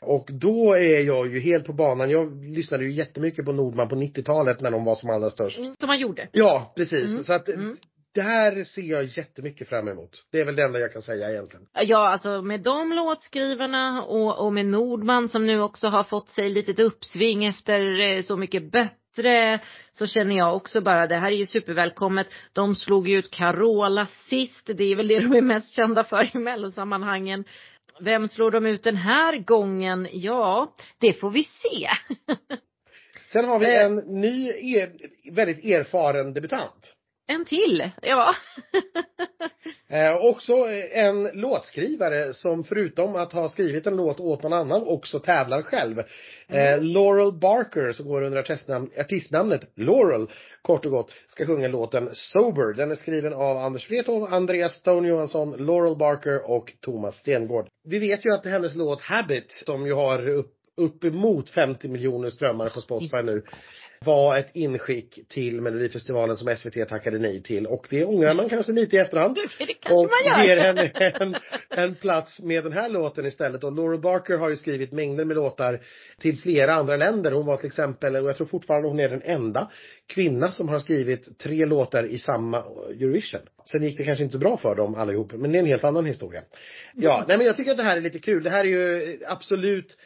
Och 0.00 0.28
då 0.32 0.72
är 0.74 1.00
jag 1.00 1.32
ju 1.32 1.40
helt 1.40 1.66
på 1.66 1.72
banan. 1.72 2.10
Jag 2.10 2.44
lyssnade 2.44 2.84
ju 2.84 2.92
jättemycket 2.92 3.44
på 3.44 3.52
Nordman 3.52 3.88
på 3.88 3.94
90-talet 3.94 4.60
när 4.60 4.70
de 4.70 4.84
var 4.84 4.96
som 4.96 5.10
allra 5.10 5.30
störst. 5.30 5.58
Mm, 5.58 5.74
Som 5.80 5.86
man 5.86 5.98
gjorde. 6.00 6.28
Ja, 6.32 6.72
precis. 6.76 7.10
Mm. 7.10 7.24
Så 7.24 7.32
att 7.32 7.48
Mm. 7.48 7.76
det 8.14 8.22
här 8.22 8.64
ser 8.64 8.82
jag 8.82 9.04
jättemycket 9.04 9.68
fram 9.68 9.88
emot. 9.88 10.10
Det 10.32 10.40
är 10.40 10.44
väl 10.44 10.56
det 10.56 10.62
enda 10.62 10.78
jag 10.78 10.92
kan 10.92 11.02
säga 11.02 11.30
egentligen. 11.30 11.66
Ja, 11.82 12.08
alltså 12.08 12.42
med 12.42 12.60
de 12.62 12.92
låtskrivarna 12.92 14.02
och, 14.02 14.46
och 14.46 14.52
med 14.52 14.66
Nordman 14.66 15.28
som 15.28 15.46
nu 15.46 15.60
också 15.60 15.88
har 15.88 16.04
fått 16.04 16.28
sig 16.30 16.48
litet 16.50 16.80
uppsving 16.80 17.44
efter 17.44 18.00
eh, 18.00 18.22
Så 18.22 18.36
mycket 18.36 18.62
bättre 19.16 19.60
så 19.92 20.06
känner 20.06 20.36
jag 20.36 20.56
också 20.56 20.80
bara 20.80 21.06
det 21.06 21.16
här 21.16 21.32
är 21.32 21.36
ju 21.36 21.46
supervälkommet. 21.46 22.26
De 22.52 22.74
slog 22.76 23.08
ju 23.08 23.18
ut 23.18 23.30
Carola 23.30 24.06
sist. 24.28 24.66
Det 24.66 24.84
är 24.84 24.96
väl 24.96 25.08
det 25.08 25.20
de 25.20 25.32
är 25.36 25.40
mest 25.42 25.72
kända 25.74 26.04
för 26.04 26.36
i 26.36 26.38
mellosammanhangen. 26.38 27.44
Vem 28.00 28.28
slår 28.28 28.50
de 28.50 28.66
ut 28.66 28.82
den 28.82 28.96
här 28.96 29.38
gången? 29.38 30.08
Ja, 30.12 30.74
det 31.00 31.12
får 31.12 31.30
vi 31.30 31.44
se. 31.44 31.88
Sen 33.32 33.44
har 33.44 33.58
vi 33.58 33.66
Eh. 33.66 33.84
en 33.86 33.96
ny, 33.96 34.48
er, 34.48 34.88
väldigt 35.32 35.64
erfaren 35.64 36.32
debutant. 36.34 36.92
En 37.26 37.44
till, 37.44 37.90
ja. 38.02 38.34
Eh, 39.88 40.16
också 40.16 40.52
en 40.92 41.24
låtskrivare 41.24 42.34
som 42.34 42.64
förutom 42.64 43.16
att 43.16 43.32
ha 43.32 43.48
skrivit 43.48 43.86
en 43.86 43.96
låt 43.96 44.20
åt 44.20 44.42
någon 44.42 44.52
annan 44.52 44.82
också 44.86 45.20
tävlar 45.20 45.62
själv. 45.62 45.98
Eh, 46.48 46.82
Laurel 46.82 47.32
Barker 47.32 47.92
som 47.92 48.08
går 48.08 48.22
under 48.22 48.38
artistnamn, 48.38 48.90
artistnamnet 48.98 49.60
Laurel 49.74 50.26
kort 50.62 50.84
och 50.84 50.90
gott 50.90 51.12
ska 51.28 51.46
sjunga 51.46 51.68
låten 51.68 52.08
Sober. 52.12 52.74
Den 52.74 52.90
är 52.90 52.94
skriven 52.94 53.32
av 53.32 53.56
Anders 53.56 53.90
Wrethov, 53.90 54.34
Andreas 54.34 54.72
Stone 54.72 55.08
Johansson, 55.08 55.66
Laurel 55.66 55.96
Barker 55.96 56.50
och 56.50 56.72
Thomas 56.80 57.16
Stengård. 57.16 57.66
Vi 57.84 57.98
vet 57.98 58.26
ju 58.26 58.30
att 58.32 58.44
hennes 58.44 58.74
låt 58.74 59.00
Habit 59.00 59.52
som 59.52 59.86
ju 59.86 59.92
har 59.92 60.28
upp, 60.28 60.52
uppemot 60.76 61.50
50 61.50 61.88
miljoner 61.88 62.30
strömmar 62.30 62.68
på 62.68 62.80
Spotify 62.80 63.22
nu 63.22 63.42
var 64.00 64.38
ett 64.38 64.50
inskick 64.54 65.28
till 65.28 65.60
Melodifestivalen 65.62 66.36
som 66.36 66.56
SVT 66.56 66.88
tackade 66.88 67.18
nej 67.18 67.42
till 67.42 67.66
och 67.66 67.86
det 67.90 68.04
ångrar 68.04 68.34
man 68.34 68.48
kanske 68.48 68.72
lite 68.72 68.96
i 68.96 68.98
efterhand. 68.98 69.34
Det 69.58 69.74
kanske 69.74 69.92
och 69.92 70.10
man 70.10 70.38
gör. 70.38 70.46
ger 70.46 70.56
henne 70.56 70.90
en, 71.20 71.36
en 71.70 71.94
plats 71.94 72.40
med 72.40 72.64
den 72.64 72.72
här 72.72 72.88
låten 72.88 73.26
istället. 73.26 73.64
Och 73.64 73.72
Laura 73.72 73.98
Barker 73.98 74.36
har 74.36 74.48
ju 74.48 74.56
skrivit 74.56 74.92
mängder 74.92 75.24
med 75.24 75.36
låtar 75.36 75.80
till 76.18 76.38
flera 76.38 76.74
andra 76.74 76.96
länder. 76.96 77.32
Hon 77.32 77.46
var 77.46 77.56
till 77.56 77.66
exempel, 77.66 78.16
och 78.16 78.28
jag 78.28 78.36
tror 78.36 78.46
fortfarande 78.46 78.88
hon 78.88 79.00
är 79.00 79.08
den 79.08 79.22
enda 79.24 79.70
kvinna 80.06 80.50
som 80.50 80.68
har 80.68 80.78
skrivit 80.78 81.38
tre 81.38 81.64
låtar 81.66 82.04
i 82.06 82.18
samma 82.18 82.58
Eurovision. 82.90 83.40
Sen 83.70 83.82
gick 83.82 83.98
det 83.98 84.04
kanske 84.04 84.24
inte 84.24 84.32
så 84.32 84.38
bra 84.38 84.56
för 84.56 84.74
dem 84.74 84.94
allihop, 84.94 85.32
men 85.32 85.52
det 85.52 85.58
är 85.58 85.60
en 85.60 85.66
helt 85.66 85.84
annan 85.84 86.06
historia. 86.06 86.42
Ja, 86.94 87.24
nej 87.28 87.36
men 87.36 87.46
jag 87.46 87.56
tycker 87.56 87.70
att 87.70 87.76
det 87.76 87.82
här 87.82 87.96
är 87.96 88.00
lite 88.00 88.18
kul. 88.18 88.42
Det 88.42 88.50
här 88.50 88.64
är 88.64 88.68
ju 88.68 89.18
absolut 89.26 89.96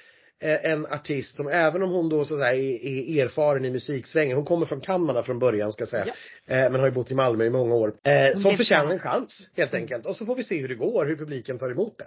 en 0.40 0.86
artist 0.86 1.36
som 1.36 1.48
även 1.48 1.82
om 1.82 1.90
hon 1.90 2.08
då 2.08 2.24
så 2.24 2.34
att 2.34 2.40
säga 2.40 2.54
är, 2.54 3.24
erfaren 3.24 3.64
i 3.64 3.70
musiksvängen, 3.70 4.36
hon 4.36 4.44
kommer 4.44 4.66
från 4.66 4.80
Kanada 4.80 5.22
från 5.22 5.38
början 5.38 5.72
ska 5.72 5.82
jag 5.82 5.88
säga, 5.88 6.06
eh, 6.46 6.70
men 6.70 6.80
har 6.80 6.86
ju 6.86 6.94
bott 6.94 7.10
i 7.10 7.14
Malmö 7.14 7.44
i 7.44 7.50
många 7.50 7.74
år, 7.74 7.94
eh, 8.04 8.36
som 8.36 8.56
förtjänar 8.56 8.92
en 8.92 8.98
chans 8.98 9.48
helt 9.56 9.74
enkelt. 9.74 10.06
Och 10.06 10.16
så 10.16 10.26
får 10.26 10.36
vi 10.36 10.44
se 10.44 10.60
hur 10.60 10.68
det 10.68 10.74
går, 10.74 11.06
hur 11.06 11.16
publiken 11.16 11.58
tar 11.58 11.70
emot 11.70 11.98
det. 11.98 12.06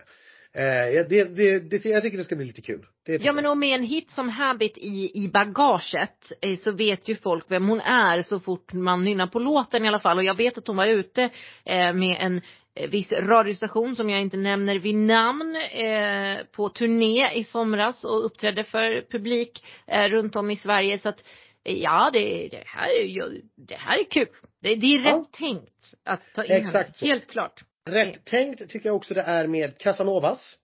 Eh, 0.56 1.08
det, 1.10 1.24
det, 1.24 1.60
det, 1.60 1.86
jag 1.86 2.04
tycker 2.04 2.18
det 2.18 2.24
ska 2.24 2.36
bli 2.36 2.46
lite 2.46 2.62
kul. 2.62 2.86
Det 3.06 3.16
Ja 3.16 3.32
men 3.32 3.46
och 3.46 3.58
med 3.58 3.76
en 3.76 3.84
hit 3.84 4.12
som 4.12 4.30
Habit 4.30 4.78
i, 4.78 5.24
i 5.24 5.28
bagaget 5.28 6.32
eh, 6.42 6.58
så 6.58 6.72
vet 6.72 7.08
ju 7.08 7.16
folk 7.16 7.46
vem 7.48 7.68
hon 7.68 7.82
är 7.82 8.22
så 8.22 8.40
fort 8.40 8.74
man 8.74 9.04
nynnar 9.04 9.28
på 9.28 9.40
låten 9.40 9.86
i 9.86 9.88
alla 9.88 10.00
fall. 10.00 10.18
Och 10.18 10.24
jag 10.24 10.38
vet 10.38 10.58
att 10.58 10.68
hon 10.68 10.76
var 10.76 10.86
ute 10.86 11.30
eh, 11.66 11.94
med 11.94 12.18
en 12.20 12.38
eh, 12.38 12.44
viss 12.90 13.12
radiostation 13.12 13.96
som 13.96 14.10
jag 14.10 14.22
inte 14.22 14.38
nämner 14.38 14.80
vid 14.80 14.96
namn 14.96 15.56
eh, 15.56 16.46
på 16.52 16.70
turné 16.70 17.32
i 17.34 17.44
somras 17.44 18.04
och 18.04 18.26
uppträdde 18.26 18.64
för 18.64 19.02
publik 19.12 19.64
eh, 19.88 20.10
runt 20.10 20.36
om 20.36 20.52
i 20.52 20.56
Sverige. 20.56 21.00
Så 21.00 21.10
att 21.10 21.24
eh, 21.66 21.78
ja 21.78 22.10
det, 22.14 22.48
det 22.52 22.64
här 22.66 22.90
är 22.90 23.32
det 23.56 23.76
här 23.76 24.00
är 24.00 24.04
kul. 24.04 24.28
Det, 24.62 24.76
det 24.76 24.88
är 24.96 25.00
rätt 25.00 25.06
Ja. 25.12 25.26
tänkt 25.38 25.94
att 26.06 26.34
ta 26.36 26.44
in 26.44 26.52
Exakt 26.52 26.98
så. 26.98 27.06
Helt 27.06 27.28
klart. 27.28 27.64
Rätt 27.90 28.26
tänkt 28.26 28.70
tycker 28.70 28.90
jag 28.90 28.96
också 28.96 29.14
det 29.14 29.22
är 29.22 29.48
med 29.48 29.78
Casanovas. 29.78 30.56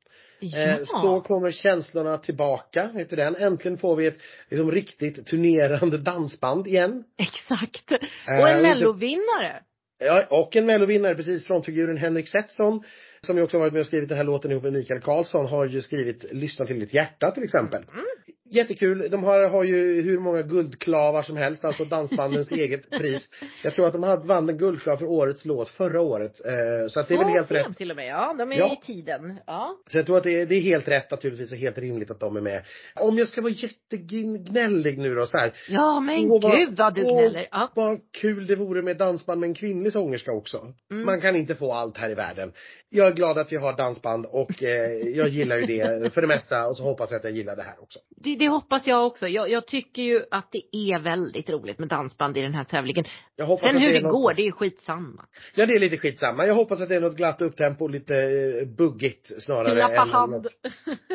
Eh, 0.41 0.47
Ja. 0.79 0.85
Så 0.85 1.21
kommer 1.21 1.51
känslorna 1.51 2.17
tillbaka, 2.17 2.89
heter 2.95 3.17
den. 3.17 3.35
Äntligen 3.35 3.77
får 3.77 3.95
vi 3.95 4.05
ett 4.07 4.17
liksom, 4.49 4.71
riktigt 4.71 5.25
turnerande 5.27 5.97
dansband 5.97 6.67
igen. 6.67 7.03
Exakt. 7.17 7.91
Eh, 7.91 7.97
Och 8.41 8.49
en 8.49 8.57
det- 8.57 8.61
mellovinnare. 8.69 9.63
Ja, 9.99 10.25
och 10.29 10.55
en 10.55 10.65
mellovinnare, 10.65 11.15
precis, 11.15 11.47
frontfiguren 11.47 11.97
Henrik 11.97 12.27
Setson 12.27 12.83
som 13.21 13.37
ju 13.37 13.43
också 13.43 13.59
varit 13.59 13.73
med 13.73 13.79
och 13.79 13.85
skrivit 13.85 14.09
den 14.09 14.17
här 14.17 14.25
låten 14.25 14.51
ihop 14.51 14.63
med 14.63 14.73
Mikael 14.73 15.01
Karlsson 15.01 15.45
har 15.45 15.65
ju 15.65 15.81
skrivit 15.81 16.33
Lyssna 16.33 16.65
till 16.65 16.79
ditt 16.79 16.93
hjärta 16.93 17.31
till 17.31 17.43
exempel. 17.43 17.83
Mm. 17.83 18.05
Jättekul. 18.51 19.07
De 19.11 19.23
har, 19.23 19.49
har 19.49 19.63
ju 19.63 20.01
hur 20.01 20.19
många 20.19 20.41
guldklavar 20.41 21.23
som 21.23 21.37
helst, 21.37 21.65
alltså 21.65 21.85
dansbandens 21.85 22.51
eget 22.51 22.89
pris. 22.89 23.29
Jag 23.63 23.73
tror 23.73 23.87
att 23.87 23.93
de 23.93 24.03
hade, 24.03 24.27
vann 24.27 24.49
en 24.49 24.57
guldklav 24.57 24.97
för 24.97 25.05
årets 25.05 25.45
låt 25.45 25.69
förra 25.69 26.01
året. 26.01 26.41
Eh, 26.45 26.87
så 26.89 26.99
att 26.99 27.07
det 27.07 27.13
är 27.13 27.17
väl 27.17 27.27
helt 27.27 27.47
sent 27.47 27.67
rätt. 27.67 27.77
till 27.77 27.91
och 27.91 27.97
med. 27.97 28.07
Ja, 28.07 28.35
de 28.37 28.51
är 28.51 28.57
Ja. 28.57 28.77
i 28.81 28.85
tiden. 28.85 29.39
Ja. 29.47 29.75
Så 29.91 29.97
jag 29.97 30.05
tror 30.05 30.17
att 30.17 30.23
det 30.23 30.41
är, 30.41 30.45
det 30.45 30.55
är 30.55 30.61
helt 30.61 30.87
rätt 30.87 31.11
naturligtvis 31.11 31.51
och 31.51 31.57
helt 31.57 31.77
rimligt 31.77 32.11
att 32.11 32.19
de 32.19 32.35
är 32.35 32.41
med. 32.41 32.63
Om 32.95 33.17
jag 33.17 33.27
ska 33.27 33.41
vara 33.41 33.53
jättegnällig 33.53 34.97
nu 34.97 35.15
då 35.15 35.25
så 35.25 35.37
här. 35.37 35.53
Ja 35.69 35.99
men 35.99 36.31
Åh, 36.31 36.55
gud 36.55 36.77
vad 36.77 36.95
du 36.95 37.03
åh, 37.03 37.19
gnäller. 37.21 37.47
Ja. 37.51 37.71
Vad 37.75 37.99
kul 38.21 38.47
det 38.47 38.55
vore 38.55 38.81
med 38.81 38.97
dansband 38.97 39.39
med 39.39 39.47
en 39.47 39.53
kvinnlig 39.53 39.93
sångerska 39.93 40.31
också. 40.31 40.73
Mm. 40.91 41.05
Man 41.05 41.21
kan 41.21 41.35
inte 41.35 41.55
få 41.55 41.71
allt 41.73 41.97
här 41.97 42.09
i 42.09 42.13
världen. 42.13 42.51
Jag 42.89 43.07
är 43.07 43.11
glad 43.11 43.37
att 43.37 43.51
vi 43.51 43.57
har 43.57 43.77
dansband 43.77 44.25
och 44.25 44.63
eh, 44.63 44.91
jag 44.91 45.29
gillar 45.29 45.57
ju 45.57 45.65
det 45.65 46.13
för 46.13 46.21
det 46.21 46.27
mesta 46.27 46.67
och 46.67 46.77
så 46.77 46.83
hoppas 46.83 47.11
jag 47.11 47.17
att 47.17 47.23
jag 47.23 47.33
gillar 47.33 47.55
det 47.55 47.63
här 47.63 47.81
också. 47.81 47.99
Det, 48.23 48.35
det 48.39 48.47
hoppas 48.47 48.87
jag 48.87 49.05
också. 49.05 49.27
Jag, 49.27 49.49
jag 49.49 49.67
tycker 49.67 50.01
ju 50.01 50.23
att 50.31 50.51
det 50.51 50.77
är 50.77 50.99
väldigt 50.99 51.49
roligt 51.49 51.79
med 51.79 51.87
dansband 51.87 52.37
i 52.37 52.41
den 52.41 52.53
här 52.53 52.63
tävlingen. 52.63 53.05
Jag 53.35 53.45
hoppas 53.45 53.67
Sen 53.67 53.77
att 53.77 53.83
hur 53.83 53.93
det 53.93 54.01
något... 54.01 54.11
går, 54.11 54.33
det 54.33 54.47
är 54.47 54.51
skitsamma. 54.51 55.25
Ja 55.55 55.65
det 55.65 55.75
är 55.75 55.79
lite 55.79 55.97
skitsamma. 55.97 56.45
Jag 56.45 56.55
hoppas 56.55 56.81
att 56.81 56.89
det 56.89 56.95
är 56.95 57.01
något 57.01 57.17
glatt 57.17 57.41
upptempo, 57.41 57.87
lite 57.87 58.15
eh, 58.15 58.67
buggigt 58.67 59.43
snarare. 59.43 59.75
Klappa 59.75 60.01
än 60.01 60.09
hand. 60.09 60.31
Något... 60.31 60.45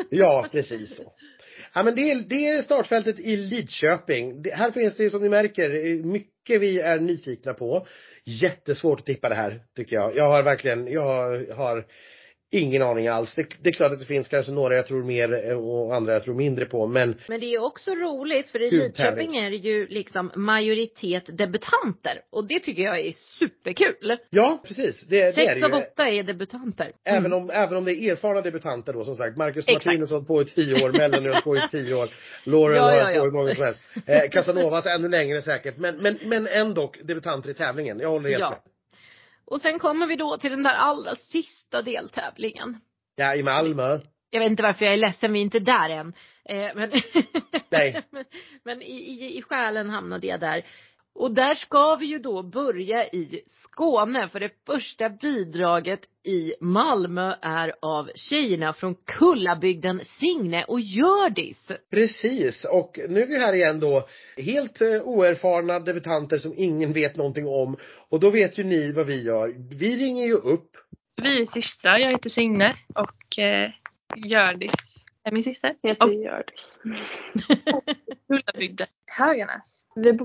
Ja, 0.09 0.47
precis 0.51 0.97
så. 0.97 1.11
Ja 1.73 1.83
men 1.83 1.95
det 1.95 2.11
är, 2.11 2.23
det 2.27 2.47
är 2.47 2.61
startfältet 2.61 3.19
i 3.19 3.37
Lidköping. 3.37 4.41
Det, 4.41 4.55
här 4.55 4.71
finns 4.71 4.97
det 4.97 5.03
ju 5.03 5.09
som 5.09 5.21
ni 5.21 5.29
märker 5.29 5.69
mycket 6.03 6.61
vi 6.61 6.79
är 6.79 6.99
nyfikna 6.99 7.53
på. 7.53 7.87
Jättesvårt 8.23 8.99
att 8.99 9.05
tippa 9.05 9.29
det 9.29 9.35
här 9.35 9.61
tycker 9.75 9.95
jag. 9.95 10.15
Jag 10.15 10.29
har 10.29 10.43
verkligen, 10.43 10.87
jag 10.87 11.55
har 11.55 11.85
ingen 12.51 12.81
aning 12.81 13.07
alls. 13.07 13.35
Det, 13.35 13.47
det 13.61 13.69
är 13.69 13.73
klart 13.73 13.91
att 13.91 13.99
det 13.99 14.05
finns 14.05 14.27
kanske 14.27 14.51
några 14.51 14.75
jag 14.75 14.87
tror 14.87 15.03
mer 15.03 15.49
eh, 15.49 15.57
och 15.57 15.95
andra 15.95 16.13
jag 16.13 16.23
tror 16.23 16.35
mindre 16.35 16.65
på 16.65 16.87
men 16.87 17.15
Men 17.27 17.39
det 17.39 17.45
är 17.45 17.63
också 17.63 17.91
roligt 17.91 18.49
för 18.49 18.61
i 18.61 18.71
Lidköping 18.71 19.35
är 19.37 19.49
det 19.49 19.55
ju 19.57 19.87
liksom 19.87 20.31
majoritet 20.35 21.37
debutanter. 21.37 22.21
Och 22.31 22.47
det 22.47 22.59
tycker 22.59 22.83
jag 22.83 22.99
är 22.99 23.13
superkul. 23.39 24.17
ja 24.29 24.59
precis. 24.67 25.01
Det, 25.01 25.15
det 25.17 25.21
är 25.21 25.31
Sex 25.31 25.59
det 25.59 25.65
av 25.65 25.71
ju. 25.71 25.77
åtta 25.77 26.07
är 26.09 26.23
debutanter. 26.23 26.91
Även 27.05 27.33
om, 27.33 27.49
även 27.49 27.77
om 27.77 27.85
det 27.85 27.91
är 27.95 28.11
erfarna 28.11 28.41
debutanter 28.41 28.93
då 28.93 29.03
som 29.05 29.15
sagt. 29.15 29.37
Marcus 29.37 29.65
Exakt. 29.67 29.85
Martinus 29.85 30.09
har 30.09 30.15
hållit 30.17 30.27
på 30.27 30.41
i 30.41 30.45
tio 30.45 30.83
år, 30.83 30.91
Mellon 30.91 31.25
har 31.25 31.31
hållit 31.31 31.43
på 31.43 31.55
i 31.57 31.61
tio 31.71 31.93
år. 31.95 32.09
Laurel 32.43 32.75
Ja, 32.77 32.83
har 32.83 33.11
ja, 33.11 33.19
hållit 33.19 33.19
på 33.19 33.23
ja. 33.23 33.27
i 33.27 33.31
många 33.31 33.55
som 33.55 33.63
helst. 33.63 33.79
Eh, 34.05 34.29
Casanovas 34.31 34.85
ännu 34.85 35.09
längre 35.09 35.41
säkert. 35.41 35.77
Men, 35.77 35.95
men, 35.97 36.19
men 36.23 36.47
ändå 36.47 36.91
debutanter 37.03 37.49
i 37.49 37.53
tävlingen. 37.53 37.99
Jag 37.99 38.09
håller 38.09 38.29
helt 38.29 38.41
Ja. 38.41 38.49
med. 38.49 38.59
Och 39.47 39.61
sen 39.61 39.79
kommer 39.79 40.07
vi 40.07 40.15
då 40.15 40.37
till 40.37 40.51
den 40.51 40.63
där 40.63 40.75
allra 40.75 41.15
sista 41.15 41.81
deltävlingen. 41.81 42.77
Ja, 43.15 43.35
i 43.35 43.43
Malmö. 43.43 43.99
Jag 44.29 44.39
vet 44.39 44.49
inte 44.49 44.63
varför 44.63 44.85
jag 44.85 44.93
är 44.93 44.97
ledsen, 44.97 45.33
vi 45.33 45.39
är 45.39 45.43
inte 45.43 45.59
där 45.59 45.89
än. 45.89 46.13
Eh, 46.45 46.75
men 46.75 46.91
Nej. 47.69 48.03
men, 48.09 48.25
men 48.63 48.81
i, 48.81 48.95
i, 48.95 49.37
i 49.37 49.41
själen 49.41 49.89
hamnade 49.89 50.27
jag 50.27 50.39
där. 50.39 50.65
Och 51.15 51.33
där 51.33 51.55
ska 51.55 51.95
vi 51.95 52.05
ju 52.05 52.19
då 52.19 52.43
börja 52.43 53.05
i 53.05 53.41
Skåne 53.47 54.29
för 54.29 54.39
det 54.39 54.51
första 54.65 55.09
bidraget 55.09 55.99
i 56.23 56.53
Malmö 56.61 57.35
är 57.41 57.73
av 57.81 58.09
tjejerna 58.15 58.73
från 58.73 58.95
Kullabygden 58.95 60.01
Signe 60.19 60.63
och 60.63 60.79
Hjördis. 60.79 61.67
Precis. 61.91 62.65
Och 62.65 62.99
nu 63.09 63.21
är 63.21 63.27
vi 63.27 63.39
här 63.39 63.55
igen 63.55 63.79
då. 63.79 64.07
Helt 64.37 64.81
eh, 64.81 65.01
oerfarna 65.03 65.79
debutanter 65.79 66.37
som 66.37 66.53
ingen 66.57 66.93
vet 66.93 67.15
någonting 67.15 67.47
om. 67.47 67.77
Och 68.09 68.19
då 68.19 68.29
vet 68.29 68.57
ju 68.57 68.63
ni 68.63 68.91
vad 68.91 69.05
vi 69.05 69.23
gör. 69.23 69.55
Vi 69.79 69.95
ringer 69.95 70.27
ju 70.27 70.33
upp. 70.33 70.69
Vi 71.21 71.41
är 71.41 71.45
systrar. 71.45 71.97
Jag 71.97 72.11
heter 72.11 72.29
Signe 72.29 72.75
och 72.95 73.39
eh, 73.39 73.69
Hjördis 74.15 75.05
är 75.23 75.31
min 75.31 75.43
syster. 75.43 75.75
Heter 75.83 76.05
Och 76.05 76.13
Hjördis. 76.13 76.79
Kullabygden. 78.27 78.87
Höganäs. 79.05 79.87
Vi, 79.95 80.17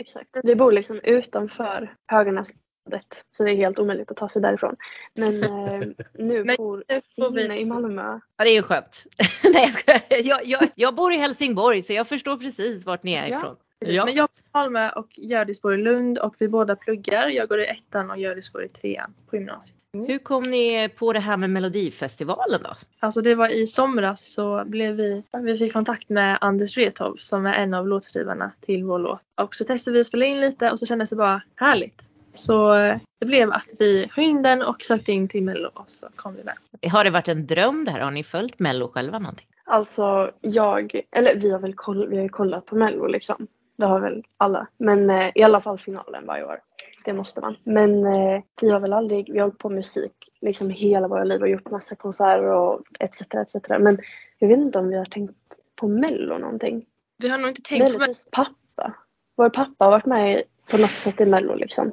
exakt. 0.00 0.28
vi 0.42 0.54
bor 0.56 0.72
liksom 0.72 1.00
utanför 1.02 1.94
Höganäslandet. 2.06 3.24
Så 3.32 3.44
det 3.44 3.50
är 3.50 3.56
helt 3.56 3.78
omöjligt 3.78 4.10
att 4.10 4.16
ta 4.16 4.28
sig 4.28 4.42
därifrån. 4.42 4.76
Men 5.14 5.42
eh, 5.44 5.80
nu 6.14 6.44
Men 6.44 6.56
bor 6.56 6.84
Signe 7.00 7.58
i 7.58 7.64
Malmö. 7.64 8.20
Ja 8.36 8.44
det 8.44 8.50
är 8.50 8.54
ju 8.54 8.62
skönt. 8.62 9.04
Nej. 9.52 9.70
Jag, 10.08 10.46
jag, 10.46 10.68
jag 10.74 10.94
bor 10.94 11.12
i 11.12 11.16
Helsingborg 11.16 11.82
så 11.82 11.92
jag 11.92 12.08
förstår 12.08 12.36
precis 12.36 12.86
vart 12.86 13.02
ni 13.02 13.14
är 13.14 13.28
Ja. 13.28 13.38
ifrån. 13.38 13.56
Ja. 13.86 14.04
Men 14.04 14.14
jag 14.14 14.24
i 14.24 14.42
Malmö 14.52 14.90
och 14.90 15.08
Hjördis 15.16 15.62
bor 15.62 15.74
i 15.74 15.76
Lund 15.76 16.18
och 16.18 16.34
vi 16.38 16.48
båda 16.48 16.76
pluggar. 16.76 17.28
Jag 17.28 17.48
går 17.48 17.60
i 17.60 17.66
ettan 17.66 18.10
och 18.10 18.18
Hjördis 18.18 18.48
går 18.48 18.64
i 18.64 18.68
trean 18.68 19.14
på 19.30 19.36
gymnasiet. 19.36 19.76
Mm. 19.94 20.06
Hur 20.06 20.18
kom 20.18 20.42
ni 20.42 20.88
på 20.88 21.12
det 21.12 21.20
här 21.20 21.36
med 21.36 21.50
Melodifestivalen 21.50 22.62
då? 22.62 22.70
Alltså 22.98 23.22
det 23.22 23.34
var 23.34 23.48
i 23.48 23.66
somras 23.66 24.32
så 24.32 24.64
blev 24.66 24.94
vi, 24.94 25.22
vi 25.42 25.56
fick 25.56 25.72
kontakt 25.72 26.08
med 26.08 26.38
Anders 26.40 26.76
Wrethov 26.76 27.16
som 27.16 27.46
är 27.46 27.54
en 27.54 27.74
av 27.74 27.88
låtskrivarna 27.88 28.52
till 28.60 28.84
vår 28.84 28.98
låt. 28.98 29.20
Och 29.40 29.54
så 29.54 29.64
testade 29.64 29.94
vi 29.94 30.00
att 30.00 30.06
spela 30.06 30.24
in 30.24 30.40
lite 30.40 30.70
och 30.70 30.78
så 30.78 30.86
kändes 30.86 31.10
det 31.10 31.16
bara 31.16 31.42
härligt. 31.56 32.08
Så 32.32 32.74
eh, 32.74 32.98
det 33.20 33.26
blev 33.26 33.52
att 33.52 33.68
vi 33.78 34.08
sjöng 34.08 34.42
den 34.42 34.62
och 34.62 34.82
sökte 34.82 35.12
in 35.12 35.28
till 35.28 35.42
Mello 35.42 35.70
och 35.74 35.90
så 35.90 36.08
kom 36.16 36.34
vi 36.34 36.44
med. 36.44 36.54
Har 36.92 37.04
det 37.04 37.10
varit 37.10 37.28
en 37.28 37.46
dröm 37.46 37.84
det 37.84 37.90
här? 37.90 38.00
Har 38.00 38.10
ni 38.10 38.24
följt 38.24 38.58
Mello 38.58 38.88
själva 38.88 39.18
någonting? 39.18 39.46
Alltså 39.64 40.30
jag, 40.40 41.00
eller 41.12 41.36
vi 41.36 41.50
har 41.50 41.58
väl 41.58 41.74
koll, 41.74 42.08
vi 42.08 42.18
har 42.18 42.28
kollat 42.28 42.66
på 42.66 42.76
Mello 42.76 43.06
liksom. 43.06 43.46
Det 43.80 43.86
har 43.86 44.00
väl 44.00 44.22
alla. 44.36 44.66
Men 44.76 45.10
eh, 45.10 45.30
i 45.34 45.42
alla 45.42 45.60
fall 45.60 45.78
finalen 45.78 46.26
varje 46.26 46.44
år. 46.44 46.60
Det 47.04 47.12
måste 47.12 47.40
man. 47.40 47.56
Men 47.64 48.04
eh, 48.06 48.42
vi 48.60 48.70
har 48.70 48.80
väl 48.80 48.92
aldrig, 48.92 49.32
vi 49.32 49.38
har 49.38 49.46
hållit 49.46 49.58
på 49.58 49.68
med 49.68 49.76
musik 49.76 50.12
liksom 50.40 50.70
hela 50.70 51.08
våra 51.08 51.24
liv 51.24 51.40
och 51.40 51.48
gjort 51.48 51.70
massa 51.70 51.96
konserter 51.96 52.44
och 52.44 52.82
etc. 52.98 53.20
etc. 53.20 53.68
Men 53.68 53.98
jag 54.38 54.48
vet 54.48 54.58
inte 54.58 54.78
om 54.78 54.88
vi 54.88 54.96
har 54.96 55.04
tänkt 55.04 55.34
på 55.76 55.88
Mello 55.88 56.38
någonting. 56.38 56.86
Vi 57.18 57.28
har 57.28 57.38
nog 57.38 57.48
inte 57.48 57.62
tänkt 57.62 57.92
på 57.92 57.98
Mello. 57.98 58.14
pappa. 58.32 58.94
Vår 59.36 59.50
pappa 59.50 59.84
har 59.84 59.90
varit 59.90 60.06
med 60.06 60.42
på 60.70 60.76
något 60.76 60.98
sätt 60.98 61.20
i 61.20 61.26
Mello 61.26 61.54
liksom. 61.54 61.92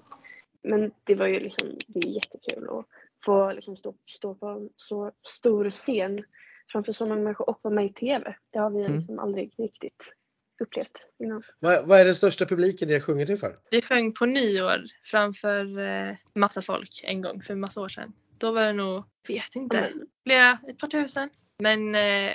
Men 0.64 0.92
det 1.04 1.16
var 1.16 1.28
ju 1.28 1.40
liksom, 1.40 1.68
det 1.88 2.00
är 2.00 2.12
jättekul 2.12 2.70
att 2.70 2.86
få 3.26 3.52
liksom 3.52 3.76
stå, 3.76 3.94
stå 4.06 4.36
på 4.36 4.48
en 4.48 4.70
så 4.76 5.12
stor 5.28 5.70
scen 5.70 6.24
framför 6.72 6.92
så 6.92 7.06
många 7.06 7.22
människor 7.22 7.50
och 7.50 7.60
vara 7.62 7.74
med 7.74 7.86
i 7.86 7.90
TV. 7.90 8.36
Det 8.50 8.60
har 8.60 8.70
vi 8.70 8.80
mm. 8.80 8.98
liksom 8.98 9.20
aldrig 9.20 9.54
riktigt 9.58 10.17
upplevt 10.62 11.10
innan. 11.20 11.44
Vad, 11.60 11.88
vad 11.88 12.00
är 12.00 12.06
den 12.06 12.16
största 12.16 12.46
publiken 12.46 12.88
ni 12.88 12.94
har 12.94 13.02
sjungit 13.02 13.30
inför? 13.30 13.56
Vi 13.72 13.82
sjöng 13.82 14.14
på 14.14 14.26
nyår 14.26 14.84
framför 15.04 15.80
eh, 15.80 16.16
massa 16.36 16.62
folk 16.62 17.02
en 17.04 17.22
gång 17.22 17.42
för 17.42 17.56
massa 17.56 17.82
år 17.82 17.90
sedan. 17.90 18.14
Då 18.38 18.52
var 18.52 18.62
det 18.62 18.74
nog, 18.74 19.04
vet 19.28 19.56
inte, 19.56 19.78
mm. 19.78 20.08
flera, 20.26 20.58
ett 20.70 20.78
par 20.78 20.88
tusen. 20.88 21.30
Men 21.60 21.96
eh, 21.96 22.32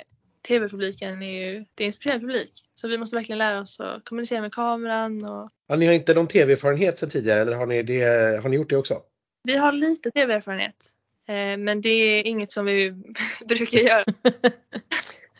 tv-publiken 0.47 1.21
är 1.21 1.41
ju, 1.41 1.65
det 1.75 1.83
är 1.83 1.85
en 1.85 1.91
speciell 1.91 2.19
publik. 2.19 2.51
Så 2.75 2.87
vi 2.87 2.97
måste 2.97 3.15
verkligen 3.15 3.39
lära 3.39 3.61
oss 3.61 3.79
att 3.79 4.05
kommunicera 4.05 4.41
med 4.41 4.53
kameran 4.53 5.25
och... 5.25 5.49
Ja, 5.67 5.75
ni 5.75 5.85
har 5.85 5.93
inte 5.93 6.13
någon 6.13 6.27
tv-erfarenhet 6.27 6.99
sedan 6.99 7.09
tidigare 7.09 7.41
eller 7.41 7.55
har 7.55 7.65
ni, 7.65 7.83
det, 7.83 8.03
har 8.41 8.49
ni 8.49 8.55
gjort 8.55 8.69
det 8.69 8.77
också? 8.77 9.01
Vi 9.43 9.55
har 9.55 9.71
lite 9.71 10.11
tv-erfarenhet. 10.11 10.75
Eh, 11.27 11.57
men 11.57 11.81
det 11.81 11.89
är 11.89 12.27
inget 12.27 12.51
som 12.51 12.65
vi 12.65 12.91
brukar 13.45 13.79
göra. 13.79 14.03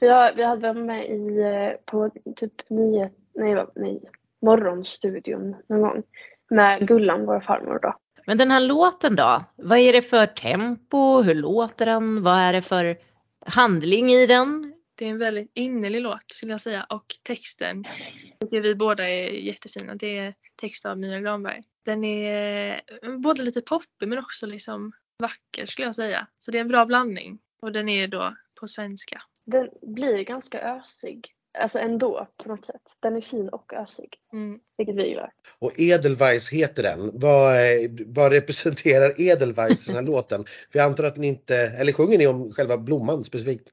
Ja, 0.06 0.32
vi 0.36 0.44
hade 0.44 0.74
varit 0.74 0.86
med 0.86 1.10
i, 1.10 1.42
eh, 1.42 1.72
på 1.86 2.12
typ 2.36 2.70
nyhet, 2.70 3.14
nej, 3.36 3.66
nej, 3.76 4.02
morgonstudion 4.42 5.56
någon 5.70 5.82
gång. 5.82 6.04
Med 6.50 6.88
Gullan, 6.88 7.26
vår 7.26 7.40
farmor 7.40 7.80
då. 7.82 7.96
Men 8.28 8.38
den 8.38 8.52
här 8.52 8.60
låten 8.60 9.16
då? 9.16 9.44
Vad 9.56 9.78
är 9.78 9.94
det 9.94 10.02
för 10.02 10.26
tempo? 10.26 11.22
Hur 11.22 11.36
låter 11.36 11.86
den? 11.86 12.24
Vad 12.24 12.38
är 12.38 12.54
det 12.54 12.62
för 12.62 12.98
handling 13.46 14.12
i 14.12 14.26
den? 14.26 14.74
Det 14.96 15.06
är 15.06 15.10
en 15.10 15.20
väldigt 15.20 15.52
innerlig 15.54 16.02
låt 16.02 16.32
skulle 16.32 16.54
jag 16.54 16.62
säga 16.62 16.84
och 16.90 17.06
texten 17.24 17.84
tycker 18.40 18.62
vi 18.62 18.76
båda 18.76 19.10
är 19.10 19.30
jättefina. 19.30 19.96
Det 19.96 20.18
är 20.18 20.34
text 20.56 20.86
av 20.86 20.98
Mira 20.98 21.20
Granberg. 21.20 21.62
Den 21.86 22.04
är 22.04 22.82
eh, 23.02 23.18
både 23.18 23.44
lite 23.44 23.62
poppig 23.62 24.08
men 24.08 24.20
också 24.20 24.46
liksom 24.46 24.92
vacker 25.20 25.66
skulle 25.66 25.88
jag 25.88 25.96
säga. 25.96 26.28
Så 26.38 26.52
det 26.52 26.58
är 26.58 26.62
en 26.62 26.68
bra 26.68 26.86
blandning 26.86 27.40
och 27.62 27.72
den 27.72 27.90
är 27.90 28.08
då 28.08 28.36
på 28.60 28.68
svenska 28.68 29.22
den 29.46 29.70
blir 29.82 30.24
ganska 30.24 30.62
ösig. 30.62 31.28
Alltså 31.60 31.80
ändå 31.80 32.28
på 32.44 32.50
något 32.50 32.66
sätt. 32.66 32.82
Den 33.00 33.16
är 33.16 33.22
fin 33.22 33.50
och 33.50 33.74
ösig. 33.74 34.18
Mm. 34.34 34.60
Vilket 34.78 34.96
vi 34.96 35.08
gillar. 35.08 35.32
Och 35.60 35.80
Edelweiss 35.80 36.50
heter 36.50 36.84
den. 36.84 37.12
Vad, 37.14 37.56
vad 38.06 38.32
representerar 38.32 39.22
Edelweiss 39.22 39.86
den 39.86 39.96
här 39.96 40.02
låten? 40.12 40.46
För 40.72 40.80
jag 40.80 40.86
antar 40.86 41.04
att 41.04 41.18
ni 41.18 41.28
inte, 41.28 41.56
eller 41.56 41.94
sjunger 41.94 42.18
ni 42.18 42.28
om 42.28 42.52
själva 42.52 42.78
blomman 42.78 43.24
specifikt? 43.24 43.70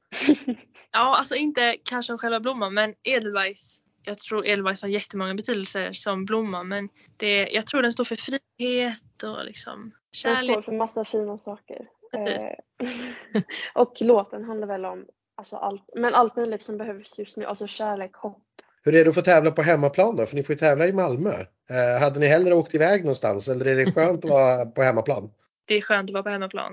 ja, 0.93 1.17
alltså 1.19 1.35
inte 1.35 1.77
kanske 1.85 2.13
om 2.13 2.19
själva 2.19 2.41
blomman 2.41 2.75
men 2.75 2.95
Edelweiss 3.03 3.83
jag 4.03 4.19
tror 4.19 4.47
Edelweiss 4.47 4.83
har 4.83 4.89
jättemånga 4.89 5.35
betydelser 5.35 5.93
som 5.93 6.25
blomma 6.25 6.63
men 6.63 6.89
det, 7.17 7.49
jag 7.49 7.67
tror 7.67 7.83
den 7.83 7.93
står 7.93 8.05
för 8.05 8.17
frihet 8.17 9.23
och 9.25 9.45
liksom 9.45 9.93
kärlek. 10.13 10.47
Den 10.47 10.55
står 10.55 10.63
för 10.63 10.73
massa 10.73 11.05
fina 11.05 11.39
saker. 11.39 11.89
Eh, 12.13 12.93
och 13.75 13.93
låten 14.01 14.45
handlar 14.45 14.67
väl 14.67 14.85
om 14.85 15.07
Alltså 15.41 15.57
allt, 15.57 15.83
men 15.95 16.15
allt 16.15 16.37
möjligt 16.37 16.63
som 16.63 16.79
behövs 16.79 17.19
just 17.19 17.37
nu, 17.37 17.45
alltså 17.45 17.67
kärlek, 17.67 18.15
hopp. 18.15 18.43
Hur 18.83 18.95
är 18.95 19.05
det 19.05 19.09
att 19.09 19.15
få 19.15 19.23
tävla 19.23 19.51
på 19.51 19.63
hemmaplan 19.63 20.17
då? 20.17 20.27
För 20.27 20.37
ni 20.37 20.43
får 20.43 20.53
ju 20.53 20.59
tävla 20.59 20.87
i 20.87 20.93
Malmö. 20.93 21.33
Eh, 21.71 22.01
hade 22.01 22.21
ni 22.21 22.27
hellre 22.27 22.55
åkt 22.55 22.75
iväg 22.75 23.01
någonstans 23.01 23.49
eller 23.49 23.67
är 23.67 23.77
det 23.77 23.93
skönt 23.93 24.25
att 24.25 24.31
vara 24.31 24.67
på 24.77 24.83
hemmaplan? 24.83 25.31
Det 25.65 25.75
är 25.75 25.81
skönt 25.81 26.11
att 26.11 26.15
vara 26.15 26.23
på 26.23 26.29
hemmaplan. 26.29 26.73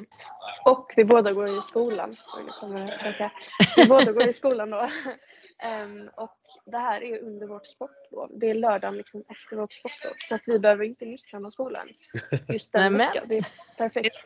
Och 0.66 0.94
vi 0.96 1.06
båda 1.06 1.32
går 1.34 1.60
i 1.60 1.62
skolan. 1.62 2.14
Vi 3.76 3.86
båda 3.86 4.12
går 4.12 4.28
i 4.28 4.34
skolan 4.34 4.70
då. 4.70 4.90
Um, 5.64 6.10
och 6.16 6.38
det 6.66 6.78
här 6.78 7.04
är 7.04 7.20
under 7.20 7.48
vårt 7.48 7.68
sportlov. 7.68 8.32
Det 8.40 8.50
är 8.50 8.54
lördagen 8.54 8.98
liksom 8.98 9.24
efter 9.30 9.56
vårt 9.56 9.74
sportlov. 9.74 10.14
Så 10.30 10.36
att 10.36 10.42
vi 10.46 10.60
behöver 10.60 10.86
inte 10.86 11.06
missa 11.06 11.40
någon 11.40 11.52
skola 11.52 11.80
ens. 11.80 11.98
Just 12.50 12.74
den 12.74 12.98
veckan. 12.98 13.26
Det 13.28 13.38
är 13.38 13.46
perfekt. 13.78 14.18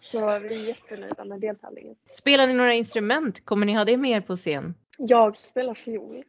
Så 0.00 0.38
vi 0.38 0.54
är 0.54 0.68
jättenöjda 0.68 1.24
med 1.24 1.40
deltävlingen. 1.40 1.96
Spelar 2.08 2.46
ni 2.46 2.54
några 2.54 2.74
instrument? 2.74 3.44
Kommer 3.44 3.66
ni 3.66 3.74
ha 3.74 3.84
det 3.84 3.96
med 3.96 4.10
er 4.10 4.20
på 4.20 4.36
scen? 4.36 4.74
Jag 4.98 5.36
spelar 5.36 5.74
fiol. 5.74 6.24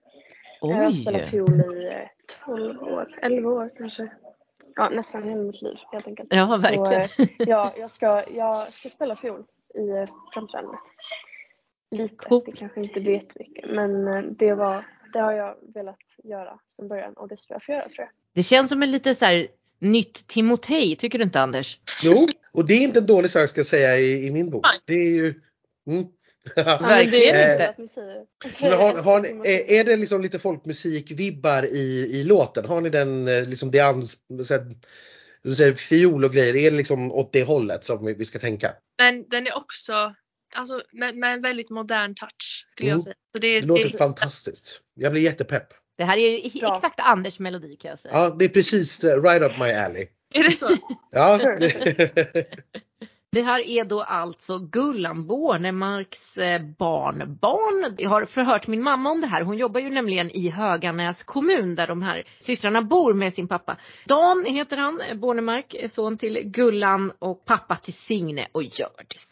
Oj. 0.62 0.72
Jag 0.72 0.78
har 0.78 0.92
spelat 0.92 1.30
fiol 1.30 1.60
i 1.60 2.08
12 2.46 2.76
eh, 2.76 2.84
år, 2.84 3.20
11 3.22 3.50
år 3.50 3.72
kanske. 3.78 4.12
Ja, 4.76 4.90
nästan 4.90 5.24
hela 5.24 5.42
mitt 5.42 5.62
liv 5.62 5.78
helt 5.92 6.08
enkelt. 6.08 6.30
Ja, 6.32 6.58
verkligen. 6.58 7.10
Så, 7.10 7.22
eh, 7.22 7.30
ja, 7.38 7.74
jag, 7.78 7.92
ska, 7.92 8.24
jag 8.30 8.74
ska 8.74 8.90
spela 8.90 9.16
fiol 9.16 9.44
i 9.76 9.90
eh, 9.90 10.10
framträdandet. 10.34 10.80
Lite, 11.92 12.16
cool. 12.16 12.44
det 12.46 12.52
kanske 12.52 12.80
inte 12.80 13.00
blir 13.00 13.14
jättemycket 13.14 13.70
men 13.70 14.08
eh, 14.08 14.22
det, 14.22 14.54
var, 14.54 14.88
det 15.14 15.20
har 15.20 15.34
jag 15.34 15.56
velat 15.74 16.00
göra 16.24 16.60
som 16.68 16.88
början 16.88 17.14
och 17.14 17.28
det 17.28 17.38
ska 17.38 17.54
jag 17.54 17.64
få 17.64 17.72
göra 17.72 17.90
tror 17.90 18.00
jag. 18.00 18.10
Det 18.34 18.44
känns 18.44 18.70
som 18.70 18.84
en 18.84 18.92
lite 18.92 19.16
så 19.16 19.26
här 19.26 19.48
nytt 19.80 20.28
Timotej, 20.28 20.96
tycker 20.96 21.18
du 21.18 21.24
inte 21.24 21.42
Anders? 21.42 21.80
Jo, 22.04 22.28
och 22.52 22.66
det 22.66 22.74
är 22.74 22.82
inte 22.82 23.00
en 23.00 23.06
dålig 23.06 23.32
sak 23.32 23.50
ska 23.50 23.60
jag 23.60 23.68
säga 23.68 23.98
i, 23.98 24.28
i 24.28 24.32
min 24.32 24.50
bok. 24.50 24.66
Det 24.86 24.94
är 24.94 25.10
ju 25.10 25.34
mm. 25.88 26.06
Verkligen 26.56 27.52
inte. 27.52 27.76
Men 28.62 28.72
har, 28.74 29.04
har, 29.04 29.26
är, 29.26 29.72
är 29.72 29.84
det 29.84 29.98
liksom 29.98 30.22
lite 30.22 30.40
folkmusikvibbar 30.40 31.66
i, 31.66 32.10
i 32.12 32.24
låten? 32.24 32.66
Har 32.66 32.82
ni 32.82 32.90
den 32.90 33.28
eh, 33.28 33.46
liksom 33.48 33.72
det 33.72 33.80
ans, 33.80 34.18
du 35.44 35.56
säger 35.56 35.74
fiol 35.74 36.26
och 36.26 36.34
grejer, 36.34 36.56
är 36.56 36.72
det 36.72 36.78
liksom 36.78 37.12
åt 37.12 37.34
det 37.34 37.44
hållet 37.44 37.86
som 37.86 38.06
vi 38.06 38.26
ska 38.26 38.40
tänka? 38.40 38.72
Men 38.98 39.30
den 39.30 39.48
är 39.48 39.58
också 39.58 40.16
alltså, 40.54 40.82
med, 40.92 41.18
med 41.18 41.34
en 41.34 41.42
väldigt 41.42 41.70
modern 41.70 42.16
touch 42.16 42.66
skulle 42.70 42.90
mm. 42.90 42.98
jag 42.98 43.04
säga. 43.04 43.16
Så 43.32 43.40
det, 43.40 43.62
det 43.62 43.68
låter 43.68 43.84
det, 43.84 43.98
fantastiskt. 43.98 44.82
Jag 44.94 45.12
blir 45.12 45.22
jättepepp. 45.22 45.68
Det 45.98 46.06
här 46.06 46.18
är 46.18 46.30
ju 46.30 46.68
exakt 46.68 47.00
Anders 47.00 47.40
melodi 47.40 47.76
kan 47.76 47.90
jag 47.90 48.00
säga. 48.00 48.14
Ja, 48.14 48.36
det 48.40 48.46
är 48.46 48.50
precis 48.50 49.04
uh, 49.04 49.22
right 49.22 49.42
up 49.42 49.60
my 49.60 49.72
alley. 49.72 50.08
Är 50.34 50.44
det 50.44 50.52
så? 50.52 50.70
ja. 51.12 51.40
Det 53.34 53.42
här 53.42 53.60
är 53.60 53.86
då 53.86 54.02
alltså 54.02 54.60
Gullan 54.60 55.28
Bornemarks 55.28 56.38
eh, 56.38 56.62
barnbarn. 56.78 57.96
Jag 57.98 58.10
har 58.10 58.26
förhört 58.26 58.68
min 58.68 58.84
mamma 58.84 59.12
om 59.12 59.22
det 59.22 59.28
här. 59.28 59.42
Hon 59.42 59.58
jobbar 59.58 59.80
ju 59.80 59.90
nämligen 59.90 60.32
i 60.32 60.50
Höganäs 60.50 61.24
kommun 61.24 61.76
där 61.76 61.88
de 61.88 62.02
här 62.02 62.24
systrarna 62.40 62.82
bor 62.82 63.14
med 63.14 63.34
sin 63.34 63.48
pappa. 63.48 63.78
Dan 64.06 64.46
heter 64.46 64.78
han, 64.78 65.02
Bornemark, 65.16 65.76
son 65.90 66.18
till 66.18 66.42
Gullan 66.44 67.12
och 67.20 67.46
pappa 67.46 67.76
till 67.76 67.94
Signe 67.94 68.48
och 68.52 68.64
Hjördis. 68.64 69.28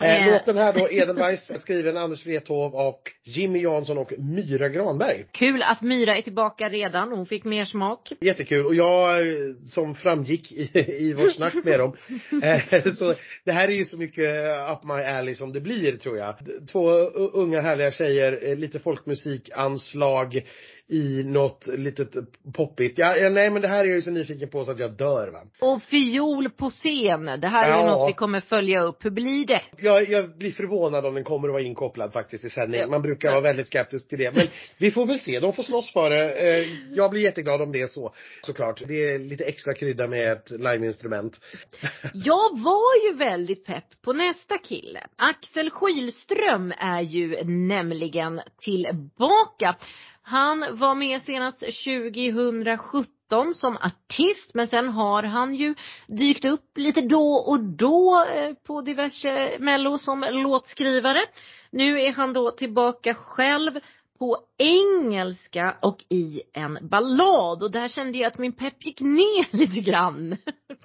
Eh, 0.00 0.32
låten 0.32 0.56
här 0.56 0.72
då, 0.72 0.90
Edelweiss, 0.90 1.50
skriven 1.60 1.96
Anders 1.96 2.26
Wrethov 2.26 2.74
och 2.74 3.02
Jimmy 3.24 3.62
Jansson 3.62 3.98
och 3.98 4.12
Myra 4.18 4.68
Granberg. 4.68 5.24
Kul 5.32 5.62
att 5.62 5.82
Myra 5.82 6.16
är 6.16 6.22
tillbaka 6.22 6.68
redan. 6.68 7.12
Hon 7.12 7.26
fick 7.26 7.44
mer 7.44 7.64
smak. 7.64 8.12
Jättekul 8.20 8.66
och 8.66 8.74
jag, 8.74 9.24
som 9.66 9.94
framgick 9.94 10.52
i, 10.52 10.70
i 10.98 11.14
vårt 11.14 11.32
snack 11.32 11.54
med 11.64 11.78
dem, 11.78 11.96
eh, 12.42 12.92
så 12.94 13.14
det 13.44 13.52
här 13.52 13.68
är 13.68 13.72
ju 13.72 13.84
så 13.84 13.96
mycket 13.96 14.46
up 14.72 14.84
my 14.84 15.02
alley 15.02 15.34
som 15.34 15.52
det 15.52 15.60
blir 15.60 15.96
tror 15.96 16.18
jag. 16.18 16.34
Två 16.72 16.90
unga 17.32 17.60
härliga 17.60 17.92
tjejer, 17.92 18.38
eh, 18.42 18.56
lite 18.56 18.78
folkmusikanslag 18.78 20.42
i 20.88 21.22
något 21.24 21.66
litet 21.66 22.10
poppigt. 22.54 22.98
Ja, 22.98 23.16
ja, 23.16 23.30
nej 23.30 23.50
men 23.50 23.62
det 23.62 23.68
här 23.68 23.84
är 23.84 23.84
jag 23.84 23.94
ju 23.94 24.02
så 24.02 24.10
nyfiken 24.10 24.48
på 24.48 24.64
så 24.64 24.70
att 24.70 24.78
jag 24.78 24.96
dör 24.96 25.30
va. 25.32 25.40
Och 25.60 25.82
fiol 25.82 26.50
på 26.50 26.70
scen. 26.70 27.24
Det 27.40 27.48
här 27.48 27.68
är 27.68 27.72
ja. 27.72 27.80
ju 27.80 27.86
något 27.86 28.08
vi 28.08 28.12
kommer 28.12 28.40
följa 28.40 28.82
upp. 28.82 29.04
Hur 29.04 29.10
blir 29.10 29.46
det? 29.46 29.62
Jag, 29.78 30.08
jag 30.08 30.38
blir 30.38 30.52
förvånad 30.52 31.06
om 31.06 31.14
den 31.14 31.24
kommer 31.24 31.48
att 31.48 31.52
vara 31.52 31.62
inkopplad 31.62 32.12
faktiskt 32.12 32.44
i 32.44 32.50
sändning. 32.50 32.80
Ja. 32.80 32.86
Man 32.86 33.02
brukar 33.02 33.30
vara 33.30 33.40
väldigt 33.40 33.66
skeptisk 33.66 34.08
till 34.08 34.18
det. 34.18 34.34
Men 34.34 34.46
vi 34.78 34.90
får 34.90 35.06
väl 35.06 35.20
se. 35.20 35.40
De 35.40 35.52
får 35.52 35.62
slåss 35.62 35.92
för 35.92 36.10
det. 36.10 36.32
Eh, 36.32 36.68
jag 36.92 37.10
blir 37.10 37.22
jätteglad 37.22 37.62
om 37.62 37.72
det 37.72 37.80
är 37.80 37.86
så. 37.88 38.14
Såklart. 38.42 38.82
Det 38.86 39.10
är 39.10 39.18
lite 39.18 39.44
extra 39.44 39.74
krydda 39.74 40.08
med 40.08 40.32
ett 40.32 40.50
liveinstrument. 40.50 41.40
Jag 42.14 42.60
var 42.60 43.08
ju 43.08 43.16
väldigt 43.16 43.64
pepp 43.64 44.02
på 44.04 44.12
nästa 44.12 44.58
kille. 44.58 45.06
Axel 45.16 45.70
Skylström 45.70 46.72
är 46.78 47.00
ju 47.00 47.44
nämligen 47.44 48.40
tillbaka. 48.60 49.76
Han 50.22 50.64
var 50.78 50.94
med 50.94 51.22
senast 51.22 51.58
2017 51.58 53.54
som 53.54 53.76
artist 53.76 54.54
men 54.54 54.66
sen 54.66 54.88
har 54.88 55.22
han 55.22 55.54
ju 55.54 55.74
dykt 56.06 56.44
upp 56.44 56.70
lite 56.76 57.00
då 57.00 57.32
och 57.46 57.60
då 57.60 58.26
eh, 58.34 58.54
på 58.54 58.80
diverse 58.80 59.56
mello 59.58 59.98
som 59.98 60.24
låtskrivare. 60.30 61.20
Nu 61.70 62.00
är 62.00 62.12
han 62.12 62.32
då 62.32 62.50
tillbaka 62.50 63.14
själv 63.14 63.80
på 64.18 64.38
engelska 64.58 65.76
och 65.82 66.04
i 66.08 66.42
en 66.52 66.78
ballad 66.82 67.62
och 67.62 67.70
där 67.70 67.88
kände 67.88 68.18
jag 68.18 68.26
att 68.26 68.38
min 68.38 68.52
pepp 68.52 68.86
gick 68.86 69.00
ner 69.00 69.56
lite 69.56 69.80
grann. 69.80 70.36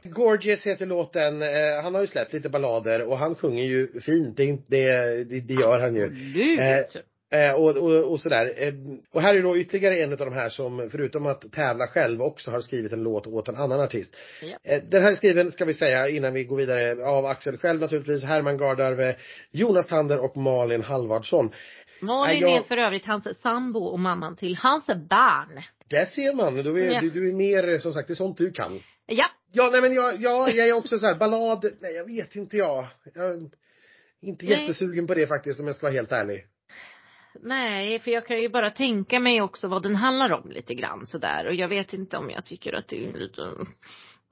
Gorgeous 0.03 0.67
heter 0.67 0.85
låten, 0.85 1.41
eh, 1.41 1.83
han 1.83 1.95
har 1.95 2.01
ju 2.01 2.07
släppt 2.07 2.33
lite 2.33 2.49
ballader 2.49 3.03
och 3.03 3.17
han 3.17 3.35
sjunger 3.35 3.63
ju 3.63 3.99
fint, 4.01 4.37
det, 4.37 4.57
det, 4.67 5.39
det 5.39 5.53
gör 5.53 5.79
han 5.79 5.95
ju. 5.95 6.05
Absolut. 6.05 6.95
Eh, 6.95 7.01
Eh, 7.31 7.51
och, 7.53 7.77
och, 7.77 8.11
och 8.11 8.19
sådär. 8.19 8.53
Eh, 8.57 8.73
och 9.11 9.21
här 9.21 9.35
är 9.35 9.41
då 9.41 9.57
ytterligare 9.57 9.97
en 10.03 10.11
av 10.11 10.17
de 10.17 10.33
här 10.33 10.49
som 10.49 10.89
förutom 10.91 11.25
att 11.25 11.51
tävla 11.51 11.87
själv 11.87 12.21
också 12.21 12.51
har 12.51 12.61
skrivit 12.61 12.91
en 12.91 13.03
låt 13.03 13.27
åt 13.27 13.47
en 13.47 13.55
annan 13.55 13.79
artist. 13.79 14.15
Ja. 14.41 14.57
Eh, 14.63 14.83
den 14.83 15.03
här 15.03 15.11
är 15.11 15.15
skriven, 15.15 15.51
ska 15.51 15.65
vi 15.65 15.73
säga 15.73 16.09
innan 16.09 16.33
vi 16.33 16.43
går 16.43 16.57
vidare, 16.57 17.05
av 17.05 17.25
Axel 17.25 17.57
själv 17.57 17.79
naturligtvis, 17.81 18.23
Herman 18.23 18.57
Gardarve, 18.57 19.15
Jonas 19.51 19.87
Tander 19.87 20.17
och 20.19 20.37
Malin 20.37 20.83
Halvardsson. 20.83 21.51
Malin 22.01 22.41
jag- 22.41 22.57
är 22.57 22.63
för 22.63 22.77
övrigt 22.77 23.05
hans 23.05 23.41
sambo 23.41 23.79
och 23.79 23.99
mamman 23.99 24.35
till 24.35 24.55
hans 24.55 24.87
barn. 24.87 25.63
Där 25.89 26.05
ser 26.05 26.33
man, 26.33 26.55
du 26.55 26.83
är, 26.83 26.91
Ja. 26.91 27.01
du, 27.01 27.09
du 27.09 27.29
är 27.29 27.33
mer, 27.33 27.79
som 27.79 27.93
sagt, 27.93 28.07
det 28.07 28.13
är 28.13 28.15
sånt 28.15 28.37
du 28.37 28.51
kan. 28.51 28.79
Ja, 29.05 29.25
Ja, 29.51 29.69
nej 29.71 29.81
men 29.81 29.93
jag, 29.93 30.21
ja, 30.21 30.49
jag 30.49 30.67
är 30.67 30.73
också 30.73 30.99
så 30.99 31.05
här, 31.07 31.15
ballad, 31.15 31.65
nej 31.79 31.93
jag 31.95 32.05
vet 32.05 32.35
inte 32.35 32.57
jag. 32.57 32.87
Jag 33.13 33.25
är 33.25 33.49
inte 34.21 34.45
Nej. 34.45 34.61
jättesugen 34.61 35.07
på 35.07 35.13
det 35.13 35.27
faktiskt 35.27 35.59
om 35.59 35.67
jag 35.67 35.75
ska 35.75 35.85
vara 35.85 35.93
helt 35.93 36.11
ärlig. 36.11 36.45
Nej 37.41 37.99
för 37.99 38.11
jag 38.11 38.25
kan 38.27 38.41
ju 38.41 38.49
bara 38.49 38.71
tänka 38.71 39.19
mig 39.19 39.41
också 39.41 39.67
vad 39.67 39.83
den 39.83 39.95
handlar 39.95 40.33
om 40.33 40.51
lite 40.51 40.73
grann 40.73 41.05
sådär 41.05 41.47
och 41.47 41.53
jag 41.55 41.67
vet 41.67 41.93
inte 41.93 42.17
om 42.17 42.29
jag 42.29 42.45
tycker 42.45 42.73
att 42.73 42.87
det 42.87 43.05
är 43.05 43.19
lite 43.19 43.41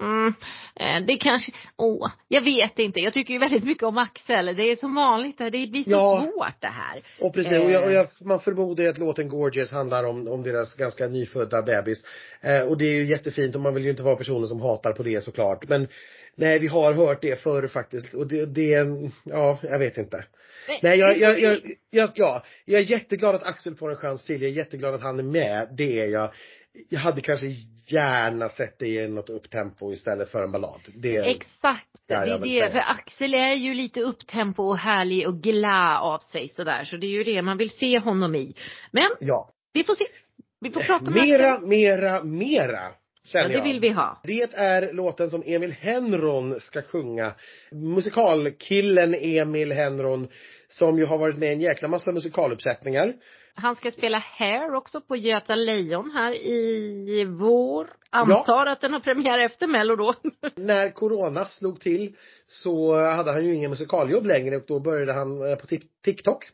Mm, 0.02 0.34
eh, 0.76 1.06
det 1.08 1.18
kanske, 1.18 1.52
åh, 1.78 2.12
jag 2.28 2.42
vet 2.42 2.80
inte. 2.80 3.00
Jag 3.00 3.14
tycker 3.14 3.34
ju 3.34 3.40
väldigt 3.40 3.64
mycket 3.64 3.84
om 3.84 3.98
Axel. 3.98 4.46
Det 4.46 4.64
är 4.72 4.76
som 4.76 4.96
vanligt, 4.96 5.38
det 5.38 5.50
blir 5.50 5.84
så 5.84 5.92
Ja. 5.92 6.32
svårt 6.34 6.62
det 6.62 6.68
här. 6.68 7.02
Och 7.20 7.34
precis, 7.34 7.52
och, 7.52 7.72
jag, 7.72 7.84
och 7.84 7.90
Eh. 7.90 7.96
jag, 7.96 8.08
man 8.26 8.40
förmodar 8.40 8.86
att 8.86 8.98
låten 8.98 9.30
Gorgeous 9.30 9.72
handlar 9.72 10.04
om, 10.04 10.28
om 10.28 10.44
deras 10.44 10.74
ganska 10.76 11.08
nyfödda 11.08 11.62
bebis. 11.62 12.04
Eh, 12.42 12.62
och 12.62 12.78
det 12.78 12.86
är 12.86 12.94
ju 12.94 13.06
jättefint 13.06 13.56
och 13.56 13.62
man 13.62 13.74
vill 13.74 13.84
ju 13.84 13.90
inte 13.90 14.04
vara 14.04 14.16
personer 14.16 14.48
som 14.48 14.62
hatar 14.62 14.94
på 14.94 15.04
det 15.04 15.24
såklart. 15.24 15.70
Men 15.70 15.88
nej, 16.36 16.60
vi 16.60 16.68
har 16.68 16.94
hört 16.94 17.22
det 17.22 17.42
förr 17.42 17.68
faktiskt 17.68 18.14
och 18.14 18.28
det, 18.28 18.46
det 18.46 18.86
ja, 19.24 19.60
jag 19.64 19.80
vet 19.80 19.98
inte. 19.98 20.26
Nej, 20.82 21.00
jag, 21.00 21.20
jag, 21.20 21.42
jag, 21.42 21.60
jag, 21.90 22.10
ja, 22.16 22.44
jag 22.66 22.82
är 22.82 22.86
jätteglad 22.86 23.36
att 23.36 23.44
Axel 23.44 23.76
får 23.76 23.90
en 23.92 23.98
chans 23.98 24.24
till. 24.24 24.42
Jag 24.42 24.52
är 24.52 24.56
jätteglad 24.56 24.94
att 24.94 25.02
han 25.02 25.20
är 25.20 25.24
med. 25.24 25.68
Det 25.78 26.00
är 26.00 26.08
jag. 26.08 26.34
Jag 26.90 27.00
hade 27.00 27.22
kanske 27.22 27.48
gärna 27.88 28.50
sett 28.50 28.80
det 28.80 28.88
i 28.88 29.08
något 29.08 29.30
upptempo 29.30 29.94
istället 29.94 30.30
för 30.30 30.44
en 30.44 30.52
ballad. 30.52 30.82
Det, 30.96 31.18
Exakt, 31.18 31.88
det 32.08 32.14
är 32.14 32.40
det. 32.40 32.42
säga. 32.42 32.72
För 32.72 32.80
Axel 32.80 33.34
är 33.34 33.54
ju 33.54 33.74
lite 33.74 34.02
upptempo 34.02 34.64
och 34.64 34.78
härlig 34.78 35.28
och 35.28 35.42
glad 35.42 36.02
av 36.02 36.20
sig 36.20 36.50
sådär. 36.56 36.84
Så 36.84 36.98
det 36.98 37.08
är 37.08 37.12
ju 37.12 37.24
det 37.24 37.42
man 37.42 37.58
vill 37.58 37.70
se 37.70 38.00
honom 38.00 38.36
i. 38.36 38.56
Men 38.92 39.10
ja. 39.20 39.54
vi 39.74 39.84
får 39.84 39.96
se. 39.96 40.06
Vi 40.60 40.72
får 40.72 40.82
prata 40.82 41.12
med 41.12 41.24
Mera, 41.24 41.54
Axel. 41.54 41.68
mera, 41.68 42.24
mera. 42.24 42.92
Ja, 43.34 43.48
det 43.48 43.62
vill 43.62 43.80
vi 43.80 43.90
ha. 43.90 44.22
Det 44.24 44.54
är 44.54 44.94
låten 44.94 45.30
som 45.30 45.44
Emil 45.46 45.72
Henron 45.72 46.60
ska 46.60 46.82
sjunga. 46.82 47.32
Musikalkillen 47.72 49.16
Emil 49.16 49.72
Henron 49.72 50.28
som 50.68 50.98
ju 50.98 51.06
har 51.06 51.18
varit 51.18 51.38
med 51.38 51.50
i 51.50 51.54
en 51.54 51.62
jäkla 51.62 51.88
massa 51.88 52.12
musikaluppsättningar. 52.12 53.14
Han 53.56 53.76
ska 53.76 53.92
spela 53.92 54.18
Hair 54.18 54.74
också 54.74 55.02
på 55.02 55.16
Göta 55.16 55.56
Lejon 55.56 56.12
här 56.12 56.34
i 56.34 57.26
vår. 57.40 57.88
Antar 58.16 58.66
att 58.66 58.82
den 58.82 58.94
har 58.94 59.00
premiär 59.00 59.40
efter 59.40 59.68
Mello 59.68 59.96
då. 59.96 60.14
När 60.56 60.90
corona 60.90 61.46
slog 61.46 61.82
till 61.82 62.16
så 62.48 62.96
hade 63.02 63.32
han 63.32 63.46
ju 63.46 63.56
ingen 63.56 63.70
musikaljobb 63.70 64.26
längre 64.26 64.56
och 64.56 64.64
då 64.68 64.80
började 64.80 65.14
han 65.14 65.52
eh, 65.52 65.56
på 65.56 65.68
Tik- 65.68 65.88
TikTok 66.06 66.46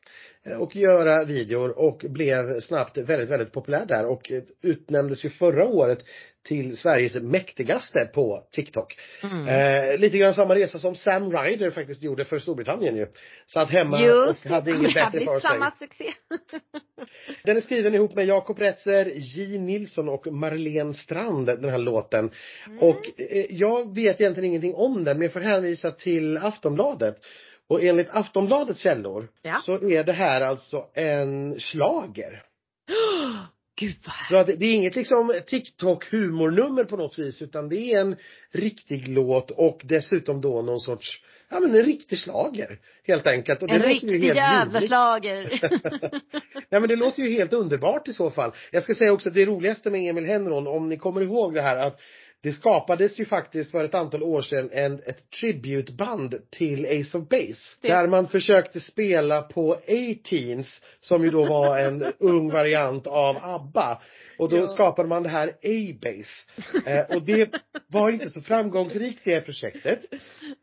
eh, 0.45 0.61
och 0.61 0.75
göra 0.75 1.25
videor 1.25 1.69
och 1.69 2.05
blev 2.09 2.59
snabbt 2.59 2.97
väldigt, 2.97 3.29
väldigt 3.29 3.53
populär 3.53 3.85
där 3.85 4.05
och 4.05 4.31
utnämndes 4.61 5.25
ju 5.25 5.29
förra 5.29 5.65
året 5.67 6.05
till 6.43 6.77
Sveriges 6.77 7.15
mäktigaste 7.15 8.09
på 8.13 8.43
TikTok. 8.51 8.97
Mm. 9.23 9.47
Eh, 9.47 9.97
lite 9.97 10.17
grann 10.17 10.33
samma 10.33 10.55
resa 10.55 10.79
som 10.79 10.95
Sam 10.95 11.31
Ryder 11.31 11.69
faktiskt 11.69 12.03
gjorde 12.03 12.25
för 12.25 12.39
Storbritannien 12.39 12.95
ju. 12.95 13.07
Satt 13.47 13.69
hemma 13.69 14.01
Just 14.01 14.45
och 14.45 14.51
hade 14.51 14.71
inget 14.71 14.93
bättre 14.93 15.25
för 15.25 15.39
sig. 15.39 15.51
samma 15.51 15.71
succé. 15.71 16.05
Den 17.43 17.57
är 17.57 17.61
skriven 17.61 17.93
ihop 17.95 18.15
med 18.15 18.25
Jakob 18.25 18.59
Retzer, 18.59 19.11
J 19.15 19.57
Nilsson 19.59 20.09
och 20.09 20.27
Marlene 20.27 20.93
Strand, 20.93 21.49
den 21.55 21.69
här 21.69 21.77
låten. 21.77 22.31
Mm. 22.67 22.79
Och 22.79 23.19
eh, 23.19 23.45
jag 23.49 23.95
vet 23.95 24.21
egentligen 24.21 24.49
ingenting 24.49 24.75
om 24.75 25.03
den, 25.03 25.17
men 25.17 25.21
jag 25.21 25.33
får 25.33 25.39
hänvisa 25.39 25.91
till 25.91 26.37
Aftonbladet. 26.37 27.17
Och 27.67 27.83
enligt 27.83 28.09
Aftonbladets 28.09 28.79
källor 28.79 29.27
Ja. 29.41 29.59
så 29.65 29.89
är 29.89 30.03
det 30.03 30.13
här 30.13 30.41
alltså 30.41 30.85
en 30.93 31.59
slager. 31.59 32.43
Gud 33.79 33.95
vad 34.05 34.15
Så 34.29 34.35
att 34.35 34.59
det 34.59 34.65
är 34.65 34.73
inget 34.73 34.95
liksom 34.95 35.41
TikTok 35.47 36.11
humornummer 36.11 36.83
på 36.83 36.97
något 36.97 37.19
vis 37.19 37.41
utan 37.41 37.69
det 37.69 37.93
är 37.93 37.99
en 38.01 38.15
riktig 38.51 39.07
låt 39.07 39.51
och 39.51 39.81
dessutom 39.83 40.41
då 40.41 40.61
någon 40.61 40.79
sorts, 40.79 41.23
ja 41.51 41.59
men 41.59 41.71
en 41.75 41.83
riktig 41.85 42.17
slager 42.19 42.79
Helt 43.03 43.27
enkelt. 43.27 43.61
Och 43.61 43.67
det 43.67 43.73
En 43.73 43.81
riktig 43.81 44.23
jävla 44.23 44.81
slager. 44.81 45.59
Nej 46.69 46.81
men 46.81 46.87
det 46.87 46.95
låter 46.95 47.23
ju 47.23 47.31
helt 47.31 47.53
underbart 47.53 48.07
i 48.07 48.13
så 48.13 48.31
fall. 48.31 48.51
Jag 48.71 48.83
ska 48.83 48.95
säga 48.95 49.13
också 49.13 49.29
att 49.29 49.35
det 49.35 49.45
roligaste 49.45 49.89
med 49.89 50.09
Emil 50.09 50.25
Henron, 50.25 50.67
om 50.67 50.89
ni 50.89 50.97
kommer 50.97 51.21
ihåg 51.21 51.53
det 51.53 51.61
här 51.61 51.77
att 51.77 51.99
det 52.43 52.53
skapades 52.53 53.19
ju 53.19 53.25
faktiskt 53.25 53.71
för 53.71 53.85
ett 53.85 53.95
antal 53.95 54.23
år 54.23 54.41
sedan 54.41 54.69
en, 54.73 54.93
ett 54.93 55.29
tributeband 55.39 56.35
till 56.49 56.85
Ace 56.85 57.17
of 57.17 57.29
Base. 57.29 57.77
Det- 57.81 57.87
Där 57.87 58.07
man 58.07 58.27
försökte 58.27 58.79
spela 58.79 59.41
på 59.41 59.73
A-Teens 59.73 60.81
som 61.01 61.23
ju 61.23 61.29
då 61.29 61.45
var 61.45 61.79
en 61.79 62.13
ung 62.19 62.51
variant 62.51 63.07
av 63.07 63.37
ABBA. 63.41 64.01
Och 64.41 64.49
då 64.49 64.57
Ja. 64.57 64.67
skapade 64.67 65.09
man 65.09 65.23
det 65.23 65.29
här 65.29 65.47
A-Base. 65.49 66.47
Eh, 66.89 67.15
och 67.15 67.21
det 67.25 67.49
var 67.87 68.09
inte 68.09 68.29
så 68.29 68.41
framgångsrikt 68.41 69.21
det 69.23 69.41
projektet. 69.41 69.99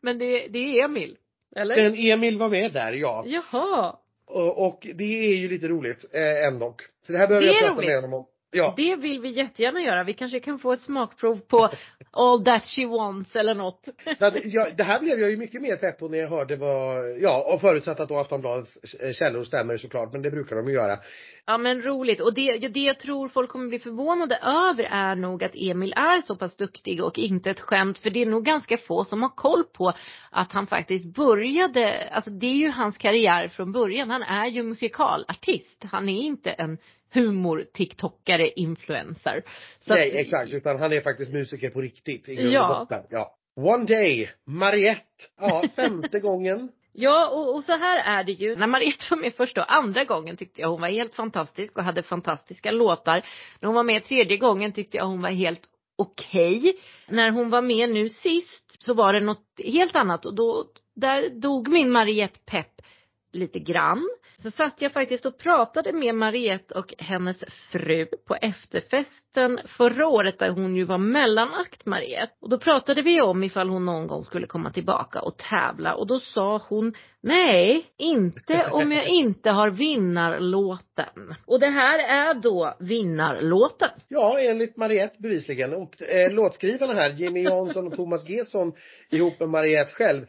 Men 0.03 0.19
det, 0.19 0.49
det 0.49 0.59
är 0.59 0.85
Emil. 0.85 1.17
Eller? 1.57 1.77
Men 1.77 1.95
Emil 1.95 2.39
var 2.39 2.49
med 2.49 2.73
där, 2.73 2.93
ja. 2.93 3.25
Jaha. 3.27 3.97
Och, 4.27 4.67
och 4.67 4.87
det 4.95 5.05
är 5.31 5.35
ju 5.37 5.49
lite 5.49 5.69
roligt 5.69 6.05
eh, 6.15 6.47
ändå. 6.49 6.75
Så 7.07 7.13
det 7.13 7.19
här 7.19 7.29
behöver 7.29 7.47
Det 7.47 7.53
jag 7.53 7.61
prata 7.63 7.75
roligt. 7.75 7.87
med 7.87 7.95
honom 8.03 8.15
om. 8.15 8.27
Ja. 8.51 8.75
Det 8.77 8.97
vill 8.97 9.21
vi 9.21 9.31
jättegärna 9.31 9.81
göra. 9.81 10.05
Vi 10.05 10.15
kanske 10.15 10.41
kan 10.41 10.59
få 10.59 10.73
ett 10.73 10.81
smakprov 10.81 11.41
på 11.41 11.69
All 12.11 12.45
That 12.45 12.65
She 12.65 12.87
Wants 12.87 13.37
eller 13.37 13.55
något. 13.55 13.89
Så 14.19 14.27
att, 14.27 14.35
ja, 14.45 14.69
det 14.77 14.83
här 14.83 15.01
blev 15.01 15.21
jag 15.21 15.31
ju 15.31 15.37
mycket 15.37 15.63
mer 15.63 15.77
pepp 15.77 15.99
på 15.99 16.09
när 16.09 16.19
jag 16.19 16.29
hörde 16.29 16.57
vad, 16.57 17.19
ja, 17.21 17.55
och 17.55 17.61
förutsatt 17.61 18.01
att 18.01 18.09
då 18.09 18.17
Aftonbladets 18.17 18.95
eh, 18.95 19.13
källor 19.13 19.45
stämmer 19.45 19.77
såklart, 19.77 20.13
men 20.13 20.23
det 20.23 20.31
brukar 20.31 20.57
de 20.57 20.69
ju 20.69 20.73
göra. 20.73 20.99
Ja 21.47 21.59
men 21.59 21.83
roligt. 21.83 22.21
Och 22.21 22.35
det, 22.35 22.69
det 22.69 22.81
jag 22.81 22.99
tror 22.99 23.29
folk 23.29 23.51
kommer 23.51 23.69
bli 23.69 23.79
förvånade 23.79 24.37
över 24.37 24.83
är 24.83 25.15
nog 25.15 25.45
att 25.45 25.55
Emil 25.55 25.93
är 25.93 26.21
så 26.21 26.37
pass 26.37 26.57
duktig 26.57 27.05
och 27.05 27.19
inte 27.19 27.51
ett 27.51 27.61
skämt. 27.61 27.99
För 27.99 28.11
det 28.11 28.23
är 28.23 28.27
nog 28.27 28.45
ganska 28.45 28.77
få 28.77 29.05
som 29.05 29.23
har 29.23 29.37
koll 29.37 29.65
på 29.65 29.93
att 30.31 30.53
han 30.53 30.67
faktiskt 30.67 31.15
började, 31.15 32.09
alltså 32.09 32.31
det 32.31 32.47
är 32.47 32.55
ju 32.55 32.69
hans 32.69 32.99
karriär 32.99 33.49
från 33.49 33.73
början. 33.73 34.11
Han 34.11 34.23
är 34.23 34.47
ju 34.47 34.63
musikalartist. 34.63 35.85
Han 35.91 36.09
är 36.09 36.23
inte 36.23 36.51
en 36.51 36.79
humor-tiktokare, 37.15 38.49
influencer. 38.49 39.43
Så 39.81 39.95
Nej, 39.95 40.09
att- 40.09 40.15
exakt, 40.15 40.53
utan 40.53 40.79
han 40.81 40.93
är 40.93 41.01
faktiskt 41.01 41.33
musiker 41.33 41.71
på 41.71 41.81
riktigt 41.81 42.29
i 42.29 42.35
grund 42.35 42.49
och 42.49 42.53
Ja. 42.55 42.79
botten. 42.81 43.05
Ja. 43.11 43.35
One 43.57 43.85
Day, 43.85 44.31
Mariette, 44.47 45.03
ja, 45.41 45.63
femte 45.77 46.21
gången. 46.29 46.69
Ja, 46.93 47.29
och, 47.29 47.55
och 47.55 47.65
så 47.65 47.73
här 47.73 48.19
är 48.21 48.25
det 48.25 48.33
ju. 48.33 48.57
När 48.57 48.67
Mariette 48.67 49.05
var 49.11 49.17
med 49.19 49.35
första 49.35 49.61
och 49.61 49.73
andra 49.77 50.05
gången 50.05 50.37
tyckte 50.37 50.61
jag 50.61 50.69
hon 50.69 50.81
var 50.81 50.89
helt 50.89 51.15
fantastisk 51.15 51.79
och 51.79 51.85
hade 51.85 52.03
fantastiska 52.03 52.71
låtar. 52.71 53.25
När 53.61 53.67
hon 53.67 53.75
var 53.75 53.83
med 53.85 54.05
tredje 54.05 54.37
gången 54.37 54.73
tyckte 54.73 54.97
jag 54.97 55.05
hon 55.05 55.23
var 55.23 55.31
helt 55.31 55.61
okej. 55.97 56.77
När 57.09 57.31
hon 57.31 57.51
var 57.51 57.63
med 57.63 57.89
nu 57.91 58.09
sist 58.09 58.83
så 58.83 58.95
var 58.95 59.13
det 59.13 59.21
något 59.21 59.61
helt 59.65 59.97
annat 59.97 60.27
och 60.27 60.35
då, 60.35 60.65
där 60.97 61.29
dog 61.41 61.69
min 61.69 61.91
Mariette 61.91 62.39
pepp 62.47 62.81
lite 63.33 63.59
grann. 63.59 64.03
Så 64.43 64.51
satt 64.51 64.83
jag 64.83 64.93
faktiskt 64.93 65.27
och 65.27 65.39
pratade 65.39 65.93
med 65.93 66.15
Mariette 66.15 66.75
och 66.75 66.95
hennes 66.99 67.39
fru 67.73 68.07
på 68.27 68.35
efterfesten 68.35 69.61
förra 69.65 70.07
året 70.07 70.39
där 70.39 70.51
hon 70.51 70.77
ju 70.77 70.85
var 70.85 70.99
mellanakt 70.99 71.87
Mariette. 71.87 72.33
Och 72.41 72.51
då 72.51 72.59
pratade 72.59 73.03
vi 73.03 73.21
om 73.21 73.45
ifall 73.45 73.69
hon 73.69 73.85
någon 73.85 74.07
gång 74.07 74.25
skulle 74.25 74.47
komma 74.47 74.73
tillbaka 74.73 75.21
och 75.21 75.37
tävla 75.37 75.95
och 75.95 76.07
då 76.07 76.21
sa 76.21 76.63
hon 76.69 76.95
nej, 77.21 77.87
inte 77.97 78.69
om 78.73 78.93
jag 78.93 79.09
inte 79.09 79.51
har 79.51 79.71
vinnarlåten. 79.71 81.35
Och 81.47 81.61
det 81.61 81.67
här 81.67 81.99
är 81.99 82.35
då 82.35 82.77
vinnarlåten. 82.81 83.91
Ja, 84.09 84.41
enligt 84.41 84.77
Mariette 84.77 85.17
bevisligen. 85.19 85.75
Och 85.75 86.03
eh, 86.03 86.33
låtskrivarna 86.33 86.93
här, 86.93 87.11
Jimmy 87.11 87.43
Jansson 87.43 87.87
och 87.87 87.97
Thomas 87.97 88.29
Gesson 88.29 88.73
ihop 89.11 89.41
med 89.41 89.49
Mariette 89.49 89.93
själv. 89.93 90.27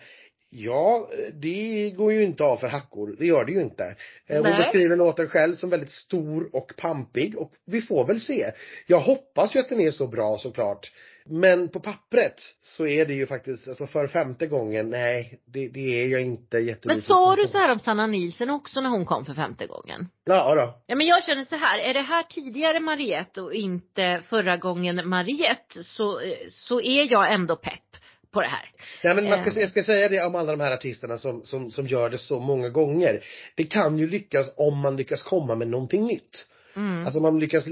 Ja, 0.51 1.07
det 1.33 1.93
går 1.97 2.13
ju 2.13 2.23
inte 2.23 2.43
av 2.43 2.57
för 2.57 2.67
hackor. 2.67 3.15
Det 3.19 3.25
gör 3.25 3.45
det 3.45 3.51
ju 3.51 3.61
inte. 3.61 3.95
Nej. 4.29 4.41
Hon 4.41 4.57
beskriver 4.57 4.95
låten 4.95 5.27
själv 5.27 5.55
som 5.55 5.69
väldigt 5.69 5.91
stor 5.91 6.49
och 6.55 6.73
pampig 6.77 7.37
och 7.37 7.51
vi 7.65 7.81
får 7.81 8.07
väl 8.07 8.21
se. 8.21 8.51
Jag 8.87 8.99
hoppas 8.99 9.55
ju 9.55 9.59
att 9.59 9.69
den 9.69 9.81
är 9.81 9.91
så 9.91 10.07
bra 10.07 10.37
såklart. 10.37 10.91
Men 11.25 11.69
på 11.69 11.79
pappret 11.79 12.41
så 12.61 12.87
är 12.87 13.05
det 13.05 13.13
ju 13.13 13.27
faktiskt, 13.27 13.67
alltså 13.67 13.87
för 13.87 14.07
femte 14.07 14.47
gången, 14.47 14.89
nej, 14.89 15.39
det, 15.45 15.67
det 15.67 16.03
är 16.03 16.07
jag 16.07 16.21
inte 16.21 16.57
jättemycket 16.57 16.85
Men 16.85 17.01
sa 17.01 17.35
du 17.35 17.47
så 17.47 17.57
här 17.57 17.71
om 17.71 17.79
Sanna 17.79 18.07
Nilsen 18.07 18.49
också 18.49 18.81
när 18.81 18.89
hon 18.89 19.05
kom 19.05 19.25
för 19.25 19.33
femte 19.33 19.67
gången? 19.67 20.07
Ja 20.25 20.55
då. 20.55 20.81
Ja 20.87 20.95
men 20.95 21.07
jag 21.07 21.23
känner 21.23 21.45
så 21.45 21.55
här, 21.55 21.79
är 21.79 21.93
det 21.93 22.01
här 22.01 22.23
tidigare 22.23 22.79
Mariette 22.79 23.41
och 23.41 23.53
inte 23.53 24.21
förra 24.29 24.57
gången 24.57 25.09
Mariette 25.09 25.83
så, 25.83 26.21
så 26.49 26.81
är 26.81 27.11
jag 27.11 27.33
ändå 27.33 27.55
pepp 27.55 27.88
på 28.31 28.41
det 28.41 28.47
här. 28.47 28.71
Ja 29.03 29.13
men 29.13 29.29
man 29.29 29.39
ska, 29.39 29.49
eh. 29.49 29.61
jag 29.61 29.69
ska 29.69 29.83
säga 29.83 30.09
det 30.09 30.25
om 30.25 30.35
alla 30.35 30.51
de 30.51 30.59
här 30.63 30.71
artisterna 30.71 31.17
som, 31.17 31.43
som, 31.43 31.71
som 31.71 31.87
gör 31.87 32.09
det 32.09 32.17
så 32.17 32.39
många 32.39 32.69
gånger. 32.69 33.23
Det 33.55 33.63
kan 33.63 33.97
ju 33.97 34.07
lyckas 34.07 34.53
om 34.57 34.77
man 34.77 34.97
lyckas 34.97 35.23
komma 35.23 35.55
med 35.55 35.67
någonting 35.67 36.05
nytt. 36.05 36.45
Mm. 36.75 37.05
Alltså 37.05 37.19
man 37.19 37.39
lyckas 37.39 37.65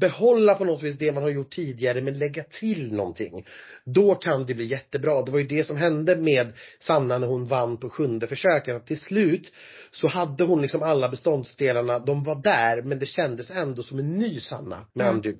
behålla 0.00 0.54
på 0.54 0.64
något 0.64 0.82
vis 0.82 0.98
det 0.98 1.12
man 1.12 1.22
har 1.22 1.30
gjort 1.30 1.50
tidigare 1.50 2.02
men 2.02 2.18
lägga 2.18 2.42
till 2.44 2.92
någonting. 2.92 3.46
Då 3.84 4.14
kan 4.14 4.46
det 4.46 4.54
bli 4.54 4.64
jättebra. 4.64 5.22
Det 5.22 5.32
var 5.32 5.38
ju 5.38 5.46
det 5.46 5.64
som 5.64 5.76
hände 5.76 6.16
med 6.16 6.52
Sanna 6.80 7.18
när 7.18 7.26
hon 7.26 7.46
vann 7.46 7.76
på 7.76 7.90
sjunde 7.90 8.26
försöket. 8.26 8.76
Att 8.76 8.86
till 8.86 9.00
slut 9.00 9.52
så 9.90 10.08
hade 10.08 10.44
hon 10.44 10.62
liksom 10.62 10.82
alla 10.82 11.08
beståndsdelarna, 11.08 11.98
de 11.98 12.24
var 12.24 12.42
där 12.42 12.82
men 12.82 12.98
det 12.98 13.06
kändes 13.06 13.50
ändå 13.50 13.82
som 13.82 13.98
en 13.98 14.18
ny 14.18 14.40
Sanna 14.40 14.86
med 14.92 15.04
mm. 15.04 15.16
Andu. 15.16 15.36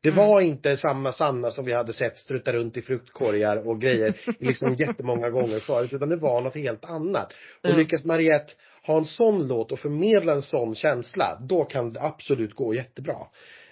Det 0.00 0.08
mm. 0.08 0.26
var 0.26 0.40
inte 0.40 0.76
samma 0.76 1.12
Sanna 1.12 1.50
som 1.50 1.64
vi 1.64 1.72
hade 1.72 1.92
sett 1.92 2.16
strutta 2.16 2.52
runt 2.52 2.76
i 2.76 2.82
fruktkorgar 2.82 3.68
och 3.68 3.80
grejer 3.80 4.14
liksom 4.38 4.74
jättemånga 4.78 5.30
gånger 5.30 5.60
förut 5.60 5.92
utan 5.92 6.08
det 6.08 6.16
var 6.16 6.40
något 6.40 6.54
helt 6.54 6.84
annat. 6.84 7.32
Och 7.62 7.68
mm. 7.68 7.78
lyckas 7.78 8.04
Mariette 8.04 8.52
ha 8.86 8.98
en 8.98 9.04
sån 9.04 9.46
låt 9.48 9.72
och 9.72 9.78
förmedla 9.78 10.32
en 10.32 10.42
sån 10.42 10.74
känsla, 10.74 11.38
då 11.40 11.64
kan 11.64 11.92
det 11.92 12.00
absolut 12.00 12.54
gå 12.54 12.74
jättebra. 12.74 13.16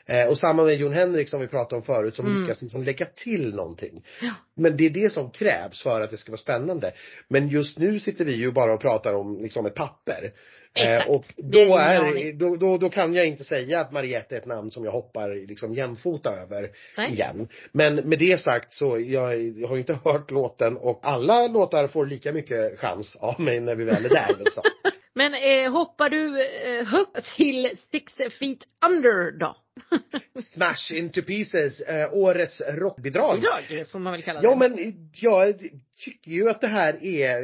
Eh, 0.07 0.29
och 0.29 0.39
samma 0.39 0.65
med 0.65 0.75
Jon 0.75 0.93
Henrik 0.93 1.29
som 1.29 1.41
vi 1.41 1.47
pratade 1.47 1.77
om 1.77 1.83
förut 1.83 2.17
som 2.17 2.27
mm. 2.27 2.43
lyckas 2.43 2.63
liksom 2.63 2.83
lägga 2.83 3.07
till 3.07 3.55
någonting. 3.55 4.05
Ja. 4.23 4.35
Men 4.55 4.77
det 4.77 4.87
är 4.87 4.91
det 4.91 5.13
som 5.13 5.31
krävs 5.31 5.83
för 5.83 6.01
att 6.01 6.11
det 6.11 6.17
ska 6.17 6.33
vara 6.33 6.41
spännande. 6.41 6.93
Men 7.29 7.49
just 7.49 7.79
nu 7.79 8.01
sitter 8.01 8.25
vi 8.25 8.33
ju 8.33 8.53
bara 8.53 8.75
och 8.75 8.81
pratar 8.81 9.15
om 9.15 9.39
liksom 9.43 9.67
ett 9.67 9.75
papper. 9.75 10.33
Eh, 10.79 11.09
och 11.09 11.25
då, 11.37 11.77
är, 11.77 12.33
då, 12.33 12.57
då, 12.57 12.79
då 12.79 12.89
kan 12.91 13.15
jag 13.15 13.27
inte 13.27 13.45
säga 13.45 13.81
att 13.81 13.93
Mariette 13.93 14.35
är 14.35 14.39
ett 14.39 14.47
namn 14.47 14.71
som 14.71 14.85
jag 14.85 14.93
hoppar 14.93 15.47
liksom 15.47 15.75
jämfota 15.75 16.31
över 16.31 16.71
Nej. 16.97 17.13
igen. 17.13 17.49
Men 17.73 17.95
med 17.95 18.19
det 18.19 18.41
sagt 18.41 18.73
så, 18.73 18.99
jag, 18.99 19.43
jag 19.43 19.69
har 19.69 19.75
ju 19.75 19.81
inte 19.81 19.99
hört 20.05 20.31
låten 20.31 20.77
och 20.77 21.01
alla 21.03 21.47
låtar 21.47 21.87
får 21.87 22.07
lika 22.07 22.33
mycket 22.33 22.81
chans 22.81 23.17
av 23.17 23.41
mig 23.41 23.61
när 23.61 23.75
vi 23.75 23.85
väl 23.85 24.05
är 24.05 24.09
där 24.09 24.37
liksom. 24.39 24.63
Men 25.15 25.35
eh, 25.35 25.73
hoppar 25.73 26.11
du 26.11 26.43
eh, 26.43 26.85
högt 26.85 27.37
till 27.37 27.71
Six 27.91 28.13
Feet 28.39 28.59
Under 28.87 29.39
då? 29.39 29.57
Smash 30.55 30.93
into 30.93 31.23
pieces, 31.23 31.81
eh, 31.81 32.13
årets 32.13 32.61
rockbidrag. 32.61 33.41
Bidrag 33.41 33.89
får 33.91 33.99
man 33.99 34.13
väl 34.13 34.23
kalla 34.23 34.41
det. 34.41 34.47
Ja 34.47 34.57
men 34.57 34.95
jag 35.13 35.55
tycker 35.99 36.31
ju 36.31 36.49
att 36.49 36.61
det 36.61 36.66
här 36.66 37.05
är 37.05 37.39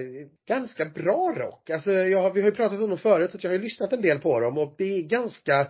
ganska 0.49 0.85
bra 0.85 1.35
rock. 1.37 1.71
Alltså 1.71 1.93
jag, 1.93 2.35
vi 2.35 2.41
har 2.41 2.49
ju 2.49 2.55
pratat 2.55 2.81
om 2.81 2.89
dem 2.89 2.99
förut, 2.99 3.35
att 3.35 3.45
jag 3.45 3.51
har 3.51 3.57
ju 3.57 3.63
lyssnat 3.63 3.93
en 3.93 4.03
del 4.03 4.19
på 4.19 4.41
dem 4.41 4.59
och 4.59 4.75
det 4.79 4.99
är 4.99 5.03
ganska 5.03 5.67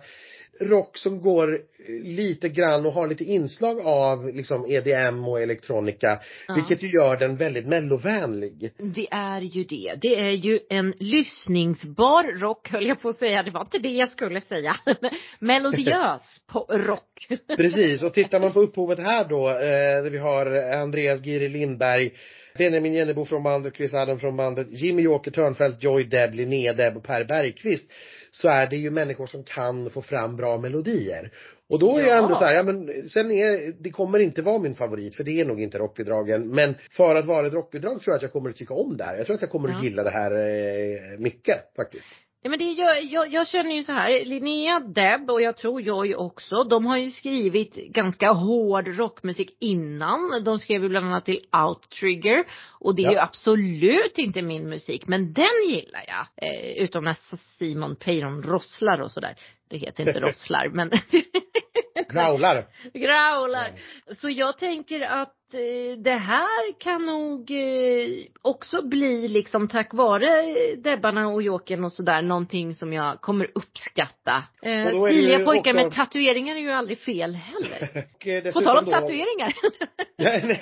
rock 0.59 0.97
som 0.97 1.21
går 1.21 1.61
lite 2.03 2.49
grann 2.49 2.85
och 2.85 2.91
har 2.91 3.07
lite 3.07 3.23
inslag 3.23 3.79
av 3.79 4.33
liksom 4.33 4.65
EDM 4.69 5.27
och 5.27 5.41
elektronika. 5.41 6.19
Ja. 6.47 6.55
Vilket 6.55 6.83
ju 6.83 6.87
gör 6.87 7.17
den 7.17 7.35
väldigt 7.35 7.67
mellovänlig. 7.67 8.71
Det 8.77 9.07
är 9.11 9.41
ju 9.41 9.63
det. 9.63 9.95
Det 10.01 10.19
är 10.19 10.31
ju 10.31 10.59
en 10.69 10.93
lyssningsbar 10.99 12.39
rock 12.39 12.69
höll 12.71 12.87
jag 12.87 13.01
på 13.01 13.09
att 13.09 13.17
säga. 13.17 13.43
Det 13.43 13.51
var 13.51 13.61
inte 13.61 13.77
det 13.77 13.93
jag 13.93 14.11
skulle 14.11 14.41
säga. 14.41 14.75
Melodiös 15.39 16.21
rock. 16.69 17.27
Precis 17.57 18.03
och 18.03 18.13
tittar 18.13 18.39
man 18.39 18.53
på 18.53 18.61
upphovet 18.61 18.99
här 18.99 19.25
då, 19.29 19.49
eh, 19.49 20.11
vi 20.11 20.17
har 20.17 20.73
Andreas 20.81 21.25
Giri 21.25 21.49
Lindberg 21.49 22.11
Benjamin 22.57 22.93
Jennebo 22.93 23.25
från 23.25 23.43
bandet, 23.43 23.75
Chris 23.75 23.93
Adam 23.93 24.19
från 24.19 24.37
bandet, 24.37 24.67
Jimmy 24.71 25.01
Joker 25.01 25.31
Törnfeldt, 25.31 25.83
Joy 25.83 26.03
Deb, 26.03 26.33
Linnea 26.33 26.73
Deb 26.73 26.97
och 26.97 27.03
Per 27.03 27.23
Bergqvist 27.23 27.91
så 28.31 28.49
är 28.49 28.67
det 28.67 28.75
ju 28.77 28.91
människor 28.91 29.27
som 29.27 29.43
kan 29.43 29.89
få 29.89 30.01
fram 30.01 30.35
bra 30.35 30.57
melodier. 30.57 31.31
Och 31.69 31.79
då 31.79 31.97
är 31.97 32.01
ja. 32.01 32.07
jag 32.07 32.23
ändå 32.23 32.35
så 32.35 32.45
här, 32.45 32.53
ja 32.53 32.63
men 32.63 33.09
sen 33.09 33.31
är, 33.31 33.73
det 33.83 33.89
kommer 33.89 34.19
inte 34.19 34.41
vara 34.41 34.59
min 34.59 34.75
favorit 34.75 35.15
för 35.15 35.23
det 35.23 35.41
är 35.41 35.45
nog 35.45 35.61
inte 35.61 35.77
rockbidragen. 35.77 36.47
Men 36.47 36.75
för 36.91 37.15
att 37.15 37.25
vara 37.25 37.47
ett 37.47 37.53
rockbidrag 37.53 38.01
tror 38.01 38.11
jag 38.11 38.15
att 38.15 38.21
jag 38.21 38.31
kommer 38.31 38.49
att 38.49 38.55
tycka 38.55 38.73
om 38.73 38.97
det 38.97 39.03
här. 39.03 39.17
Jag 39.17 39.25
tror 39.25 39.35
att 39.35 39.41
jag 39.41 39.51
kommer 39.51 39.69
ja. 39.69 39.77
att 39.77 39.83
gilla 39.83 40.03
det 40.03 40.09
här 40.11 40.31
eh, 40.31 41.19
mycket 41.19 41.75
faktiskt. 41.75 42.05
Ja 42.45 42.49
men 42.49 42.59
det 42.59 42.71
jag, 42.71 43.03
jag, 43.03 43.33
jag 43.33 43.47
känner 43.47 43.75
ju 43.75 43.83
så 43.83 43.91
här, 43.91 44.25
Linnea, 44.25 44.79
Deb 44.79 45.29
och 45.29 45.41
jag 45.41 45.57
tror 45.57 45.81
Joy 45.81 46.15
också, 46.15 46.63
de 46.63 46.85
har 46.85 46.97
ju 46.97 47.11
skrivit 47.11 47.75
ganska 47.75 48.31
hård 48.31 48.87
rockmusik 48.87 49.57
innan. 49.59 50.43
De 50.43 50.59
skrev 50.59 50.83
ju 50.83 50.89
bland 50.89 51.05
annat 51.05 51.25
till 51.25 51.39
Outrigger 51.51 52.43
och 52.79 52.95
det 52.95 53.01
är 53.01 53.05
ja. 53.05 53.11
ju 53.11 53.17
absolut 53.17 54.17
inte 54.17 54.41
min 54.41 54.69
musik 54.69 55.07
men 55.07 55.33
den 55.33 55.69
gillar 55.69 56.03
jag. 56.07 56.49
Eh, 56.49 56.83
utom 56.83 57.03
när 57.03 57.17
Simon 57.57 57.95
Peyron 57.95 58.43
rosslar 58.43 59.01
och 59.01 59.11
sådär. 59.11 59.35
Det 59.69 59.77
heter 59.77 60.07
inte 60.07 60.19
rosslar 60.19 60.69
men 60.69 60.91
Growlar. 62.09 62.65
Growlar. 62.93 63.71
Så 64.15 64.29
jag 64.29 64.57
tänker 64.57 65.01
att 65.01 65.53
eh, 65.53 65.97
det 65.97 66.11
här 66.11 66.79
kan 66.79 67.05
nog 67.05 67.51
eh, 67.51 68.25
också 68.41 68.87
bli 68.87 69.27
liksom 69.27 69.67
tack 69.67 69.93
vare 69.93 70.55
Debbarna 70.75 71.27
och 71.27 71.41
Jokern 71.41 71.83
och 71.83 71.93
sådär 71.93 72.21
någonting 72.21 72.75
som 72.75 72.93
jag 72.93 73.21
kommer 73.21 73.51
uppskatta. 73.55 74.43
Eh, 74.61 74.87
stiliga 74.87 75.45
pojkar 75.45 75.71
också... 75.71 75.83
med 75.83 75.91
tatueringar 75.91 76.55
är 76.55 76.59
ju 76.59 76.71
aldrig 76.71 76.99
fel 76.99 77.35
heller. 77.35 78.51
på 78.53 78.61
tal 78.61 78.77
om 78.77 78.85
då... 78.85 78.91
tatueringar. 78.91 79.53
ja, 80.15 80.57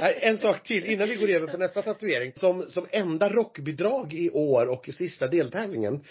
nej, 0.00 0.18
en 0.20 0.38
sak 0.38 0.62
till 0.62 0.84
innan 0.84 1.08
vi 1.08 1.14
går 1.14 1.30
över 1.30 1.46
på 1.46 1.56
nästa 1.56 1.82
tatuering. 1.82 2.32
Som, 2.34 2.62
som 2.62 2.86
enda 2.90 3.28
rockbidrag 3.28 4.14
i 4.14 4.30
år 4.30 4.66
och 4.66 4.88
i 4.88 4.92
sista 4.92 5.26
deltävlingen 5.26 6.04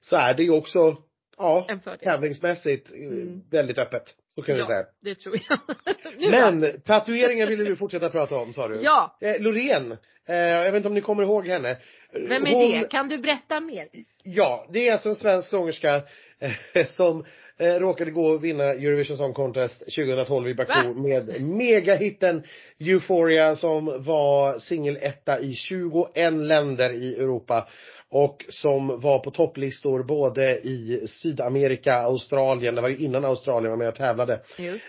så 0.00 0.16
är 0.16 0.34
det 0.34 0.42
ju 0.42 0.50
också 0.50 0.96
Ja, 1.38 1.66
tävlingsmässigt 2.04 2.92
eh, 2.92 2.98
mm. 2.98 3.42
väldigt 3.50 3.78
öppet. 3.78 4.14
Så 4.34 4.42
kan 4.42 4.56
ja, 4.56 4.64
vi 4.64 4.66
säga. 4.66 4.84
det 5.00 5.14
tror 5.14 5.38
jag. 5.48 6.30
Men 6.30 6.80
tatueringar 6.80 7.46
ville 7.46 7.64
du 7.64 7.76
fortsätta 7.76 8.10
prata 8.10 8.36
om 8.36 8.52
sa 8.52 8.68
du? 8.68 8.80
Ja. 8.82 9.18
Eh, 9.20 9.40
Loreen. 9.40 9.96
Eh, 10.28 10.36
jag 10.36 10.64
vet 10.64 10.74
inte 10.74 10.88
om 10.88 10.94
ni 10.94 11.00
kommer 11.00 11.22
ihåg 11.22 11.46
henne. 11.46 11.76
Vem 12.12 12.46
är 12.46 12.54
Hon, 12.54 12.70
det? 12.70 12.90
Kan 12.90 13.08
du 13.08 13.18
berätta 13.18 13.60
mer? 13.60 13.88
Ja, 14.22 14.66
det 14.72 14.88
är 14.88 14.92
alltså 14.92 15.08
en 15.08 15.14
svensk 15.14 15.48
sångerska 15.48 16.02
eh, 16.38 16.86
som 16.86 17.24
eh, 17.58 17.74
råkade 17.74 18.10
gå 18.10 18.26
och 18.26 18.44
vinna 18.44 18.64
Eurovision 18.64 19.16
Song 19.16 19.32
Contest 19.32 19.78
2012 19.78 20.48
i 20.48 20.54
Baku 20.54 20.72
Va? 20.72 20.94
med 20.94 21.40
megahitten 21.40 22.42
Euphoria 22.78 23.56
som 23.56 24.04
var 24.04 24.58
singeletta 24.58 25.40
i 25.40 25.54
21 25.54 26.32
länder 26.32 26.90
i 26.90 27.14
Europa 27.14 27.68
och 28.10 28.44
som 28.48 29.00
var 29.00 29.18
på 29.18 29.30
topplistor 29.30 30.02
både 30.02 30.58
i 30.58 31.06
Sydamerika, 31.08 31.94
Australien, 31.94 32.74
det 32.74 32.80
var 32.80 32.88
ju 32.88 32.96
innan 32.96 33.24
Australien 33.24 33.70
var 33.70 33.78
med 33.78 33.88
och 33.88 33.94
tävlade. 33.94 34.40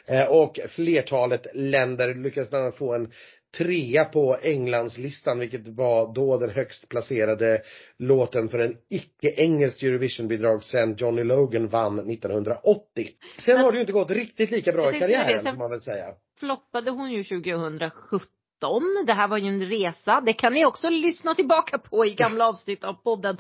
Eh, 0.08 0.26
och 0.26 0.60
flertalet 0.70 1.48
länder 1.54 2.16
lyckades 2.16 2.50
bland 2.50 2.64
annat 2.64 2.78
få 2.78 2.96
en 2.96 3.12
trea 3.58 4.06
på 4.06 4.38
Englandslistan 4.42 5.40
vilket 5.40 5.68
var 5.68 6.14
då 6.14 6.38
den 6.38 6.50
högst 6.50 6.90
placerade 6.90 7.62
låten 7.98 8.50
för 8.50 8.60
en 8.60 8.76
icke-engelskt 8.90 9.84
Eurovision-bidrag 9.84 10.64
sen 10.64 10.96
Johnny 10.96 11.24
Logan 11.24 11.68
vann 11.68 12.00
1980. 12.00 13.10
Sen 13.40 13.58
har 13.58 13.72
det 13.72 13.76
ju 13.78 13.82
inte 13.82 13.94
gått 13.94 14.12
riktigt 14.12 14.52
lika 14.52 14.72
bra 14.72 14.96
i 14.96 15.00
karriären 15.00 15.44
får 15.44 15.58
man 15.58 15.72
väl 15.72 15.82
säga. 15.82 16.06
Floppade 16.40 16.92
hon 16.92 17.12
ju 17.12 17.24
2017 17.24 18.39
det 19.06 19.14
här 19.14 19.28
var 19.28 19.38
ju 19.38 19.48
en 19.48 19.66
resa. 19.66 20.22
Det 20.22 20.34
kan 20.34 20.54
ni 20.54 20.66
också 20.66 20.90
lyssna 20.90 21.36
tillbaka 21.36 21.78
på 21.78 22.06
i 22.06 22.14
gamla 22.14 22.46
avsnitt 22.50 22.84
av 22.84 22.94
podden. 22.94 23.38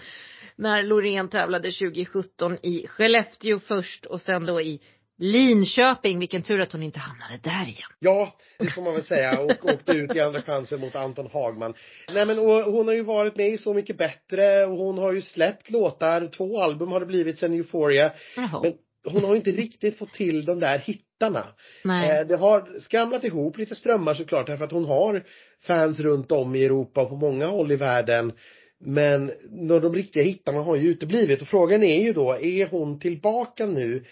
När 0.55 0.83
Loreen 0.83 1.29
tävlade 1.29 1.71
2017 1.71 2.57
i 2.61 2.87
Skellefteå 2.87 3.59
först 3.59 4.05
och 4.05 4.21
sen 4.21 4.45
då 4.45 4.61
i 4.61 4.81
Linköping. 5.17 6.19
Vilken 6.19 6.43
tur 6.43 6.61
att 6.61 6.71
hon 6.71 6.83
inte 6.83 6.99
hamnade 6.99 7.39
där 7.43 7.67
igen. 7.67 7.89
Ja, 7.99 8.33
det 8.59 8.67
får 8.67 8.81
man 8.81 8.93
väl 8.93 9.03
säga. 9.03 9.39
Och 9.39 9.65
åkte 9.73 9.91
ut 9.91 10.15
i 10.15 10.19
andra 10.19 10.41
chansen 10.41 10.79
mot 10.79 10.95
Anton 10.95 11.29
Hagman. 11.33 11.73
Nej 12.13 12.25
men 12.25 12.39
och 12.39 12.63
hon 12.63 12.87
har 12.87 12.95
ju 12.95 13.03
varit 13.03 13.35
med 13.35 13.47
i 13.47 13.57
Så 13.57 13.73
mycket 13.73 13.97
bättre 13.97 14.65
och 14.65 14.77
hon 14.77 14.97
har 14.97 15.13
ju 15.13 15.21
släppt 15.21 15.69
låtar. 15.69 16.27
Två 16.27 16.61
album 16.61 16.91
har 16.91 16.99
det 16.99 17.05
blivit 17.05 17.39
sen 17.39 17.53
Euphoria. 17.53 18.11
Jaha. 18.35 18.61
Men 18.63 18.73
hon 19.13 19.23
har 19.23 19.35
inte 19.35 19.51
riktigt 19.51 19.97
fått 19.97 20.13
till 20.13 20.45
de 20.45 20.59
där 20.59 20.79
hittarna. 21.19 21.45
Nej. 21.83 22.19
Eh, 22.19 22.27
det 22.27 22.35
har 22.35 22.79
skramlat 22.79 23.23
ihop 23.23 23.57
lite 23.57 23.75
strömmar 23.75 24.13
såklart 24.13 24.47
därför 24.47 24.65
att 24.65 24.71
hon 24.71 24.85
har 24.85 25.23
fans 25.61 25.99
runt 25.99 26.31
om 26.31 26.55
i 26.55 26.65
Europa 26.65 27.01
och 27.01 27.09
på 27.09 27.15
många 27.15 27.47
håll 27.47 27.71
i 27.71 27.75
världen. 27.75 28.31
Men 28.81 29.31
de 29.81 29.95
riktiga 29.95 30.23
hittarna 30.23 30.59
har 30.59 30.75
ju 30.75 30.89
uteblivit 30.89 31.41
och 31.41 31.47
frågan 31.47 31.83
är 31.83 32.03
ju 32.03 32.13
då, 32.13 32.31
är 32.31 32.67
hon 32.67 32.99
tillbaka 32.99 33.65
nu 33.65 34.03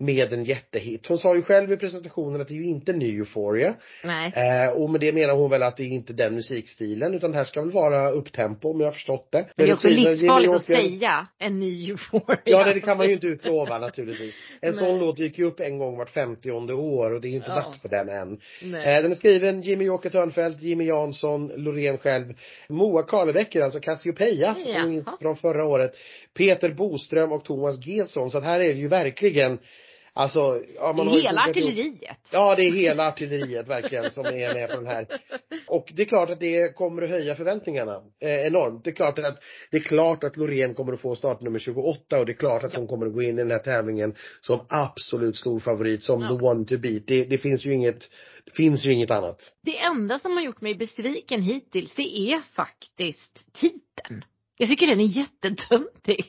med 0.00 0.32
en 0.32 0.44
jättehit. 0.44 1.06
Hon 1.06 1.18
sa 1.18 1.36
ju 1.36 1.42
själv 1.42 1.72
i 1.72 1.76
presentationen 1.76 2.40
att 2.40 2.48
det 2.48 2.54
är 2.54 2.56
ju 2.58 2.64
inte 2.64 2.92
ny 2.92 3.18
Euphoria. 3.18 3.74
Nej. 4.04 4.32
Eh, 4.36 4.72
och 4.72 4.90
med 4.90 5.00
det 5.00 5.12
menar 5.12 5.34
hon 5.34 5.50
väl 5.50 5.62
att 5.62 5.76
det 5.76 5.82
är 5.82 5.86
inte 5.86 6.12
den 6.12 6.34
musikstilen 6.34 7.14
utan 7.14 7.30
det 7.30 7.36
här 7.36 7.44
ska 7.44 7.60
väl 7.60 7.70
vara 7.70 8.10
upptempo 8.10 8.70
om 8.70 8.80
jag 8.80 8.86
har 8.86 8.92
förstått 8.92 9.28
det. 9.32 9.46
Men 9.56 9.66
det 9.66 9.72
är 9.72 9.74
också 9.74 9.88
livsfarligt 9.88 10.54
att 10.54 10.64
säga 10.64 11.26
en 11.38 11.60
ny 11.60 11.90
Euphoria. 11.90 12.38
Ja 12.44 12.64
det, 12.64 12.74
det 12.74 12.80
kan 12.80 12.96
man 12.96 13.06
ju 13.06 13.12
inte 13.12 13.26
utlova 13.26 13.78
naturligtvis. 13.78 14.34
En 14.62 14.70
Nej. 14.70 14.78
sån 14.78 14.98
låt 14.98 15.16
dyker 15.16 15.38
ju 15.42 15.48
upp 15.48 15.60
en 15.60 15.78
gång 15.78 15.98
vart 15.98 16.10
50 16.10 16.50
år 16.50 17.14
och 17.14 17.20
det 17.20 17.28
är 17.28 17.32
inte 17.32 17.50
Ja. 17.50 17.54
dags 17.54 17.80
för 17.80 17.88
den 17.88 18.08
än. 18.08 18.40
Nej. 18.62 18.96
Eh, 18.96 19.02
den 19.02 19.10
är 19.10 19.14
skriven 19.14 19.62
Jimmy 19.62 19.88
Åke 19.88 20.10
Törnfeldt, 20.10 20.62
Jimmy 20.62 20.84
Jansson, 20.84 21.52
Loreen 21.56 21.98
själv, 21.98 22.34
Moa 22.68 23.02
Karlebäcker, 23.02 23.60
alltså 23.60 23.80
Cassiopeia, 23.80 24.56
minst 24.86 25.18
från 25.20 25.36
förra 25.36 25.64
året, 25.66 25.94
Peter 26.34 26.68
Boström 26.68 27.32
och 27.32 27.44
Thomas 27.44 27.86
Gesson. 27.86 28.30
Så 28.30 28.38
att 28.38 28.44
här 28.44 28.60
är 28.60 28.74
det 28.74 28.80
ju 28.80 28.88
verkligen 28.88 29.58
Alltså, 30.20 30.62
ja, 30.76 30.92
man 30.96 31.08
har 31.08 31.16
ju 31.16 31.22
Hela 31.22 31.40
artilleriet. 31.42 32.18
Ja, 32.30 32.54
det 32.56 32.62
är 32.62 32.72
hela 32.72 33.08
artilleriet 33.08 33.68
verkligen 33.68 34.10
som 34.10 34.26
är 34.26 34.54
med 34.54 34.70
på 34.70 34.76
den 34.76 34.86
här. 34.86 35.06
Och 35.66 35.92
det 35.94 36.02
är 36.02 36.06
klart 36.06 36.30
att 36.30 36.40
det 36.40 36.76
kommer 36.76 37.02
att 37.02 37.10
höja 37.10 37.34
förväntningarna 37.34 38.02
eh, 38.20 38.46
enormt. 38.46 38.84
Det 38.84 38.90
är 38.90 38.94
klart 38.94 39.18
att, 39.18 39.38
det 39.70 39.76
är 39.76 39.82
klart 39.82 40.24
att 40.24 40.36
Loreen 40.36 40.74
kommer 40.74 40.92
att 40.92 41.00
få 41.00 41.14
startnummer 41.14 41.58
28 41.58 42.18
och 42.18 42.26
det 42.26 42.32
är 42.32 42.36
klart 42.36 42.64
att 42.64 42.74
hon 42.74 42.86
kommer 42.86 43.06
att 43.06 43.12
gå 43.12 43.22
in 43.22 43.38
i 43.38 43.42
den 43.42 43.50
här 43.50 43.58
tävlingen 43.58 44.14
som 44.40 44.66
absolut 44.68 45.36
stor 45.36 45.60
favorit, 45.60 46.02
som 46.02 46.22
Ja. 46.22 46.28
the 46.28 46.34
one 46.44 46.64
to 46.64 46.78
beat. 46.78 47.06
Det, 47.06 47.24
det 47.24 47.38
finns 47.38 47.64
ju 47.64 47.74
inget, 47.74 48.10
det 48.44 48.52
finns 48.56 48.84
ju 48.86 48.92
inget 48.92 49.10
annat. 49.10 49.52
Det 49.62 49.78
enda 49.78 50.18
som 50.18 50.32
har 50.32 50.42
gjort 50.42 50.60
mig 50.60 50.74
besviken 50.74 51.42
hittills, 51.42 51.94
det 51.94 52.18
är 52.18 52.40
faktiskt 52.54 53.52
titeln. 53.52 54.24
Jag 54.56 54.68
tycker 54.68 54.86
den 54.86 55.00
är 55.00 55.04
jättetöntig. 55.04 56.24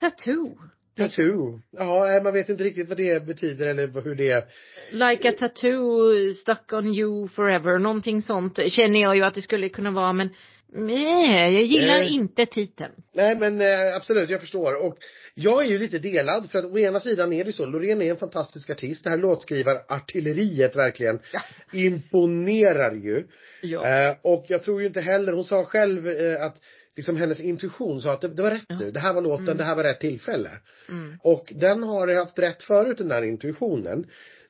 Tattoo. 0.00 0.58
Tattoo. 0.96 1.60
Ja, 1.70 2.16
eh, 2.16 2.22
man 2.22 2.32
vet 2.32 2.48
inte 2.48 2.64
riktigt 2.64 2.88
vad 2.88 2.96
det 2.96 3.26
betyder 3.26 3.66
eller 3.66 4.02
hur 4.04 4.14
det 4.14 4.46
Like 4.90 5.28
a 5.28 5.32
tattoo 5.38 6.32
stuck 6.34 6.72
on 6.72 6.86
you 6.94 7.28
forever. 7.28 7.78
Någonting 7.78 8.22
sånt 8.22 8.58
känner 8.72 9.00
jag 9.02 9.16
ju 9.16 9.22
att 9.22 9.34
det 9.34 9.42
skulle 9.42 9.68
kunna 9.68 9.90
vara 9.90 10.12
men 10.12 10.30
nej, 10.72 11.54
jag 11.54 11.62
gillar 11.62 12.00
Eh. 12.00 12.12
inte 12.14 12.46
titeln. 12.46 12.92
Nej 13.14 13.36
men 13.36 13.60
eh, 13.60 13.96
absolut, 13.96 14.30
jag 14.30 14.40
förstår. 14.40 14.86
Och 14.86 14.96
jag 15.34 15.64
är 15.64 15.68
ju 15.68 15.78
lite 15.78 15.98
delad 15.98 16.50
för 16.50 16.58
att 16.58 16.64
å 16.64 16.78
ena 16.78 17.00
sidan 17.00 17.32
är 17.32 17.44
det 17.44 17.52
så, 17.52 17.66
Loreen 17.66 18.02
är 18.02 18.10
en 18.10 18.16
fantastisk 18.16 18.70
artist. 18.70 19.04
Det 19.04 19.10
här 19.10 19.16
låtskrivarartilleriet 19.18 20.76
verkligen 20.76 21.18
Ja. 21.32 21.40
imponerar 21.72 22.94
ju. 22.94 23.24
Ja. 23.62 23.86
Eh, 24.08 24.16
och 24.22 24.44
jag 24.48 24.62
tror 24.62 24.80
ju 24.80 24.86
inte 24.86 25.00
heller, 25.00 25.32
hon 25.32 25.44
sa 25.44 25.64
själv 25.64 26.06
att 26.40 26.56
liksom 26.96 27.16
hennes 27.16 27.40
intuition 27.40 28.02
sa 28.02 28.12
att 28.12 28.20
det, 28.20 28.28
det 28.28 28.42
var 28.42 28.50
rätt 28.50 28.64
Ja. 28.68 28.78
nu. 28.78 28.90
Det 28.90 29.00
här 29.00 29.12
var 29.12 29.22
låten, 29.22 29.44
Mm. 29.44 29.56
det 29.58 29.64
här 29.64 29.76
var 29.76 29.84
rätt 29.84 30.00
tillfälle. 30.00 30.50
Mm. 30.88 31.18
Och 31.22 31.52
den 31.56 31.82
har 31.82 32.14
haft 32.14 32.38
rätt 32.38 32.62
förut 32.62 32.98
den 32.98 33.08
där 33.08 33.22
intuitionen. 33.22 34.06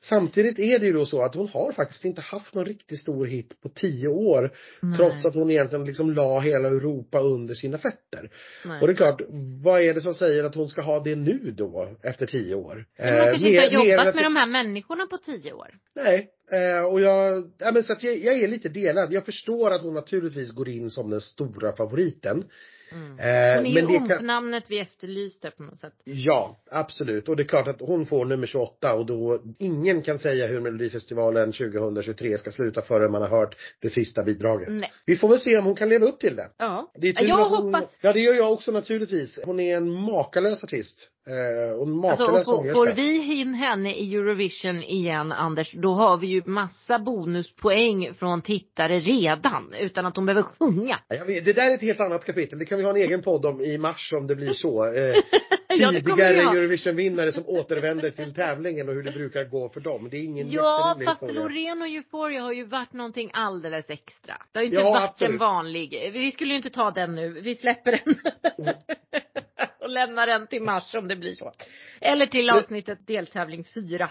Samtidigt 0.09 0.59
är 0.59 0.79
det 0.79 0.85
ju 0.85 0.93
då 0.93 1.05
så 1.05 1.21
att 1.21 1.35
hon 1.35 1.47
har 1.47 1.71
faktiskt 1.71 2.05
inte 2.05 2.21
haft 2.21 2.53
någon 2.55 2.65
riktigt 2.65 2.99
stor 2.99 3.25
hit 3.25 3.61
på 3.61 3.69
tio 3.69 4.07
år. 4.07 4.51
Nej. 4.81 4.97
Trots 4.97 5.25
att 5.25 5.35
hon 5.35 5.51
egentligen 5.51 5.85
liksom 5.85 6.13
la 6.13 6.39
hela 6.39 6.67
Europa 6.67 7.19
under 7.19 7.55
sina 7.55 7.77
fötter. 7.77 8.29
Nej. 8.65 8.81
Och 8.81 8.87
det 8.87 8.93
är 8.93 8.95
klart, 8.95 9.21
vad 9.63 9.81
är 9.81 9.93
det 9.93 10.01
som 10.01 10.13
säger 10.13 10.43
att 10.43 10.55
hon 10.55 10.69
ska 10.69 10.81
ha 10.81 10.99
det 10.99 11.15
nu 11.15 11.53
då, 11.57 11.89
efter 12.03 12.25
tio 12.25 12.55
år? 12.55 12.85
Men 12.97 13.13
hon 13.19 13.25
kanske 13.27 13.47
inte 13.47 13.61
har 13.61 13.69
mer- 13.71 13.77
mer 13.77 13.83
än 13.83 13.89
jobbat 13.91 14.07
att 14.07 14.15
med 14.15 14.23
de 14.23 14.35
här 14.35 14.47
människorna 14.47 15.07
på 15.07 15.17
tio 15.17 15.53
år. 15.53 15.69
Nej, 15.95 16.29
eh, 16.51 16.85
och 16.85 17.01
jag, 17.01 17.51
ja 17.57 17.71
men 17.71 17.83
så 17.83 17.93
att 17.93 18.03
jag, 18.03 18.17
jag 18.17 18.35
är 18.39 18.47
lite 18.47 18.69
delad. 18.69 19.13
Jag 19.13 19.25
förstår 19.25 19.71
att 19.71 19.81
hon 19.81 19.93
naturligtvis 19.93 20.51
går 20.51 20.69
in 20.69 20.89
som 20.89 21.09
den 21.09 21.21
stora 21.21 21.71
favoriten. 21.75 22.43
Mm. 22.91 23.11
Eh, 23.11 23.15
Hon 23.57 23.65
är 23.65 23.73
men 23.73 23.93
ju 23.93 23.99
det 23.99 24.07
kan, 24.07 24.17
omnamnet 24.17 24.63
vi 24.67 24.79
efterlyste 24.79 25.51
på 25.51 25.63
något 25.63 25.79
sätt. 25.79 25.93
ja, 26.03 26.59
absolut. 26.71 27.29
Och 27.29 27.35
det 27.35 27.43
är 27.43 27.47
klart 27.47 27.67
att 27.67 27.81
hon 27.81 28.05
får 28.05 28.25
nummer 28.25 28.47
28 28.47 28.93
och 28.93 29.05
då, 29.05 29.41
ingen 29.59 30.01
kan 30.01 30.19
säga 30.19 30.47
hur 30.47 30.61
Melodifestivalen 30.61 31.51
2023 31.51 32.37
ska 32.37 32.51
sluta 32.51 32.81
förrän 32.81 33.11
man 33.11 33.21
har 33.21 33.29
hört 33.29 33.55
det 33.79 33.89
sista 33.89 34.23
bidraget. 34.23 34.67
Nej. 34.71 34.91
Vi 35.05 35.15
får 35.15 35.29
väl 35.29 35.39
se 35.39 35.57
om 35.57 35.65
hon 35.65 35.75
kan 35.75 35.89
leva 35.89 36.05
upp 36.05 36.19
till 36.19 36.35
det. 36.35 36.49
Ja. 36.57 36.91
Det 36.95 37.07
är 37.07 37.27
jag 37.27 37.49
hon, 37.49 37.65
hoppas 37.65 37.89
Ja 38.01 38.13
det 38.13 38.19
gör 38.19 38.33
jag 38.33 38.53
också 38.53 38.71
naturligtvis. 38.71 39.39
Hon 39.45 39.59
är 39.59 39.77
en 39.77 39.91
makalös 39.91 40.63
artist. 40.63 41.09
Eh, 41.27 41.79
och 41.79 41.87
makalös 41.87 42.19
Alltså, 42.37 42.51
och 42.51 42.63
får, 42.65 42.73
får 42.73 42.87
vi 42.95 43.33
in 43.41 43.53
henne 43.53 43.95
i 43.95 44.15
Eurovision 44.15 44.83
igen, 44.83 45.31
Anders, 45.31 45.71
då 45.73 45.91
har 45.93 46.17
vi 46.17 46.27
ju 46.27 46.41
massa 46.45 46.99
bonuspoäng 46.99 48.13
från 48.13 48.41
tittare 48.41 48.99
redan, 48.99 49.73
utan 49.79 50.05
att 50.05 50.15
de 50.15 50.25
behöver 50.25 50.41
sjunga. 50.43 50.99
Ja, 51.07 51.15
Jag 51.15 51.25
vet, 51.25 51.45
det 51.45 51.53
där 51.53 51.71
är 51.71 51.75
ett 51.75 51.81
helt 51.81 51.99
annat 51.99 52.25
kapitel. 52.25 52.59
Det 52.59 52.65
kan 52.65 52.77
vi 52.77 52.83
ha 52.83 52.91
en 52.91 52.95
egen 53.01 53.21
podd 53.21 53.45
om 53.45 53.61
i 53.61 53.77
mars 53.77 54.13
om 54.17 54.27
det 54.27 54.35
blir 54.35 54.53
så. 54.53 54.85
Eh, 54.85 55.15
Ja, 55.77 55.91
tidigare 55.91 56.41
ha. 56.41 56.55
Eurovision-vinnare 56.55 57.31
som 57.31 57.43
återvänder 57.47 58.09
till 58.09 58.33
tävlingen 58.33 58.89
och 58.89 58.95
hur 58.95 59.03
det 59.03 59.11
brukar 59.11 59.43
gå 59.43 59.69
för 59.69 59.79
dem. 59.79 60.07
Det 60.11 60.17
är 60.17 60.23
ingen 60.23 60.51
Ja, 60.51 60.97
fast 61.05 61.23
historia. 61.23 61.41
Loreen 61.43 61.81
och 61.81 61.87
Euphoria 61.87 62.41
har 62.41 62.53
ju 62.53 62.65
varit 62.65 62.93
någonting 62.93 63.29
alldeles 63.33 63.89
extra. 63.89 64.37
Det 64.51 64.59
har 64.59 64.63
ju 64.63 64.69
inte 64.69 64.81
Ja, 64.81 64.89
varit 64.89 65.09
absolut. 65.09 65.31
en 65.33 65.37
vanlig. 65.37 66.11
Vi 66.13 66.31
skulle 66.31 66.49
ju 66.51 66.57
inte 66.57 66.69
ta 66.69 66.91
den 66.91 67.15
nu. 67.15 67.29
Vi 67.29 67.55
släpper 67.55 67.91
den. 67.91 68.15
och 69.85 69.91
lämnar 69.91 70.27
den 70.27 70.47
till 70.47 70.61
mars 70.63 70.93
om 70.93 71.07
det 71.07 71.15
blir 71.15 71.31
så. 71.33 71.51
Eller 72.01 72.25
till 72.25 72.49
avsnittet 72.49 73.07
deltävling 73.07 73.63
fyra. 73.73 74.09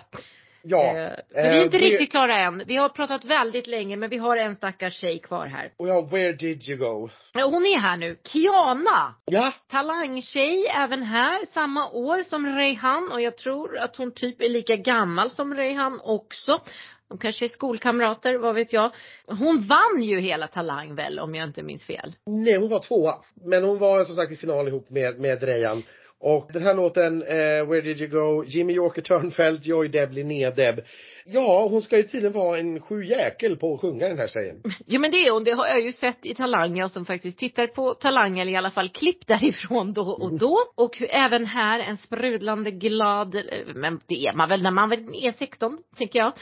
Ja. 0.63 0.87
Eh, 0.87 1.11
vi 1.29 1.41
är 1.41 1.57
eh, 1.57 1.65
inte 1.65 1.79
det- 1.79 1.85
riktigt 1.85 2.11
klara 2.11 2.37
än. 2.39 2.63
Vi 2.67 2.77
har 2.77 2.89
pratat 2.89 3.25
väldigt 3.25 3.67
länge 3.67 3.97
men 3.97 4.11
vi 4.11 4.17
har 4.19 4.37
en 4.37 4.57
stackars 4.57 4.95
tjej 5.01 5.19
kvar 5.19 5.47
här. 5.47 5.73
Och 5.77 5.89
ja, 5.89 6.01
where 6.01 6.33
did 6.33 6.69
you 6.69 6.79
go? 6.79 7.09
Hon 7.35 7.67
är 7.67 7.79
här 7.79 7.97
nu. 7.97 8.17
Kiana! 8.25 9.15
Ja, 9.25 9.53
Talangtjej 9.71 10.67
även 10.67 11.03
här, 11.03 11.47
samma 11.53 11.91
år 11.91 12.23
som 12.23 12.47
Reyhan 12.47 13.13
och 13.13 13.21
jag 13.21 13.37
tror 13.37 13.79
att 13.79 13.97
hon 13.97 14.15
typ 14.15 14.41
är 14.43 14.49
lika 14.49 14.77
gammal 14.77 15.31
som 15.31 15.55
Reyhan 15.55 16.01
också. 16.03 16.61
De 17.09 17.19
kanske 17.19 17.45
är 17.45 17.49
skolkamrater, 17.49 18.39
vad 18.39 18.55
vet 18.55 18.73
jag. 18.73 18.91
Hon 19.27 19.67
vann 19.69 20.03
ju 20.03 20.21
hela 20.21 20.47
Talang 20.47 20.95
väl 20.95 21.19
om 21.19 21.35
jag 21.35 21.49
inte 21.49 21.63
minns 21.63 21.85
fel. 21.85 22.15
nej 22.27 22.57
hon 22.57 22.69
var 22.69 22.81
tvåa. 22.81 23.15
Men 23.35 23.65
hon 23.65 23.79
var 23.79 24.05
som 24.05 24.17
sagt 24.17 24.33
i 24.33 24.37
final 24.37 24.69
ihop 24.69 24.91
med, 24.91 25.21
med 25.21 25.41
Drejan. 25.41 25.83
Och 26.25 26.51
den 26.53 26.63
här 26.63 26.75
låten, 26.75 27.23
eh, 27.23 27.69
Where 27.69 27.81
did 27.81 28.01
you 28.01 28.11
go? 28.11 28.45
Jimmy 28.45 28.73
Yorker 28.73 29.03
Törnfeldt, 29.03 29.67
Joy 29.67 29.89
Deb, 29.89 30.13
Linnea 30.13 30.51
Deb. 30.51 30.81
Ja, 31.27 31.69
hon 31.71 31.83
ska 31.83 31.97
ju 31.97 32.03
tydligen 32.03 32.33
vara 32.33 32.59
en 32.59 32.81
sjujäkel 32.81 33.57
på 33.57 33.75
att 33.75 33.81
sjunga 33.81 34.09
den 34.09 34.19
här 34.19 34.29
tjejen. 34.29 34.63
Jo 34.87 35.01
men 35.01 35.11
det 35.11 35.17
är 35.27 35.31
hon, 35.31 35.45
det 35.45 35.53
har 35.53 35.67
jag 35.67 35.81
ju 35.81 35.93
sett 35.93 36.27
i 36.27 36.35
Talang, 36.35 36.77
jag 36.77 36.91
som 36.91 37.07
faktiskt 37.07 37.39
tittar 37.39 37.67
på 37.67 37.95
Talang 37.95 38.39
eller 38.39 38.53
i 38.53 38.57
alla 38.57 38.71
fall 38.71 38.89
klipp 38.89 39.27
därifrån 39.27 39.93
då 39.93 40.03
och 40.03 40.39
då. 40.39 40.59
Och 40.75 41.03
även 41.03 41.47
här 41.47 41.81
en 41.81 41.97
sprudlande 41.97 42.71
glad, 42.71 43.37
men 43.75 44.01
det 44.07 44.27
är 44.27 44.33
man 44.33 44.49
väl 44.49 44.63
när 44.63 44.71
man 44.71 44.93
är 44.93 45.33
16, 45.33 45.79
tänker 45.97 46.19
jag. 46.19 46.33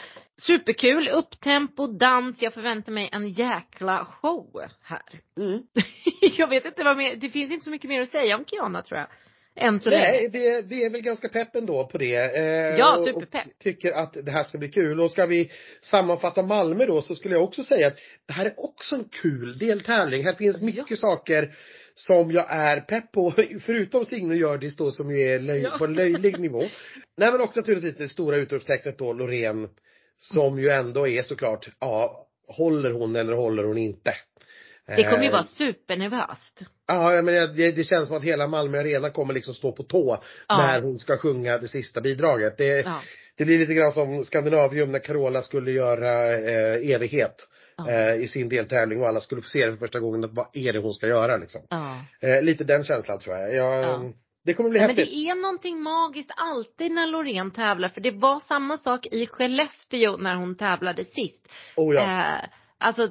Superkul, 0.47 1.09
upptempo, 1.09 1.87
dans, 1.87 2.43
jag 2.43 2.55
förväntar 2.55 2.93
mig 2.93 3.09
en 3.13 3.29
jäkla 3.29 4.05
show 4.05 4.61
här. 4.83 5.21
Mm. 5.39 5.63
jag 6.39 6.49
vet 6.49 6.65
inte 6.65 6.85
vad 6.85 6.97
mer, 6.97 7.17
det 7.17 7.29
finns 7.29 7.53
inte 7.53 7.65
så 7.65 7.71
mycket 7.71 7.89
mer 7.89 8.01
att 8.01 8.09
säga 8.09 8.37
om 8.37 8.45
Kiana 8.45 8.83
tror 8.83 8.99
jag. 8.99 9.09
Än 9.57 9.81
så 9.81 9.91
länge. 9.91 10.03
Nej, 10.03 10.29
det, 10.33 10.63
det 10.69 10.85
är 10.85 10.91
väl 10.91 11.01
ganska 11.01 11.29
pepp 11.29 11.57
ändå 11.57 11.87
på 11.87 11.99
det. 11.99 12.37
Eh, 12.37 12.79
Ja, 12.79 13.05
superpepp. 13.07 13.47
Och 13.47 13.59
tycker 13.59 13.93
att 13.93 14.17
det 14.25 14.31
här 14.33 14.45
ska 14.45 14.59
bli 14.59 14.69
kul. 14.69 15.01
Och 15.01 15.11
ska 15.11 15.27
vi 15.27 15.51
sammanfatta 15.83 16.43
Malmö 16.43 16.87
då 16.87 17.03
så 17.03 17.15
skulle 17.15 17.35
jag 17.35 17.45
också 17.45 17.65
säga 17.65 17.87
att 17.87 17.97
det 18.27 18.33
här 18.33 18.47
är 18.47 18.55
också 18.57 18.95
en 18.95 19.05
kul 19.23 19.59
deltävling. 19.59 20.25
Här 20.25 20.33
finns 20.33 20.61
mycket 20.61 20.99
saker 20.99 21.55
som 21.95 22.31
jag 22.31 22.47
är 22.49 22.81
pepp 22.81 23.13
på. 23.13 23.31
Förutom 23.67 24.05
Signe 24.05 24.31
och 24.31 24.37
Hjördis 24.37 24.77
då 24.77 24.91
som 24.91 25.11
ju 25.15 25.23
är 25.29 25.39
löj, 25.39 25.63
Ja. 25.63 25.79
på 25.79 25.85
en 25.85 25.95
löjlig 25.95 26.39
nivå. 26.41 26.61
Nej 27.17 27.33
men 27.33 27.41
och 27.41 27.57
naturligtvis 27.57 27.97
det 27.97 28.09
stora 28.09 28.37
utropstecknet 28.37 28.99
då 28.99 29.13
Loreen. 29.13 29.69
Som 30.19 30.59
ju 30.59 30.69
ändå 30.69 31.09
är 31.09 31.23
såklart, 31.23 31.69
ja, 31.81 32.27
håller 32.49 32.91
hon 32.91 33.17
eller 33.17 33.33
håller 33.33 33.65
hon 33.65 33.79
inte? 33.79 34.15
Det 34.87 35.05
kommer 35.05 35.23
ju 35.23 35.27
Eh, 35.27 35.33
vara 35.33 35.45
supernervöst. 35.45 36.63
Ja, 36.87 37.23
men 37.23 37.27
det, 37.57 37.73
det 37.73 37.85
känns 37.85 38.09
som 38.09 38.17
att 38.17 38.23
hela 38.25 38.47
Malmö 38.47 38.79
Arena 38.81 39.11
kommer 39.11 39.35
liksom 39.35 39.55
stå 39.55 39.73
på 39.73 39.83
tå 39.83 40.19
Ja. 40.49 40.57
när 40.57 40.83
hon 40.83 40.99
ska 40.99 41.17
sjunga 41.19 41.59
det 41.59 41.69
sista 41.69 42.01
bidraget. 42.01 42.59
Det, 42.59 42.65
Ja. 42.81 43.01
det 43.37 43.45
blir 43.45 43.59
lite 43.59 43.75
grann 43.75 43.93
som 43.93 44.25
Skandinavium 44.25 44.93
när 44.93 44.99
Carola 44.99 45.43
skulle 45.43 45.71
göra 45.71 46.33
eh, 46.33 46.91
evighet 46.95 47.49
Ja. 47.77 47.91
eh, 47.91 48.15
i 48.15 48.29
sin 48.29 48.49
deltävling 48.49 49.01
och 49.01 49.09
alla 49.09 49.21
skulle 49.21 49.43
få 49.43 49.49
se 49.49 49.67
det 49.67 49.73
för 49.73 49.79
första 49.79 50.01
gången. 50.01 50.29
Vad 50.35 50.47
är 50.53 50.73
det 50.73 50.79
hon 50.79 50.93
ska 50.95 51.07
göra 51.09 51.37
liksom? 51.37 51.61
Eh, 52.21 52.43
lite 52.43 52.65
den 52.65 52.85
känslan 52.85 53.19
tror 53.19 53.37
jag. 53.37 53.55
jag 53.55 53.83
Ja. 53.85 54.03
Det 54.45 54.55
kommer 54.55 54.71
bli 54.71 54.79
Ja, 54.81 54.87
men 54.87 54.97
häftigt. 54.97 55.15
det 55.15 55.31
är 55.31 55.35
någonting 55.43 55.83
magiskt 55.83 56.31
alltid 56.37 56.93
när 56.93 57.07
Loreen 57.07 57.51
tävlar 57.51 57.89
för 57.89 58.01
det 58.01 58.11
var 58.11 58.41
samma 58.41 58.77
sak 58.79 59.07
i 59.07 59.27
Skellefteå 59.27 60.17
när 60.17 60.35
hon 60.37 60.57
tävlade 60.57 61.05
sist. 61.05 61.49
Oh 61.77 61.95
ja. 61.95 62.01
Eh, 62.03 62.49
alltså 62.79 63.09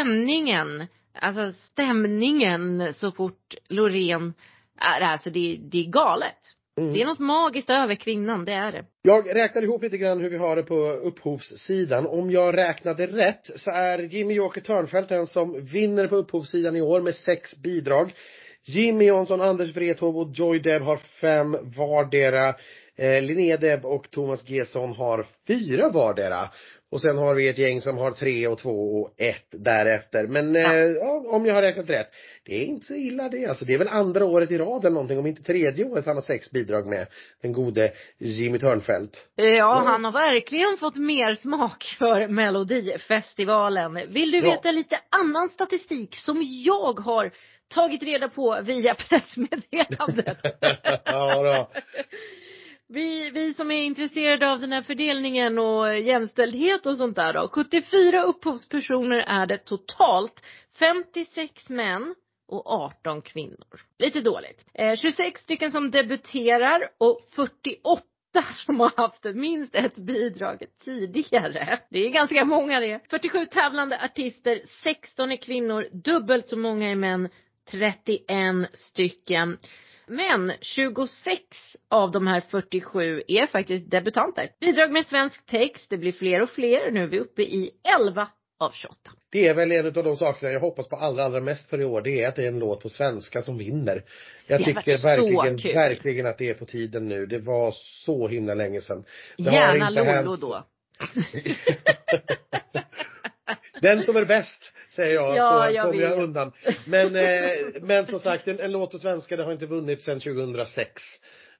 spänningen, 0.00 0.86
alltså 1.20 1.52
stämningen 1.52 2.94
så 2.94 3.10
fort 3.10 3.54
Loreen 3.68 4.34
är 4.80 5.00
alltså 5.00 5.30
det, 5.30 5.58
det 5.70 5.78
är 5.78 5.90
galet. 5.90 6.38
Mm. 6.80 6.92
Det 6.92 7.02
är 7.02 7.06
något 7.06 7.18
magiskt 7.18 7.70
över 7.70 7.94
kvinnan, 7.94 8.44
det 8.44 8.52
är 8.52 8.72
det. 8.72 8.84
Jag 9.02 9.36
räknar 9.36 9.62
ihop 9.62 9.82
lite 9.82 9.98
grann 9.98 10.20
hur 10.20 10.30
vi 10.30 10.36
har 10.36 10.56
det 10.56 10.62
på 10.62 10.74
upphovssidan. 10.84 12.06
Om 12.06 12.30
jag 12.30 12.56
räknade 12.56 13.06
rätt 13.06 13.50
så 13.56 13.70
är 13.70 13.98
Jimmy 13.98 14.34
Joker 14.34 14.60
Törnfeldt 14.60 15.08
den 15.08 15.26
som 15.26 15.64
vinner 15.64 16.06
på 16.06 16.16
upphovssidan 16.16 16.76
i 16.76 16.80
år 16.80 17.00
med 17.00 17.14
sex 17.14 17.56
bidrag. 17.56 18.14
Jimmy 18.64 19.04
Jonsson, 19.04 19.40
Anders 19.40 19.76
Wrethov 19.76 20.18
och 20.18 20.30
Joy 20.34 20.58
Deb 20.58 20.82
har 20.82 20.96
fem 20.96 21.56
vardera. 21.76 22.54
Eh, 22.96 23.22
Linnea 23.22 23.56
Deb 23.56 23.84
och 23.84 24.10
Thomas 24.10 24.48
Gesson 24.48 24.92
har 24.92 25.26
fyra 25.46 25.88
vardera. 25.88 26.48
Och 26.90 27.00
sen 27.00 27.18
har 27.18 27.34
vi 27.34 27.48
ett 27.48 27.58
gäng 27.58 27.80
som 27.80 27.98
har 27.98 28.10
tre 28.10 28.46
och 28.46 28.58
två 28.58 28.70
och 28.70 29.14
ett 29.16 29.46
därefter. 29.50 30.26
Men 30.26 30.54
ja. 30.54 30.74
Eh, 30.74 30.90
ja, 30.90 31.24
om 31.28 31.46
jag 31.46 31.54
har 31.54 31.62
räknat 31.62 31.90
rätt. 31.90 32.10
Det 32.44 32.62
är 32.62 32.64
inte 32.64 32.86
så 32.86 32.94
illa 32.94 33.28
det 33.28 33.46
alltså. 33.46 33.64
Det 33.64 33.74
är 33.74 33.78
väl 33.78 33.88
andra 33.88 34.24
året 34.24 34.50
i 34.50 34.58
rad 34.58 34.84
eller 34.84 34.94
någonting, 34.94 35.18
om 35.18 35.26
inte 35.26 35.42
tredje 35.42 35.84
året 35.84 36.06
han 36.06 36.16
har 36.16 36.22
sex 36.22 36.50
bidrag 36.50 36.86
med. 36.86 37.06
Den 37.42 37.52
gode 37.52 37.92
Jimmy 38.18 38.58
Törnfeldt. 38.58 39.28
Ja, 39.34 39.82
han 39.86 40.04
har 40.04 40.12
verkligen 40.12 40.76
fått 40.76 40.96
mer 40.96 41.34
smak 41.34 41.84
för 41.98 42.28
Melodifestivalen. 42.28 43.98
Vill 44.08 44.30
du 44.30 44.40
veta 44.40 44.70
lite 44.70 44.98
annan 45.10 45.48
statistik 45.48 46.16
som 46.16 46.42
jag 46.42 47.00
har 47.00 47.32
tagit 47.68 48.02
reda 48.02 48.28
på 48.28 48.58
via 48.62 48.94
pressmeddelandet? 49.08 50.38
ja 51.04 51.42
då. 51.42 51.80
Vi, 52.88 53.30
vi 53.30 53.54
som 53.54 53.70
är 53.70 53.82
intresserade 53.82 54.50
av 54.50 54.60
den 54.60 54.72
här 54.72 54.82
fördelningen 54.82 55.58
och 55.58 55.98
jämställdhet 55.98 56.86
och 56.86 56.96
sånt 56.96 57.16
där 57.16 57.32
då. 57.32 57.48
74 57.48 58.22
upphovspersoner 58.22 59.18
är 59.18 59.46
det 59.46 59.58
totalt. 59.58 60.42
56 60.78 61.68
män 61.68 62.14
och 62.48 62.66
18 62.66 63.22
kvinnor. 63.22 63.80
Lite 63.98 64.20
dåligt. 64.20 64.64
Eh, 64.74 64.96
26 64.96 65.40
stycken 65.40 65.70
som 65.70 65.90
debuterar 65.90 66.88
och 66.98 67.20
48 67.36 68.02
som 68.66 68.80
har 68.80 68.92
haft 68.96 69.24
minst 69.24 69.74
ett 69.74 69.96
bidrag 69.98 70.62
tidigare. 70.84 71.78
Det 71.90 72.06
är 72.06 72.10
ganska 72.10 72.44
många 72.44 72.80
det. 72.80 73.00
47 73.10 73.46
tävlande 73.46 74.04
artister, 74.04 74.60
16 74.82 75.32
är 75.32 75.36
kvinnor, 75.36 75.88
dubbelt 75.92 76.48
så 76.48 76.56
många 76.56 76.90
är 76.90 76.94
män, 76.94 77.28
31 77.70 78.26
stycken. 78.72 79.58
Men 80.06 80.52
26 80.60 81.42
av 81.90 82.10
de 82.10 82.26
här 82.26 82.40
47 82.40 83.22
är 83.28 83.46
faktiskt 83.46 83.90
debutanter. 83.90 84.50
Bidrag 84.60 84.92
med 84.92 85.06
svensk 85.06 85.46
text, 85.46 85.90
det 85.90 85.98
blir 85.98 86.12
fler 86.12 86.42
och 86.42 86.50
fler. 86.50 86.90
Nu 86.90 87.02
är 87.02 87.06
vi 87.06 87.18
uppe 87.18 87.42
i 87.42 87.70
11 88.00 88.28
av 88.60 88.70
28. 88.72 88.96
Det 89.30 89.48
är 89.48 89.54
väl 89.54 89.72
en 89.72 89.86
av 89.86 89.92
de 89.92 90.16
sakerna 90.16 90.52
jag 90.52 90.60
hoppas 90.60 90.88
på 90.88 90.96
allra, 90.96 91.24
allra 91.24 91.40
mest 91.40 91.70
för 91.70 91.80
i 91.80 91.84
år. 91.84 92.02
Det 92.02 92.22
är 92.22 92.28
att 92.28 92.36
det 92.36 92.44
är 92.44 92.48
en 92.48 92.58
låt 92.58 92.82
på 92.82 92.88
svenska 92.88 93.42
som 93.42 93.58
vinner. 93.58 94.04
Jag 94.46 94.64
tycker 94.64 95.02
verkligen, 95.02 95.58
kul. 95.58 95.74
verkligen 95.74 96.26
att 96.26 96.38
det 96.38 96.50
är 96.50 96.54
på 96.54 96.64
tiden 96.64 97.08
nu. 97.08 97.26
Det 97.26 97.38
var 97.38 97.72
så 97.76 98.28
himla 98.28 98.54
länge 98.54 98.80
sedan. 98.80 99.04
Det 99.36 99.52
Gärna 99.52 99.90
Lollo 99.90 100.36
då. 100.36 100.62
Den 103.80 104.02
som 104.02 104.16
är 104.16 104.24
bäst, 104.24 104.72
säger 104.90 105.14
jag, 105.14 105.36
ja, 105.36 105.66
så 105.66 105.74
jag 105.74 105.84
kommer 105.84 106.02
jag 106.02 106.18
undan. 106.18 106.52
Men, 106.86 107.16
eh, 107.16 107.50
men 107.82 108.06
som 108.06 108.18
sagt, 108.18 108.48
en, 108.48 108.60
en 108.60 108.72
låt 108.72 108.90
på 108.90 108.98
svenska, 108.98 109.36
det 109.36 109.42
har 109.42 109.52
inte 109.52 109.66
vunnit 109.66 110.02
sedan 110.02 110.20
2006. 110.20 111.02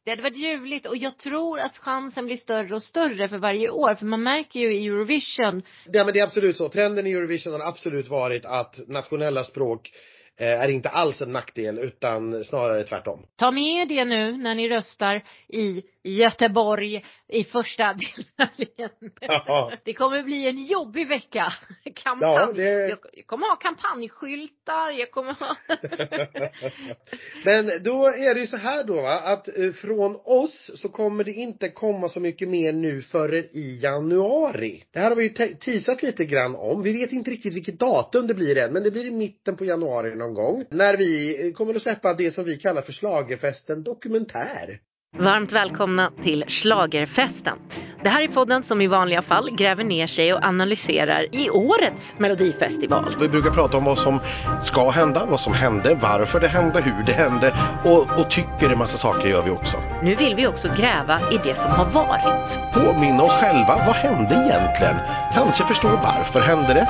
Det 0.05 0.11
hade 0.11 0.23
varit 0.23 0.37
ljuvligt 0.37 0.87
och 0.87 0.97
jag 0.97 1.19
tror 1.19 1.59
att 1.59 1.79
chansen 1.79 2.27
blir 2.27 2.37
större 2.37 2.75
och 2.75 2.83
större 2.83 3.29
för 3.29 3.39
varje 3.39 3.71
år. 3.71 3.95
För 3.95 4.07
man 4.07 4.23
märker 4.23 4.61
ju 4.61 4.75
i 4.75 4.87
Eurovision. 4.87 5.63
Ja 5.93 6.05
men 6.05 6.15
det 6.15 6.21
är 6.21 6.25
absolut 6.25 6.57
så. 6.57 6.69
Trenden 6.69 7.07
i 7.07 7.13
Eurovision 7.13 7.53
har 7.53 7.69
absolut 7.69 8.09
varit 8.09 8.45
att 8.45 8.89
nationella 8.89 9.45
språk 9.45 9.91
Eh, 10.39 10.63
är 10.63 10.69
inte 10.69 10.89
alls 10.89 11.23
en 11.23 11.33
nackdel 11.33 11.79
utan 11.79 12.45
snarare 12.45 12.85
tvärtom. 12.85 13.27
Ta 13.37 13.51
med 13.51 13.89
det 13.89 14.05
nu 14.05 14.37
när 14.37 14.55
ni 14.55 14.69
röstar 14.69 15.23
i 15.49 15.83
Göteborg 16.07 17.05
i 17.29 17.45
första 17.45 17.85
deltävlingen. 17.95 18.91
Ja. 19.21 19.73
Det 19.85 19.95
kommer 19.95 20.23
bli 20.23 20.49
en 20.49 20.65
jobbig 20.65 21.09
vecka. 21.09 21.53
Kampanj. 21.95 22.35
Ja, 22.35 22.53
det... 22.55 22.89
Jag 22.89 23.27
kommer 23.27 23.47
ha 23.47 23.57
kampanjskyltar, 23.57 24.91
jag 24.91 25.11
kommer 25.11 25.33
ha 25.33 25.57
Men 27.45 27.83
då 27.83 28.07
är 28.07 28.35
det 28.35 28.41
ju 28.41 28.47
så 28.47 28.57
här 28.57 28.85
då 28.85 28.95
va, 28.95 29.21
att 29.25 29.59
eh, 29.59 29.73
från 29.73 30.17
oss 30.25 30.71
så 30.75 30.89
kommer 30.89 31.25
det 31.25 31.33
inte 31.33 31.69
komma 31.69 32.09
så 32.09 32.21
mycket 32.21 32.49
mer 32.49 32.73
nu 32.73 33.03
förrän 33.03 33.45
i 33.53 33.81
januari. 33.83 34.85
Det 34.93 34.99
här 34.99 35.09
har 35.09 35.17
vi 35.17 35.23
ju 35.23 35.55
teasat 35.55 36.03
lite 36.03 36.25
grann 36.25 36.57
om. 36.57 36.83
Vi 36.83 36.93
vet 36.93 37.13
inte 37.13 37.31
riktigt 37.31 37.55
vilket 37.55 37.79
datum 37.79 38.27
det 38.27 38.35
blir 38.35 38.59
än, 38.59 38.73
men 38.73 38.83
det 38.83 38.91
blir 38.91 39.07
i 39.07 39.11
mitten 39.11 39.57
på 39.57 39.65
januari 39.65 40.17
någon 40.17 40.35
gång. 40.35 40.65
När 40.71 40.97
vi 40.97 41.53
kommer 41.57 41.75
att 41.75 41.83
släppa 41.83 42.15
det 42.15 42.31
som 42.31 42.45
vi 42.45 42.57
kallar 42.57 42.83
för 42.83 42.93
Slagerfesten 42.93 43.83
dokumentär. 43.83 44.81
Varmt 45.19 45.53
välkomna 45.53 46.11
till 46.23 46.45
Slagerfesten. 46.49 47.59
Det 48.03 48.09
här 48.09 48.23
är 48.23 48.29
podden 48.29 48.63
som 48.63 48.81
i 48.81 48.87
vanliga 48.87 49.23
fall 49.23 49.51
gräver 49.57 49.85
ner 49.85 50.07
sig 50.07 50.35
och 50.35 50.45
analyserar 50.45 51.27
i 51.33 51.51
årets 51.51 52.19
Melodifestival. 52.19 53.15
Vi 53.21 53.29
brukar 53.29 53.51
prata 53.51 53.77
om 53.77 53.85
vad 53.85 53.99
som 53.99 54.21
ska 54.63 54.91
hända, 54.91 55.27
vad 55.31 55.41
som 55.41 55.53
hände, 55.55 55.95
varför 55.95 56.41
det 56.41 56.49
hände, 56.49 56.81
hur 56.81 57.05
det 57.05 57.13
hände 57.13 57.55
och, 57.85 58.21
och 58.21 58.31
tycker 58.31 58.73
en 58.73 58.79
massa 58.79 58.99
saker 58.99 59.29
gör 59.29 59.43
vi 59.43 59.51
också. 59.51 59.77
Nu 60.03 60.15
vill 60.15 60.35
vi 60.35 60.47
också 60.47 60.69
gräva 60.77 61.21
i 61.33 61.39
det 61.45 61.55
som 61.55 61.71
har 61.71 61.85
varit. 61.85 62.61
Påminna 62.73 63.23
oss 63.23 63.35
själva, 63.35 63.77
vad 63.87 63.97
hände 63.97 64.35
egentligen? 64.35 64.97
Kanske 65.35 65.65
förstå 65.65 65.89
varför 65.89 66.41
hände 66.41 66.75
det? 66.75 66.87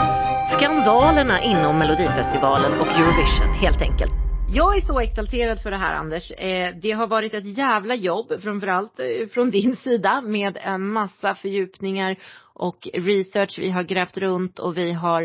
Skandalerna 0.47 1.41
inom 1.43 1.79
Melodifestivalen 1.79 2.73
och 2.81 2.99
Eurovision 2.99 3.55
helt 3.61 3.83
enkelt. 3.83 4.26
Jag 4.49 4.77
är 4.77 4.81
så 4.81 5.01
exalterad 5.01 5.61
för 5.61 5.71
det 5.71 5.77
här 5.77 5.95
Anders. 5.95 6.31
Eh, 6.31 6.75
det 6.83 6.93
har 6.93 7.07
varit 7.07 7.35
ett 7.35 7.59
jävla 7.59 7.95
jobb, 7.95 8.43
framförallt 8.43 9.01
eh, 9.01 9.29
från 9.29 9.51
din 9.51 9.77
sida, 9.77 10.21
med 10.21 10.59
en 10.61 10.89
massa 10.89 11.35
fördjupningar 11.35 12.17
och 12.55 12.89
research. 12.95 13.59
Vi 13.59 13.71
har 13.71 13.83
grävt 13.83 14.19
runt 14.19 14.59
och 14.59 14.77
vi 14.77 14.93
har 14.93 15.23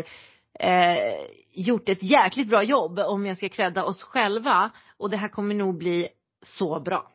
eh, 0.58 1.14
gjort 1.52 1.88
ett 1.88 2.02
jäkligt 2.02 2.48
bra 2.48 2.62
jobb 2.62 2.98
om 2.98 3.26
jag 3.26 3.36
ska 3.36 3.48
credda 3.48 3.84
oss 3.84 4.02
själva. 4.02 4.70
Och 4.96 5.10
det 5.10 5.16
här 5.16 5.28
kommer 5.28 5.54
nog 5.54 5.78
bli 5.78 6.08
så 6.42 6.80
bra. 6.80 7.12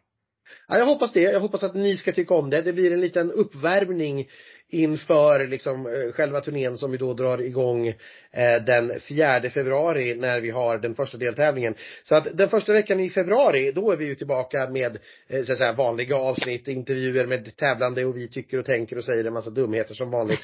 Ja, 0.67 0.77
jag 0.77 0.85
hoppas 0.85 1.11
det. 1.11 1.21
Jag 1.21 1.39
hoppas 1.39 1.63
att 1.63 1.75
ni 1.75 1.97
ska 1.97 2.11
tycka 2.11 2.33
om 2.33 2.49
det. 2.49 2.61
Det 2.61 2.73
blir 2.73 2.93
en 2.93 3.01
liten 3.01 3.31
uppvärmning 3.31 4.27
inför 4.69 5.47
liksom 5.47 5.85
eh, 5.85 6.11
själva 6.13 6.41
turnén 6.41 6.77
som 6.77 6.91
vi 6.91 6.97
då 6.97 7.13
drar 7.13 7.41
igång 7.41 7.93
den 8.65 8.99
4 8.99 9.49
februari 9.49 10.15
när 10.15 10.41
vi 10.41 10.49
har 10.49 10.77
den 10.77 10.95
första 10.95 11.17
deltävlingen. 11.17 11.75
Så 12.03 12.15
att 12.15 12.37
den 12.37 12.49
första 12.49 12.73
veckan 12.73 12.99
i 12.99 13.09
februari, 13.09 13.71
då 13.71 13.91
är 13.91 13.97
vi 13.97 14.05
ju 14.05 14.15
tillbaka 14.15 14.69
med 14.69 14.97
eh, 15.27 15.43
så 15.43 15.51
att 15.51 15.57
säga 15.57 15.73
vanliga 15.73 16.17
avsnitt, 16.17 16.67
intervjuer 16.67 17.27
med 17.27 17.55
tävlande 17.55 18.05
och 18.05 18.17
vi 18.17 18.27
tycker 18.27 18.59
och 18.59 18.65
tänker 18.65 18.97
och 18.97 19.03
säger 19.03 19.25
en 19.25 19.33
massa 19.33 19.49
dumheter 19.49 19.93
som 19.93 20.11
vanligt. 20.11 20.39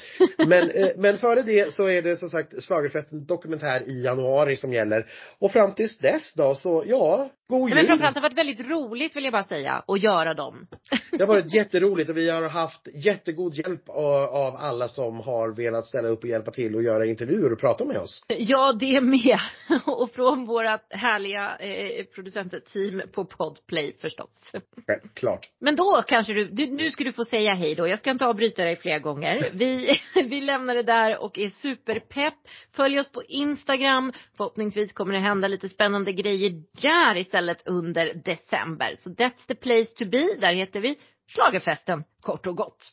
Men, 0.46 0.70
men 0.96 1.18
före 1.18 1.42
det 1.42 1.74
så 1.74 1.88
är 1.88 2.02
det 2.02 2.16
som 2.16 2.28
sagt 2.28 2.64
Schlagerfesten 2.64 3.26
dokumentär 3.26 3.82
i 3.86 4.02
januari 4.02 4.56
som 4.56 4.72
gäller. 4.72 5.06
Och 5.38 5.52
fram 5.52 5.74
tills 5.74 5.98
dess 5.98 6.34
då 6.34 6.54
så, 6.54 6.84
ja, 6.86 7.30
God 7.48 7.68
jul! 7.68 7.76
Men 7.76 7.86
framförallt 7.86 8.14
har 8.16 8.22
det 8.22 8.28
varit 8.28 8.38
väldigt 8.38 8.66
roligt 8.66 9.16
vill 9.16 9.24
jag 9.24 9.32
bara 9.32 9.44
säga, 9.44 9.84
att 9.86 10.02
göra 10.02 10.34
dem. 10.34 10.66
Det 11.10 11.24
har 11.24 11.26
varit 11.26 11.54
jätteroligt 11.54 12.10
och 12.10 12.16
vi 12.16 12.30
har 12.30 12.48
haft 12.48 12.88
jättegod 12.94 13.54
hjälp 13.54 13.88
av 13.88 14.56
alla 14.56 14.88
som 14.88 15.20
har 15.20 15.56
velat 15.56 15.86
ställa 15.86 16.08
upp 16.08 16.22
och 16.22 16.28
hjälpa 16.28 16.50
till 16.50 16.74
och 16.74 16.82
göra 16.82 17.06
intervjuer 17.06 17.52
och 17.52 17.60
prata 17.60 17.73
med 17.80 17.98
oss. 17.98 18.24
Ja, 18.28 18.72
det 18.72 19.00
med. 19.00 19.38
Och 19.86 20.10
från 20.10 20.46
vårat 20.46 20.86
härliga 20.90 21.56
eh, 21.56 22.04
producentteam 22.04 23.02
på 23.12 23.24
Podplay 23.24 23.96
förstås. 24.00 24.52
Självklart. 24.86 25.50
Men 25.60 25.76
då 25.76 26.02
kanske 26.06 26.32
du, 26.32 26.44
du, 26.44 26.66
nu 26.66 26.90
ska 26.90 27.04
du 27.04 27.12
få 27.12 27.24
säga 27.24 27.54
hej 27.54 27.74
då. 27.74 27.88
Jag 27.88 27.98
ska 27.98 28.10
inte 28.10 28.26
avbryta 28.26 28.64
dig 28.64 28.76
flera 28.76 28.98
gånger. 28.98 29.50
Vi, 29.52 30.00
vi 30.14 30.40
lämnar 30.40 30.74
det 30.74 30.82
där 30.82 31.18
och 31.18 31.38
är 31.38 31.48
superpepp. 31.48 32.34
Följ 32.72 33.00
oss 33.00 33.12
på 33.12 33.22
Instagram. 33.22 34.12
Förhoppningsvis 34.36 34.92
kommer 34.92 35.12
det 35.12 35.20
hända 35.20 35.48
lite 35.48 35.68
spännande 35.68 36.12
grejer 36.12 36.62
där 36.82 37.16
istället 37.16 37.68
under 37.68 38.14
december. 38.14 38.96
Så 38.98 39.10
that's 39.10 39.46
the 39.48 39.54
place 39.54 39.94
to 39.96 40.04
be. 40.04 40.28
Där 40.40 40.52
heter 40.52 40.80
vi 40.80 40.98
Schlagerfesten 41.26 42.04
kort 42.20 42.46
och 42.46 42.56
gott. 42.56 42.92